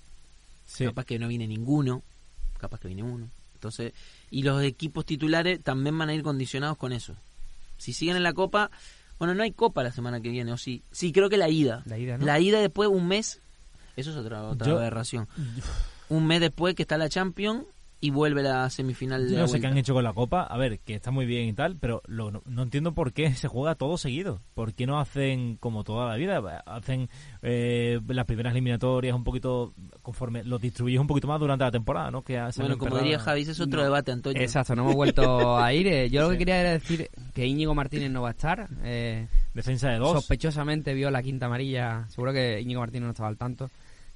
sí. 0.66 0.86
capaz 0.86 1.06
que 1.06 1.20
no 1.20 1.28
viene 1.28 1.48
ninguno, 1.48 2.02
capaz 2.58 2.80
que 2.80 2.88
viene 2.88 3.04
uno. 3.04 3.30
Entonces, 3.68 3.94
y 4.32 4.44
los 4.44 4.62
equipos 4.64 5.06
titulares 5.06 5.62
también 5.62 5.98
van 5.98 6.10
a 6.10 6.14
ir 6.14 6.24
condicionados 6.24 6.78
con 6.78 6.92
eso. 6.94 7.16
Si 7.78 7.94
siguen 7.94 8.16
en 8.18 8.24
la 8.24 8.34
Copa, 8.34 8.70
bueno, 9.20 9.34
no 9.34 9.44
hay 9.44 9.52
Copa 9.52 9.84
la 9.84 9.92
semana 9.92 10.22
que 10.22 10.30
viene, 10.30 10.52
o 10.52 10.58
sí. 10.58 10.84
Sí, 10.92 11.12
creo 11.12 11.30
que 11.30 11.38
la 11.38 11.50
ida. 11.50 11.84
La 11.86 11.98
ida, 11.98 12.18
¿no? 12.18 12.26
La 12.26 12.40
ida 12.40 12.60
después 12.60 12.90
un 12.90 13.08
mes, 13.08 13.42
eso 13.96 14.12
es 14.12 14.18
otra, 14.18 14.44
otra 14.44 14.68
Yo- 14.68 14.78
aberración. 14.78 15.28
Un 16.10 16.28
mes 16.28 16.40
después 16.42 16.76
que 16.76 16.84
está 16.84 16.98
la 16.98 17.10
Champions 17.10 17.64
y 18.06 18.12
vuelve 18.12 18.44
la 18.44 18.70
semifinal 18.70 19.24
de 19.26 19.30
Yo 19.32 19.36
la 19.38 19.42
no 19.42 19.48
sé 19.48 19.60
qué 19.60 19.68
han 19.68 19.78
hecho 19.78 19.94
con 19.94 20.04
la 20.04 20.14
Copa, 20.14 20.44
a 20.44 20.58
ver, 20.58 20.80
que 20.80 20.94
está 20.96 21.10
muy 21.12 21.26
bien 21.26 21.48
y 21.50 21.54
tal, 21.54 21.76
pero 21.78 22.02
lo- 22.08 22.30
no, 22.32 22.42
no 22.46 22.64
entiendo 22.64 22.94
por 22.94 23.14
qué 23.14 23.34
se 23.34 23.48
juega 23.48 23.76
todo 23.76 23.98
seguido. 23.98 24.42
¿Por 24.54 24.74
qué 24.74 24.86
no 24.86 25.00
hacen 25.00 25.58
como 25.60 25.84
toda 25.84 26.08
la 26.08 26.16
vida? 26.16 26.38
Hacen 26.66 27.10
eh, 27.42 28.00
las 28.08 28.26
primeras 28.26 28.52
eliminatorias 28.52 29.16
un 29.16 29.24
poquito 29.24 29.74
conforme, 30.02 30.44
los 30.44 30.62
distribuyes 30.62 31.00
un 31.00 31.08
poquito 31.08 31.28
más 31.28 31.40
durante 31.40 31.64
la 31.66 31.72
temporada, 31.72 32.12
¿no? 32.12 32.22
Que 32.24 32.40
Bueno, 32.58 32.78
como 32.78 32.98
diría 33.00 33.18
Javi, 33.20 33.42
ese 33.42 33.52
es 33.52 33.60
otro 33.60 33.80
No. 33.80 33.84
debate, 33.86 34.12
Antonio. 34.12 34.42
Exacto, 34.42 34.76
no 34.76 34.84
hemos 34.84 34.96
vuelto 34.96 35.58
a 35.58 35.74
ir. 35.74 35.88
eh. 35.88 36.10
Yo 36.10 36.22
lo 36.22 36.30
que 36.30 36.38
quería 36.38 36.60
era 36.62 36.72
decir 36.72 37.10
que 37.34 37.46
Íñigo 37.48 37.74
Martínez 37.74 38.12
no 38.12 38.22
va 38.22 38.30
a 38.30 38.32
estar. 38.32 38.68
eh, 38.84 39.28
Defensa 39.54 39.90
de 39.90 39.98
dos. 39.98 40.14
sospechosamente 40.14 40.94
vio 40.94 41.10
la 41.10 41.24
quinta 41.24 41.46
amarilla. 41.48 42.06
Seguro 42.10 42.34
que 42.34 42.60
Íñigo 42.62 42.82
Martínez 42.82 43.06
no 43.06 43.12
estaba 43.12 43.30
al 43.30 43.38
tanto 43.38 43.70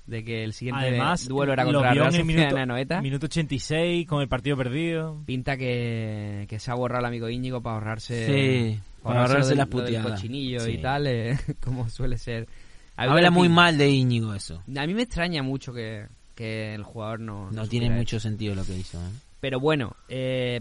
de 0.09 0.23
que 0.23 0.43
el 0.43 0.53
siguiente 0.53 0.81
Además, 0.87 1.27
duelo 1.27 1.53
era 1.53 1.63
contra 1.63 1.93
la 1.93 2.09
en 2.09 2.25
minuto, 2.27 2.57
Anoeta. 2.57 3.01
minuto 3.01 3.27
86 3.27 4.07
con 4.07 4.21
el 4.21 4.27
partido 4.27 4.57
perdido. 4.57 5.21
Pinta 5.25 5.55
que, 5.57 6.45
que 6.49 6.59
se 6.59 6.71
ha 6.71 6.73
borrado 6.73 7.01
el 7.01 7.05
amigo 7.05 7.29
Íñigo 7.29 7.61
para 7.61 7.75
ahorrarse, 7.75 8.25
Sí, 8.25 8.79
para 9.03 9.21
ahorrarse 9.21 9.55
las 9.55 9.67
puteadas. 9.67 10.11
cochinillo 10.11 10.59
Sí. 10.61 10.71
y 10.71 10.77
tal, 10.79 11.07
eh, 11.07 11.37
como 11.63 11.87
suele 11.89 12.17
ser. 12.17 12.47
Habla 12.95 13.31
muy 13.31 13.47
mal 13.49 13.77
de 13.77 13.89
Íñigo 13.89 14.33
eso. 14.33 14.61
A 14.75 14.85
mí 14.87 14.93
me 14.93 15.03
extraña 15.03 15.41
mucho 15.43 15.71
que, 15.71 16.07
que 16.35 16.73
el 16.75 16.83
jugador 16.83 17.19
no. 17.21 17.49
No 17.51 17.67
tiene 17.67 17.89
mucho 17.89 18.19
sentido 18.19 18.55
lo 18.55 18.65
que 18.65 18.77
hizo. 18.77 18.97
¿eh? 18.99 19.09
Pero 19.39 19.59
bueno, 19.59 19.95
eh, 20.09 20.59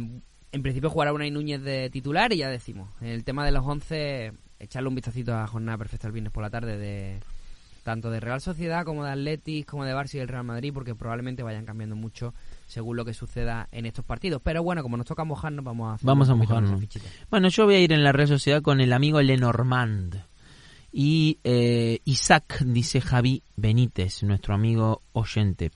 en 0.53 0.63
principio 0.63 0.89
jugará 0.91 1.13
Unai 1.13 1.31
Núñez 1.31 1.63
de 1.63 1.91
titular 1.91 2.33
y 2.33 2.37
ya 2.39 2.49
decimos. 2.49 2.91
El 3.01 3.25
tema 3.25 3.45
de 3.45 3.51
los 3.53 3.67
11, 3.67 4.33
echarle 4.61 4.89
un 4.89 4.95
vistacito 4.95 5.35
a 5.35 5.41
la 5.41 5.47
jornada 5.49 5.79
perfecta 5.79 6.07
el 6.07 6.13
viernes 6.13 6.33
por 6.33 6.43
la 6.45 6.51
tarde 6.51 6.77
de 6.79 7.19
tanto 7.89 8.11
de 8.11 8.21
Real 8.21 8.43
Sociedad 8.43 8.85
como 8.85 9.03
de 9.03 9.13
Atletis, 9.13 9.65
como 9.65 9.87
de 9.87 9.95
Barça 9.95 10.17
y 10.17 10.19
del 10.19 10.29
Real 10.29 10.45
Madrid, 10.45 10.73
porque 10.75 10.95
probablemente 10.95 11.43
vayan 11.43 11.65
cambiando 11.65 11.97
mucho 11.97 12.35
según 12.67 12.99
lo 12.99 13.05
que 13.07 13.15
suceda 13.15 13.67
en 13.73 13.87
estos 13.87 14.05
partidos. 14.05 14.43
Pero 14.45 14.63
bueno, 14.63 14.83
como 14.83 14.99
nos 14.99 15.07
toca 15.07 15.25
mojarnos, 15.25 15.65
vamos 15.65 15.89
a 15.89 15.95
hacer 15.95 16.07
Vamos 16.07 16.29
a 16.29 16.35
mojarnos. 16.35 16.83
Bueno, 17.31 17.49
yo 17.49 17.65
voy 17.65 17.77
a 17.77 17.81
ir 17.81 17.95
en 17.95 18.05
la 18.05 18.13
Real 18.13 18.29
Sociedad 18.29 18.61
con 18.61 18.83
el 18.83 18.93
amigo 18.93 19.23
Lenormand. 19.23 20.23
Y 20.93 21.39
eh, 21.45 22.01
Isaac, 22.05 22.63
dice 22.63 23.01
Javi 23.01 23.43
Benítez, 23.57 24.23
nuestro 24.23 24.55
amigo 24.55 25.01
oyente. 25.13 25.71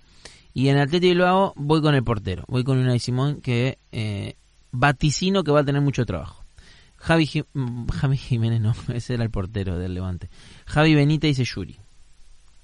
Y 0.53 0.69
en 0.69 0.77
Atlético 0.77 1.15
Bilbao 1.15 1.53
voy 1.57 1.81
con 1.81 1.95
el 1.95 2.05
portero. 2.05 2.45
Voy 2.47 2.63
con 2.63 2.77
Unai 2.77 2.99
Simón 2.99 3.41
que 3.41 3.79
eh, 3.91 4.37
vaticino 4.71 5.45
que 5.45 5.51
va 5.51 5.61
a 5.61 5.65
tener 5.65 5.81
mucho 5.81 6.05
trabajo. 6.05 6.45
Javi, 6.97 7.43
mm, 7.55 7.87
Javi 7.89 8.19
Jiménez 8.19 8.61
no, 8.61 8.75
ese 8.95 9.15
era 9.15 9.25
el 9.25 9.31
portero 9.31 9.79
del 9.79 9.95
Levante. 9.95 10.29
Javi 10.67 10.95
Benítez 10.95 11.39
dice 11.39 11.45
Yuri. 11.45 11.82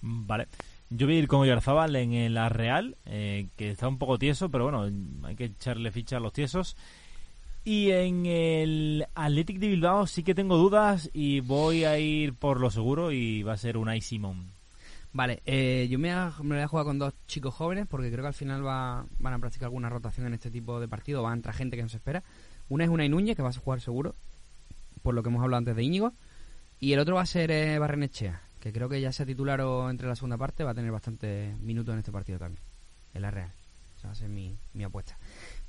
Vale. 0.01 0.47
Yo 0.91 1.07
voy 1.07 1.17
a 1.17 1.19
ir 1.19 1.29
con 1.29 1.41
Oyarzábal 1.41 1.95
en 1.97 2.33
La 2.33 2.49
Real, 2.49 2.97
eh, 3.05 3.49
que 3.57 3.71
está 3.71 3.89
un 3.89 3.99
poco 3.99 4.19
tieso, 4.19 4.49
pero 4.51 4.65
bueno, 4.71 4.89
hay 5.27 5.37
que 5.37 5.45
echarle 5.47 5.91
ficha 5.93 6.17
a 6.17 6.21
los 6.21 6.33
tiesos. 6.33 6.77
Y 7.65 7.91
en 7.91 8.25
el 8.25 9.07
Athletic 9.15 9.59
de 9.59 9.69
Bilbao 9.69 10.07
sí 10.07 10.23
que 10.23 10.35
tengo 10.35 10.57
dudas 10.57 11.11
y 11.13 11.41
voy 11.41 11.85
a 11.85 11.99
ir 11.99 12.33
por 12.35 12.61
lo 12.61 12.71
seguro 12.71 13.13
y 13.13 13.43
va 13.43 13.53
a 13.53 13.59
ser 13.59 13.77
Unai 13.77 14.01
Simón. 14.01 14.53
Vale, 15.13 15.43
eh, 15.45 15.87
yo 15.91 15.99
me, 15.99 16.09
voy 16.15 16.59
a- 16.61 16.69
jugar 16.69 16.85
con 16.87 16.99
dos 16.99 17.13
chicos 17.27 17.53
jóvenes 17.55 17.87
porque 17.87 18.11
creo 18.11 18.23
que 18.23 18.29
al 18.29 18.35
final 18.35 18.65
va, 18.65 19.05
van 19.19 19.35
a 19.35 19.39
practicar 19.39 19.67
alguna 19.67 19.91
rotación 19.91 20.27
en 20.27 20.35
este 20.35 20.51
tipo 20.51 20.81
de 20.81 20.89
partido, 20.89 21.23
va 21.23 21.31
a 21.33 21.35
entrar 21.35 21.55
gente 21.55 21.77
que 21.77 21.83
no 21.83 21.89
se 21.91 21.97
espera. 21.99 22.23
Una 22.71 22.85
es 22.85 22.91
Unai 22.91 23.09
Núñez, 23.09 23.37
que 23.37 23.43
va 23.43 23.49
a 23.51 23.53
jugar 23.53 23.81
seguro, 23.81 24.15
por 25.03 25.15
lo 25.15 25.23
que 25.23 25.29
hemos 25.29 25.43
hablado 25.43 25.59
antes 25.59 25.77
de 25.77 25.83
Íñigo, 25.83 26.13
y 26.81 26.93
el 26.93 27.01
otro 27.01 27.17
va 27.17 27.23
a 27.23 27.27
ser 27.27 27.51
eh, 27.51 27.79
Barrenechea, 27.79 28.41
creo 28.73 28.89
que 28.89 29.01
ya 29.01 29.13
sea 29.13 29.27
titular 29.27 29.61
o 29.61 29.91
entre 29.91 30.09
la 30.09 30.15
segunda 30.15 30.37
parte, 30.37 30.65
va 30.65 30.73
a 30.73 30.75
tener 30.75 30.91
bastantes 30.91 31.59
minutos 31.61 31.93
en 31.93 31.99
este 32.01 32.13
partido 32.13 32.39
también, 32.39 32.63
en 33.15 33.23
la 33.23 33.31
Real. 33.31 33.53
Esa 33.97 34.09
va 34.09 34.13
a 34.13 34.17
ser 34.17 34.29
mi, 34.29 34.57
mi 34.75 34.85
apuesta. 34.85 35.19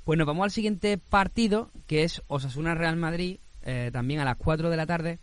Pues 0.04 0.18
nos 0.18 0.26
vamos 0.26 0.44
al 0.44 0.50
siguiente 0.50 0.98
partido, 0.98 1.70
que 1.86 2.04
es 2.04 2.22
Osasuna-Real 2.28 2.96
Madrid, 2.96 3.38
eh, 3.62 3.90
también 3.92 4.20
a 4.20 4.24
las 4.24 4.36
4 4.36 4.70
de 4.70 4.76
la 4.76 4.86
tarde. 4.86 5.18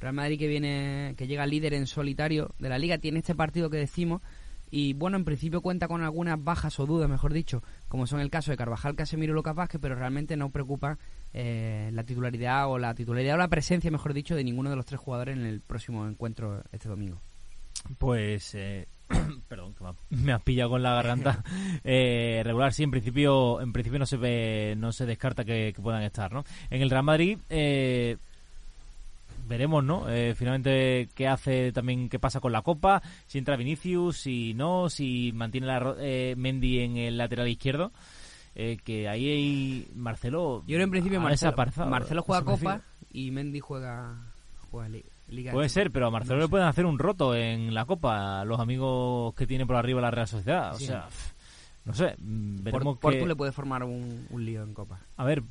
Real 0.00 0.14
Madrid 0.14 0.38
que 0.38 0.48
viene, 0.48 1.14
que 1.16 1.26
llega 1.26 1.46
líder 1.46 1.74
en 1.74 1.86
solitario 1.86 2.54
de 2.58 2.68
la 2.68 2.78
liga, 2.78 2.98
tiene 2.98 3.18
este 3.18 3.34
partido 3.34 3.68
que 3.70 3.76
decimos 3.76 4.22
Y 4.70 4.94
bueno, 4.94 5.16
en 5.16 5.24
principio 5.24 5.60
cuenta 5.60 5.88
con 5.88 6.02
algunas 6.02 6.42
bajas 6.42 6.78
o 6.80 6.86
dudas, 6.86 7.08
mejor 7.08 7.32
dicho, 7.32 7.62
como 7.88 8.06
son 8.06 8.20
el 8.20 8.30
caso 8.30 8.50
de 8.50 8.56
Carvajal, 8.56 8.94
Casemiro 8.94 9.32
y 9.32 9.36
Lucas 9.36 9.54
Vázquez, 9.54 9.80
pero 9.80 9.94
realmente 9.96 10.36
no 10.36 10.50
preocupa 10.50 10.98
eh, 11.34 11.90
la 11.92 12.04
titularidad 12.04 12.68
o 12.70 12.78
la 12.78 12.94
titularidad 12.94 13.34
o 13.36 13.38
la 13.38 13.48
presencia, 13.48 13.90
mejor 13.90 14.14
dicho, 14.14 14.34
de 14.34 14.44
ninguno 14.44 14.70
de 14.70 14.76
los 14.76 14.86
tres 14.86 15.00
jugadores 15.00 15.36
en 15.36 15.44
el 15.46 15.60
próximo 15.60 16.06
encuentro 16.08 16.62
este 16.72 16.88
domingo. 16.88 17.20
Pues, 17.98 18.54
eh, 18.54 18.86
perdón, 19.48 19.74
que 19.74 19.84
me 19.84 19.90
ha- 19.90 19.94
me 20.10 20.32
has 20.32 20.42
pillado 20.42 20.70
con 20.70 20.82
la 20.82 20.94
garganta. 20.94 21.42
Eh, 21.82 22.42
regular, 22.44 22.72
sí, 22.74 22.82
en 22.82 22.90
principio, 22.90 23.60
en 23.60 23.72
principio 23.72 23.98
no 23.98 24.06
se 24.06 24.16
ve, 24.18 24.74
no 24.76 24.92
se 24.92 25.06
descarta 25.06 25.44
que, 25.44 25.72
que 25.74 25.80
puedan 25.80 26.02
estar, 26.02 26.30
¿no? 26.32 26.44
En 26.68 26.82
el 26.82 26.90
Real 26.90 27.02
Madrid, 27.04 27.38
eh, 27.48 28.18
veremos, 29.48 29.82
¿no? 29.82 30.08
Eh, 30.10 30.34
finalmente 30.36 31.08
qué 31.14 31.26
hace 31.26 31.72
también, 31.72 32.08
qué 32.08 32.18
pasa 32.18 32.40
con 32.40 32.52
la 32.52 32.62
Copa, 32.62 33.02
si 33.26 33.38
entra 33.38 33.56
Vinicius, 33.56 34.18
si 34.18 34.52
no, 34.54 34.90
si 34.90 35.32
mantiene 35.34 35.66
la 35.68 35.94
eh, 36.00 36.34
Mendy 36.36 36.80
en 36.80 36.96
el 36.98 37.16
lateral 37.16 37.48
izquierdo. 37.48 37.92
Eh, 38.54 38.78
que 38.84 39.08
ahí 39.08 39.28
hay 39.28 39.90
Marcelo. 39.94 40.60
Yo 40.66 40.74
creo 40.74 40.82
en 40.84 40.90
principio 40.90 41.20
Marcelo, 41.20 42.22
juega. 42.22 42.44
Copa 42.44 42.80
y 43.12 43.30
Mendy 43.30 43.60
juega, 43.60 44.16
juega 44.70 44.88
li- 44.88 45.04
Liga. 45.28 45.52
Puede 45.52 45.68
ser, 45.68 45.92
pero 45.92 46.08
a 46.08 46.10
Marcelo 46.10 46.38
No 46.38 46.42
le 46.44 46.48
pueden 46.48 46.66
hacer 46.66 46.84
un 46.86 46.98
roto 46.98 47.36
en 47.36 47.72
la 47.72 47.84
Copa, 47.84 48.44
los 48.44 48.58
amigos 48.58 49.32
que 49.34 49.46
tiene 49.46 49.64
por 49.64 49.76
arriba 49.76 50.00
la 50.00 50.10
Real 50.10 50.26
Sociedad. 50.26 50.72
O 50.74 50.78
Sí. 50.78 50.86
sea, 50.86 51.06
no 51.84 51.94
sé, 51.94 52.16
mm, 52.18 52.64
veremos 52.64 52.98
Portu 52.98 53.20
que... 53.20 53.26
le 53.26 53.36
puede 53.36 53.52
formar 53.52 53.84
un, 53.84 54.26
un 54.28 54.44
lío 54.44 54.64
en 54.64 54.74
Copa. 54.74 54.98
A 55.16 55.24
ver, 55.24 55.44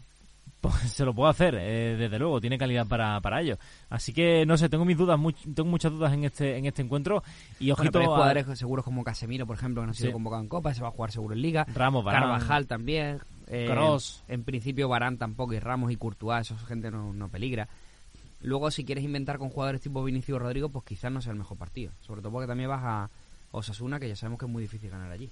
pues, 0.62 0.76
se 0.92 1.06
lo 1.06 1.14
puede 1.14 1.32
hacer, 1.32 1.56
eh, 1.56 1.96
desde 1.98 2.20
luego, 2.20 2.40
tiene 2.42 2.58
calidad 2.58 2.86
para, 2.88 3.20
para 3.22 3.42
ello. 3.42 3.58
Así 3.90 4.14
que, 4.14 4.46
no 4.46 4.58
sé, 4.58 4.70
tengo 4.70 4.86
mis 4.86 4.98
dudas, 4.98 5.18
much- 5.20 5.54
tengo 5.56 5.70
muchas 5.70 5.92
dudas 5.92 6.14
en 6.14 6.26
este 6.26 6.58
en 6.58 6.66
este 6.66 6.82
encuentro. 6.82 7.24
Y 7.60 7.66
Bueno, 7.68 7.74
ojito 7.82 8.00
pero 8.00 8.24
hay 8.24 8.38
a 8.40 8.56
seguros 8.56 8.84
como 8.86 9.04
Casemiro, 9.04 9.46
por 9.48 9.56
ejemplo, 9.58 9.82
que 9.82 9.86
no 9.88 9.92
ha 9.92 9.96
sido 9.96 10.10
Sí. 10.10 10.14
convocado 10.14 10.42
en 10.42 10.50
Copa, 10.50 10.74
se 10.74 10.82
va 10.82 10.90
a 10.90 10.92
jugar 10.92 11.12
seguro 11.12 11.34
en 11.36 11.42
Liga. 11.42 11.66
Ramos, 11.74 12.04
Varane. 12.04 12.26
Carvajal 12.26 12.68
también. 12.68 13.20
eh, 13.48 13.68
Kroos. 13.70 14.24
En 14.28 14.44
principio 14.44 14.88
Barán 14.90 15.18
tampoco 15.18 15.54
y 15.54 15.60
Ramos 15.60 15.92
y 15.92 15.96
Courtois, 15.96 16.52
esa 16.52 16.66
gente 16.68 16.92
no, 16.92 17.14
no 17.14 17.30
peligra. 17.30 17.68
Luego, 18.42 18.70
si 18.72 18.86
quieres 18.86 19.04
inventar 19.04 19.38
con 19.38 19.50
jugadores 19.50 19.82
tipo 19.82 20.04
Vinicius 20.04 20.40
Rodrigo, 20.40 20.70
pues 20.70 20.86
quizás 20.86 21.12
no 21.12 21.22
sea 21.22 21.34
el 21.34 21.40
mejor 21.40 21.58
partido. 21.58 21.92
Sobre 22.02 22.22
todo 22.22 22.32
porque 22.32 22.48
también 22.48 22.70
vas 22.70 22.82
a 22.84 23.10
Osasuna, 23.52 24.00
que 24.00 24.08
ya 24.08 24.16
sabemos 24.16 24.40
que 24.40 24.46
es 24.46 24.52
muy 24.52 24.62
difícil 24.62 24.90
ganar 24.92 25.12
allí. 25.12 25.30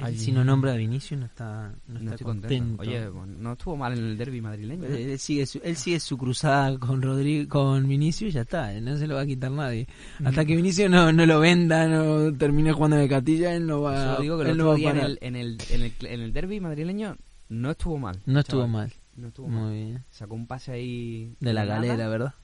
Allí. 0.00 0.18
Si 0.18 0.32
no 0.32 0.44
nombra 0.44 0.72
a 0.72 0.76
Vinicius 0.76 1.18
no 1.20 1.26
está, 1.26 1.72
no 1.86 2.00
No 2.00 2.12
está 2.12 2.24
contento. 2.24 2.76
contento. 2.76 2.82
Oye, 2.82 3.26
no 3.38 3.52
estuvo 3.52 3.76
mal 3.76 3.92
en 3.98 4.04
el 4.04 4.16
derby 4.18 4.40
madrileño. 4.40 4.84
¿eh? 4.84 5.02
Eh, 5.02 5.12
Él 5.12 5.18
sigue, 5.18 5.46
su, 5.46 5.60
él 5.62 5.76
sigue 5.76 6.00
su 6.00 6.16
cruzada 6.18 6.78
con 6.78 7.02
Rodrigo, 7.02 7.48
con 7.48 7.86
Vinicius 7.88 8.30
y 8.30 8.34
ya 8.34 8.42
está, 8.42 8.74
eh, 8.74 8.80
no 8.80 8.96
se 8.96 9.06
lo 9.06 9.14
va 9.16 9.22
a 9.22 9.26
quitar 9.26 9.50
nadie. 9.50 9.86
Hasta 10.24 10.44
que 10.44 10.56
Vinicius 10.56 10.90
no, 10.90 11.12
no 11.12 11.26
lo 11.26 11.40
venda, 11.40 11.86
no 11.88 12.32
termine 12.36 12.72
jugando 12.72 12.96
de 12.96 13.08
catilla, 13.08 13.54
él 13.54 13.66
no 13.66 13.82
va, 13.82 14.16
digo 14.20 14.38
que 14.42 14.50
él 14.50 14.66
va 14.66 14.72
a 14.72 14.76
día 14.76 14.90
en 14.90 14.96
parar. 14.96 15.10
el, 15.10 15.18
en, 15.22 15.36
el, 15.36 15.58
en, 15.70 15.82
el, 15.82 15.92
en 16.02 16.20
el 16.20 16.32
derby 16.32 16.60
madrileño 16.60 17.16
no 17.48 17.70
estuvo 17.70 17.98
mal. 17.98 18.20
No 18.26 18.40
estuvo 18.40 18.60
chaval. 18.62 18.70
mal, 18.72 18.92
No 19.16 19.28
estuvo 19.28 19.48
mal. 19.48 19.62
muy 19.64 19.74
bien. 19.74 20.04
Sacó 20.10 20.34
un 20.34 20.46
pase 20.46 20.72
ahí... 20.72 21.34
De 21.40 21.52
la 21.52 21.64
galera, 21.64 22.08
¿verdad? 22.08 22.34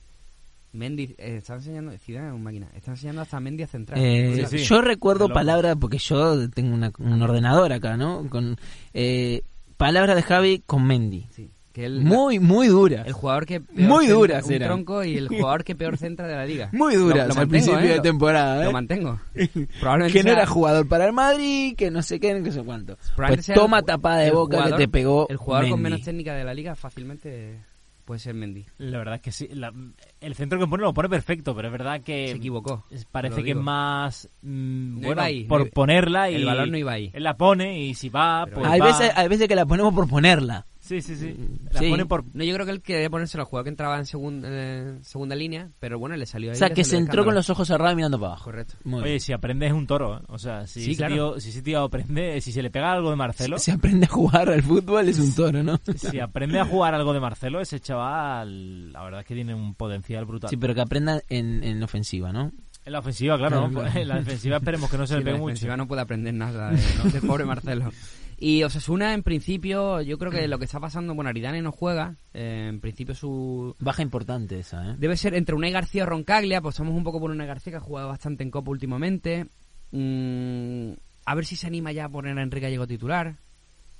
Mendy, 0.75 1.15
eh, 1.17 1.37
está 1.37 1.55
enseñando, 1.55 1.91
Zidane 1.97 2.27
es 2.27 2.33
un 2.33 2.43
máquina, 2.43 2.67
está 2.75 2.91
enseñando 2.91 3.21
hasta 3.21 3.39
Mendy 3.39 3.63
a 3.63 3.67
central. 3.67 3.99
Eh, 3.99 4.45
Sí, 4.49 4.57
sí. 4.59 4.63
Yo 4.65 4.81
recuerdo 4.81 5.29
palabras, 5.29 5.75
porque 5.79 5.97
yo 5.97 6.49
tengo 6.51 6.73
una- 6.75 6.91
un 6.99 7.21
ordenador 7.21 7.71
acá, 7.73 7.97
¿no? 7.97 8.27
Con 8.29 8.57
eh, 8.93 9.41
palabras 9.77 10.15
de 10.15 10.21
Javi 10.23 10.63
con 10.65 10.85
Mendy. 10.85 11.27
Sí, 11.31 11.49
que 11.73 11.85
él, 11.85 12.01
Muy, 12.01 12.39
muy 12.39 12.67
duras. 12.67 13.05
el 13.05 13.11
jugador 13.11 13.45
que 13.45 13.59
peor 13.59 13.89
Muy 13.89 14.07
duras 14.07 14.45
un 14.45 14.57
tronco 14.59 15.03
y 15.03 15.17
el 15.17 15.27
jugador 15.27 15.63
que 15.65 15.75
peor 15.75 15.97
centra 15.97 16.25
de 16.27 16.35
la 16.35 16.45
liga. 16.45 16.69
Muy 16.71 16.95
Lo- 16.95 17.09
lo 17.09 17.21
al 17.41 17.47
principio 17.49 17.79
¿eh? 17.79 17.87
de 17.89 17.95
Lo- 17.97 18.01
temporada, 18.01 18.61
¿eh? 18.61 18.65
Lo 18.65 18.71
mantengo. 18.71 19.19
Probablemente 19.81 20.17
que 20.17 20.23
no 20.23 20.29
sea- 20.29 20.33
era 20.39 20.45
jugador 20.45 20.87
para 20.87 21.05
el 21.05 21.11
Madrid, 21.13 21.75
que 21.75 21.91
no 21.91 22.01
sé 22.01 22.19
qué, 22.21 22.33
no 22.39 22.49
sé 22.51 22.63
cuánto. 22.63 22.97
Pues 23.17 23.49
el 23.49 23.55
toma 23.55 23.81
ju- 23.81 23.85
tapada 23.85 24.19
de 24.19 24.27
el 24.27 24.33
boca 24.33 24.57
jugador- 24.57 24.77
que 24.77 24.83
te 24.85 24.87
pegó 24.89 25.27
El 25.29 25.37
jugador 25.37 25.69
con 25.69 25.81
menos 25.81 26.01
técnica 26.01 26.33
de 26.33 26.43
la 26.45 26.53
liga 26.53 26.75
fácilmente 26.75 27.59
puede 28.05 28.19
ser 28.19 28.33
Mendy. 28.35 28.65
La 28.77 28.99
verdad 28.99 29.15
es 29.15 29.21
que 29.21 29.31
sí. 29.31 29.49
la- 29.51 29.73
el 30.21 30.35
centro 30.35 30.57
que 30.59 30.67
pone 30.67 30.83
lo 30.83 30.93
pone 30.93 31.09
perfecto, 31.09 31.55
pero 31.55 31.67
es 31.67 31.71
verdad 31.71 32.01
que... 32.01 32.29
Se 32.29 32.37
equivocó. 32.37 32.85
Parece 33.11 33.43
que 33.43 33.51
es 33.51 33.57
más 33.57 34.29
mm, 34.41 34.99
No 35.01 35.07
bueno 35.07 35.21
ahí, 35.21 35.43
por 35.45 35.65
no 35.65 35.71
ponerla 35.71 36.29
y 36.29 36.35
el 36.35 36.45
balón 36.45 36.71
no 36.71 36.77
iba 36.77 36.93
ahí. 36.93 37.11
él 37.13 37.23
la 37.23 37.35
pone 37.35 37.79
y 37.81 37.93
si 37.95 38.09
va 38.09 38.45
Pero 38.45 38.59
pues 38.61 38.71
hay, 38.71 38.79
va. 38.79 38.85
veces, 38.87 39.11
hay 39.15 39.27
veces 39.27 39.47
que 39.47 39.55
la 39.55 39.65
ponemos 39.65 39.93
por 39.93 40.07
ponerla. 40.07 40.65
Sí 40.85 41.01
sí 41.01 41.15
sí 41.15 41.33
Mm, 41.37 41.67
la 41.73 41.79
sí. 41.79 41.89
pone 41.89 42.05
por 42.05 42.23
No, 42.33 42.43
yo 42.43 42.53
creo 42.53 42.65
que 42.65 42.71
él 42.71 42.81
quería 42.81 43.09
ponérselo 43.09 43.41
al 43.43 43.47
jugador 43.47 43.63
que 43.65 43.69
entraba 43.69 43.97
en 43.97 44.05
segunda, 44.05 44.47
eh, 44.51 44.99
segunda 45.01 45.35
línea, 45.35 45.69
pero 45.79 45.97
bueno, 45.99 46.15
le 46.15 46.25
salió 46.25 46.51
ahí. 46.51 46.55
O 46.55 46.57
sea, 46.57 46.69
que 46.69 46.83
se 46.83 46.95
de 46.95 47.01
entró 47.01 47.25
con 47.25 47.33
los 47.35 47.49
ojos 47.49 47.67
cerrados 47.67 47.95
mirando 47.95 48.19
para 48.19 48.33
abajo. 48.33 48.45
Correcto. 48.45 48.75
Muy 48.83 49.01
oye 49.01 49.09
bien. 49.09 49.19
si 49.19 49.33
aprende 49.33 49.65
es 49.67 49.73
un 49.73 49.87
toro 49.87 50.17
¿eh? 50.19 50.21
o 50.27 50.37
sea 50.37 50.67
si 50.67 50.81
Sí, 50.81 50.91
ese 50.91 50.97
claro. 50.97 51.13
tío 51.13 51.39
si 51.39 51.49
ese 51.49 51.61
tío 51.61 51.79
aprende 51.83 52.39
si 52.41 52.51
se 52.51 52.61
le 52.61 52.69
pega 52.69 52.91
algo 52.91 53.09
de 53.09 53.15
Marcelo 53.15 53.57
Si 53.59 53.71
aprende 53.71 54.05
a 54.05 54.09
jugar 54.09 54.49
al 54.49 54.61
fútbol 54.61 55.09
es 55.09 55.19
un 55.19 55.33
toro, 55.33 55.63
¿no? 55.63 55.79
si 55.95 56.19
aprende 56.19 56.59
a 56.59 56.65
jugar 56.65 56.93
algo 56.95 57.13
de 57.13 57.19
Marcelo 57.19 57.59
ese 57.61 57.79
chaval 57.79 58.91
la 58.93 59.03
verdad 59.03 59.21
es 59.21 59.25
que 59.25 59.35
tiene 59.35 59.53
un 59.55 59.73
potencial 59.75 60.25
brutal 60.25 60.49
Sí, 60.49 60.57
pero 60.57 60.73
que 60.75 60.81
aprenda 60.81 61.21
en, 61.29 61.63
en 61.63 61.81
ofensiva, 61.83 62.31
¿no? 62.31 62.51
en 62.85 62.91
la 62.93 62.99
ofensiva 62.99 63.37
claro, 63.37 63.57
Claro, 63.57 63.71
¿no? 63.71 63.79
claro. 63.81 63.99
en 63.99 64.07
la 64.07 64.15
defensiva 64.19 64.57
esperemos 64.57 64.89
que 64.91 64.97
no 64.97 65.07
se 65.07 65.13
Sí, 65.15 65.19
le 65.19 65.19
la 65.21 65.25
pegue 65.25 65.37
mucho 65.39 65.47
defensiva 65.53 65.77
no 65.77 65.87
puede 65.87 66.01
aprender 66.01 66.33
nada 66.33 66.69
de- 66.71 67.11
del 67.11 67.21
pobre 67.23 67.45
Marcelo. 67.45 67.91
Y 68.37 68.63
Osasuna, 68.63 69.13
en 69.13 69.23
principio, 69.23 70.01
yo 70.01 70.17
creo 70.17 70.31
que 70.31 70.47
lo 70.47 70.59
que 70.59 70.65
está 70.65 70.79
pasando, 70.79 71.15
bueno, 71.15 71.29
Aridane 71.29 71.61
no 71.61 71.71
juega, 71.71 72.15
eh, 72.33 72.67
en 72.69 72.81
principio 72.81 73.15
su... 73.15 73.75
Baja 73.79 74.01
importante 74.01 74.59
esa, 74.59 74.91
¿eh? 74.91 74.95
Debe 74.97 75.15
ser 75.15 75.35
entre 75.35 75.55
Unai 75.55 75.71
García 75.71 76.03
o 76.03 76.05
Roncaglia, 76.05 76.61
pues 76.61 76.75
estamos 76.75 76.93
un 76.93 77.03
poco 77.03 77.19
por 77.19 77.31
Unai 77.31 77.47
García 77.47 77.71
que 77.71 77.77
ha 77.77 77.81
jugado 77.81 78.09
bastante 78.09 78.43
en 78.43 78.51
Copa 78.51 78.71
últimamente. 78.71 79.47
Mm, 79.91 80.91
a 81.25 81.35
ver 81.35 81.45
si 81.45 81.55
se 81.55 81.67
anima 81.67 81.91
ya 81.93 82.05
a 82.05 82.09
poner 82.09 82.37
a 82.37 82.43
Enrique 82.43 82.65
Gallego 82.65 82.87
titular, 82.87 83.35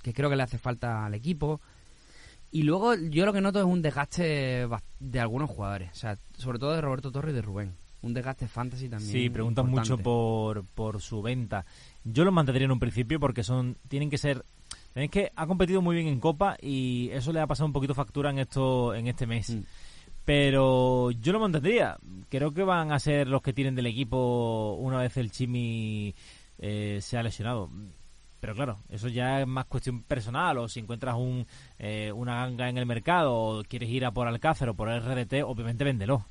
que 0.02 0.14
creo 0.14 0.30
que 0.30 0.36
le 0.36 0.44
hace 0.44 0.58
falta 0.58 1.06
al 1.06 1.14
equipo. 1.14 1.62
Y 2.52 2.64
luego 2.64 2.96
yo 2.96 3.26
lo 3.26 3.34
que 3.34 3.42
noto 3.42 3.60
es 3.60 3.66
un 3.66 3.82
desgaste 3.82 4.68
de 5.00 5.20
algunos 5.20 5.50
jugadores, 5.50 5.92
o 5.92 5.96
sea, 5.96 6.18
sobre 6.38 6.60
todo 6.60 6.74
de 6.74 6.82
Roberto 6.82 7.12
Torres 7.12 7.32
y 7.32 7.36
de 7.36 7.42
Rubén. 7.42 7.74
Un 8.02 8.14
desgaste 8.14 8.48
fantasy 8.48 8.88
también. 8.88 9.12
Sí, 9.12 9.30
preguntan 9.30 9.66
importante. 9.66 9.94
mucho 9.94 10.04
por, 10.04 10.64
por 10.76 11.02
su 11.02 11.22
venta. 11.24 11.66
Yo 12.06 12.24
los 12.24 12.34
mantendría 12.34 12.66
en 12.66 12.72
un 12.72 12.80
principio 12.80 13.20
porque 13.20 13.44
son 13.44 13.78
tienen 13.88 14.10
que 14.10 14.18
ser 14.18 14.46
tenéis 14.94 15.12
que 15.12 15.32
ha 15.36 15.48
competido 15.48 15.82
muy 15.82 15.96
bien 15.96 16.08
en 16.08 16.20
Copa 16.20 16.56
y 16.62 17.10
eso 17.12 17.34
le 17.34 17.42
ha 17.42 17.48
pasado 17.48 17.68
un 17.68 17.74
poquito 17.74 17.94
factura 17.94 18.30
en 18.30 18.40
esto 18.40 18.94
en 18.94 19.08
este 19.08 19.28
mes. 19.28 19.50
Mm. 19.50 19.64
Pero 20.24 21.12
yo 21.12 21.34
lo 21.34 21.40
mantendría. 21.40 21.98
Creo 22.30 22.52
que 22.52 22.64
van 22.64 22.92
a 22.92 23.00
ser 23.00 23.28
los 23.28 23.42
que 23.42 23.54
tienen 23.54 23.76
del 23.76 23.88
equipo 23.88 24.76
una 24.80 24.98
vez 24.98 25.18
el 25.18 25.32
Chimi 25.32 26.16
eh, 26.60 27.00
se 27.02 27.18
ha 27.18 27.24
lesionado. 27.24 27.70
Pero 28.40 28.56
claro, 28.56 28.80
eso 28.90 29.08
ya 29.08 29.42
es 29.42 29.48
más 29.48 29.66
cuestión 29.66 30.04
personal. 30.04 30.58
O 30.58 30.68
si 30.68 30.80
encuentras 30.80 31.16
un, 31.16 31.46
eh, 31.78 32.12
una 32.12 32.46
ganga 32.46 32.70
en 32.70 32.78
el 32.78 32.86
mercado 32.86 33.34
o 33.36 33.64
quieres 33.64 33.90
ir 33.90 34.06
a 34.06 34.12
por 34.12 34.28
Alcácer 34.28 34.70
o 34.70 34.76
por 34.76 34.90
RDT, 34.90 35.44
obviamente 35.44 35.84
véndelo. 35.84 36.26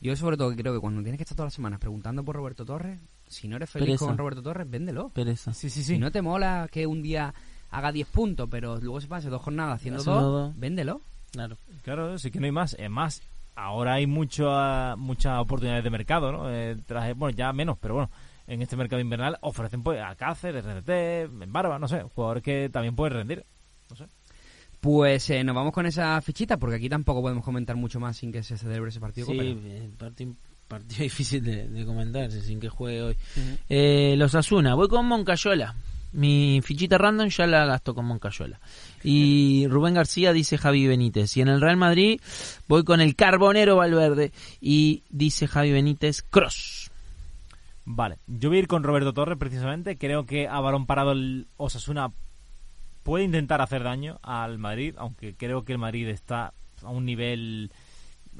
Yo 0.00 0.16
sobre 0.16 0.36
todo 0.36 0.54
creo 0.56 0.72
que 0.72 0.80
cuando 0.80 1.02
tienes 1.02 1.18
que 1.18 1.22
estar 1.22 1.36
todas 1.36 1.48
las 1.48 1.54
semanas 1.54 1.80
preguntando 1.80 2.24
por 2.24 2.34
Roberto 2.34 2.64
Torres, 2.64 2.98
si 3.32 3.48
no 3.48 3.56
eres 3.56 3.70
feliz 3.70 3.86
Pereza. 3.88 4.06
con 4.06 4.18
Roberto 4.18 4.42
Torres, 4.42 4.68
véndelo. 4.70 5.08
Pereza. 5.10 5.52
Sí, 5.52 5.68
sí, 5.70 5.82
Si 5.82 5.98
no 5.98 6.10
te 6.12 6.22
mola 6.22 6.68
que 6.70 6.86
un 6.86 7.02
día 7.02 7.34
haga 7.70 7.90
10 7.90 8.06
puntos, 8.08 8.48
pero 8.50 8.76
luego 8.78 9.00
se 9.00 9.08
pase 9.08 9.28
dos 9.30 9.42
jornadas 9.42 9.76
haciendo 9.76 10.02
dos, 10.02 10.22
dos. 10.22 10.58
véndelo. 10.58 11.00
Claro. 11.32 11.56
Claro, 11.82 12.18
sí 12.18 12.30
que 12.30 12.38
no 12.38 12.46
hay 12.46 12.52
más. 12.52 12.74
Es 12.78 12.90
más, 12.90 13.22
ahora 13.56 13.94
hay 13.94 14.06
mucho, 14.06 14.50
ah, 14.50 14.94
muchas 14.98 15.38
oportunidades 15.40 15.82
de 15.82 15.90
mercado, 15.90 16.30
¿no? 16.30 16.50
Eh, 16.52 16.76
tras- 16.86 17.16
bueno, 17.16 17.36
ya 17.36 17.52
menos, 17.52 17.78
pero 17.80 17.94
bueno, 17.94 18.10
en 18.46 18.60
este 18.60 18.76
mercado 18.76 19.00
invernal 19.00 19.38
ofrecen 19.40 19.82
pues 19.82 20.00
Alcácer, 20.00 20.54
RDT, 20.62 21.28
Barba, 21.48 21.78
no 21.78 21.88
sé, 21.88 22.02
jugadores 22.14 22.42
que 22.42 22.68
también 22.70 22.94
pueden 22.94 23.14
rendir. 23.14 23.44
No 23.88 23.96
sé. 23.96 24.04
Pues 24.80 25.30
eh, 25.30 25.44
nos 25.44 25.54
vamos 25.54 25.72
con 25.72 25.86
esa 25.86 26.20
fichita, 26.20 26.56
porque 26.56 26.76
aquí 26.76 26.88
tampoco 26.88 27.22
podemos 27.22 27.44
comentar 27.44 27.76
mucho 27.76 28.00
más 28.00 28.16
sin 28.16 28.32
que 28.32 28.42
se 28.42 28.58
celebre 28.58 28.90
ese 28.90 28.98
partido. 29.00 29.28
Sí, 29.28 29.38
eh, 29.40 29.90
partido, 30.72 31.02
difícil 31.02 31.44
de, 31.44 31.68
de 31.68 31.84
comentarse 31.84 32.40
sin 32.40 32.60
que 32.60 32.68
juegue 32.68 33.02
hoy. 33.02 33.16
Eh, 33.68 34.14
los 34.16 34.34
Asuna, 34.34 34.74
voy 34.74 34.88
con 34.88 35.06
Moncayola. 35.06 35.74
Mi 36.12 36.60
fichita 36.62 36.98
random 36.98 37.28
ya 37.28 37.46
la 37.46 37.64
gasto 37.64 37.94
con 37.94 38.04
Moncayola. 38.04 38.60
Y 39.02 39.66
Rubén 39.68 39.94
García 39.94 40.32
dice 40.32 40.58
Javi 40.58 40.86
Benítez. 40.86 41.36
Y 41.36 41.40
en 41.40 41.48
el 41.48 41.60
Real 41.60 41.76
Madrid 41.76 42.20
voy 42.68 42.84
con 42.84 43.00
el 43.00 43.16
Carbonero 43.16 43.76
Valverde. 43.76 44.32
Y 44.60 45.02
dice 45.08 45.46
Javi 45.46 45.72
Benítez 45.72 46.22
Cross. 46.22 46.90
Vale, 47.84 48.18
yo 48.26 48.50
voy 48.50 48.58
a 48.58 48.60
ir 48.60 48.68
con 48.68 48.82
Roberto 48.82 49.12
Torres 49.12 49.38
precisamente. 49.38 49.96
Creo 49.96 50.26
que 50.26 50.48
a 50.48 50.60
balón 50.60 50.86
parado 50.86 51.12
el 51.12 51.46
Osasuna 51.56 52.12
puede 53.02 53.24
intentar 53.24 53.60
hacer 53.60 53.82
daño 53.82 54.20
al 54.22 54.58
Madrid, 54.58 54.94
aunque 54.98 55.34
creo 55.34 55.64
que 55.64 55.72
el 55.72 55.78
Madrid 55.78 56.08
está 56.08 56.52
a 56.82 56.90
un 56.90 57.04
nivel... 57.04 57.70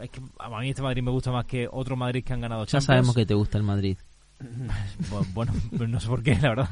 Es 0.00 0.10
que 0.10 0.20
a 0.38 0.60
mí 0.60 0.68
este 0.70 0.82
Madrid 0.82 1.02
me 1.02 1.10
gusta 1.10 1.30
más 1.30 1.44
que 1.44 1.68
otro 1.70 1.96
Madrid 1.96 2.24
que 2.24 2.32
han 2.32 2.40
ganado 2.40 2.62
Ya 2.62 2.66
Champions. 2.66 2.84
sabemos 2.86 3.14
que 3.14 3.26
te 3.26 3.34
gusta 3.34 3.58
el 3.58 3.64
Madrid. 3.64 3.96
Bu- 5.10 5.26
Bueno, 5.34 5.52
no 5.88 6.00
sé 6.00 6.08
por 6.08 6.22
qué, 6.22 6.34
la 6.36 6.48
verdad. 6.50 6.68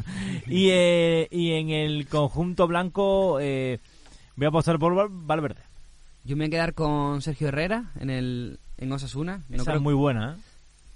Y, 0.46 0.68
eh, 0.70 1.28
y 1.30 1.52
en 1.52 1.70
el 1.70 2.06
conjunto 2.08 2.66
blanco 2.66 3.38
eh, 3.40 3.78
voy 4.36 4.46
a 4.46 4.48
apostar 4.48 4.78
por 4.78 4.94
Val- 4.94 5.08
Valverde. 5.10 5.62
Yo 6.24 6.36
me 6.36 6.44
voy 6.44 6.48
a 6.48 6.50
quedar 6.50 6.74
con 6.74 7.22
Sergio 7.22 7.48
Herrera 7.48 7.92
en 8.00 8.10
el 8.10 8.58
en 8.78 8.92
Osasuna. 8.92 9.42
No 9.48 9.56
Esa 9.56 9.64
creo, 9.64 9.76
es 9.76 9.82
muy 9.82 9.94
buena, 9.94 10.34
¿eh? 10.36 10.40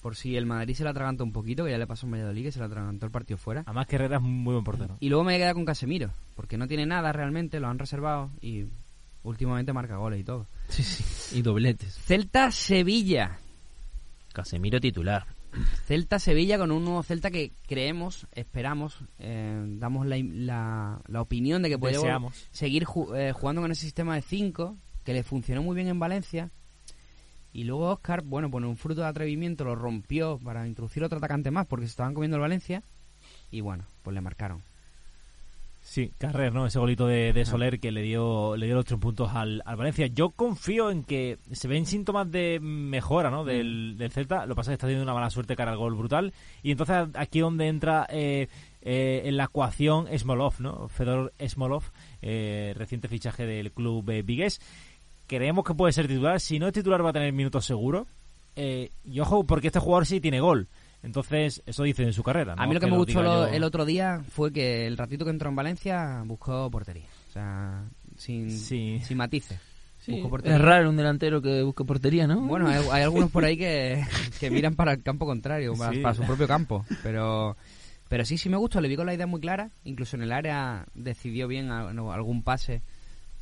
por 0.03 0.17
si 0.17 0.37
el 0.37 0.45
Madrid 0.47 0.75
se 0.75 0.85
la 0.85 0.91
atraganta 0.91 1.25
un 1.25 1.33
poquito, 1.33 1.65
que 1.65 1.71
ya 1.71 1.79
le 1.79 1.87
pasó 1.87 2.05
en 2.07 2.13
Valladolid, 2.13 2.43
que 2.45 2.53
se 2.53 2.61
la 2.61 2.67
atragantó 2.67 3.07
el 3.07 3.13
partido 3.13 3.39
fuera. 3.39 3.63
Además 3.67 3.87
que 3.87 3.97
Herrera 3.97 4.17
es 4.17 4.23
muy 4.23 4.53
buen 4.53 4.65
portero. 4.65 4.97
Y 5.01 5.09
luego 5.09 5.25
me 5.25 5.29
voy 5.33 5.37
a 5.37 5.45
quedar 5.45 5.55
con 5.55 5.65
Casemiro, 5.65 6.11
porque 6.35 6.59
no 6.59 6.67
tiene 6.67 6.85
nada 6.85 7.11
realmente, 7.13 7.59
lo 7.61 7.69
han 7.69 7.79
reservado 7.79 8.31
y 8.43 8.67
últimamente 9.23 9.73
marca 9.73 9.97
goles 9.97 10.21
y 10.21 10.25
todo. 10.25 10.47
Sí, 10.69 10.83
sí. 10.83 11.39
Y 11.39 11.43
dobletes. 11.43 11.95
Celta-Sevilla. 12.07 13.39
Casemiro 14.33 14.81
titular. 14.81 15.27
Celta-Sevilla 15.87 16.59
con 16.59 16.73
un 16.73 16.85
nuevo 16.85 17.03
Celta 17.05 17.31
que 17.31 17.53
creemos, 17.69 18.27
esperamos, 18.33 18.99
eh, 19.21 19.63
damos 19.79 20.05
la, 20.07 20.17
la- 20.21 21.01
la 21.07 21.21
opinión 21.21 21.63
de 21.63 21.69
que 21.69 21.79
puede 21.79 21.95
seguir 22.51 22.85
ju- 22.87 23.17
eh, 23.17 23.33
jugando 23.33 23.63
con 23.63 23.71
ese 23.71 23.83
sistema 23.83 24.17
de 24.17 24.23
5 24.23 24.77
que 25.05 25.13
le 25.13 25.23
funcionó 25.23 25.63
muy 25.63 25.77
bien 25.77 25.87
en 25.89 26.01
Valencia. 26.01 26.51
Y 27.53 27.63
luego 27.65 27.91
Oscar, 27.91 28.23
bueno, 28.23 28.51
pues 28.51 28.65
en 28.65 28.71
un 28.71 28.77
fruto 28.77 29.03
de 29.03 29.07
atrevimiento 29.07 29.63
lo 29.65 29.77
rompió 29.77 30.39
para 30.43 30.67
introducir 30.67 31.05
otro 31.05 31.19
atacante 31.19 31.53
más 31.53 31.67
porque 31.67 31.87
se 31.87 31.91
estaban 31.91 32.15
comiendo 32.15 32.37
el 32.37 32.41
Valencia. 32.41 32.83
Y 33.53 33.61
bueno, 33.61 33.85
pues 34.03 34.13
le 34.15 34.21
marcaron. 34.21 34.63
Sí, 35.87 36.11
Carrer, 36.17 36.55
¿no? 36.55 36.65
Ese 36.65 36.79
golito 36.79 37.07
de, 37.07 37.35
de 37.35 37.45
Soler 37.45 37.79
que 37.79 37.93
le 37.93 38.01
dio 38.01 38.57
le 38.57 38.65
dio 38.65 38.75
los 38.75 38.87
tres 38.87 38.99
puntos 38.99 39.31
al, 39.35 39.63
al 39.67 39.77
Valencia. 39.77 40.07
Yo 40.07 40.31
confío 40.31 40.91
en 40.91 41.05
que 41.05 41.37
se 41.53 41.69
ven 41.69 41.85
síntomas 41.85 42.29
de 42.33 42.59
mejora, 42.59 43.31
¿no? 43.31 43.45
Del, 43.45 43.97
del 43.99 44.11
Celta. 44.11 44.47
Lo 44.47 44.55
que 44.55 44.57
pasa 44.57 44.71
es 44.71 44.73
que 44.73 44.75
está 44.77 44.87
teniendo 44.87 45.05
una 45.05 45.13
mala 45.13 45.29
suerte 45.29 45.55
cara 45.55 45.73
al 45.73 45.77
gol 45.77 45.95
brutal. 45.95 46.33
Y 46.63 46.71
entonces 46.71 47.09
aquí 47.13 47.41
donde 47.41 47.69
entra 47.69 48.07
eh, 48.09 48.49
eh, 48.81 49.23
en 49.27 49.37
la 49.37 49.45
ecuación 49.45 50.09
Smolov, 50.19 50.55
¿no? 50.59 50.89
Fedor 50.89 51.35
Smolov, 51.47 51.85
eh, 52.23 52.73
reciente 52.75 53.07
fichaje 53.07 53.45
del 53.45 53.71
club 53.71 54.09
eh, 54.09 54.23
Vigués. 54.23 54.63
Creemos 55.27 55.67
que 55.67 55.75
puede 55.75 55.93
ser 55.93 56.09
titular. 56.09 56.41
Si 56.41 56.59
no 56.59 56.67
es 56.67 56.73
titular 56.73 57.05
va 57.05 57.11
a 57.11 57.13
tener 57.13 57.33
minutos 57.35 57.67
seguro. 57.67 58.07
Eh, 58.57 58.91
y 59.05 59.21
ojo, 59.21 59.45
porque 59.45 59.67
este 59.67 59.81
jugador 59.81 60.07
sí 60.07 60.19
tiene 60.19 60.41
gol. 60.41 60.67
Entonces, 61.05 61.63
eso 61.67 61.83
dice 61.85 62.03
en 62.03 62.13
su 62.13 62.23
carrera. 62.23 62.55
A 62.55 62.57
¿no? 62.57 62.69
mí 62.69 62.75
lo 62.75 62.81
que, 62.81 62.87
me 62.87 62.97
gustó 62.97 63.23
lo- 63.23 63.47
yo. 63.47 63.53
el 63.55 63.63
otro 63.63 63.85
día 63.85 64.23
fue 64.31 64.53
que 64.53 64.87
el 64.87 64.97
ratito 64.97 65.25
que 65.25 65.31
entró 65.31 65.51
en 65.51 65.57
Valencia 65.57 66.23
buscó 66.27 66.71
portería. 66.71 67.07
O 67.29 67.33
sea, 67.33 67.85
sin, 68.17 68.51
Sí. 68.51 69.01
sin 69.05 69.17
matices. 69.17 69.59
Sí, 69.99 70.23
es 70.45 70.61
raro 70.61 70.91
un 70.91 70.97
delantero 70.97 71.41
que 71.41 71.63
busque 71.63 71.83
portería, 71.85 72.27
¿no? 72.27 72.43
Bueno, 72.43 72.69
hay, 72.69 72.85
hay 72.93 73.03
algunos 73.03 73.31
por 73.31 73.45
ahí 73.45 73.57
que, 73.57 74.03
que 74.41 74.51
miran 74.51 74.75
para 74.75 74.93
el 74.93 75.03
campo 75.03 75.25
contrario, 75.25 75.73
para, 75.75 75.93
Sí. 75.95 76.01
para 76.01 76.15
su 76.15 76.23
propio 76.25 76.47
campo. 76.47 76.85
Pero 77.03 77.57
pero 78.09 78.25
sí, 78.27 78.37
sí 78.37 78.51
me 78.51 78.59
gustó. 78.59 78.81
Le 78.83 78.89
vi 78.89 78.97
con 78.97 79.07
la 79.07 79.15
idea 79.15 79.27
muy 79.27 79.41
clara. 79.41 79.71
Incluso 79.85 80.17
en 80.17 80.23
el 80.23 80.33
área 80.33 80.87
decidió 80.95 81.49
bien 81.49 81.71
a- 81.71 81.93
no, 81.95 82.13
algún 82.13 82.43
pase. 82.43 82.83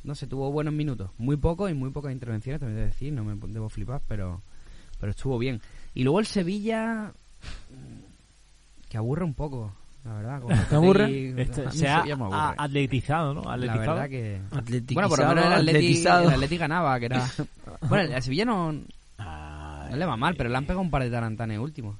No 0.04 0.14
sé, 0.14 0.26
tuvo 0.28 0.50
buenos 0.52 0.72
minutos. 0.72 1.10
Muy 1.18 1.36
pocos 1.36 1.68
y 1.70 1.74
muy 1.74 1.90
pocas 1.90 2.12
intervenciones, 2.12 2.60
también 2.60 2.78
de 2.78 2.86
decir. 2.86 3.12
No 3.12 3.24
me 3.24 3.34
debo 3.52 3.68
flipar, 3.68 4.00
pero, 4.06 4.40
pero 5.00 5.10
estuvo 5.10 5.38
bien. 5.38 5.60
Y 5.94 6.04
luego 6.04 6.20
el 6.20 6.26
Sevilla... 6.26 7.12
Que 8.88 8.98
aburre 8.98 9.24
un 9.24 9.34
poco, 9.34 9.72
la 10.04 10.14
verdad. 10.14 10.42
¿Te 10.68 10.74
aburre? 10.74 11.40
Este, 11.42 11.66
a 11.66 11.70
se 11.70 11.88
ha 11.88 12.04
a- 12.04 12.54
atletizado, 12.58 13.34
¿no? 13.34 13.42
La 13.42 13.52
Atletizado. 13.54 13.94
verdad 13.94 14.08
que... 14.10 14.40
Atletizado, 14.50 14.94
Bueno, 14.94 15.08
por 15.08 15.18
lo 15.20 15.28
menos 15.28 15.44
el 15.46 15.52
Atleti, 15.52 15.76
atletizado. 15.78 16.28
el 16.28 16.34
Atleti 16.34 16.56
ganaba, 16.58 16.98
que 17.00 17.06
era... 17.06 17.26
Bueno, 17.88 18.14
el 18.14 18.22
Sevilla 18.22 18.44
no, 18.44 18.72
no 18.72 19.96
le 19.96 20.06
va 20.06 20.16
mal, 20.16 20.34
pero 20.36 20.48
le 20.50 20.56
han 20.56 20.64
pegado 20.64 20.80
un 20.82 20.90
par 20.90 21.02
de 21.02 21.10
tarantanes 21.10 21.58
últimos. 21.58 21.96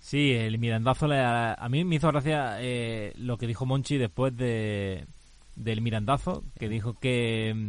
Sí, 0.00 0.32
el 0.32 0.58
Mirandazo 0.58 1.06
le, 1.08 1.18
a 1.20 1.66
mí 1.68 1.84
me 1.84 1.96
hizo 1.96 2.08
gracia 2.08 2.56
eh, 2.60 3.12
lo 3.16 3.36
que 3.38 3.46
dijo 3.46 3.66
Monchi 3.66 3.96
después 3.98 4.36
de 4.36 5.04
del 5.56 5.80
Mirandazo, 5.80 6.44
que 6.58 6.68
dijo 6.68 6.94
que 7.00 7.52
mm, 7.54 7.68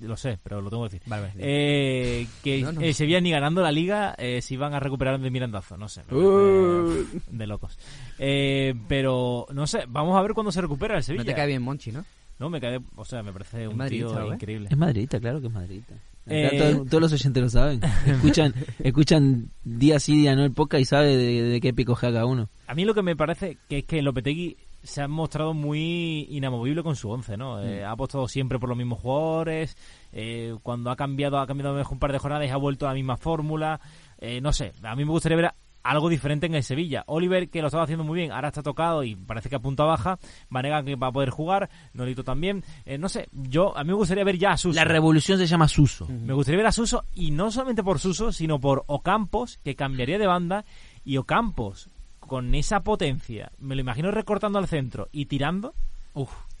lo 0.00 0.16
sé, 0.16 0.38
pero 0.42 0.60
lo 0.60 0.70
tengo 0.70 0.82
que 0.88 0.94
decir. 0.96 1.02
Vale, 1.08 1.28
vale. 1.28 1.40
Eh, 1.40 2.26
que 2.42 2.62
No, 2.62 2.72
no. 2.72 2.80
el 2.80 2.94
Sevilla 2.94 3.20
ni 3.20 3.30
ganando 3.30 3.62
la 3.62 3.72
liga 3.72 4.14
eh, 4.18 4.40
se 4.42 4.54
iban 4.54 4.74
a 4.74 4.80
recuperar 4.80 5.20
del 5.20 5.30
Mirandazo, 5.30 5.76
no 5.76 5.88
sé, 5.88 6.02
Uh. 6.10 7.04
parece 7.04 7.20
de 7.30 7.46
locos. 7.46 7.78
Eh, 8.18 8.74
pero 8.88 9.46
no 9.52 9.66
sé, 9.66 9.84
vamos 9.88 10.16
a 10.16 10.22
ver 10.22 10.32
cuándo 10.32 10.52
se 10.52 10.60
recupera 10.60 10.96
el 10.96 11.02
Sevilla. 11.02 11.24
No 11.24 11.26
te 11.30 11.34
cae 11.34 11.46
bien 11.46 11.62
Monchi, 11.62 11.92
¿no? 11.92 12.04
No, 12.38 12.50
me 12.50 12.60
cae, 12.60 12.80
o 12.96 13.04
sea, 13.04 13.22
me 13.22 13.32
parece 13.32 13.68
un 13.68 13.78
tío 13.86 14.32
increíble. 14.32 14.68
Es 14.70 14.76
madridista, 14.76 15.20
claro 15.20 15.40
que 15.40 15.46
es 15.46 15.52
madridista. 15.52 15.94
Eh, 16.26 16.80
todos 16.88 17.00
los 17.02 17.12
oyentes 17.12 17.42
lo 17.42 17.48
saben. 17.50 17.80
Escuchan, 18.06 18.54
escuchan 18.82 19.50
día 19.62 20.00
sí, 20.00 20.16
día 20.22 20.34
no 20.34 20.42
el 20.44 20.52
podcast 20.52 20.80
y 20.80 20.84
sabe 20.86 21.16
de, 21.16 21.42
de 21.42 21.60
qué 21.60 21.72
pico 21.74 21.94
cada 21.94 22.24
uno. 22.26 22.48
A 22.66 22.74
mí 22.74 22.84
lo 22.84 22.94
que 22.94 23.02
me 23.02 23.14
parece 23.14 23.58
que 23.68 23.78
es 23.78 23.84
que 23.84 24.00
Lopetegui 24.02 24.56
se 24.84 25.02
ha 25.02 25.08
mostrado 25.08 25.54
muy 25.54 26.28
inamovible 26.30 26.82
con 26.82 26.94
su 26.94 27.10
once, 27.10 27.36
¿no? 27.36 27.56
Mm. 27.56 27.66
Eh, 27.66 27.84
ha 27.84 27.90
apostado 27.90 28.28
siempre 28.28 28.58
por 28.58 28.68
los 28.68 28.78
mismos 28.78 29.00
jugadores, 29.00 29.76
eh, 30.12 30.54
cuando 30.62 30.90
ha 30.90 30.96
cambiado, 30.96 31.38
ha 31.38 31.46
cambiado 31.46 31.74
mejor 31.74 31.94
un 31.94 31.98
par 31.98 32.12
de 32.12 32.18
jornadas 32.18 32.46
y 32.46 32.50
ha 32.50 32.56
vuelto 32.56 32.86
a 32.86 32.90
la 32.90 32.94
misma 32.94 33.16
fórmula, 33.16 33.80
eh, 34.18 34.40
no 34.40 34.52
sé, 34.52 34.72
a 34.82 34.94
mí 34.94 35.04
me 35.04 35.10
gustaría 35.10 35.36
ver 35.36 35.54
algo 35.84 36.08
diferente 36.08 36.46
en 36.46 36.54
el 36.54 36.62
Sevilla. 36.62 37.04
Oliver, 37.06 37.50
que 37.50 37.60
lo 37.60 37.68
estaba 37.68 37.84
haciendo 37.84 38.04
muy 38.04 38.18
bien, 38.18 38.32
ahora 38.32 38.48
está 38.48 38.62
tocado 38.62 39.04
y 39.04 39.14
parece 39.14 39.48
que 39.48 39.56
a 39.56 39.60
punta 39.60 39.84
baja, 39.84 40.18
Vanega 40.48 40.82
que 40.82 40.96
va 40.96 41.08
a 41.08 41.12
poder 41.12 41.30
jugar, 41.30 41.68
Nolito 41.92 42.24
también, 42.24 42.64
eh, 42.86 42.98
no 42.98 43.08
sé, 43.08 43.28
yo, 43.32 43.76
a 43.76 43.84
mí 43.84 43.88
me 43.88 43.96
gustaría 43.96 44.24
ver 44.24 44.38
ya 44.38 44.52
a 44.52 44.56
Suso. 44.56 44.74
La 44.74 44.84
revolución 44.84 45.38
se 45.38 45.46
llama 45.46 45.68
Suso. 45.68 46.08
Me 46.08 46.32
gustaría 46.32 46.58
ver 46.58 46.66
a 46.66 46.72
Suso 46.72 47.04
y 47.12 47.30
no 47.30 47.50
solamente 47.50 47.82
por 47.82 48.00
Suso, 48.00 48.32
sino 48.32 48.58
por 48.58 48.84
Ocampos, 48.86 49.58
que 49.62 49.76
cambiaría 49.76 50.18
de 50.18 50.26
banda 50.26 50.64
y 51.04 51.18
Ocampos 51.18 51.90
con 52.26 52.54
esa 52.54 52.80
potencia, 52.84 53.50
me 53.58 53.74
lo 53.74 53.80
imagino 53.80 54.10
recortando 54.10 54.58
al 54.58 54.68
centro 54.68 55.08
y 55.12 55.26
tirando 55.26 55.74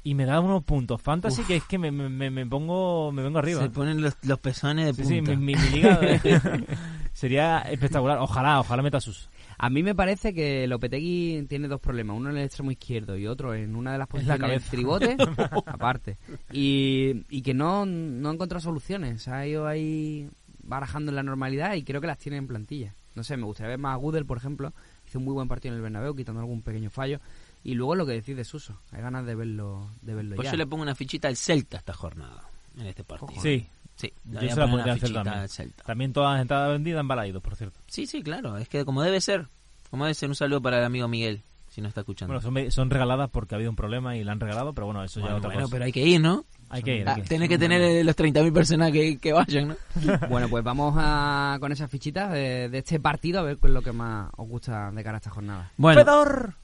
y 0.02 0.14
me 0.14 0.24
da 0.26 0.40
unos 0.40 0.64
puntos 0.64 1.00
fantasy 1.00 1.42
que 1.44 1.56
es 1.56 1.64
que 1.64 1.78
me, 1.78 1.90
me, 1.90 2.30
me- 2.30 2.46
pongo 2.46 3.10
me 3.12 3.22
vengo 3.22 3.38
arriba. 3.38 3.62
Se 3.62 3.70
ponen 3.70 4.02
los, 4.02 4.16
los 4.22 4.38
pezones 4.40 4.96
de 4.96 5.02
Sí, 5.04 5.08
sí, 5.08 5.16
punta. 5.18 5.30
mi, 5.36 5.54
mi- 5.54 5.54
mi 5.54 5.68
liga 5.70 5.98
sería 7.12 7.60
espectacular. 7.60 8.18
Ojalá, 8.18 8.60
ojalá 8.60 8.82
meta 8.82 9.00
Suso. 9.00 9.28
A 9.56 9.70
mí 9.70 9.82
me 9.84 9.94
parece 9.94 10.34
que 10.34 10.66
Lopetegui 10.66 11.46
tiene 11.48 11.68
dos 11.68 11.80
problemas, 11.80 12.16
uno 12.16 12.30
en 12.30 12.36
el 12.38 12.44
extremo 12.44 12.72
izquierdo 12.72 13.16
y 13.16 13.26
otro 13.28 13.54
en 13.54 13.76
una 13.76 13.92
de 13.92 13.98
las 13.98 14.08
posiciones 14.08 14.40
del 14.40 14.48
cabeza. 14.50 14.70
tribote, 14.70 15.16
aparte. 15.66 16.16
Y, 16.52 17.22
y 17.30 17.42
que 17.42 17.54
no, 17.54 17.86
no 17.86 18.28
ha 18.30 18.32
encontrado 18.32 18.60
soluciones, 18.60 19.22
se 19.22 19.30
ha 19.30 19.46
ido 19.46 19.66
ahí 19.68 20.28
barajando 20.64 21.10
en 21.12 21.16
la 21.16 21.22
normalidad 21.22 21.74
y 21.74 21.84
creo 21.84 22.00
que 22.00 22.08
las 22.08 22.18
tiene 22.18 22.36
en 22.38 22.48
plantilla. 22.48 22.94
No 23.14 23.22
sé, 23.22 23.36
me 23.36 23.44
gustaría 23.44 23.70
ver 23.70 23.78
más 23.78 23.92
a 23.94 23.96
Gudel, 23.96 24.26
por 24.26 24.38
ejemplo, 24.38 24.72
hizo 25.14 25.18
un 25.20 25.24
muy 25.24 25.34
buen 25.34 25.48
partido 25.48 25.72
en 25.72 25.76
el 25.76 25.82
Bernabéu, 25.82 26.14
quitando 26.14 26.40
algún 26.40 26.62
pequeño 26.62 26.90
fallo. 26.90 27.20
Y 27.62 27.74
luego 27.74 27.94
lo 27.94 28.04
que 28.04 28.12
decís 28.12 28.36
de 28.36 28.44
Suso, 28.44 28.78
hay 28.92 29.00
ganas 29.00 29.24
de 29.24 29.34
verlo, 29.34 29.88
de 30.02 30.14
verlo 30.14 30.36
Pues 30.36 30.46
ya. 30.46 30.52
yo 30.52 30.58
le 30.58 30.66
pongo 30.66 30.82
una 30.82 30.94
fichita 30.94 31.28
al 31.28 31.36
Celta 31.36 31.78
esta 31.78 31.92
jornada, 31.94 32.42
en 32.78 32.86
este 32.86 33.04
partido. 33.04 33.40
Sí, 33.40 33.66
Sí, 33.96 34.12
yo 34.24 34.40
se 34.40 34.46
la 34.46 34.54
poner 34.54 34.70
pondría 34.70 34.82
una 34.84 34.92
al 34.94 34.98
Celta 35.00 35.06
fichita 35.06 35.22
también. 35.22 35.42
al 35.42 35.48
Celta. 35.48 35.82
También 35.84 36.12
todas 36.12 36.32
las 36.34 36.42
entradas 36.42 36.70
vendidas 36.72 37.00
en 37.00 37.08
Balaídos, 37.08 37.42
por 37.42 37.54
cierto. 37.54 37.78
Sí, 37.86 38.06
sí, 38.08 38.22
claro, 38.24 38.58
es 38.58 38.68
que 38.68 38.84
como 38.84 39.02
debe 39.02 39.20
ser. 39.20 39.46
Como 39.88 40.04
debe 40.04 40.14
ser, 40.14 40.28
un 40.28 40.34
saludo 40.34 40.60
para 40.60 40.78
el 40.80 40.84
amigo 40.84 41.06
Miguel, 41.06 41.42
si 41.68 41.80
no 41.80 41.86
está 41.86 42.00
escuchando. 42.00 42.34
Bueno, 42.34 42.42
son, 42.62 42.72
son 42.72 42.90
regaladas 42.90 43.30
porque 43.30 43.54
ha 43.54 43.56
habido 43.56 43.70
un 43.70 43.76
problema 43.76 44.16
y 44.16 44.24
la 44.24 44.32
han 44.32 44.40
regalado, 44.40 44.74
pero 44.74 44.86
bueno, 44.86 45.04
eso 45.04 45.20
ya 45.20 45.26
es 45.26 45.32
otra 45.34 45.48
bueno, 45.48 45.62
cosa. 45.62 45.72
pero 45.72 45.84
hay 45.84 45.92
que 45.92 46.04
ir, 46.04 46.20
¿no? 46.20 46.44
Hay 46.74 46.82
que 46.82 46.96
ir. 46.96 47.08
Ah, 47.08 47.14
hay 47.16 47.48
que 47.48 47.58
tener 47.58 47.80
eh, 47.80 48.02
los 48.02 48.16
30.000 48.16 48.52
personas 48.52 48.90
que, 48.90 49.18
que 49.18 49.32
vayan, 49.32 49.68
¿no? 49.68 49.76
Bueno, 50.28 50.48
pues 50.48 50.64
vamos 50.64 50.94
a, 50.98 51.56
con 51.60 51.70
esas 51.70 51.88
fichitas 51.88 52.32
de, 52.32 52.68
de 52.68 52.78
este 52.78 52.98
partido 52.98 53.38
a 53.40 53.42
ver 53.44 53.58
qué 53.58 53.68
es 53.68 53.72
lo 53.72 53.80
que 53.82 53.92
más 53.92 54.28
os 54.36 54.48
gusta 54.48 54.90
de 54.90 55.04
cara 55.04 55.16
a 55.16 55.18
esta 55.18 55.30
jornada. 55.30 55.70
Bueno, 55.76 56.00
¡Fedor! 56.00 56.54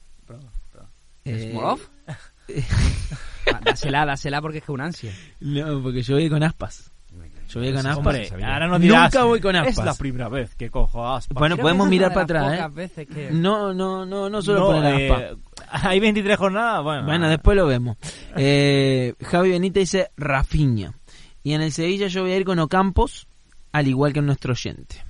eh, 1.25 1.49
¿Smolov? 1.51 1.79
Ah, 3.53 3.59
dásela, 3.63 4.05
dásela 4.05 4.39
porque 4.41 4.59
es 4.59 4.63
que 4.63 4.71
es 4.71 4.73
un 4.73 4.81
ansia. 4.81 5.11
no, 5.39 5.81
porque 5.81 6.03
yo 6.03 6.15
voy 6.15 6.29
con 6.29 6.43
aspas. 6.43 6.91
Yo 7.49 7.59
voy 7.59 7.73
con 7.73 7.85
aspas. 7.85 7.97
Hombre, 7.97 8.29
ahora 8.45 8.67
no 8.67 8.79
dirás. 8.79 9.13
Nunca 9.13 9.25
voy 9.25 9.41
con 9.41 9.55
aspas. 9.55 9.77
Es 9.79 9.83
la 9.83 9.93
primera 9.95 10.29
vez 10.29 10.55
que 10.55 10.69
cojo 10.69 11.05
aspas. 11.07 11.37
Bueno, 11.37 11.55
Creo 11.55 11.63
podemos 11.63 11.89
mirar 11.89 12.13
para 12.13 12.23
atrás, 12.23 12.59
¿eh? 12.59 12.73
veces 12.73 13.07
que- 13.07 13.29
No, 13.31 13.73
no, 13.73 14.05
no, 14.05 14.29
no 14.29 14.41
solo 14.41 14.59
No, 14.59 14.65
poner 14.67 15.01
eh, 15.01 15.11
aspas. 15.11 15.37
Hay 15.83 15.99
23 15.99 16.37
jornadas, 16.37 16.83
bueno. 16.83 17.05
Bueno, 17.05 17.29
después 17.29 17.55
lo 17.55 17.65
vemos. 17.65 17.97
Eh, 18.35 19.13
Javi 19.21 19.51
Benítez 19.51 19.81
dice 19.91 20.11
Rafiña. 20.17 20.93
Y 21.43 21.53
en 21.53 21.61
el 21.61 21.71
Sevilla 21.71 22.07
yo 22.07 22.21
voy 22.23 22.31
a 22.31 22.37
ir 22.37 22.45
con 22.45 22.59
Ocampos, 22.59 23.27
al 23.71 23.87
igual 23.87 24.13
que 24.13 24.21
nuestro 24.21 24.53
oyente. 24.53 25.03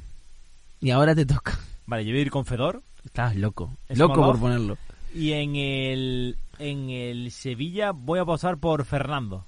Y 0.80 0.92
ahora 0.92 1.14
te 1.16 1.26
toca. 1.26 1.60
Vale, 1.86 2.06
yo 2.06 2.12
voy 2.12 2.20
a 2.20 2.22
ir 2.22 2.32
con 2.32 2.46
Fedor. 2.46 2.82
Estás 3.04 3.36
loco. 3.36 3.76
¿Es 3.90 3.98
Loco 3.98 4.22
por 4.22 4.40
ponerlo. 4.40 4.78
Y 5.14 5.34
en 5.34 5.56
el, 5.56 6.38
en 6.60 6.90
el 6.90 7.32
Sevilla 7.32 7.92
voy 7.92 8.20
a 8.20 8.22
apostar 8.22 8.58
por 8.58 8.86
Fernando. 8.86 9.46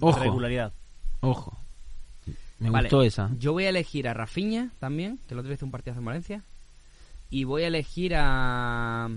Ojo. 0.00 0.18
Regularidad. 0.18 0.72
Ojo. 1.20 1.56
Me 2.58 2.70
Vale, 2.70 2.88
gustó 2.88 3.02
esa. 3.02 3.30
Yo 3.38 3.52
voy 3.52 3.64
a 3.64 3.68
elegir 3.68 4.08
a 4.08 4.14
Rafiña 4.14 4.70
también, 4.80 5.18
que 5.28 5.34
el 5.34 5.40
otro 5.40 5.48
día 5.48 5.56
hizo 5.56 5.66
un 5.66 5.72
partido 5.72 5.96
en 5.96 6.04
Valencia. 6.04 6.42
Y 7.30 7.44
voy 7.44 7.62
a 7.62 7.68
elegir 7.68 8.14
a. 8.16 9.08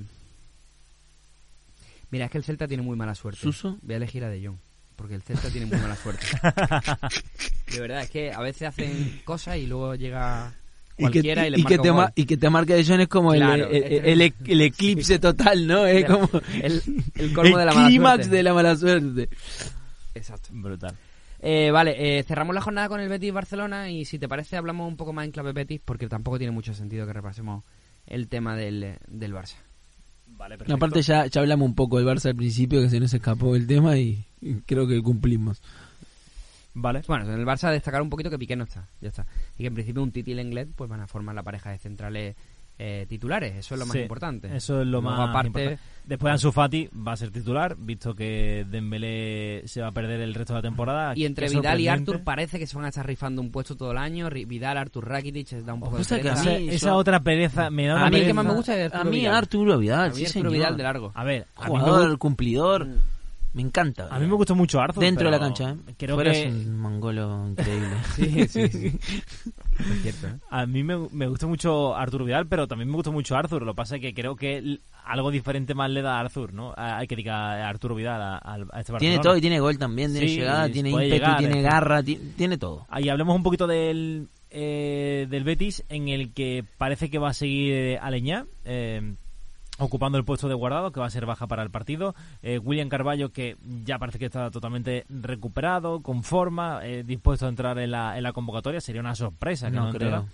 Mira, 2.11 2.25
es 2.25 2.31
que 2.31 2.37
el 2.37 2.43
Celta 2.43 2.67
tiene 2.67 2.83
muy 2.83 2.95
mala 2.95 3.15
suerte. 3.15 3.39
¿Suso? 3.41 3.77
Voy 3.81 3.93
a 3.93 3.97
elegir 3.97 4.23
a 4.23 4.29
De 4.29 4.45
Jong. 4.45 4.57
Porque 4.95 5.13
el 5.15 5.21
Celta 5.21 5.49
tiene 5.49 5.67
muy 5.67 5.77
mala 5.77 5.95
suerte. 5.95 6.25
De 7.71 7.79
verdad, 7.79 8.01
es 8.03 8.09
que 8.09 8.31
a 8.31 8.39
veces 8.41 8.67
hacen 8.69 9.21
cosas 9.25 9.57
y 9.57 9.67
luego 9.67 9.93
llega 9.95 10.53
Y 10.93 10.95
que, 10.97 11.01
cualquiera 11.03 11.47
y, 11.47 11.51
le 11.51 11.59
y 11.59 11.63
que 11.65 11.77
marca 11.77 12.11
te 12.13 12.21
y 12.21 12.25
que 12.25 12.37
te 12.37 12.49
marque 12.49 12.73
de 12.75 12.85
John 12.85 13.01
es 13.01 13.07
como 13.07 13.33
el- 13.33 13.41
Claro, 13.41 13.67
el, 13.67 13.75
es- 13.83 13.91
el- 14.05 14.21
el- 14.21 14.33
el 14.47 14.61
eclipse 14.61 15.19
total, 15.19 15.67
¿no? 15.67 15.85
Es 15.85 16.05
como 16.05 16.29
El, 16.61 16.81
el 17.15 17.33
colmo 17.35 17.57
de 17.57 17.65
la 17.65 17.73
mala 17.73 17.87
clímax 17.87 18.15
suerte. 18.15 18.35
de 18.35 18.43
la 18.43 18.53
mala 18.53 18.75
suerte. 18.75 19.29
Exacto. 20.15 20.49
Brutal. 20.53 20.95
Eh, 21.39 21.69
vale, 21.69 22.17
eh, 22.19 22.23
cerramos 22.23 22.55
la 22.55 22.61
jornada 22.61 22.89
con 22.89 22.99
el 22.99 23.09
Betis 23.09 23.31
Barcelona 23.31 23.91
y 23.91 24.05
si 24.05 24.17
te 24.17 24.27
parece 24.27 24.57
hablamos 24.57 24.87
un 24.87 24.97
poco 24.97 25.13
más 25.13 25.25
en 25.25 25.31
clave 25.31 25.51
Betis 25.53 25.79
porque 25.85 26.07
tampoco 26.07 26.39
tiene 26.39 26.49
mucho 26.51 26.73
sentido 26.73 27.05
que 27.05 27.13
repasemos 27.13 27.63
el 28.07 28.27
tema 28.27 28.55
del, 28.55 28.95
del 29.07 29.33
Barça. 29.35 29.57
Vale, 30.37 30.57
No, 30.67 30.75
aparte 30.75 31.01
ya, 31.01 31.25
ya 31.25 31.41
hablamos 31.41 31.67
un 31.67 31.75
poco 31.75 31.97
del 31.97 32.05
Barça 32.05 32.27
al 32.27 32.35
principio, 32.35 32.81
que 32.81 32.89
se 32.89 32.99
nos 32.99 33.13
escapó 33.13 33.55
el 33.55 33.65
tema 33.65 33.97
y, 33.97 34.23
y 34.41 34.55
creo 34.61 34.87
que 34.87 35.01
cumplimos. 35.01 35.61
Vale. 36.79 37.01
Bueno, 37.07 37.25
en 37.25 37.39
el 37.39 37.45
Barça 37.45 37.71
destacar 37.71 38.03
un 38.03 38.09
poquito 38.09 38.29
que 38.29 38.37
Piqué 38.37 38.55
no 38.55 38.65
está, 38.65 38.87
ya 39.01 39.09
está. 39.09 39.25
Y 39.57 39.63
que 39.63 39.67
en 39.67 39.73
principio 39.73 40.03
un 40.03 40.11
Titi 40.11 40.31
y 40.31 40.33
Lenglet 40.35 40.69
pues 40.75 40.87
van 40.87 41.01
a 41.01 41.07
formar 41.07 41.33
la 41.33 41.41
pareja 41.41 41.71
de 41.71 41.79
centrales 41.79 42.35
eh, 42.79 43.05
titulares, 43.09 43.55
eso 43.55 43.73
es 43.75 43.79
lo 43.79 43.85
más 43.87 43.93
Sí, 43.93 44.01
importante. 44.01 44.47
Eso 44.55 44.81
es 44.81 44.85
lo 44.87 45.01
Luego, 45.01 45.09
más 45.17 45.29
aparte, 45.29 45.47
importante. 45.47 45.79
Después 46.05 46.31
Ansu 46.31 46.51
Fati 46.53 46.87
va 47.05 47.11
a 47.13 47.17
ser 47.17 47.31
titular, 47.31 47.75
visto 47.77 48.13
que 48.15 48.65
Dembélé 48.69 49.63
se 49.65 49.81
va 49.81 49.87
a 49.87 49.91
perder 49.91 50.21
el 50.21 50.33
resto 50.33 50.53
de 50.53 50.59
la 50.59 50.61
temporada. 50.61 51.13
Y 51.15 51.25
entre 51.25 51.49
Vidal 51.49 51.79
y. 51.81 51.87
Artur 51.89 52.23
parece 52.23 52.59
que 52.59 52.65
se 52.67 52.75
van 52.77 52.85
a 52.85 52.89
estar 52.89 53.05
rifando 53.05 53.41
un 53.41 53.51
puesto 53.51 53.75
todo 53.75 53.91
el 53.91 53.97
año. 53.97 54.29
Vidal, 54.29 54.77
Artur 54.77 55.05
Rakitic, 55.07 55.49
da 55.63 55.73
un 55.73 55.81
poco 55.81 55.97
de 55.97 56.03
que 56.03 56.09
pereza. 56.15 56.29
a 56.29 56.41
Esa, 56.41 56.59
mí- 56.59 56.69
esa 56.69 56.87
yo- 56.89 56.95
otra 56.95 57.19
pereza 57.21 57.69
me 57.69 57.87
da 57.87 57.93
A 57.93 57.95
una 57.97 58.09
mí 58.09 58.15
el 58.17 58.21
que 58.21 58.25
pereza. 58.27 58.33
más 58.35 58.45
me 58.45 58.53
gusta 58.53 58.77
es 58.77 58.81
A 58.93 58.95
Arturo 58.97 59.11
mí 59.11 59.17
Vidal. 59.19 59.35
Arturo 59.35 59.77
Vidal, 59.79 59.99
A 59.99 60.09
mí 60.09 60.15
sí 60.15 60.21
Arturo 60.25 60.31
señor. 60.33 60.51
Vidal 60.53 60.77
de 60.77 60.83
largo. 60.83 61.11
A 61.13 61.23
ver, 61.25 61.47
a 61.55 61.67
mí, 61.67 61.73
me, 61.73 61.79
Jugador 61.79 62.17
cumplidor. 62.19 62.87
Me 63.53 63.61
encanta. 63.63 64.07
a 64.11 64.19
mí 64.19 64.27
me 64.27 64.33
gustó 64.35 64.53
mucho 64.55 64.79
Arthur. 64.79 65.01
Dentro 65.03 65.25
de 65.25 65.31
la 65.31 65.39
cancha, 65.39 65.71
¿eh? 65.71 65.93
Creo 65.97 66.15
Fuera 66.15 66.31
que 66.31 66.43
es 66.43 66.53
un 66.53 66.77
mongolo 66.77 67.47
increíble. 67.49 67.89
Sí, 68.15 68.47
sí, 68.47 68.67
sí. 68.67 68.99
Es 69.79 70.01
cierto, 70.01 70.27
¿eh? 70.27 70.39
a 70.49 70.65
mí 70.65 70.83
me, 70.83 70.97
me 71.11 71.27
gusta 71.27 71.45
mucho 71.47 71.95
Arturo 71.95 72.25
Vidal, 72.25 72.47
pero 72.47 72.67
también 72.67 72.89
me 72.89 72.95
gusta 72.95 73.11
mucho 73.11 73.35
Arthur. 73.35 73.63
Lo 73.63 73.73
que 73.73 73.77
pasa 73.77 73.95
es 73.95 74.01
que 74.01 74.13
creo 74.13 74.35
que 74.35 74.79
algo 75.05 75.31
diferente 75.31 75.73
más 75.75 75.89
le 75.91 76.01
da 76.01 76.17
a 76.17 76.19
Arthur, 76.21 76.53
¿no? 76.53 76.73
Hay 76.75 77.07
que 77.07 77.15
diga 77.15 77.63
a 77.65 77.69
Arturo 77.69 77.95
Vidal 77.95 78.21
a, 78.21 78.37
a- 78.37 78.57
este 78.79 78.91
Barcelona. 78.91 78.99
tiene 78.99 79.19
todo 79.19 79.37
y 79.37 79.41
tiene 79.41 79.59
gol 79.59 79.77
también, 79.77 80.11
tiene 80.11 80.27
Sí, 80.27 80.35
llegada, 80.37 80.69
tiene 80.69 80.89
ímpetu, 80.89 81.09
llegar, 81.13 81.37
tiene 81.37 81.59
eh. 81.59 81.63
garra, 81.63 82.03
ti- 82.03 82.19
tiene 82.35 82.57
todo. 82.57 82.85
Ahí 82.89 83.07
hablemos 83.09 83.35
un 83.35 83.43
poquito 83.43 83.65
del, 83.67 84.27
eh, 84.49 85.27
del 85.29 85.43
Betis, 85.43 85.83
en 85.89 86.09
el 86.09 86.33
que 86.33 86.63
parece 86.77 87.09
que 87.09 87.19
va 87.19 87.29
a 87.29 87.33
seguir 87.33 87.73
eh, 87.73 87.99
Aleñá, 88.01 88.45
eh, 88.65 89.13
ocupando 89.79 90.17
el 90.17 90.25
puesto 90.25 90.47
de 90.47 90.55
guardado, 90.55 90.91
que 90.91 90.99
va 90.99 91.05
a 91.05 91.09
ser 91.09 91.25
baja 91.25 91.47
para 91.47 91.63
el 91.63 91.69
partido. 91.71 92.15
Eh, 92.41 92.59
William 92.59 92.89
Carballo, 92.89 93.31
que 93.31 93.57
ya 93.83 93.99
parece 93.99 94.19
que 94.19 94.25
está 94.25 94.49
totalmente 94.51 95.05
recuperado, 95.09 96.01
con 96.01 96.23
forma, 96.23 96.79
eh, 96.83 97.03
dispuesto 97.03 97.45
a 97.45 97.49
entrar 97.49 97.77
en 97.79 97.91
la, 97.91 98.17
en 98.17 98.23
la 98.23 98.33
convocatoria. 98.33 98.81
Sería 98.81 99.01
una 99.01 99.15
sorpresa 99.15 99.69
que 99.69 99.75
no, 99.77 99.83
No 99.83 99.89
entrara. 99.91 100.17
creo, 100.21 100.29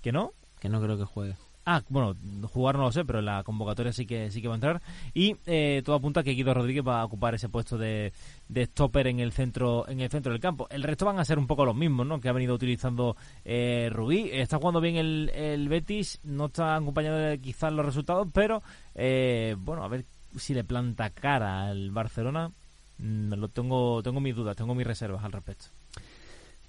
¿Que 0.00 0.12
no? 0.12 0.32
que 0.60 0.68
no 0.68 0.80
creo 0.80 0.96
que 0.98 1.04
juegue. 1.04 1.36
Ah, 1.70 1.82
bueno, 1.90 2.16
jugar 2.50 2.76
no 2.76 2.84
lo 2.84 2.92
sé, 2.92 3.04
pero 3.04 3.20
la 3.20 3.42
convocatoria 3.44 3.92
sí 3.92 4.06
que 4.06 4.30
sí 4.30 4.40
que 4.40 4.48
va 4.48 4.54
a 4.54 4.56
entrar. 4.56 4.80
Y 5.12 5.36
eh, 5.44 5.82
todo 5.84 5.96
apunta 5.96 6.20
a 6.20 6.22
que 6.22 6.30
Guido 6.30 6.54
Rodríguez 6.54 6.82
va 6.82 7.02
a 7.02 7.04
ocupar 7.04 7.34
ese 7.34 7.50
puesto 7.50 7.76
de, 7.76 8.10
de 8.48 8.64
stopper 8.64 9.06
en 9.08 9.20
el 9.20 9.32
centro 9.32 9.86
en 9.86 10.00
el 10.00 10.08
centro 10.08 10.32
del 10.32 10.40
campo. 10.40 10.66
El 10.70 10.82
resto 10.82 11.04
van 11.04 11.18
a 11.18 11.26
ser 11.26 11.38
un 11.38 11.46
poco 11.46 11.66
los 11.66 11.76
mismos, 11.76 12.06
¿no? 12.06 12.22
Que 12.22 12.30
ha 12.30 12.32
venido 12.32 12.54
utilizando 12.54 13.18
eh, 13.44 13.90
Rubí. 13.92 14.30
Está 14.32 14.56
jugando 14.56 14.80
bien 14.80 14.96
el, 14.96 15.28
el 15.34 15.68
Betis, 15.68 16.20
no 16.24 16.46
está 16.46 16.76
acompañado 16.76 17.18
de 17.18 17.38
quizás 17.38 17.70
los 17.70 17.84
resultados, 17.84 18.28
pero 18.32 18.62
eh, 18.94 19.54
bueno, 19.58 19.84
a 19.84 19.88
ver 19.88 20.06
si 20.38 20.54
le 20.54 20.64
planta 20.64 21.10
cara 21.10 21.66
al 21.68 21.90
Barcelona. 21.90 22.50
Mm, 22.96 23.34
Lo 23.34 23.48
tengo, 23.48 24.02
tengo 24.02 24.20
mis 24.20 24.34
dudas, 24.34 24.56
tengo 24.56 24.74
mis 24.74 24.86
reservas 24.86 25.22
al 25.22 25.32
respecto. 25.32 25.66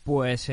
Pues 0.04 0.50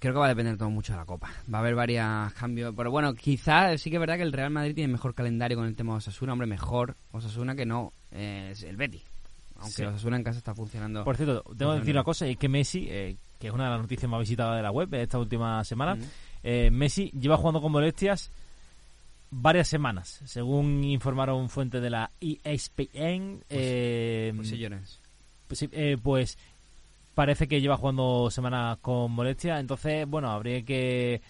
creo 0.00 0.12
que 0.14 0.18
va 0.18 0.24
a 0.26 0.30
depender 0.30 0.56
todo 0.56 0.70
mucho 0.70 0.92
de 0.92 0.98
la 0.98 1.04
Copa. 1.04 1.30
Va 1.52 1.58
a 1.58 1.60
haber 1.60 1.76
varios 1.76 2.32
cambios. 2.32 2.74
Pero 2.76 2.90
bueno, 2.90 3.14
quizás 3.14 3.80
sí 3.80 3.90
que 3.90 3.96
es 3.96 4.00
verdad 4.00 4.16
que 4.16 4.22
el 4.24 4.32
Real 4.32 4.50
Madrid 4.50 4.74
tiene 4.74 4.92
mejor 4.92 5.14
calendario 5.14 5.56
con 5.56 5.66
el 5.66 5.76
tema 5.76 5.92
de 5.92 5.98
Osasuna. 5.98 6.32
Hombre, 6.32 6.48
mejor 6.48 6.96
Osasuna 7.12 7.54
que 7.54 7.64
no 7.66 7.92
eh, 8.10 8.48
es 8.50 8.64
el 8.64 8.76
Betis. 8.76 9.02
Aunque 9.56 9.72
Sí. 9.76 9.84
Osasuna 9.84 10.16
en 10.16 10.24
casa 10.24 10.38
está 10.38 10.54
funcionando. 10.54 11.04
Por 11.04 11.16
cierto, 11.16 11.42
tengo 11.56 11.74
que 11.74 11.78
decir 11.80 11.94
una 11.94 12.02
cosa, 12.04 12.26
y 12.26 12.32
es 12.32 12.36
que 12.38 12.48
Messi, 12.48 12.86
eh, 12.90 13.14
que 13.38 13.46
es 13.48 13.52
una 13.52 13.64
de 13.64 13.70
las 13.70 13.80
noticias 13.82 14.10
más 14.10 14.20
visitadas 14.20 14.56
de 14.56 14.62
la 14.62 14.70
web 14.72 14.92
esta 14.94 15.18
última 15.18 15.62
semana, 15.64 15.94
Mm. 15.96 16.02
eh, 16.42 16.70
Messi 16.72 17.10
lleva 17.10 17.36
jugando 17.36 17.60
con 17.60 17.70
molestias 17.70 18.30
varias 19.30 19.68
semanas, 19.68 20.20
según 20.24 20.82
informaron 20.82 21.48
fuentes 21.50 21.80
de 21.82 21.90
la 21.90 22.10
ESPN. 22.20 23.42
Pues 23.48 24.98
pues, 25.46 25.68
eh, 25.72 25.96
pues 26.02 26.38
parece 27.20 27.46
que 27.46 27.60
lleva 27.60 27.76
jugando 27.76 28.30
semanas 28.30 28.78
con 28.78 29.12
molestias, 29.12 29.60
entonces, 29.60 30.06
bueno, 30.08 30.30
habría 30.30 30.64
que... 30.64 31.20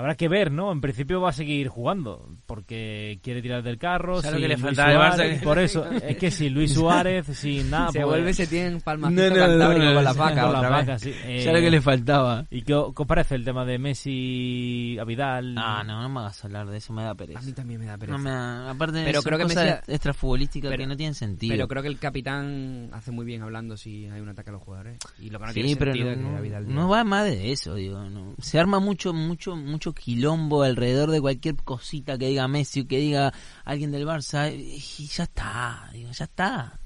Habrá 0.00 0.14
que 0.14 0.28
ver, 0.28 0.50
¿no? 0.50 0.72
En 0.72 0.80
principio 0.80 1.20
va 1.20 1.28
a 1.28 1.32
seguir 1.32 1.68
jugando, 1.68 2.28
porque 2.46 3.18
quiere 3.22 3.42
tirar 3.42 3.62
del 3.62 3.76
carro. 3.78 4.22
¿Sabes 4.22 4.32
lo 4.32 4.38
sin 4.38 4.42
que 4.42 4.48
le 4.48 4.56
faltaba 4.56 5.16
Barça? 5.16 5.42
Por 5.42 5.58
eso, 5.58 5.84
es 6.02 6.16
que 6.16 6.30
sin 6.30 6.54
Luis 6.54 6.72
Suárez, 6.72 7.26
sin 7.26 7.68
nada... 7.70 7.92
se 7.92 7.98
pues- 8.00 8.06
vuelve 8.08 8.32
se 8.34 8.46
tiene 8.46 8.80
palmacito 8.80 9.22
No, 9.22 9.28
no, 9.36 9.46
no, 9.46 9.68
no, 9.78 9.94
con 9.94 10.04
las 10.04 10.12
sí, 10.14 10.18
vacas 10.18 10.44
con 10.52 10.60
vez. 10.62 10.70
vacas, 10.70 11.02
sí. 11.02 11.12
Eh, 11.24 11.50
lo 11.52 11.60
que 11.60 11.70
le 11.70 11.80
faltaba. 11.80 12.46
¿Y 12.50 12.62
qué, 12.62 12.74
os 12.74 12.94
parece 13.06 13.34
el 13.34 13.44
tema 13.44 13.64
de 13.64 13.78
Messi 13.78 14.96
a 15.00 15.04
Vidal? 15.04 15.54
Ah, 15.58 15.82
no, 15.86 16.02
no 16.02 16.08
me 16.08 16.20
hagas 16.20 16.44
hablar 16.44 16.66
de 16.68 16.78
eso, 16.78 16.92
me 16.92 17.02
da 17.02 17.14
pereza. 17.14 17.38
A 17.38 17.42
mí 17.42 17.52
también 17.52 17.80
me 17.80 17.86
da 17.86 17.98
pereza. 17.98 18.16
No 18.16 18.22
me 18.24 18.30
da- 18.30 18.70
aparte, 18.70 19.02
Pero 19.04 19.22
creo 19.22 19.38
que 19.38 19.44
cosas 19.44 19.66
Messi- 19.86 19.92
extrafutbolísticas 19.94 20.70
pero- 20.70 20.82
que 20.82 20.86
no 20.86 20.96
tienen 20.96 21.14
sentido. 21.14 21.52
Pero 21.52 21.68
creo 21.68 21.82
que 21.82 21.88
el 21.88 21.98
capitán 21.98 22.90
hace 22.92 23.10
muy 23.10 23.24
bien 23.24 23.42
hablando 23.42 23.76
si 23.76 24.06
hay 24.06 24.20
un 24.20 24.28
ataque 24.28 24.50
a 24.50 24.52
los 24.54 24.62
jugadores. 24.62 24.98
Y 25.18 25.30
lo 25.30 25.38
que 25.38 25.46
no 25.46 25.52
sí, 25.52 25.60
tiene 25.62 25.76
pero 25.76 25.92
sentido 25.92 26.06
no, 26.10 26.12
es 26.12 26.18
que 26.18 26.30
no- 26.32 26.36
a 26.38 26.40
Vidal 26.40 26.74
no 26.74 26.88
va 26.88 27.04
más 27.04 27.24
de 27.24 27.52
eso, 27.52 27.74
digo. 27.74 28.00
no. 28.08 28.34
Se 28.40 28.58
arma 28.58 28.80
mucho, 28.80 29.12
mucho, 29.12 29.56
mucho 29.56 29.89
quilombo 29.92 30.62
alrededor 30.62 31.10
de 31.10 31.20
cualquier 31.20 31.56
cosita 31.56 32.18
que 32.18 32.28
diga 32.28 32.48
Messi 32.48 32.80
o 32.80 32.86
que 32.88 32.98
diga 32.98 33.32
alguien 33.64 33.90
del 33.92 34.06
Barça 34.06 34.52
y 34.52 35.06
ya 35.06 35.24
está, 35.24 35.88
digo, 35.92 36.10
ya 36.12 36.24
está. 36.24 36.78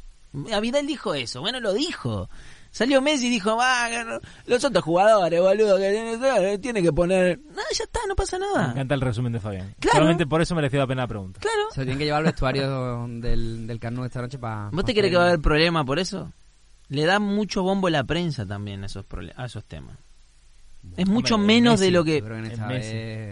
A 0.52 0.60
Vidal 0.60 0.86
dijo 0.86 1.14
eso, 1.14 1.40
bueno, 1.40 1.60
lo 1.60 1.72
dijo. 1.72 2.28
Salió 2.70 3.00
Messi 3.00 3.28
y 3.28 3.30
dijo, 3.30 3.56
va, 3.56 3.88
los 4.46 4.64
otros 4.64 4.82
jugadores, 4.82 5.40
boludo, 5.40 5.78
que 5.78 5.92
tiene, 5.92 6.58
tiene 6.58 6.82
que 6.82 6.92
poner... 6.92 7.38
No, 7.38 7.62
ya 7.72 7.84
está, 7.84 8.00
no 8.08 8.16
pasa 8.16 8.36
Me 8.36 8.46
nada. 8.46 8.72
encanta 8.72 8.94
el 8.96 9.00
resumen 9.00 9.32
de 9.32 9.38
Fabián. 9.38 9.76
Claro. 9.78 9.98
Solamente 9.98 10.26
por 10.26 10.42
eso 10.42 10.56
mereció 10.56 10.80
la 10.80 10.86
pena 10.88 11.02
la 11.02 11.06
pregunta. 11.08 11.38
Claro. 11.38 11.70
Se 11.70 11.82
lo 11.82 11.84
tienen 11.84 11.98
que 11.98 12.04
llevar 12.06 12.18
al 12.18 12.24
vestuario 12.24 13.06
del, 13.20 13.68
del 13.68 13.78
Carnot 13.78 14.06
esta 14.06 14.20
noche 14.22 14.38
para... 14.40 14.70
¿Vos 14.72 14.84
te 14.84 14.92
crees 14.92 15.08
que 15.12 15.16
va 15.16 15.22
a 15.22 15.28
haber 15.28 15.40
problema 15.40 15.84
por 15.84 16.00
eso? 16.00 16.32
Le 16.88 17.04
da 17.06 17.20
mucho 17.20 17.62
bombo 17.62 17.88
la 17.90 18.02
prensa 18.02 18.44
también 18.44 18.82
a 18.82 18.86
esos, 18.86 19.06
a 19.36 19.44
esos 19.44 19.64
temas. 19.66 19.96
Es 20.96 21.08
mucho 21.08 21.34
Hombre, 21.36 21.54
menos 21.54 21.72
Messi, 21.74 21.84
de 21.84 21.90
lo 21.90 22.04
que... 22.04 22.22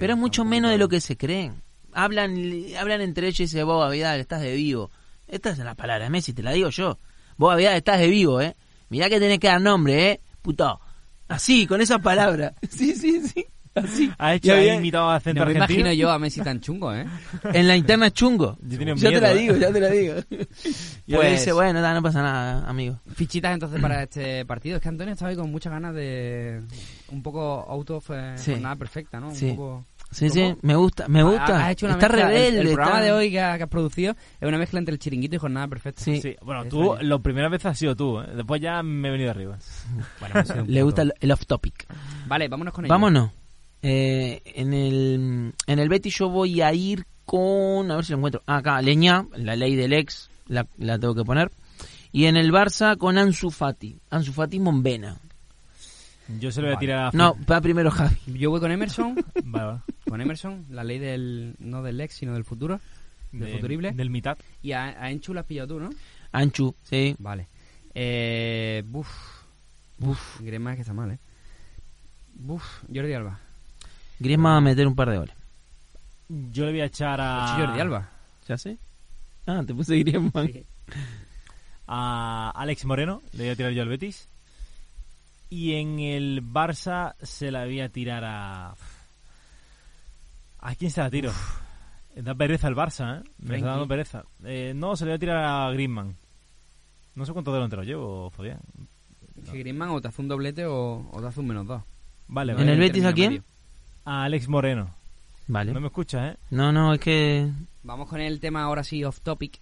Pero 0.00 0.12
es 0.12 0.18
mucho 0.18 0.44
menos 0.44 0.70
de 0.70 0.78
lo 0.78 0.88
que 0.88 1.00
se 1.00 1.16
creen. 1.16 1.62
Hablan 1.92 2.36
hablan 2.78 3.00
entre 3.02 3.28
ellos 3.28 3.40
y 3.40 3.42
dicen, 3.44 3.66
vos, 3.66 3.90
Vidal, 3.90 4.20
estás 4.20 4.40
de 4.40 4.54
vivo. 4.54 4.90
Estas 5.28 5.56
son 5.56 5.66
las 5.66 5.76
palabras 5.76 6.06
de 6.06 6.10
Messi, 6.10 6.32
te 6.32 6.42
la 6.42 6.52
digo 6.52 6.70
yo. 6.70 6.98
Vos, 7.36 7.56
Vidal, 7.56 7.76
estás 7.76 7.98
de 8.00 8.08
vivo, 8.08 8.40
¿eh? 8.40 8.56
Mirá 8.88 9.08
que 9.08 9.20
tenés 9.20 9.38
que 9.38 9.46
dar 9.46 9.60
nombre, 9.60 10.10
¿eh? 10.10 10.20
Puto. 10.42 10.80
Así, 11.28 11.66
con 11.66 11.80
esas 11.80 12.00
palabras. 12.00 12.54
Sí, 12.70 12.94
sí, 12.94 13.20
sí. 13.26 13.46
Así. 13.74 14.10
Ha 14.18 14.34
hecho 14.34 14.52
había- 14.52 14.72
ahí 14.72 14.78
imitado 14.78 15.08
a 15.08 15.16
acento 15.16 15.40
No 15.40 15.46
me 15.46 15.52
argentino. 15.52 15.80
imagino 15.88 15.92
yo 16.02 16.10
a 16.10 16.18
Messi 16.18 16.40
tan 16.42 16.60
chungo, 16.60 16.94
¿eh? 16.94 17.06
En 17.54 17.66
la 17.68 17.76
interna 17.76 18.08
es 18.08 18.12
chungo. 18.12 18.58
Yo 18.62 18.78
Ya 18.96 19.10
te 19.10 19.20
la 19.20 19.32
¿eh? 19.32 19.36
digo, 19.38 19.56
ya 19.56 19.72
te 19.72 19.80
la 19.80 19.88
digo. 19.88 20.14
Y 21.06 21.14
Pues- 21.14 21.30
dice, 21.32 21.52
bueno, 21.52 21.74
nada, 21.80 21.94
no 21.94 22.02
pasa 22.02 22.22
nada, 22.22 22.68
amigo. 22.68 22.98
Fichitas 23.14 23.52
entonces 23.54 23.80
para 23.80 24.02
este 24.04 24.44
partido. 24.46 24.76
Es 24.76 24.82
que 24.82 24.88
Antonio 24.88 25.12
estaba 25.12 25.30
ahí 25.30 25.36
con 25.36 25.50
muchas 25.50 25.72
ganas 25.72 25.94
de... 25.94 26.62
Un 27.08 27.22
poco 27.22 27.66
out 27.68 27.90
of 27.90 28.10
eh, 28.10 28.34
Sí. 28.36 28.52
jornada 28.52 28.76
perfecta, 28.76 29.18
¿no? 29.20 29.28
Un 29.28 29.34
Sí. 29.34 29.50
poco... 29.52 29.86
Sí, 30.10 30.28
¿Cómo? 30.28 30.34
sí, 30.34 30.56
me 30.60 30.76
gusta, 30.76 31.08
me 31.08 31.22
gusta. 31.22 31.64
Has 31.64 31.72
hecho 31.72 31.86
una 31.86 31.94
está 31.94 32.08
mezcla- 32.10 32.28
el- 32.30 32.34
rebelde. 32.36 32.60
El, 32.60 32.66
programa 32.74 32.90
está- 32.96 33.04
de 33.04 33.12
hoy 33.12 33.30
que, 33.30 33.40
ha- 33.40 33.56
que 33.56 33.62
has 33.62 33.68
producido 33.70 34.14
es 34.40 34.46
una 34.46 34.58
mezcla 34.58 34.78
entre 34.78 34.92
el 34.92 34.98
chiringuito 34.98 35.36
y 35.36 35.38
jornada 35.38 35.66
perfecta. 35.68 36.02
Sí. 36.02 36.20
Sí, 36.20 36.36
bueno, 36.42 36.60
Eso 36.64 36.68
tú, 36.68 36.96
la 37.00 37.18
primera 37.18 37.48
vez 37.48 37.64
has 37.64 37.78
sido 37.78 37.96
tú, 37.96 38.20
¿eh? 38.20 38.26
Después 38.36 38.60
ya 38.60 38.82
me 38.82 39.08
he 39.08 39.10
venido 39.10 39.30
arriba. 39.30 39.56
Bueno, 40.20 40.34
ha 40.38 40.44
sido 40.44 40.64
un 40.64 40.66
Le 40.70 40.80
poco- 40.80 40.84
gusta 40.84 41.02
el, 41.02 41.14
el 41.18 41.32
off 41.32 41.46
topic. 41.46 41.86
Vale, 42.26 42.46
vámonos 42.48 42.74
con 42.74 42.84
ello. 42.84 42.92
Vámonos. 42.92 43.30
Eh, 43.82 44.40
en 44.44 44.72
el 44.72 45.52
en 45.66 45.78
el 45.78 45.88
Betis 45.88 46.16
yo 46.18 46.28
voy 46.28 46.60
a 46.62 46.72
ir 46.72 47.04
con 47.24 47.90
a 47.90 47.96
ver 47.96 48.04
si 48.04 48.12
lo 48.12 48.18
encuentro. 48.18 48.42
Ah, 48.46 48.58
acá 48.58 48.80
Leña, 48.80 49.26
la 49.36 49.56
ley 49.56 49.74
del 49.74 49.92
ex, 49.92 50.30
la, 50.46 50.66
la 50.78 50.98
tengo 50.98 51.14
que 51.14 51.24
poner. 51.24 51.50
Y 52.12 52.26
en 52.26 52.36
el 52.36 52.52
Barça 52.52 52.96
con 52.96 53.18
Ansu 53.18 53.50
Fati, 53.50 53.98
Ansu 54.10 54.32
Fati 54.32 54.60
Monbena. 54.60 55.16
Yo 56.38 56.52
se 56.52 56.60
lo 56.60 56.68
voy 56.68 56.76
a 56.76 56.78
tirar 56.78 56.98
a... 57.06 57.10
No, 57.12 57.36
va 57.50 57.60
primero 57.60 57.90
Javi. 57.90 58.16
Yo 58.26 58.50
voy 58.50 58.60
con 58.60 58.70
Emerson. 58.70 59.14
Vale, 59.44 59.66
vale. 59.66 59.80
con 60.08 60.20
Emerson, 60.20 60.66
la 60.70 60.84
ley 60.84 60.98
del... 60.98 61.56
No 61.58 61.82
del 61.82 62.00
ex, 62.00 62.14
sino 62.14 62.32
del 62.34 62.44
futuro. 62.44 62.80
¿Del 63.32 63.46
De- 63.48 63.52
futurible? 63.54 63.92
Del 63.92 64.10
mitad. 64.10 64.38
Y 64.62 64.72
a, 64.72 64.84
a 65.02 65.10
Enchu 65.10 65.34
la 65.34 65.40
has 65.40 65.46
pillado 65.46 65.68
tú, 65.74 65.80
¿no? 65.80 65.90
Anchu, 66.30 66.74
sí. 66.84 67.16
Vale. 67.18 67.48
Eh, 67.94 68.82
buf. 68.86 69.08
Buf. 69.98 70.40
Que 70.40 70.54
está 70.78 70.92
mal, 70.92 71.10
¿eh? 71.10 71.18
Buf. 72.34 72.82
Jordi 72.94 73.12
Alba. 73.14 73.38
Griezmann 74.22 74.54
va 74.54 74.56
a 74.58 74.60
meter 74.60 74.86
un 74.86 74.94
par 74.94 75.10
de 75.10 75.18
goles. 75.18 75.34
Yo 76.28 76.64
le 76.64 76.72
voy 76.72 76.80
a 76.80 76.86
echar 76.86 77.20
a... 77.20 77.56
Jordi 77.58 77.80
Alba. 77.80 78.08
¿Ya 78.48 78.56
sé? 78.56 78.78
Ah, 79.46 79.62
te 79.66 79.74
puse 79.74 79.98
Griezmann. 79.98 80.46
Sí. 80.46 80.64
a 81.86 82.50
Alex 82.54 82.84
Moreno, 82.84 83.22
le 83.32 83.44
voy 83.44 83.52
a 83.52 83.56
tirar 83.56 83.72
yo 83.72 83.82
al 83.82 83.88
Betis. 83.88 84.28
Y 85.50 85.74
en 85.74 85.98
el 85.98 86.42
Barça 86.42 87.14
se 87.22 87.50
la 87.50 87.64
voy 87.64 87.80
a 87.80 87.88
tirar 87.90 88.24
a... 88.24 88.74
¿A 90.60 90.74
quién 90.76 90.90
se 90.90 91.00
la 91.00 91.10
tiro? 91.10 91.32
Da 92.16 92.34
pereza 92.34 92.68
el 92.68 92.76
Barça, 92.76 93.20
¿eh? 93.20 93.24
Me 93.38 93.56
está 93.56 93.68
dando 93.68 93.88
pereza. 93.88 94.24
Eh, 94.44 94.72
no, 94.74 94.96
se 94.96 95.04
le 95.04 95.10
voy 95.10 95.16
a 95.16 95.18
tirar 95.18 95.44
a 95.44 95.70
Griezmann. 95.72 96.14
No 97.14 97.26
sé 97.26 97.32
cuántos 97.32 97.52
delanteros 97.52 97.84
llevo, 97.84 98.30
Fabián. 98.30 98.60
Que 99.50 99.58
Griezmann 99.58 99.90
o 99.90 100.00
te 100.00 100.08
hace 100.08 100.22
un 100.22 100.28
doblete 100.28 100.64
o, 100.64 101.06
o 101.10 101.20
te 101.20 101.26
hace 101.26 101.40
un 101.40 101.48
menos 101.48 101.66
dos. 101.66 101.82
Vale, 102.28 102.52
¿En 102.52 102.58
vale. 102.58 102.72
el 102.72 102.78
Betis 102.78 103.04
a 103.04 103.12
quién? 103.12 103.44
A 104.04 104.24
Alex 104.24 104.48
Moreno. 104.48 104.90
Vale. 105.48 105.72
No 105.72 105.80
me 105.80 105.86
escuchas, 105.88 106.32
¿eh? 106.34 106.36
No, 106.50 106.72
no, 106.72 106.94
es 106.94 107.00
que... 107.00 107.48
Vamos 107.82 108.08
con 108.08 108.20
el 108.20 108.40
tema 108.40 108.62
ahora 108.62 108.84
sí 108.84 109.02
off 109.04 109.20
topic. 109.20 109.58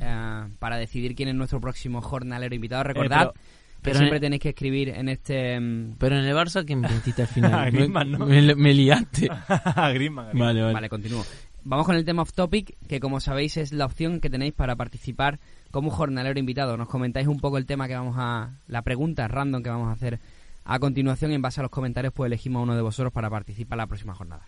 eh, 0.00 0.44
para 0.58 0.76
decidir 0.76 1.14
quién 1.14 1.28
es 1.28 1.34
nuestro 1.34 1.60
próximo 1.60 2.00
jornalero 2.02 2.54
invitado. 2.54 2.82
Recordad 2.84 3.18
pero- 3.18 3.32
que 3.32 3.40
pero 3.82 3.98
siempre 3.98 4.16
en- 4.16 4.22
tenéis 4.22 4.42
que 4.42 4.48
escribir 4.50 4.88
en 4.90 5.08
este. 5.10 5.60
mm, 5.60 5.96
Pero 5.98 6.16
en 6.18 6.24
el 6.24 6.34
Barça 6.34 6.64
que 6.64 6.74
me 6.74 6.88
metiste 6.88 7.22
al 7.22 7.28
final. 7.28 7.52
A 7.54 7.70
Griezmann, 7.70 8.10
me, 8.12 8.18
¿no? 8.18 8.26
me- 8.26 8.54
me 8.54 8.72
liaste. 8.74 9.28
Griezmann. 9.94 10.30
Vale, 10.38 10.62
vale. 10.62 10.72
Vale, 10.74 10.88
continúo. 10.88 11.24
Vamos 11.64 11.86
con 11.86 11.94
el 11.96 12.04
tema 12.04 12.22
off 12.22 12.32
topic, 12.32 12.74
que 12.88 12.98
como 13.00 13.20
sabéis 13.20 13.56
es 13.58 13.72
la 13.72 13.84
opción 13.86 14.20
que 14.20 14.28
tenéis 14.30 14.52
para 14.54 14.74
participar 14.76 15.38
como 15.70 15.90
jornalero 15.90 16.38
invitado. 16.38 16.76
Nos 16.76 16.88
comentáis 16.88 17.26
un 17.26 17.40
poco 17.40 17.58
el 17.58 17.66
tema 17.66 17.86
que 17.88 17.94
vamos 17.94 18.16
a. 18.18 18.50
la 18.68 18.82
pregunta 18.82 19.28
random 19.28 19.62
que 19.62 19.70
vamos 19.70 19.88
a 19.88 19.92
hacer 19.92 20.18
a 20.64 20.78
continuación. 20.78 21.32
En 21.32 21.42
base 21.42 21.60
a 21.60 21.62
los 21.62 21.70
comentarios, 21.70 22.12
pues 22.12 22.26
elegimos 22.28 22.60
a 22.60 22.62
uno 22.62 22.76
de 22.76 22.82
vosotros 22.82 23.12
para 23.12 23.30
participar 23.30 23.78
la 23.78 23.86
próxima 23.86 24.14
jornada. 24.14 24.44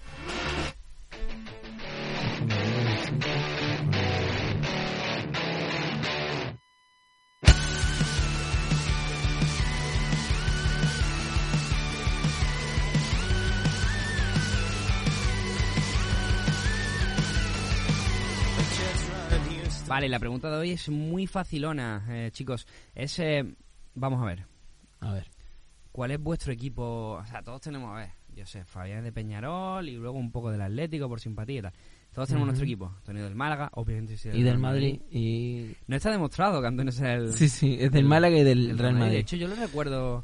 Vale, 19.88 20.08
la 20.08 20.18
pregunta 20.18 20.50
de 20.50 20.56
hoy 20.56 20.70
es 20.72 20.88
muy 20.88 21.26
facilona, 21.26 22.04
eh, 22.10 22.30
chicos. 22.32 22.66
Es. 22.94 23.18
eh, 23.18 23.44
vamos 23.94 24.20
a 24.20 24.26
ver. 24.26 24.44
A 25.00 25.12
ver. 25.12 25.35
¿Cuál 25.96 26.10
es 26.10 26.20
vuestro 26.22 26.52
equipo? 26.52 27.18
O 27.18 27.24
sea, 27.24 27.40
todos 27.42 27.62
tenemos, 27.62 27.90
a 27.90 28.00
ver, 28.00 28.10
yo 28.36 28.44
sé, 28.44 28.64
Fabián 28.66 29.02
de 29.02 29.12
Peñarol 29.12 29.88
y 29.88 29.96
luego 29.96 30.18
un 30.18 30.30
poco 30.30 30.50
del 30.52 30.60
Atlético 30.60 31.08
por 31.08 31.20
simpatía 31.20 31.58
y 31.58 31.62
tal. 31.62 31.72
Todos 32.14 32.28
tenemos 32.28 32.46
nuestro 32.48 32.64
equipo. 32.66 32.92
Antonio 32.98 33.24
del 33.24 33.34
Málaga, 33.34 33.70
obviamente. 33.72 34.18
sí, 34.18 34.28
Y 34.30 34.42
del 34.42 34.58
Madrid. 34.58 35.00
Y... 35.10 35.72
No 35.86 35.96
está 35.96 36.10
demostrado 36.10 36.60
que 36.60 36.66
Antonio 36.66 36.92
sea 36.92 37.14
el. 37.14 37.32
Sí, 37.32 37.48
sí, 37.48 37.78
es 37.80 37.90
del 37.92 38.04
Málaga 38.04 38.36
y 38.36 38.42
del 38.44 38.70
el 38.72 38.78
Real 38.78 38.92
De 38.94 39.00
Madrid. 39.00 39.16
hecho, 39.16 39.36
yo 39.36 39.48
lo 39.48 39.54
recuerdo 39.54 40.22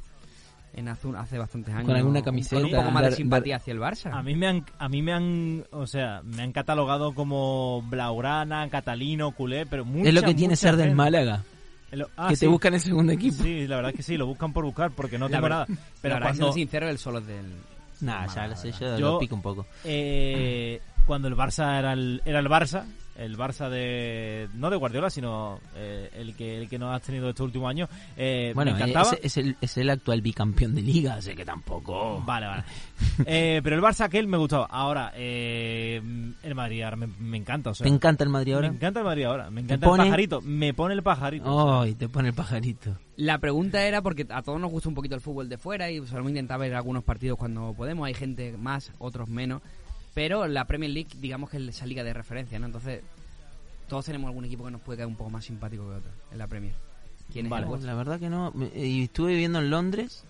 en 0.74 0.88
hace, 0.88 1.06
un- 1.06 1.16
hace 1.16 1.38
bastantes 1.38 1.72
años. 1.74 1.86
Con 1.86 1.96
alguna 1.96 2.18
un- 2.18 2.24
camiseta, 2.26 2.56
Con 2.56 2.64
un 2.66 2.70
poco 2.76 2.90
más 2.90 3.04
de 3.04 3.12
simpatía 3.12 3.56
hacia 3.56 3.72
el 3.72 3.80
Barça. 3.80 4.10
A 4.12 4.22
mí 4.22 4.34
me 4.36 4.46
han, 4.48 4.64
a 4.78 4.88
mí 4.90 5.00
me 5.02 5.12
han, 5.14 5.64
o 5.70 5.86
sea, 5.86 6.20
me 6.22 6.42
han 6.42 6.52
catalogado 6.52 7.14
como 7.14 7.82
Blaugrana, 7.88 8.68
Catalino, 8.68 9.32
culé, 9.32 9.64
pero 9.66 9.84
mucha, 9.86 10.08
es 10.08 10.14
lo 10.14 10.22
que 10.22 10.34
tiene 10.34 10.54
ser 10.56 10.76
del 10.76 10.88
gente- 10.88 10.96
Málaga. 10.96 11.44
El- 11.92 12.06
ah, 12.16 12.28
que 12.30 12.36
sí. 12.36 12.40
te 12.40 12.46
buscan 12.48 12.74
en 12.74 12.80
segundo 12.80 13.12
equipo. 13.12 13.42
Sí, 13.42 13.66
la 13.68 13.76
verdad 13.76 13.90
es 13.92 13.96
que 13.98 14.02
sí, 14.02 14.16
lo 14.16 14.26
buscan 14.26 14.52
por 14.52 14.64
buscar 14.64 14.90
porque 14.90 15.18
no 15.18 15.26
La 15.28 15.36
tengo 15.36 15.42
verdad- 15.44 15.68
nada. 15.68 15.80
Pero 16.00 16.14
para 16.16 16.26
cuando, 16.26 16.46
ser 16.46 16.54
sincero, 16.54 16.88
el 16.88 16.98
solo 16.98 17.18
es 17.20 17.26
del. 17.26 17.46
Nah, 18.00 18.22
ya 18.22 18.26
Málaga, 18.26 18.46
lo 18.48 18.56
sé, 18.56 18.72
yo, 18.72 18.98
Yo- 18.98 19.12
lo 19.12 19.18
pico 19.20 19.34
un 19.36 19.42
poco. 19.42 19.66
eh, 19.84 20.80
cuando 21.06 21.28
el 21.28 21.36
Barça 21.36 21.78
era 21.78 21.92
el, 21.92 22.20
era 22.24 22.40
el 22.40 22.46
Barça, 22.48 22.84
el 23.16 23.36
Barça 23.36 23.68
de 23.68 24.48
no 24.54 24.70
de 24.70 24.76
Guardiola, 24.76 25.10
sino 25.10 25.60
eh, 25.76 26.10
el 26.16 26.34
que 26.34 26.58
el 26.58 26.68
que 26.68 26.78
nos 26.78 26.94
has 26.94 27.02
tenido 27.02 27.28
estos 27.28 27.44
últimos 27.44 27.68
años, 27.70 27.88
eh, 28.16 28.52
Bueno, 28.54 28.72
me 28.72 28.78
encantaba. 28.78 29.10
es, 29.12 29.18
es 29.24 29.36
el, 29.36 29.56
es 29.60 29.76
el 29.76 29.90
actual 29.90 30.20
bicampeón 30.22 30.74
de 30.74 30.82
liga, 30.82 31.14
así 31.14 31.34
que 31.34 31.44
tampoco... 31.44 32.22
Vale, 32.24 32.46
vale. 32.46 32.64
Eh, 33.26 33.60
pero 33.62 33.76
el 33.76 33.82
Barça 33.82 34.04
aquel 34.04 34.26
me 34.28 34.36
gustaba. 34.38 34.66
Ahora, 34.66 35.12
eh, 35.16 36.00
el 36.42 36.54
Madrid 36.54 36.82
ahora 36.82 36.96
me, 36.96 37.06
me 37.06 37.36
encanta. 37.36 37.70
O 37.70 37.74
sea, 37.74 37.84
¿Te 37.84 37.92
encanta 37.92 38.24
el 38.24 38.30
Madrid 38.30 38.54
ahora? 38.54 38.68
Me 38.70 38.76
encanta 38.76 39.00
el 39.00 39.04
Madrid 39.06 39.24
ahora. 39.24 39.50
Me 39.50 39.60
encanta 39.60 39.86
pone- 39.86 40.04
el 40.04 40.08
pajarito. 40.10 40.40
Me 40.40 40.72
pone 40.74 40.94
el 40.94 41.02
pajarito. 41.02 41.80
Ay, 41.82 41.94
te 41.94 42.08
pone 42.08 42.28
el 42.28 42.34
pajarito. 42.34 42.96
La 43.16 43.38
pregunta 43.38 43.82
era 43.84 44.00
porque 44.02 44.26
a 44.30 44.42
todos 44.42 44.60
nos 44.60 44.70
gusta 44.70 44.88
un 44.88 44.94
poquito 44.94 45.14
el 45.14 45.20
fútbol 45.20 45.48
de 45.48 45.58
fuera 45.58 45.90
y 45.90 46.04
solemos 46.06 46.30
intentar 46.30 46.58
ver 46.58 46.74
algunos 46.74 47.04
partidos 47.04 47.38
cuando 47.38 47.74
podemos. 47.74 48.06
Hay 48.06 48.14
gente 48.14 48.56
más, 48.56 48.90
otros 48.98 49.28
menos. 49.28 49.60
Pero 50.14 50.46
la 50.46 50.66
Premier 50.66 50.90
League, 50.90 51.08
digamos 51.20 51.48
que 51.50 51.56
es 51.56 51.62
esa 51.68 51.86
liga 51.86 52.04
de 52.04 52.12
referencia, 52.12 52.58
¿no? 52.58 52.66
Entonces, 52.66 53.02
todos 53.88 54.04
tenemos 54.04 54.28
algún 54.28 54.44
equipo 54.44 54.64
que 54.64 54.70
nos 54.70 54.80
puede 54.80 54.98
caer 54.98 55.06
un 55.08 55.16
poco 55.16 55.30
más 55.30 55.44
simpático 55.44 55.88
que 55.88 55.96
otro 55.96 56.10
en 56.30 56.38
la 56.38 56.46
Premier. 56.46 56.74
¿Quién 57.32 57.46
es 57.46 57.50
Vale. 57.50 57.66
vuestro? 57.66 57.86
la 57.90 57.94
verdad 57.96 58.20
que 58.20 58.28
no. 58.28 58.50
Me- 58.52 58.70
Y 58.74 59.04
estuve 59.04 59.30
viviendo 59.32 59.58
en 59.60 59.70
Londres 59.70 60.24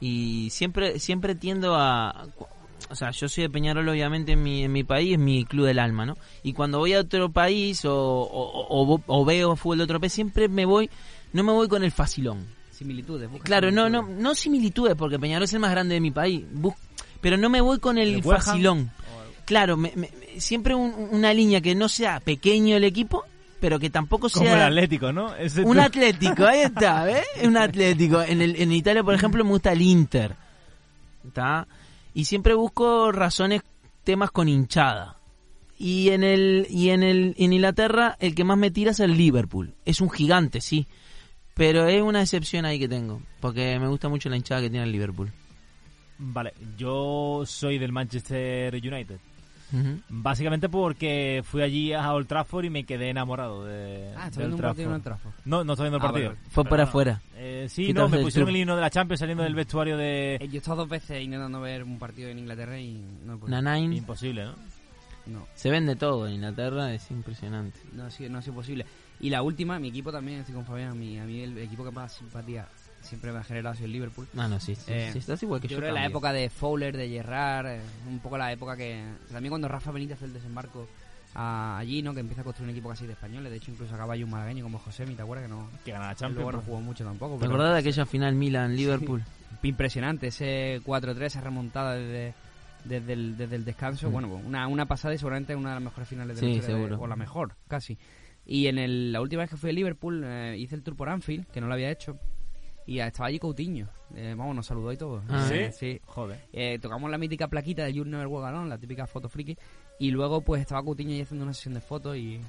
y 0.00 0.48
siempre 0.50 0.98
siempre 0.98 1.34
tiendo 1.34 1.74
a... 1.76 2.26
O 2.88 2.94
sea, 2.94 3.10
yo 3.10 3.28
soy 3.28 3.42
de 3.42 3.50
Peñarol, 3.50 3.86
obviamente, 3.88 4.32
en 4.32 4.42
mi, 4.42 4.64
en 4.64 4.72
mi 4.72 4.82
país, 4.82 5.12
es 5.12 5.18
mi 5.18 5.44
club 5.44 5.66
del 5.66 5.78
alma, 5.78 6.06
¿no? 6.06 6.16
Y 6.42 6.54
cuando 6.54 6.78
voy 6.78 6.94
a 6.94 7.00
otro 7.00 7.30
país 7.30 7.84
o, 7.84 7.92
o, 7.94 8.94
o- 8.94 9.02
o 9.06 9.24
veo 9.24 9.54
fútbol 9.54 9.78
de 9.78 9.84
otro 9.84 10.00
país, 10.00 10.12
siempre 10.12 10.48
me 10.48 10.64
voy... 10.64 10.88
No 11.32 11.44
me 11.44 11.52
voy 11.52 11.68
con 11.68 11.84
el 11.84 11.92
facilón. 11.92 12.44
Similitudes. 12.72 13.28
Claro, 13.42 13.70
no, 13.70 13.88
no, 13.90 13.98
similitudes. 14.00 14.22
no 14.24 14.34
similitudes, 14.34 14.94
porque 14.96 15.18
Peñarol 15.18 15.44
es 15.44 15.52
el 15.52 15.60
más 15.60 15.70
grande 15.70 15.94
de 15.94 16.00
mi 16.00 16.10
país. 16.10 16.42
Bus- 16.50 16.74
pero 17.20 17.36
no 17.36 17.48
me 17.50 17.60
voy 17.60 17.78
con 17.78 17.98
el, 17.98 18.22
facilón. 18.22 18.90
Claro, 19.44 19.76
me- 19.76 19.92
me- 19.96 20.10
siempre 20.38 20.74
un- 20.74 21.08
una 21.12 21.34
línea 21.34 21.60
que 21.60 21.74
no 21.74 21.88
sea 21.88 22.20
pequeño 22.20 22.76
el 22.76 22.84
equipo, 22.84 23.24
pero 23.60 23.78
que 23.78 23.90
tampoco 23.90 24.28
Como 24.30 24.46
el 24.46 24.52
sea 24.52 24.66
Atlético, 24.66 25.12
¿no? 25.12 25.34
Ese 25.34 25.62
un 25.64 25.78
Atlético. 25.80 26.44
Ahí 26.46 26.60
está, 26.60 27.04
¿ves? 27.04 27.24
Un 27.42 27.56
Atlético. 27.56 28.22
En, 28.22 28.40
el, 28.40 28.56
en 28.60 28.72
Italia, 28.72 29.02
por 29.02 29.14
ejemplo, 29.14 29.44
me 29.44 29.50
gusta 29.50 29.72
el 29.72 29.82
Inter. 29.82 30.34
¿Está? 31.26 31.66
Y 32.14 32.24
siempre 32.24 32.54
busco 32.54 33.12
razones, 33.12 33.62
temas 34.04 34.30
con 34.30 34.48
hinchada. 34.48 35.16
Y 35.78 36.10
en 36.10 36.24
el 36.24 36.66
y 36.68 36.90
en 36.90 37.02
el 37.02 37.34
en 37.38 37.52
Inglaterra 37.54 38.16
el 38.20 38.34
que 38.34 38.44
más 38.44 38.58
me 38.58 38.70
tira 38.70 38.90
es 38.92 39.00
el 39.00 39.16
Liverpool. 39.16 39.74
Es 39.84 40.00
un 40.00 40.10
gigante, 40.10 40.60
sí. 40.60 40.86
Pero 41.54 41.86
es 41.86 42.00
una 42.02 42.20
excepción 42.22 42.64
ahí 42.64 42.78
que 42.78 42.88
tengo, 42.88 43.20
porque 43.40 43.78
me 43.78 43.88
gusta 43.88 44.08
mucho 44.08 44.28
la 44.28 44.36
hinchada 44.36 44.60
que 44.62 44.70
tiene 44.70 44.84
el 44.84 44.92
Liverpool. 44.92 45.32
Vale, 46.22 46.52
yo 46.76 47.42
soy 47.46 47.78
del 47.78 47.92
Manchester 47.92 48.74
United. 48.74 49.18
Básicamente 50.08 50.68
porque 50.68 51.42
fui 51.44 51.62
allí 51.62 51.92
a 51.92 52.12
Old 52.12 52.26
Trafford 52.26 52.64
y 52.64 52.70
me 52.70 52.84
quedé 52.84 53.10
enamorado 53.10 53.64
de. 53.64 54.12
Ah, 54.16 54.26
estoy 54.26 54.40
viendo 54.42 54.56
un 54.56 54.62
partido 54.62 54.88
en 54.90 54.96
el 54.96 55.02
Trafford. 55.02 55.32
No, 55.44 55.62
no 55.64 55.72
estoy 55.74 55.84
viendo 55.84 55.98
el 55.98 56.02
Ah, 56.02 56.06
partido. 56.12 56.28
vale. 56.30 56.40
Fue 56.50 56.64
no. 56.64 56.82
afuera. 56.82 57.22
Eh, 57.36 57.66
sí, 57.70 57.92
no, 57.92 58.08
me 58.08 58.18
pusieron 58.20 58.48
el 58.50 58.56
himno 58.56 58.74
de 58.74 58.80
la 58.80 58.90
Champions 58.90 59.20
saliendo 59.20 59.44
del 59.44 59.54
vestuario 59.54 59.96
de. 59.96 60.34
Eh, 60.36 60.48
Yo 60.48 60.54
he 60.54 60.58
estado 60.58 60.78
dos 60.78 60.88
veces 60.88 61.22
intentando 61.22 61.60
ver 61.60 61.84
un 61.84 61.98
partido 62.00 62.28
en 62.30 62.40
Inglaterra 62.40 62.78
y 62.80 63.00
no 63.24 63.34
he 63.34 63.36
podido. 63.36 63.62
Nanine. 63.62 63.96
Imposible, 63.96 64.44
¿no? 64.44 64.54
No, 65.26 65.46
Se 65.54 65.70
vende 65.70 65.94
todo 65.94 66.26
en 66.26 66.34
Inglaterra, 66.34 66.92
es 66.92 67.08
impresionante. 67.12 67.78
no 67.92 68.04
ha, 68.06 68.10
sido, 68.10 68.30
no 68.30 68.38
ha 68.38 68.42
sido 68.42 68.54
posible. 68.54 68.84
Y 69.20 69.30
la 69.30 69.42
última, 69.42 69.78
mi 69.78 69.88
equipo 69.88 70.10
también, 70.10 70.40
estoy 70.40 70.54
con 70.56 70.64
Fabián, 70.64 70.98
mi, 70.98 71.18
a 71.18 71.24
mí 71.24 71.42
el 71.42 71.56
equipo 71.58 71.84
que 71.84 71.90
más 71.92 72.12
simpatía 72.14 72.66
siempre 73.02 73.32
me 73.32 73.38
ha 73.38 73.44
generado 73.44 73.72
ha 73.72 73.76
sido 73.76 73.86
el 73.86 73.92
Liverpool. 73.92 74.26
Ah, 74.36 74.48
no, 74.48 74.60
sí, 74.60 74.74
sí, 74.74 74.84
Eh, 74.92 75.10
sí, 75.12 75.18
estás 75.18 75.42
igual 75.42 75.60
que 75.60 75.68
Yo 75.68 75.72
yo. 75.72 75.78
creo 75.78 75.94
que 75.94 76.00
la 76.00 76.06
época 76.06 76.32
de 76.32 76.48
Fowler, 76.50 76.96
de 76.96 77.08
Gerrard, 77.08 77.66
eh, 77.66 77.80
un 78.08 78.18
poco 78.20 78.36
la 78.38 78.52
época 78.52 78.76
que... 78.76 79.02
También 79.32 79.50
cuando 79.50 79.68
Rafa 79.68 79.90
Benítez 79.90 80.16
hace 80.16 80.26
el 80.26 80.32
desembarco 80.32 80.86
a- 81.34 81.78
allí, 81.78 82.02
¿no? 82.02 82.12
Que 82.14 82.20
empieza 82.20 82.40
a 82.42 82.44
construir 82.44 82.68
un 82.68 82.74
equipo 82.76 82.88
casi 82.88 83.06
de 83.06 83.12
españoles. 83.12 83.50
De 83.50 83.56
hecho, 83.58 83.70
incluso 83.70 83.94
acaba 83.94 84.14
hay 84.14 84.22
un 84.24 84.30
malagueño 84.30 84.64
como 84.64 84.78
José, 84.78 85.04
¿te 85.06 85.22
acuerdas? 85.22 85.46
Que 85.48 85.52
no... 85.54 85.68
Que 85.84 85.92
gana 85.92 86.06
la 86.06 86.10
Luego 86.12 86.18
Champions. 86.20 86.46
no 86.52 86.58
¿no? 86.58 86.62
jugó 86.64 86.80
mucho 86.80 87.04
tampoco. 87.04 87.36
¿Te 87.38 87.46
acordás 87.46 87.72
de 87.74 87.78
aquella 87.80 88.06
final 88.06 88.34
Milan-Liverpool? 88.34 89.22
impresionante 89.62 90.28
ese 90.28 90.80
4-3, 90.86 91.20
esa 91.22 91.40
remontada 91.42 91.94
desde, 91.94 92.34
desde, 92.84 93.12
el, 93.12 93.36
desde 93.36 93.56
el 93.56 93.64
descanso. 93.64 94.08
Mm. 94.08 94.12
Bueno, 94.12 94.28
pues 94.28 94.44
una, 94.44 94.66
una 94.68 94.86
pasada 94.86 95.14
y 95.14 95.18
seguramente 95.18 95.54
una 95.54 95.70
de 95.70 95.74
las 95.76 95.84
mejores 95.84 96.08
finales 96.08 96.36
de 96.36 96.42
la 96.42 96.48
Sí, 96.48 96.58
historia 96.58 96.76
de- 96.76 96.82
seguro. 96.84 97.02
o 97.02 97.06
la 97.06 97.16
mejor, 97.16 97.54
casi. 97.68 97.98
Y 98.46 98.66
en 98.68 98.78
el- 98.78 99.12
la 99.12 99.20
última 99.20 99.42
vez 99.42 99.50
que 99.50 99.56
fui 99.58 99.70
a 99.70 99.72
Liverpool 99.72 100.22
eh, 100.24 100.56
hice 100.58 100.74
el 100.76 100.82
tour 100.82 100.96
por 100.96 101.08
Anfield, 101.10 101.46
que 101.48 101.60
no 101.60 101.66
lo 101.66 101.74
había 101.74 101.90
hecho. 101.90 102.18
Y 102.90 102.98
estaba 102.98 103.28
allí 103.28 103.38
Coutinho. 103.38 103.86
Eh, 104.16 104.34
vamos, 104.36 104.56
nos 104.56 104.66
saludó 104.66 104.92
y 104.92 104.96
todo. 104.96 105.22
Ah, 105.28 105.46
¿Sí? 105.48 105.54
Eh, 105.54 105.70
sí. 105.70 106.00
Joder. 106.06 106.40
Eh, 106.52 106.76
tocamos 106.80 107.08
la 107.08 107.18
mítica 107.18 107.46
plaquita 107.46 107.84
de 107.84 107.92
You 107.92 108.04
Never 108.04 108.26
Walk 108.26 108.46
Alone, 108.46 108.68
la 108.68 108.78
típica 108.78 109.06
foto 109.06 109.28
friki. 109.28 109.56
Y 110.00 110.10
luego 110.10 110.40
pues 110.40 110.60
estaba 110.60 110.82
Coutinho 110.82 111.12
ahí 111.12 111.20
haciendo 111.20 111.44
una 111.44 111.54
sesión 111.54 111.74
de 111.74 111.80
fotos 111.82 112.16
y, 112.16 112.40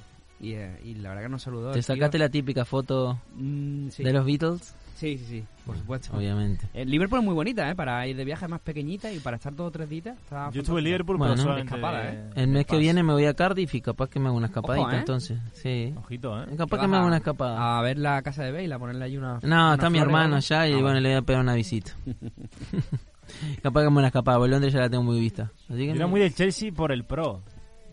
y, 0.41 0.53
eh, 0.53 0.79
y 0.83 0.95
la 0.95 1.09
verdad 1.09 1.23
que 1.23 1.29
nos 1.29 1.43
saludó. 1.43 1.69
¿Te 1.71 1.75
tío. 1.79 1.83
sacaste 1.83 2.17
la 2.17 2.29
típica 2.29 2.65
foto 2.65 3.19
Mm, 3.35 3.89
sí. 3.89 4.03
de 4.03 4.11
los 4.13 4.25
Beatles? 4.25 4.75
sí, 4.95 5.17
sí, 5.17 5.25
sí, 5.25 5.43
por 5.65 5.75
supuesto. 5.77 6.15
Obviamente. 6.15 6.67
El 6.75 6.89
Liverpool 6.91 7.19
es 7.19 7.25
muy 7.25 7.33
bonita, 7.33 7.67
¿eh? 7.69 7.73
Para 7.75 8.05
ir 8.07 8.15
de 8.15 8.23
viaje 8.23 8.47
más 8.47 8.59
pequeñita 8.61 9.11
y 9.11 9.19
para 9.19 9.37
estar 9.37 9.53
todo 9.55 9.71
tres 9.71 9.89
días. 9.89 10.05
está 10.17 10.51
Yo 10.51 10.61
estuve 10.61 10.79
en. 10.79 10.85
Liverpool, 10.85 11.17
Bueno, 11.17 11.33
pero 11.37 11.57
escapada, 11.57 12.03
de- 12.03 12.09
¿eh? 12.11 12.29
El 12.35 12.47
mes 12.49 12.57
de 12.59 12.65
que 12.65 12.77
viene 12.77 13.01
me 13.01 13.13
voy 13.13 13.25
a 13.25 13.33
Cardiff 13.33 13.73
y 13.75 13.81
capaz 13.81 14.09
que 14.09 14.19
me 14.19 14.27
hago 14.27 14.37
una 14.37 14.47
escapadita 14.47 14.85
Ojo, 14.87 14.91
¿eh? 14.95 14.99
entonces. 14.99 15.39
Sí. 15.53 15.93
Ojito, 15.97 16.39
¿eh? 16.43 16.45
Capaz 16.57 16.78
¿Qué 16.78 16.82
que 16.83 16.87
me 16.87 16.97
hago 16.97 17.07
una 17.07 17.17
escapada. 17.17 17.79
A 17.79 17.82
ver 17.82 17.97
la 17.97 18.21
casa 18.21 18.43
de 18.43 18.51
Bale, 18.51 18.74
a 18.74 18.78
ponerle 18.79 19.05
ahí 19.05 19.17
una. 19.17 19.39
No, 19.41 19.47
una 19.47 19.74
está 19.74 19.89
mi 19.89 19.97
de 19.99 20.05
hermano 20.05 20.36
allá 20.36 20.67
y 20.67 20.74
Ah, 20.74 20.82
bueno, 20.82 20.99
le 20.99 21.09
voy 21.09 21.17
a 21.17 21.21
pegar 21.24 21.41
una 21.41 21.55
visita. 21.55 21.91
capaz 23.63 23.82
que 23.82 23.86
me 23.86 23.91
hago 23.91 23.97
una 23.97 24.07
escapada, 24.07 24.37
porque 24.37 24.51
Londres 24.51 24.74
ya 24.74 24.79
la 24.82 24.89
tengo 24.89 25.03
muy 25.03 25.20
vista. 25.20 25.51
Así 25.70 25.78
que 25.78 25.86
Yo 25.87 25.91
me- 25.93 25.97
era 25.97 26.07
muy 26.07 26.20
del 26.21 26.33
Chelsea 26.36 26.71
por 26.71 26.91
el 26.91 27.05
pro. 27.05 27.41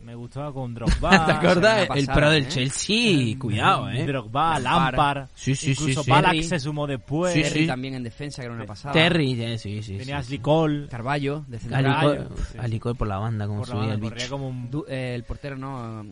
Me 0.09 0.14
gustaba 0.14 0.51
con 0.55 0.72
Drogba. 0.74 1.26
¿Te 1.26 1.32
acordás? 1.32 1.82
El 1.82 2.06
pasada, 2.06 2.14
pro 2.14 2.30
del 2.30 2.44
¿eh? 2.44 2.48
Chelsea, 2.48 3.39
cuidado, 3.39 3.90
eh. 3.90 4.06
Drogba, 4.06 4.59
Lampard. 4.59 5.28
Sí, 5.35 5.55
sí, 5.55 5.74
sí, 5.74 5.82
Incluso 5.82 6.02
sí. 6.02 6.10
Terry. 6.10 6.43
se 6.44 6.59
sumó 6.59 6.86
después. 6.86 7.35
Sí, 7.35 7.43
Terry 7.43 7.60
sí. 7.60 7.66
también 7.66 7.93
en 7.94 8.02
defensa, 8.05 8.40
que 8.40 8.47
era 8.47 8.55
una 8.55 8.64
pasada. 8.64 8.94
Terry, 8.94 9.59
sí, 9.59 9.82
sí. 9.82 9.98
Tenía 9.98 10.22
sí. 10.22 10.26
Ashley 10.26 10.39
Cole. 10.39 10.89
Carballo, 10.89 11.44
de 11.47 11.59
central. 11.59 12.26
Alicol 12.59 12.97
por 12.97 13.06
la 13.06 13.18
banda, 13.18 13.47
como 13.47 13.59
Por 13.59 13.68
la 13.68 13.74
subía 13.74 13.89
banda, 13.90 14.06
el 14.09 14.14
bicho. 14.14 14.30
como 14.30 14.48
un... 14.48 14.70
Du- 14.70 14.86
eh, 14.89 15.12
el 15.14 15.24
portero, 15.24 15.59
no. 15.59 16.01
eh, 16.02 16.06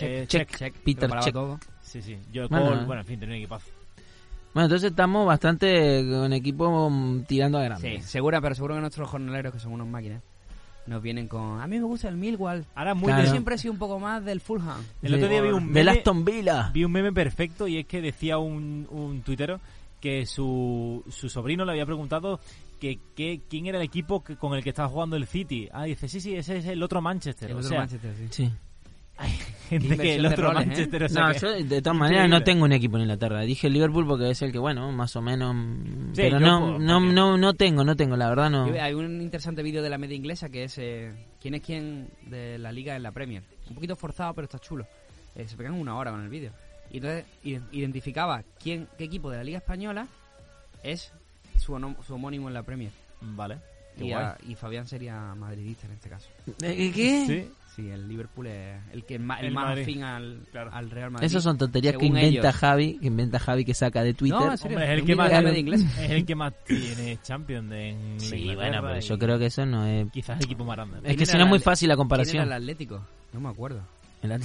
Eh, 0.00 0.24
Check, 0.26 0.48
Check. 0.48 0.56
Check, 0.56 0.74
Peter 0.82 1.10
Check. 1.20 1.34
todo. 1.34 1.60
Sí, 1.82 2.00
sí. 2.00 2.16
Yo 2.32 2.48
Bueno, 2.48 2.70
Cole. 2.70 2.84
Bueno, 2.86 3.00
en 3.02 3.06
fin, 3.06 3.20
tenía 3.20 3.34
un 3.34 3.38
equipazo. 3.42 3.66
Bueno, 4.54 4.64
entonces 4.64 4.90
estamos 4.92 5.26
bastante 5.26 6.06
con 6.10 6.32
equipo 6.32 6.88
mm, 6.88 7.24
tirando 7.24 7.58
a 7.58 7.64
grande. 7.64 7.98
Sí, 8.00 8.02
segura, 8.02 8.40
pero 8.40 8.54
seguro 8.54 8.76
que 8.76 8.80
nuestros 8.80 9.10
jornaleros, 9.10 9.52
que 9.52 9.58
son 9.60 9.72
unos 9.72 9.88
máquinas, 9.88 10.22
nos 10.86 11.02
vienen 11.02 11.28
con... 11.28 11.60
A 11.60 11.66
mí 11.66 11.78
me 11.78 11.84
gusta 11.84 12.08
el 12.08 12.16
Millwall. 12.16 12.64
Ahora 12.74 12.94
muy 12.94 13.06
Claro. 13.06 13.24
Yo 13.24 13.30
siempre 13.30 13.54
he 13.54 13.58
sido 13.58 13.72
un 13.72 13.78
poco 13.78 13.98
más 14.00 14.24
del 14.24 14.40
Fulham. 14.40 14.82
El 15.02 15.14
otro 15.14 15.28
día 15.28 15.40
vi 15.42 15.48
un 15.50 15.72
Del 15.72 15.86
meme, 15.86 15.98
Aston 15.98 16.24
Villa. 16.24 16.70
vi 16.72 16.84
un 16.84 16.92
meme 16.92 17.12
perfecto 17.12 17.68
y 17.68 17.78
es 17.78 17.86
que 17.86 18.00
decía 18.00 18.38
un, 18.38 18.86
un 18.90 19.22
tuitero 19.22 19.60
que 20.00 20.26
su, 20.26 21.04
su 21.08 21.28
sobrino 21.28 21.64
le 21.64 21.72
había 21.72 21.86
preguntado 21.86 22.40
que, 22.80 22.98
que 23.14 23.40
quién 23.48 23.66
era 23.66 23.78
el 23.78 23.84
equipo 23.84 24.24
que- 24.24 24.34
con 24.36 24.54
el 24.54 24.62
que 24.64 24.70
estaba 24.70 24.88
jugando 24.88 25.14
el 25.16 25.26
City. 25.28 25.68
Ah, 25.72 25.84
dice, 25.84 26.08
sí, 26.08 26.20
sí, 26.20 26.34
ese 26.34 26.56
es 26.58 26.66
el 26.66 26.82
otro 26.82 27.00
Manchester. 27.00 27.50
El 27.50 27.56
o 27.56 27.58
otro 27.58 27.68
sea, 27.68 27.78
Manchester, 27.80 28.14
sí. 28.16 28.26
Sí. 28.30 28.52
Hay 29.22 29.30
gente 29.68 29.96
que 29.96 30.14
el 30.16 30.22
de 30.22 30.28
otro 30.28 30.48
roles, 30.52 30.62
¿eh? 30.62 30.66
Manchester, 30.66 31.02
o 31.04 31.08
sea 31.08 31.26
No, 31.26 31.32
que- 31.32 31.38
yo 31.40 31.52
de 31.64 31.82
todas 31.82 31.98
maneras 31.98 32.28
no 32.28 32.42
tengo 32.42 32.64
un 32.64 32.72
equipo 32.72 32.96
en 32.96 33.02
Inglaterra. 33.02 33.40
Dije 33.42 33.70
Liverpool 33.70 34.06
porque 34.06 34.30
es 34.30 34.42
el 34.42 34.52
que, 34.52 34.58
bueno, 34.58 34.90
más 34.92 35.16
o 35.16 35.22
menos... 35.22 35.54
Sí, 36.14 36.22
pero 36.22 36.40
no, 36.40 36.78
no, 36.78 36.94
también. 36.94 37.14
no, 37.14 37.38
no 37.38 37.54
tengo, 37.54 37.84
no 37.84 37.96
tengo, 37.96 38.16
la 38.16 38.28
verdad 38.28 38.50
no. 38.50 38.64
Hay 38.64 38.94
un 38.94 39.20
interesante 39.22 39.62
vídeo 39.62 39.82
de 39.82 39.88
la 39.90 39.98
media 39.98 40.16
inglesa 40.16 40.48
que 40.50 40.64
es 40.64 40.76
eh, 40.78 41.12
quién 41.40 41.54
es 41.54 41.62
quién 41.62 42.08
de 42.26 42.58
la 42.58 42.70
liga 42.72 42.96
en 42.96 43.02
la 43.02 43.12
Premier. 43.12 43.42
Un 43.68 43.74
poquito 43.74 43.96
forzado, 43.96 44.34
pero 44.34 44.44
está 44.44 44.58
chulo. 44.58 44.86
Eh, 45.34 45.46
se 45.48 45.56
pegan 45.56 45.72
una 45.74 45.96
hora 45.96 46.10
con 46.10 46.22
el 46.22 46.28
vídeo. 46.28 46.52
Y 46.90 46.96
entonces 46.98 47.24
ide- 47.42 47.62
identificaba 47.72 48.42
quién, 48.62 48.86
qué 48.98 49.04
equipo 49.04 49.30
de 49.30 49.38
la 49.38 49.44
liga 49.44 49.58
española 49.58 50.06
es 50.82 51.10
su, 51.58 51.94
su 52.06 52.14
homónimo 52.14 52.48
en 52.48 52.54
la 52.54 52.62
Premier. 52.62 52.90
Vale. 53.22 53.58
Y, 53.98 54.12
a- 54.12 54.36
y 54.48 54.54
Fabián 54.54 54.86
sería 54.86 55.34
madridista 55.34 55.86
en 55.86 55.92
este 55.92 56.08
caso. 56.10 56.28
¿Eh, 56.62 56.92
¿Qué? 56.94 57.24
Sí. 57.26 57.50
Sí, 57.74 57.88
el 57.88 58.06
Liverpool 58.06 58.48
es 58.48 58.76
el 58.92 59.04
que 59.04 59.18
ma- 59.18 59.40
el, 59.40 59.46
El 59.46 59.52
más 59.54 59.64
Madrid. 59.64 59.82
afín 59.84 60.02
al, 60.02 60.40
Claro. 60.50 60.70
al 60.74 60.90
Real 60.90 61.10
Madrid. 61.10 61.24
Esas 61.26 61.42
son 61.42 61.56
tonterías 61.56 61.96
que 61.96 62.04
inventa 62.04 62.48
ellos. 62.48 62.54
Javi, 62.56 62.98
que 62.98 63.06
inventa 63.06 63.38
Javi 63.38 63.64
que 63.64 63.72
saca 63.72 64.02
de 64.02 64.12
Twitter. 64.12 64.38
No, 64.38 64.50
en 64.50 64.58
serio. 64.58 64.76
Hombre, 64.76 64.92
es 64.92 64.98
el 65.00 65.06
que 65.06 65.16
más 65.16 65.28
de 65.30 65.34
la 65.36 65.40
media 65.42 65.58
inglesa. 65.58 66.02
es 66.04 66.10
el 66.10 66.26
que 66.26 66.34
más 66.34 66.52
tiene 66.66 67.18
Champions 67.22 67.72
en 67.72 68.20
sí, 68.20 68.36
Inglaterra 68.36 68.80
bueno, 68.80 68.88
pero 68.88 68.98
y 68.98 69.08
yo 69.08 69.18
creo 69.18 69.38
que 69.38 69.46
eso 69.46 69.64
no 69.64 69.86
es... 69.86 70.10
quizás 70.12 70.38
el 70.38 70.44
equipo 70.44 70.64
más 70.64 70.76
grande. 70.76 70.96
Es 70.98 71.02
¿Quién 71.04 71.16
que 71.16 71.26
si 71.26 71.36
no 71.38 71.44
es 71.44 71.48
muy 71.48 71.58
fácil 71.60 71.88
la 71.88 71.94
¿Quién 71.94 71.96
era 71.96 72.02
comparación. 72.02 72.42
el 72.44 72.52
Atlético? 72.52 73.06
No 73.32 73.40
me 73.40 73.48
acuerdo. 73.48 73.80
El 74.22 74.38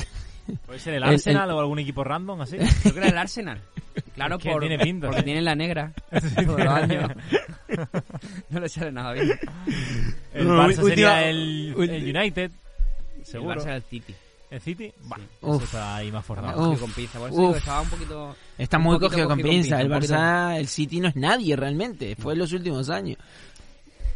Puede 0.65 0.79
ser 0.79 0.93
el 0.93 1.03
Arsenal 1.03 1.49
el- 1.49 1.55
o 1.55 1.59
algún 1.59 1.79
equipo 1.79 2.05
random 2.05 2.39
así. 2.41 2.55
Creo 2.55 2.93
que 2.93 2.99
era 2.99 3.09
el 3.09 3.17
Arsenal. 3.17 3.59
Claro, 4.15 4.37
por, 4.39 4.61
tiene 4.61 4.79
pinta, 4.79 5.07
porque 5.07 5.21
¿eh? 5.21 5.23
tienen 5.23 5.43
la 5.45 5.53
negra 5.55 5.91
todos 6.45 6.59
los 6.59 6.67
años. 6.67 7.11
no 8.49 8.59
le 8.59 8.69
sale 8.69 8.91
nada 8.91 9.13
bien. 9.13 9.31
El 10.33 10.47
Barça 10.47 10.83
sería 10.87 11.29
el 11.29 11.73
United. 11.77 12.51
El 13.27 13.31
Seguro. 13.31 13.55
Barça 13.61 13.63
era 13.65 13.75
el 13.77 13.83
City. 13.83 14.15
El 14.49 14.61
City. 14.61 14.93
Bah, 15.03 15.17
Sí. 15.17 15.23
Uf. 15.41 15.63
está 15.63 15.95
ahí 15.97 16.11
más 16.11 16.25
forzado. 16.25 16.47
Uf, 16.49 16.55
cogido 16.69 16.79
con 16.81 16.91
pinza. 16.93 17.19
Por 17.19 17.29
eso 17.29 17.37
digo 17.37 17.51
que 17.51 17.57
uf. 17.57 17.63
estaba 17.63 17.81
un 17.81 17.89
poquito... 17.89 18.35
Está 18.57 18.77
un 18.77 18.83
muy 18.83 18.93
poquito 18.95 19.09
cogido 19.09 19.27
con 19.27 19.37
cogido 19.39 19.49
pinza. 19.51 19.81
El 19.81 19.89
poquito. 19.89 20.13
Barça, 20.13 20.57
el 20.57 20.67
City 20.67 20.99
no 21.01 21.07
es 21.09 21.15
nadie 21.15 21.55
realmente. 21.55 22.15
Fue 22.15 22.33
en 22.33 22.39
los 22.39 22.53
últimos 22.53 22.89
años. 22.89 23.17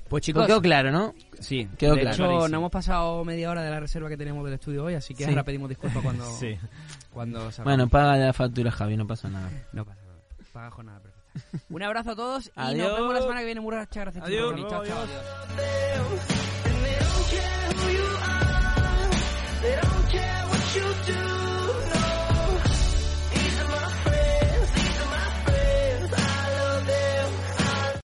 Pues 0.08 0.26
Pues 0.34 0.46
quedó 0.48 0.62
claro, 0.62 0.92
¿no? 0.92 1.14
Sí, 1.40 1.68
Quedó 1.78 1.96
de 1.96 2.02
claro. 2.02 2.14
hecho 2.16 2.24
Clarísimo. 2.24 2.48
no 2.50 2.58
hemos 2.58 2.72
pasado 2.72 3.24
media 3.24 3.50
hora 3.50 3.62
de 3.64 3.70
la 3.70 3.80
reserva 3.80 4.10
que 4.10 4.18
tenemos 4.18 4.44
del 4.44 4.56
estudio 4.56 4.84
hoy, 4.84 4.94
así 4.96 5.14
que 5.16 5.24
Sí. 5.24 5.30
ahora 5.30 5.44
pedimos 5.44 5.70
disculpas 5.70 6.04
cuando, 6.04 6.26
Sí. 6.40 6.58
cuando. 7.14 7.50
Bueno, 7.64 7.88
paga 7.88 8.18
la 8.18 8.34
factura, 8.34 8.72
Javi, 8.72 8.98
no 8.98 9.08
pasa 9.08 9.30
nada. 9.30 9.50
No 9.72 9.86
pasa 9.86 10.02
nada. 10.02 10.20
Paga 10.52 10.70
jornada 10.72 11.00
perfecta. 11.00 11.66
Un 11.70 11.82
abrazo 11.84 12.12
a 12.12 12.16
todos 12.18 12.48
y 12.48 12.52
Adiós. 12.56 12.90
nos 12.90 12.98
vemos 13.00 13.14
la 13.14 13.22
semana 13.22 13.40
que 13.40 13.46
viene. 13.46 13.62
Muchas 13.62 13.88
gracias, 13.94 14.14
chicos. 14.26 14.28
Adiós. 14.54 14.70
Chao, 14.70 14.86
chao. 14.86 14.98
Adiós. 17.72 18.41
They 19.62 19.76
don't 19.76 20.10
care 20.10 20.46
what 20.50 20.76
you 20.76 21.14
do. 21.14 21.31